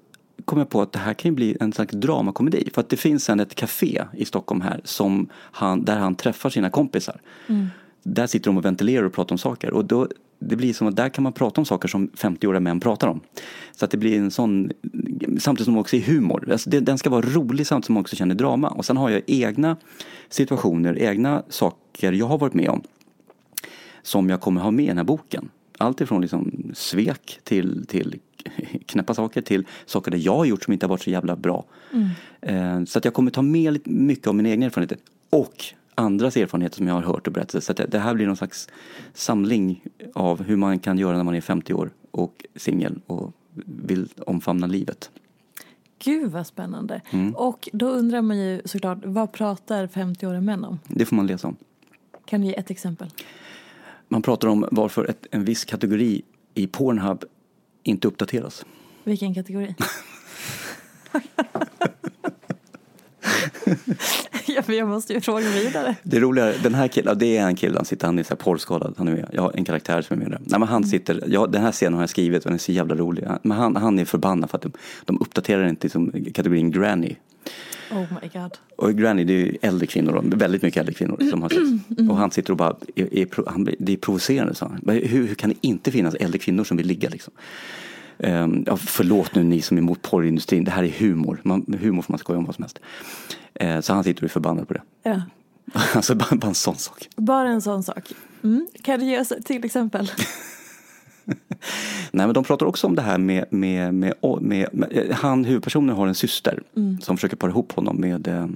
kom 0.45 0.59
jag 0.59 0.69
på 0.69 0.81
att 0.81 0.91
det 0.91 0.99
här 0.99 1.13
kan 1.13 1.31
ju 1.31 1.35
bli 1.35 1.57
en 1.59 1.73
slags 1.73 1.93
dramakomedi. 1.93 2.69
För 2.73 2.81
att 2.81 2.89
det 2.89 2.97
finns 2.97 3.23
sen 3.23 3.39
ett 3.39 3.55
café 3.55 4.03
i 4.13 4.25
Stockholm 4.25 4.61
här 4.61 4.81
som 4.83 5.29
han, 5.33 5.85
där 5.85 5.97
han 5.97 6.15
träffar 6.15 6.49
sina 6.49 6.69
kompisar. 6.69 7.21
Där 8.03 8.27
sitter 8.27 8.49
de 8.49 8.57
och 8.57 8.65
ventilerar 8.65 9.03
och 9.03 9.13
pratar 9.13 9.33
om 9.33 9.37
saker. 9.37 9.73
Och 9.73 9.85
då, 9.85 10.07
det 10.39 10.55
blir 10.55 10.73
som 10.73 10.87
att 10.87 10.95
där 10.95 11.09
kan 11.09 11.23
man 11.23 11.33
prata 11.33 11.61
om 11.61 11.65
saker 11.65 11.87
som 11.87 12.09
50-åriga 12.09 12.59
män 12.59 12.79
pratar 12.79 13.07
om. 13.07 13.21
Så 13.75 13.85
att 13.85 13.91
det 13.91 13.97
blir 13.97 14.17
en 14.17 14.31
sån, 14.31 14.71
samtidigt 15.39 15.65
som 15.65 15.77
också 15.77 15.95
är 15.95 16.01
humor. 16.01 16.49
Alltså 16.51 16.69
det, 16.69 16.79
den 16.79 16.97
ska 16.97 17.09
vara 17.09 17.21
rolig 17.21 17.67
samtidigt 17.67 17.85
som 17.85 17.93
man 17.93 18.01
också 18.01 18.15
känner 18.15 18.35
drama. 18.35 18.69
Och 18.69 18.85
sen 18.85 18.97
har 18.97 19.09
jag 19.09 19.21
egna 19.27 19.77
situationer, 20.29 20.99
egna 20.99 21.43
saker 21.49 22.11
jag 22.11 22.25
har 22.25 22.37
varit 22.37 22.53
med 22.53 22.69
om. 22.69 22.81
Som 24.01 24.29
jag 24.29 24.41
kommer 24.41 24.61
ha 24.61 24.71
med 24.71 24.85
i 24.85 24.87
den 24.87 24.97
här 24.97 25.03
boken. 25.03 25.49
Allt 25.77 26.01
ifrån 26.01 26.21
liksom 26.21 26.71
svek 26.73 27.39
till, 27.43 27.85
till 27.87 28.19
knäppa 28.85 29.13
saker 29.13 29.41
till 29.41 29.65
saker 29.85 30.11
där 30.11 30.17
jag 30.17 30.35
har 30.35 30.45
gjort 30.45 30.63
som 30.63 30.73
inte 30.73 30.85
har 30.85 30.89
varit 30.89 31.01
så 31.03 31.09
jävla 31.09 31.35
bra. 31.35 31.65
Eh, 32.41 32.83
Så 32.83 32.97
att 32.97 33.05
jag 33.05 33.13
kommer 33.13 33.31
ta 33.31 33.41
med 33.41 33.87
mycket 33.87 34.27
av 34.27 34.35
min 34.35 34.45
egen 34.45 34.63
erfarenhet 34.63 34.99
och 35.29 35.65
andras 35.97 36.37
erfarenheter 36.37 36.77
som 36.77 36.87
jag 36.87 36.93
har 36.93 37.01
hört 37.01 37.27
och 37.27 37.33
berättat. 37.33 37.63
Så 37.63 37.73
det 37.73 37.99
här 37.99 38.13
blir 38.13 38.25
någon 38.25 38.37
slags 38.37 38.69
samling 39.13 39.83
av 40.13 40.43
hur 40.43 40.55
man 40.55 40.79
kan 40.79 40.97
göra 40.97 41.17
när 41.17 41.23
man 41.23 41.35
är 41.35 41.41
50 41.41 41.73
år 41.73 41.89
och 42.11 42.45
singel 42.55 42.99
och 43.07 43.33
vill 43.65 44.09
omfamna 44.25 44.67
livet. 44.67 45.11
Gud 45.99 46.31
vad 46.31 46.47
spännande. 46.47 47.01
Mm. 47.09 47.35
Och 47.35 47.69
då 47.73 47.89
undrar 47.89 48.21
man 48.21 48.37
ju 48.37 48.61
såklart, 48.65 48.97
vad 49.03 49.31
pratar 49.31 49.87
50-åriga 49.87 50.41
män 50.41 50.63
om? 50.63 50.79
Det 50.87 51.05
får 51.05 51.15
man 51.15 51.27
läsa 51.27 51.47
om. 51.47 51.55
Kan 52.25 52.41
du 52.41 52.47
ge 52.47 52.55
ett 52.55 52.71
exempel? 52.71 53.09
Man 54.07 54.21
pratar 54.21 54.47
om 54.47 54.67
varför 54.71 55.05
ett, 55.05 55.27
en 55.31 55.45
viss 55.45 55.65
kategori 55.65 56.21
i 56.53 56.67
Pornhub 56.67 57.23
inte 57.83 58.07
uppdateras. 58.07 58.65
Vilken 59.03 59.35
kategori? 59.35 59.75
ja, 64.45 64.61
men 64.65 64.77
jag 64.77 64.87
måste 64.87 65.13
ju 65.13 65.21
fråga 65.21 65.49
vidare. 65.49 65.95
Det 66.03 66.19
roliga 66.19 66.45
är, 66.45 66.63
den 66.63 66.75
här 66.75 66.87
killen, 66.87 67.17
det 67.17 67.37
är 67.37 67.47
en 67.47 67.55
kille, 67.55 67.75
han 67.75 67.85
sitter, 67.85 68.05
han 68.05 68.19
är 68.19 68.23
så 68.23 68.29
här 68.29 68.35
porrskadad, 68.35 68.93
han 68.97 69.07
är 69.07 69.11
med. 69.11 69.29
Jag 69.33 69.41
har 69.41 69.51
en 69.55 69.65
karaktär 69.65 70.01
som 70.01 70.17
är 70.17 70.23
med 70.23 70.31
där. 70.31 70.39
Nej 70.45 70.59
men 70.59 70.69
han 70.69 70.83
sitter, 70.83 71.23
ja, 71.27 71.47
den 71.47 71.61
här 71.61 71.71
scenen 71.71 71.93
har 71.93 72.01
jag 72.01 72.09
skrivit 72.09 72.43
och 72.45 72.49
den 72.49 72.55
är 72.55 72.59
så 72.59 72.71
jävla 72.71 72.95
rolig. 72.95 73.27
Men 73.41 73.57
han, 73.57 73.75
han 73.75 73.99
är 73.99 74.05
förbannad 74.05 74.49
för 74.49 74.57
att 74.57 74.61
de, 74.63 74.71
de 75.05 75.21
uppdaterar 75.21 75.67
inte 75.67 75.89
som 75.89 76.11
kategorin 76.33 76.71
granny. 76.71 77.15
Oh 77.91 78.05
my 78.21 78.29
god. 78.33 78.57
Och 78.75 78.93
granny 78.93 79.23
det 79.23 79.33
är 79.33 79.37
ju 79.37 79.57
äldre 79.61 79.87
kvinnor, 79.87 80.21
då, 80.23 80.37
väldigt 80.37 80.61
mycket 80.61 80.79
äldre 80.79 80.93
kvinnor 80.93 81.29
som 81.29 81.41
har 81.41 81.49
sex. 81.49 81.61
Och 82.09 82.17
han 82.17 82.31
sitter 82.31 82.51
och 82.51 82.57
bara, 82.57 82.75
är, 82.95 83.17
är, 83.17 83.49
han, 83.49 83.69
det 83.79 83.93
är 83.93 83.97
provocerande 83.97 84.55
sa 84.55 84.67
han. 84.67 84.95
Hur, 84.95 85.27
hur 85.27 85.35
kan 85.35 85.49
det 85.49 85.55
inte 85.61 85.91
finnas 85.91 86.15
äldre 86.15 86.39
kvinnor 86.39 86.63
som 86.63 86.77
vill 86.77 86.87
ligga 86.87 87.09
liksom? 87.09 87.33
Ehm, 88.19 88.63
ja, 88.67 88.77
förlåt 88.77 89.35
nu 89.35 89.43
ni 89.43 89.61
som 89.61 89.77
är 89.77 89.81
emot 89.81 90.01
porrindustrin, 90.01 90.63
det 90.63 90.71
här 90.71 90.83
är 90.83 90.89
humor. 90.89 91.41
Man, 91.43 91.65
humor 91.79 92.01
får 92.01 92.13
man 92.13 92.19
skoja 92.19 92.39
om 92.39 92.45
vad 92.45 92.55
som 92.55 92.63
helst. 92.63 92.79
Eh, 93.53 93.79
så 93.79 93.93
han 93.93 94.03
sitter 94.03 94.23
och 94.23 94.29
är 94.29 94.33
förbannad 94.33 94.67
på 94.67 94.73
det. 94.73 94.81
Ja. 95.03 95.21
Alltså 95.95 96.15
bara, 96.15 96.35
bara 96.35 96.47
en 96.47 96.55
sån 96.55 96.75
sak. 96.75 97.09
Bara 97.15 97.49
en 97.49 97.61
sån 97.61 97.83
sak. 97.83 98.13
Mm. 98.43 98.67
Kan 98.81 98.99
du 98.99 99.05
ge 99.05 99.19
oss 99.19 99.33
till 99.45 99.65
exempel? 99.65 100.11
Nej 102.11 102.25
men 102.25 102.33
de 102.33 102.43
pratar 102.43 102.65
också 102.65 102.87
om 102.87 102.95
det 102.95 103.01
här 103.01 103.17
med, 103.17 103.45
med, 103.49 103.93
med, 103.93 104.13
med, 104.41 104.69
med 104.73 104.97
eh, 104.97 105.15
han 105.15 105.45
huvudpersonen 105.45 105.95
har 105.95 106.07
en 106.07 106.15
syster 106.15 106.63
som 107.01 107.17
försöker 107.17 107.35
para 107.35 107.51
ihop 107.51 107.71
honom 107.71 108.01
med, 108.01 108.27
eh, 108.27 108.47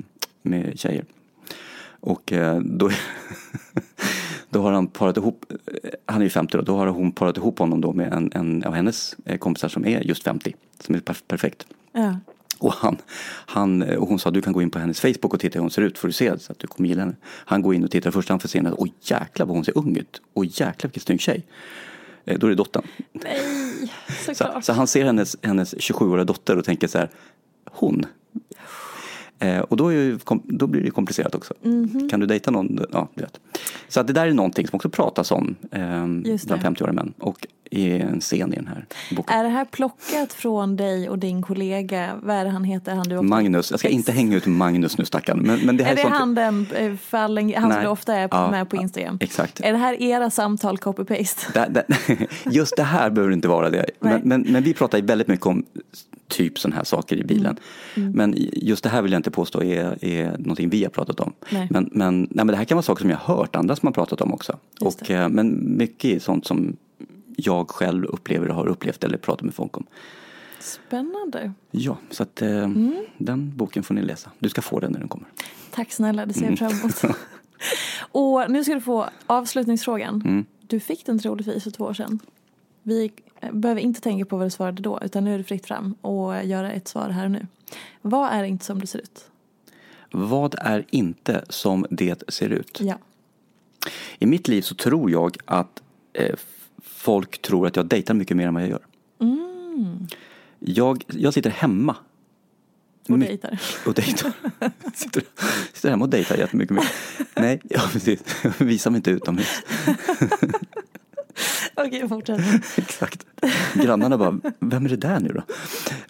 med 0.42 0.80
tjejer. 0.80 1.06
Och 2.00 2.34
eh, 2.34 2.60
då, 2.60 2.90
då 4.52 4.61
har 4.61 4.72
han 4.72 4.88
parat 4.88 5.18
ihop, 5.18 5.45
eh, 5.84 5.90
han 6.06 6.22
är 6.22 6.23
ju 6.23 6.30
50 6.30 6.57
då, 6.57 6.64
då 6.64 6.76
har 6.78 6.88
hon 6.88 7.11
parat 7.11 7.38
ihop 7.38 7.60
honom 7.60 7.82
då 7.82 7.94
med 7.94 8.14
en, 8.14 8.32
en 8.36 8.64
av 8.64 8.73
hennes 8.73 9.15
eh, 9.26 9.38
kompisar 9.38 9.69
som 9.69 9.86
är 9.86 10.02
just 10.02 10.23
50. 10.23 10.56
Som 10.80 10.95
är 10.95 10.99
perf- 10.99 11.23
perfekt. 11.28 11.68
Ja. 11.91 12.15
Och, 12.60 12.73
han, 12.73 12.98
han, 13.45 13.82
och 13.98 14.07
hon 14.07 14.19
sa 14.19 14.32
du 14.32 14.41
kan 14.41 14.53
gå 14.53 14.61
in 14.61 14.69
på 14.69 14.80
hennes 14.80 15.02
Facebook 15.02 15.34
och 15.34 15.40
titta 15.40 15.53
hur 15.53 15.61
hon 15.61 15.72
ser 15.72 15.82
ut 15.82 15.98
för 15.98 16.07
att 16.07 16.15
se 16.15 16.40
så 16.40 16.52
att 16.52 16.60
du 16.60 16.68
kommer 16.68 16.90
gilla 16.90 17.02
henne. 17.02 17.15
Han 17.26 17.61
går 17.61 17.76
in 17.76 17.84
och 17.84 17.91
tittar 17.91 18.11
först 18.11 18.30
han 18.30 18.40
får 18.40 18.48
se 18.49 18.60
henne. 18.60 18.72
Åh 18.78 18.88
jäklar 19.02 19.45
vad 19.45 19.56
hon 19.56 19.65
ser 19.65 19.78
ung 19.78 19.95
ut. 19.98 20.22
Åh 20.34 20.45
jäklar 20.48 20.88
vilken 20.90 21.02
snygg 21.02 21.22
tjej. 21.22 21.45
Eh, 22.26 22.38
Då 22.40 22.48
är 22.48 22.49
det 22.49 22.56
dottern. 22.56 22.84
Nej, 23.11 23.91
Så, 24.26 24.36
såklart. 24.36 24.64
så 24.64 24.73
han 24.73 24.88
ser 24.88 25.06
hennes, 25.06 25.38
hennes 25.41 25.76
27-åriga 25.76 26.23
dotter 26.26 26.57
och 26.57 26.65
tänker 26.65 26.88
så 26.88 26.98
här, 26.98 27.10
hon. 27.72 28.06
Eh, 29.42 29.60
och 29.60 29.78
då, 29.78 29.88
är 29.88 29.94
ju, 29.94 30.20
då 30.44 30.68
blir 30.68 30.82
det 30.84 30.92
komplicerat 30.92 31.36
också. 31.36 31.54
Mhm. 31.62 32.10
Kan 32.10 32.20
du 32.20 32.26
dejta 32.26 32.52
någon? 32.52 32.80
Ja, 32.92 33.08
du 33.16 33.22
vet. 33.22 33.40
Så 33.88 34.00
att 34.00 34.08
det 34.08 34.14
där 34.14 34.28
är 34.28 34.34
någonting 34.34 34.68
som 34.68 34.76
också 34.76 34.90
pratas 34.90 35.32
om 35.32 35.56
eh, 35.72 36.32
Just 36.32 36.48
bland 36.48 36.62
50-åriga 36.62 36.94
män 36.94 37.14
och 37.20 37.48
i 37.72 37.92
en 37.92 38.20
scen 38.22 38.54
i 38.54 38.56
den 38.56 38.68
här 38.68 38.86
boken. 39.16 39.38
Är 39.38 39.44
det 39.44 39.50
här 39.50 39.66
plockat 39.66 40.34
från 40.34 40.76
dig 40.76 41.10
och 41.10 41.20
din 41.20 41.42
kollega? 41.42 42.10
Vad 42.24 42.36
är 42.36 42.44
det 42.46 42.50
han 42.52 42.64
heter? 42.64 42.96
Han 42.96 43.04
du 43.04 43.18
ofta... 43.18 43.28
Magnus, 43.28 43.72
jag 43.72 43.80
ska 43.80 43.90
inte 43.90 44.12
hänga 44.12 44.38
ut 44.38 44.46
Magnus 44.46 44.98
nu 44.98 45.06
stackarn. 45.06 45.40
Men, 45.40 45.60
men 45.60 45.78
det 45.78 45.84
här 45.84 45.92
Är 45.92 45.96
det 45.96 46.02
sånt- 46.02 46.14
han 46.16 46.36
den 46.36 46.68
eh, 46.76 46.96
fallen, 46.96 47.54
han 47.54 47.62
som 47.62 47.70
Nej. 47.70 47.82
du 47.82 47.88
ofta 47.88 48.16
är 48.16 48.28
Ja, 48.32 48.52
med 48.52 48.70
på 48.70 48.76
Instagram? 48.76 49.18
exakt. 49.22 49.60
Är 49.64 49.72
det 49.72 49.78
här 49.78 50.02
era 50.02 50.30
samtal 50.30 50.78
copy-paste? 50.78 51.84
Just 52.52 52.76
det 52.78 52.84
här 52.84 53.10
behöver 53.10 53.34
inte 53.34 53.48
vara 53.48 53.70
det. 53.70 53.86
Men, 54.00 54.22
men, 54.24 54.42
men 54.42 54.64
vi 54.64 54.74
pratar 54.74 54.98
ju 54.98 55.06
väldigt 55.06 55.28
mycket 55.28 55.46
om 55.46 55.66
typ 56.32 56.60
sådana 56.60 56.76
här 56.76 56.84
saker 56.84 57.18
i 57.18 57.24
bilen. 57.24 57.58
Mm. 57.95 58.12
Men 58.12 58.36
just 58.53 58.84
det 58.84 58.90
här 58.90 59.02
vill 59.02 59.12
jag 59.12 59.20
inte 59.20 59.32
påstå 59.32 59.64
är, 59.64 60.06
är 60.06 60.38
någonting 60.38 60.70
vi 60.70 60.84
har 60.84 60.90
pratat 60.90 61.20
om. 61.20 61.34
Nej. 61.49 61.68
Men, 61.72 61.90
men, 61.91 62.20
nej, 62.22 62.28
men 62.32 62.48
det 62.48 62.56
här 62.56 62.66
kan 62.66 62.76
vara 62.76 62.84
saker 62.84 63.02
som 63.02 63.10
jag 63.10 63.18
har 63.18 63.36
hört 63.38 63.56
andra 63.56 63.76
som 63.76 63.88
har 63.88 63.94
pratat 63.94 64.22
om 64.22 64.34
också. 64.34 64.58
Just 64.82 65.02
Och, 65.02 65.08
det. 65.08 65.14
eh, 65.14 65.30
men 65.30 65.78
mycket 65.78 66.16
är 66.16 66.20
sånt 66.20 66.45
som 66.45 66.76
jag 67.36 67.70
själv 67.70 68.06
upplever 68.06 68.49
och 68.49 68.56
har 68.56 68.68
upplevt 68.68 69.03
eller 69.03 69.18
pratat 69.18 69.44
med 69.45 69.53
folk 69.53 69.78
om. 69.78 69.86
Spännande. 70.60 71.53
Ja, 71.72 71.98
så 72.10 72.24
att 72.24 72.41
eh, 72.41 72.49
Mm. 72.64 72.95
den 73.18 73.52
boken 73.58 73.84
får 73.84 73.94
ni 73.94 74.02
läsa. 74.02 74.32
Du 74.40 74.49
ska 74.49 74.62
få 74.62 74.80
den 74.80 74.91
när 74.91 74.99
den 74.99 75.08
kommer. 75.10 75.28
Tack 75.72 75.91
snälla, 75.91 76.26
det 76.26 76.34
ser 76.34 76.41
Mm. 76.45 76.58
jag 76.60 76.72
fram 76.72 76.80
emot. 77.10 77.18
och 78.12 78.52
nu 78.52 78.64
ska 78.64 78.74
du 78.74 78.82
få 78.82 79.10
avslutningsfrågan. 79.28 80.22
Mm. 80.26 80.45
Du 80.68 80.80
fick 80.80 81.06
den 81.06 81.20
troligtvis 81.20 81.64
för 81.64 81.72
två 81.72 81.84
år 81.84 81.94
sedan. 81.94 82.20
Vi 82.84 83.12
eh, 83.40 83.52
behöver 83.53 83.82
inte 83.82 84.02
tänka 84.02 84.26
på 84.26 84.38
vad 84.38 84.45
du 84.45 84.49
svarade 84.49 84.82
då, 84.82 84.99
utan 85.02 85.24
nu 85.24 85.34
är 85.34 85.38
det 85.38 85.44
fritt 85.44 85.66
fram 85.66 85.94
och 86.02 86.45
göra 86.45 86.72
ett 86.72 86.88
svar 86.88 87.10
här 87.10 87.26
och 87.26 87.32
nu. 87.32 87.48
Vad 88.02 88.32
är 88.32 88.44
inte 88.44 88.66
som 88.66 88.80
det 88.82 88.88
ser 88.88 88.99
ut? 88.99 89.26
Vad 90.12 90.56
är 90.58 90.86
inte 90.90 91.45
som 91.49 91.86
det 91.90 92.24
ser 92.28 92.49
ut? 92.49 92.78
Ja. 92.82 92.98
I 94.20 94.26
mitt 94.26 94.48
liv 94.48 94.62
så 94.62 94.76
tror 94.76 95.12
jag 95.12 95.38
att 95.45 95.82
eh, 96.14 96.36
folk 96.84 97.41
tror 97.41 97.68
att 97.68 97.76
jag 97.76 97.86
dejtar 97.86 98.14
mycket 98.14 98.38
mer 98.38 98.48
än 98.48 98.53
vad 98.53 98.64
jag 98.64 98.70
gör. 98.70 98.86
Mm. 99.20 100.08
Jag, 100.60 101.03
jag 101.08 101.34
sitter 101.34 101.49
hemma 101.49 101.95
Och 103.10 103.20
My- 103.20 103.26
dejtar. 103.26 103.62
och 103.86 103.94
dejtar. 103.94 104.32
sitter, 104.94 105.24
sitter 105.74 105.90
hemma 105.90 106.06
och 106.06 106.10
dejtar 106.10 106.38
jättemycket 106.38 106.76
mer. 106.76 106.91
Nej, 107.36 107.62
ja, 107.70 107.82
precis. 107.91 108.24
Visar 108.58 108.91
mig 108.91 108.98
inte 108.98 109.12
utomhus. 109.12 109.48
Okej, 111.86 112.10
fortsätt. 112.10 112.41
Exakt. 112.78 113.26
Grannarna 113.74 114.18
bara, 114.18 114.40
vem 114.60 114.86
är 114.86 114.90
det 114.90 114.95
där 114.95 115.20
nu 115.20 115.30
då? 115.30 115.44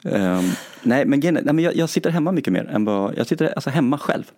Ehm, 0.10 0.44
nej, 0.84 1.06
men, 1.06 1.20
nej, 1.20 1.44
men 1.44 1.60
jag, 1.60 1.76
jag 1.76 1.90
sitter 1.90 2.10
hemma 2.10 2.32
mycket 2.32 2.54
mer 2.54 2.66
än 2.66 2.86
vad, 2.86 3.18
jag 3.18 3.28
sitter 3.28 3.54
alltså 3.54 3.70
hemma 3.70 3.98
själv. 3.98 4.32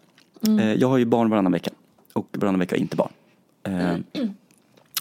Eh, 0.48 0.74
jag 0.74 0.88
har 0.88 0.98
ju 0.98 1.06
barn 1.06 1.30
varannan 1.30 1.52
vecka 1.52 1.72
och 2.14 2.28
varannan 2.32 2.60
vecka 2.60 2.76
inte 2.76 2.96
barn. 2.96 3.12
Ehm, 3.64 4.04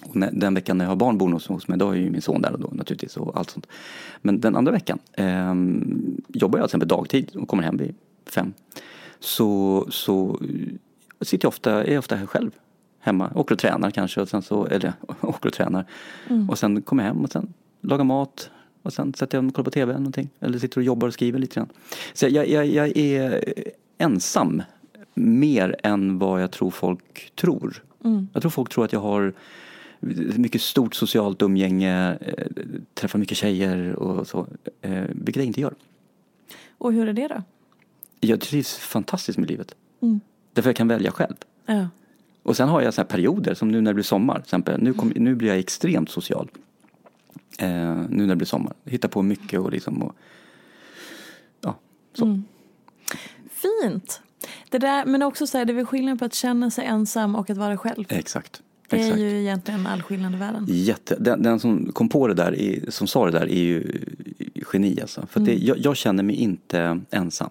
och 0.03 0.17
när, 0.17 0.31
den 0.33 0.55
veckan 0.55 0.79
när 0.79 0.85
jag 0.85 0.91
har 0.91 0.97
barn 0.97 1.19
boende 1.19 1.37
hos, 1.37 1.47
hos 1.47 1.69
mig, 1.69 1.79
då 1.79 1.91
är 1.91 1.95
ju 1.95 2.11
min 2.11 2.23
son 2.23 2.43
där 2.43 2.53
och 2.53 2.61
då 2.61 2.69
naturligtvis 2.73 3.17
och 3.17 3.39
allt 3.39 3.51
sånt. 3.51 3.67
Men 4.23 4.41
den 4.41 4.57
andra 4.57 4.73
veckan 4.73 4.99
ehm, 5.13 6.21
jobbar 6.29 6.59
jag 6.59 6.65
till 6.65 6.77
exempel 6.77 6.89
dagtid 6.89 7.37
och 7.37 7.49
kommer 7.49 7.63
hem 7.63 7.77
vid 7.77 7.95
fem. 8.27 8.53
Så, 9.21 9.87
så 9.91 10.41
sitter 11.21 11.45
jag 11.45 11.49
ofta, 11.49 11.85
är 11.85 11.93
jag 11.93 11.99
ofta 11.99 12.17
här 12.17 12.27
själv 12.27 12.51
hemma, 13.03 13.33
åker 13.35 13.55
och 13.55 13.59
tränar 13.59 13.91
kanske 13.91 14.21
och 14.21 14.29
sen 14.29 14.43
så, 14.43 14.67
eller 14.67 14.93
åker 15.21 15.49
och 15.49 15.55
tränar. 15.55 15.85
Och 16.49 16.59
sen 16.59 16.83
kommer 16.83 17.03
jag 17.03 17.15
hem 17.15 17.25
och 17.25 17.33
sen 17.33 17.53
lagar 17.81 18.05
mat 18.05 18.51
och 18.83 18.93
sen 18.93 19.15
sätter 19.15 19.39
jag 19.39 19.45
mig 19.45 19.49
och 19.49 19.55
kollar 19.55 19.65
på 19.65 19.71
tv 19.71 19.93
eller 19.93 20.01
någonting. 20.01 20.29
Eller 20.41 20.59
sitter 20.59 20.79
och 20.79 20.85
jobbar 20.85 21.09
och 21.09 21.15
skriver 21.15 21.39
lite 21.39 21.55
grann. 21.55 21.69
Så 22.13 22.27
jag, 22.29 22.49
jag, 22.49 22.67
jag 22.67 22.97
är 22.97 23.45
ensam 23.99 24.63
mer 25.15 25.77
än 25.83 26.19
vad 26.19 26.43
jag 26.43 26.51
tror 26.51 26.71
folk 26.71 27.33
tror. 27.35 27.83
Jag 28.33 28.43
tror 28.43 28.51
folk 28.51 28.73
tror 28.73 28.85
att 28.85 28.93
jag 28.93 29.01
har 29.01 29.33
mycket 30.37 30.63
stort 30.63 30.95
socialt 30.95 31.43
umgänge, 31.43 32.19
eh, 32.21 32.47
träffar 32.95 33.19
mycket 33.19 33.37
tjejer 33.37 33.93
och 33.93 34.27
så, 34.27 34.47
eh, 34.81 35.05
vilket 35.09 35.37
jag 35.37 35.47
inte 35.47 35.61
gör. 35.61 35.75
Och 36.79 36.93
hur 36.93 37.09
är 37.09 37.13
det 37.13 37.29
då? 37.29 37.43
Jag 38.21 38.41
trivs 38.41 38.77
fantastiskt 38.77 39.39
med 39.39 39.51
livet. 39.51 39.75
Mm. 40.01 40.21
Därför 40.53 40.69
jag 40.71 40.77
kan 40.77 40.89
välja 40.89 41.11
själv. 41.11 41.35
Ja. 41.67 41.89
Och 42.43 42.57
sen 42.57 42.69
har 42.69 42.83
jag 42.83 42.95
så 42.95 43.01
här 43.01 43.09
perioder, 43.09 43.55
som 43.55 43.69
nu 43.69 43.81
när 43.81 43.91
det 43.91 43.95
blir 43.95 44.05
sommar. 44.05 44.35
Till 44.35 44.43
exempel. 44.43 44.83
Nu, 44.83 44.93
kom, 44.93 45.13
nu 45.17 45.35
blir 45.35 45.49
jag 45.49 45.59
extremt 45.59 46.11
social. 46.11 46.49
Eh, 47.59 47.69
nu 47.69 48.07
när 48.09 48.27
det 48.27 48.37
blir 48.37 48.47
sommar. 48.47 48.73
Hittar 48.85 49.09
på 49.09 49.23
mycket 49.23 49.61
och 49.61 49.73
liksom 49.73 50.03
och, 50.03 50.15
Ja, 51.61 51.79
så. 52.15 52.25
Mm. 52.25 52.45
Fint. 53.51 54.21
Det 54.71 54.79
där, 54.79 55.07
men 55.07 55.23
också 55.23 55.47
så 55.47 55.59
här, 55.59 55.65
det 55.65 55.73
är 55.73 55.75
väl 55.75 55.87
skillnad 55.87 56.19
på 56.19 56.25
att 56.25 56.35
känna 56.35 56.71
sig 56.71 56.85
ensam 56.85 57.37
och 57.37 57.51
att 57.51 57.57
vara 57.57 57.77
själv. 57.77 58.05
Exakt. 58.09 58.63
Det 58.89 58.97
är 58.97 59.01
Exakt. 59.01 59.21
ju 59.21 59.41
egentligen 59.41 59.87
all 59.87 60.03
skillnad 60.03 60.35
i 60.35 60.37
världen. 60.37 60.67
Jätte, 60.69 61.17
den, 61.21 61.43
den 61.43 61.61
som 61.61 61.93
kom 61.93 62.09
på 62.09 62.29
det 62.29 62.35
där, 62.35 62.61
är, 62.61 62.91
som 62.91 63.07
sa 63.07 63.27
det 63.27 63.33
där, 63.33 63.47
är 63.47 63.63
ju 63.63 64.01
geni 64.73 65.01
alltså. 65.01 65.27
För 65.27 65.41
att 65.41 65.47
det, 65.47 65.55
jag, 65.55 65.79
jag 65.79 65.97
känner 65.97 66.23
mig 66.23 66.37
inte 66.37 67.01
ensam. 67.11 67.51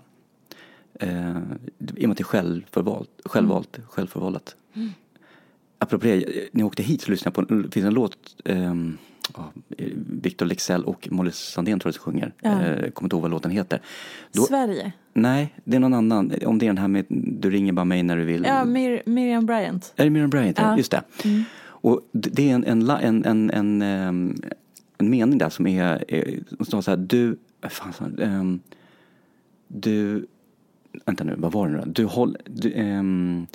Eh, 1.01 1.37
I 1.95 2.05
och 2.05 2.09
med 2.09 2.11
att 2.11 2.17
det 2.17 2.21
är 2.21 2.23
självförvalt, 2.23 3.09
självvalt, 3.25 3.79
självförvållat. 3.89 4.55
Apropå 5.77 6.05
det, 6.05 6.15
när 6.51 6.61
jag 6.61 6.67
åkte 6.67 6.83
hit 6.83 7.01
så 7.01 7.11
lyssnade 7.11 7.39
jag 7.39 7.47
på, 7.47 7.55
det 7.55 7.71
finns 7.71 7.85
en 7.85 7.93
låt, 7.93 8.17
ehm, 8.45 8.97
ja, 9.35 9.51
Victor 10.21 10.45
Lexell 10.45 10.83
och 10.83 11.07
Molly 11.11 11.31
Sandén 11.31 11.79
tror 11.79 11.87
jag 11.89 11.95
som 11.95 12.03
sjunger. 12.03 12.33
Ja. 12.41 12.61
Eh, 12.65 12.91
kommer 12.91 13.05
inte 13.05 13.15
ihåg 13.15 13.21
vad 13.21 13.31
låten 13.31 13.51
heter. 13.51 13.81
Då, 14.31 14.41
Sverige. 14.41 14.91
nej, 15.13 15.53
det 15.63 15.75
är 15.75 15.79
någon 15.79 15.93
annan. 15.93 16.31
Om 16.45 16.57
det 16.59 16.65
är 16.65 16.67
den 16.67 16.77
här 16.77 16.87
med 16.87 17.05
Du 17.09 17.49
ringer 17.49 17.73
bara 17.73 17.85
mig 17.85 18.03
när 18.03 18.17
du 18.17 18.23
vill. 18.23 18.43
Ja, 18.47 18.63
Mir- 18.65 19.01
Miriam 19.05 19.45
Bryant. 19.45 19.93
Är 19.95 20.03
det 20.03 20.09
Miriam 20.09 20.29
Bryant? 20.29 20.57
Ja. 20.59 20.77
Just 20.77 20.91
det. 20.91 21.03
Och 21.63 22.01
det 22.11 22.49
är 22.49 22.55
en, 22.55 22.63
en, 22.65 22.89
en, 22.89 23.25
en, 23.25 23.51
en, 23.51 23.81
ehm, 23.81 24.35
en 24.97 25.09
mening 25.09 25.37
där 25.37 25.49
som 25.49 25.67
är, 25.67 26.03
som 26.57 26.65
står 26.65 26.81
så 26.81 26.91
här, 26.91 26.97
du, 26.97 27.37
fan? 27.69 28.19
Ehm, 28.21 28.59
du, 29.67 30.25
vänta 31.05 31.23
nu, 31.23 31.35
vad 31.37 31.51
var 31.51 31.67
det 31.67 31.73
nu? 31.73 31.83
Du, 31.85 32.05
håll, 32.05 32.37
du, 32.45 32.73
ehm, 32.73 33.47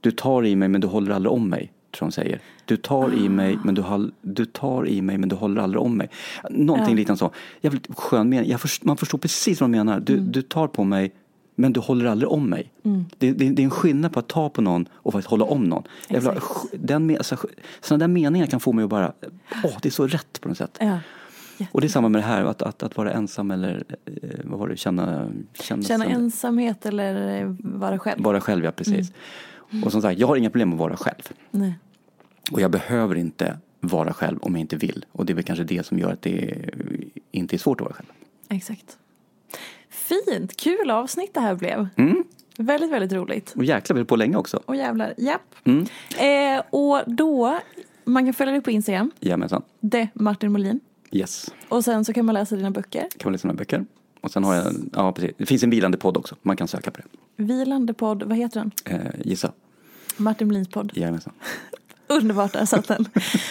du 0.00 0.10
tar 0.10 0.46
i 0.46 0.56
mig 0.56 0.68
men 0.68 0.80
du 0.80 0.86
håller 0.86 1.12
aldrig 1.12 1.32
om 1.32 1.48
mig, 1.48 1.72
tror 1.96 2.04
hon 2.04 2.12
säger. 2.12 2.40
Du 2.64 2.76
tar 2.76 3.14
i 3.14 3.28
mig 3.28 3.58
men 3.64 3.74
du, 3.74 3.82
håll, 3.82 4.12
du 4.22 4.44
tar 4.44 4.88
i 4.88 5.02
mig 5.02 5.18
men 5.18 5.28
du 5.28 5.36
håller 5.36 5.62
aldrig 5.62 5.82
om 5.82 5.96
mig. 5.96 6.10
Någonting 6.50 6.96
liknande 6.96 7.18
så. 7.18 7.30
Jävligt 7.60 7.86
skön 7.96 8.28
mening. 8.28 8.50
Jag 8.50 8.60
först, 8.60 8.84
man 8.84 8.96
förstår 8.96 9.18
precis 9.18 9.60
vad 9.60 9.70
de 9.70 9.76
menar. 9.76 10.00
Du, 10.00 10.16
du 10.16 10.42
tar 10.42 10.68
på 10.68 10.84
mig 10.84 11.12
men 11.54 11.72
du 11.72 11.80
håller 11.80 12.06
aldrig 12.06 12.30
om 12.30 12.50
mig. 12.50 12.72
Det, 13.18 13.32
det, 13.32 13.50
det 13.50 13.62
är 13.62 13.64
en 13.64 13.70
skillnad 13.70 14.12
på 14.12 14.18
att 14.18 14.28
ta 14.28 14.48
på 14.48 14.62
någon 14.62 14.88
och 14.92 15.12
faktiskt 15.12 15.30
hålla 15.30 15.44
om 15.44 15.64
någon. 15.64 15.82
Jag 16.08 16.20
vill 16.20 16.30
ha, 16.30 16.40
den, 16.72 17.16
alltså, 17.16 17.36
sådana 17.80 18.06
där 18.06 18.08
meningar 18.08 18.46
kan 18.46 18.60
få 18.60 18.72
mig 18.72 18.84
att 18.84 18.90
bara, 18.90 19.12
åh 19.64 19.72
det 19.82 19.88
är 19.88 19.90
så 19.90 20.06
rätt 20.06 20.40
på 20.40 20.48
något 20.48 20.58
sätt. 20.58 20.78
Ja. 20.80 20.98
Och 21.72 21.80
det 21.80 21.86
är 21.86 21.88
samma 21.88 22.08
med 22.08 22.22
det 22.22 22.26
här, 22.26 22.44
att, 22.44 22.62
att, 22.62 22.82
att 22.82 22.96
vara 22.96 23.12
ensam 23.12 23.50
eller 23.50 23.84
eh, 24.04 24.40
vad 24.44 24.58
var 24.58 24.68
det, 24.68 24.76
känna, 24.76 25.30
känna, 25.54 25.82
Känna 25.82 26.04
ensamhet 26.04 26.86
eller 26.86 27.40
eh, 27.40 27.54
vara 27.58 27.98
själv. 27.98 28.22
Vara 28.22 28.40
själv, 28.40 28.64
ja 28.64 28.72
precis. 28.72 29.12
Och 29.84 29.92
som 29.92 30.02
sagt, 30.02 30.18
jag 30.18 30.26
har 30.26 30.36
inga 30.36 30.50
problem 30.50 30.68
med 30.68 30.74
att 30.76 30.80
vara 30.80 30.96
själv. 30.96 31.22
Nej. 31.50 31.78
Och 32.52 32.60
jag 32.60 32.70
behöver 32.70 33.14
inte 33.14 33.58
vara 33.80 34.12
själv 34.12 34.38
om 34.38 34.52
jag 34.52 34.60
inte 34.60 34.76
vill. 34.76 35.04
Och 35.12 35.26
det 35.26 35.32
är 35.32 35.34
väl 35.34 35.44
kanske 35.44 35.64
det 35.64 35.86
som 35.86 35.98
gör 35.98 36.12
att 36.12 36.22
det 36.22 36.54
inte 37.30 37.56
är 37.56 37.58
svårt 37.58 37.80
att 37.80 37.84
vara 37.84 37.94
själv. 37.94 38.08
Exakt. 38.48 38.98
Fint, 39.88 40.56
kul 40.56 40.90
avsnitt 40.90 41.34
det 41.34 41.40
här 41.40 41.54
blev. 41.54 41.88
Mm. 41.96 42.24
Väldigt, 42.58 42.90
väldigt 42.90 43.12
roligt. 43.12 43.52
Och 43.56 43.64
jäklar, 43.64 43.94
vi 43.94 43.98
höll 43.98 44.06
på 44.06 44.16
länge 44.16 44.36
också. 44.36 44.62
Och 44.64 44.76
jävlar, 44.76 45.14
japp. 45.16 45.54
Mm. 45.64 45.86
Eh, 46.18 46.62
och 46.70 47.02
då, 47.06 47.58
man 48.04 48.24
kan 48.24 48.34
följa 48.34 48.52
dig 48.52 48.62
på 48.62 48.70
Instagram, 48.70 49.10
Jajamensan. 49.20 49.62
det 49.80 50.08
Martin 50.14 50.52
Molin. 50.52 50.80
Yes. 51.10 51.50
Och 51.68 51.84
sen 51.84 52.04
så 52.04 52.12
kan 52.12 52.24
man 52.24 52.34
läsa 52.34 52.56
dina 52.56 52.70
böcker. 52.70 53.00
Kan 53.00 53.08
man 53.24 53.32
läsa 53.32 53.48
några 53.48 53.58
böcker. 53.58 53.84
Och 54.20 54.30
sen 54.30 54.44
har 54.44 54.54
jag, 54.54 54.74
ja 54.92 55.12
precis. 55.12 55.32
Det 55.38 55.46
finns 55.46 55.62
en 55.62 55.70
vilande 55.70 55.98
podd 55.98 56.16
också. 56.16 56.36
Man 56.42 56.56
kan 56.56 56.68
söka 56.68 56.90
på 56.90 57.00
det. 57.00 57.42
Vilande 57.44 57.94
podd, 57.94 58.22
vad 58.22 58.36
heter 58.36 58.60
den? 58.60 58.70
Eh, 58.84 59.20
gissa. 59.24 59.52
Martin 60.16 60.46
Molins 60.46 60.68
podd. 60.68 60.92
Jajamensan. 60.94 61.32
Underbart, 62.06 62.52
där 62.52 62.64
satt 62.64 62.88
den. 62.88 63.08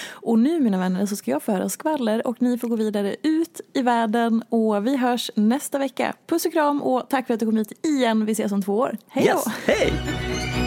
Och 0.10 0.40
nu 0.40 0.60
mina 0.60 0.78
vänner 0.78 1.06
så 1.06 1.16
ska 1.16 1.32
jag 1.32 1.44
få 1.44 1.52
höra 1.52 1.70
skvaller 1.70 2.28
och 2.28 2.42
ni 2.42 2.58
får 2.58 2.68
gå 2.68 2.76
vidare 2.76 3.16
ut 3.24 3.62
i 3.74 3.82
världen 3.82 4.44
och 4.50 4.88
vi 4.88 4.98
hörs 4.98 5.32
nästa 5.36 5.80
vecka. 5.80 6.14
Puss 6.28 6.46
och 6.46 6.54
kram 6.54 6.82
och 6.82 7.10
tack 7.10 7.28
för 7.28 7.34
att 7.34 7.40
du 7.40 7.46
kom 7.46 7.58
hit 7.58 7.86
igen. 7.86 8.26
Vi 8.26 8.32
ses 8.32 8.52
om 8.52 8.62
två 8.64 8.78
år. 8.78 8.98
Hej 9.08 9.26
då! 9.26 9.30
Yes, 9.32 9.46
hej! 9.66 10.67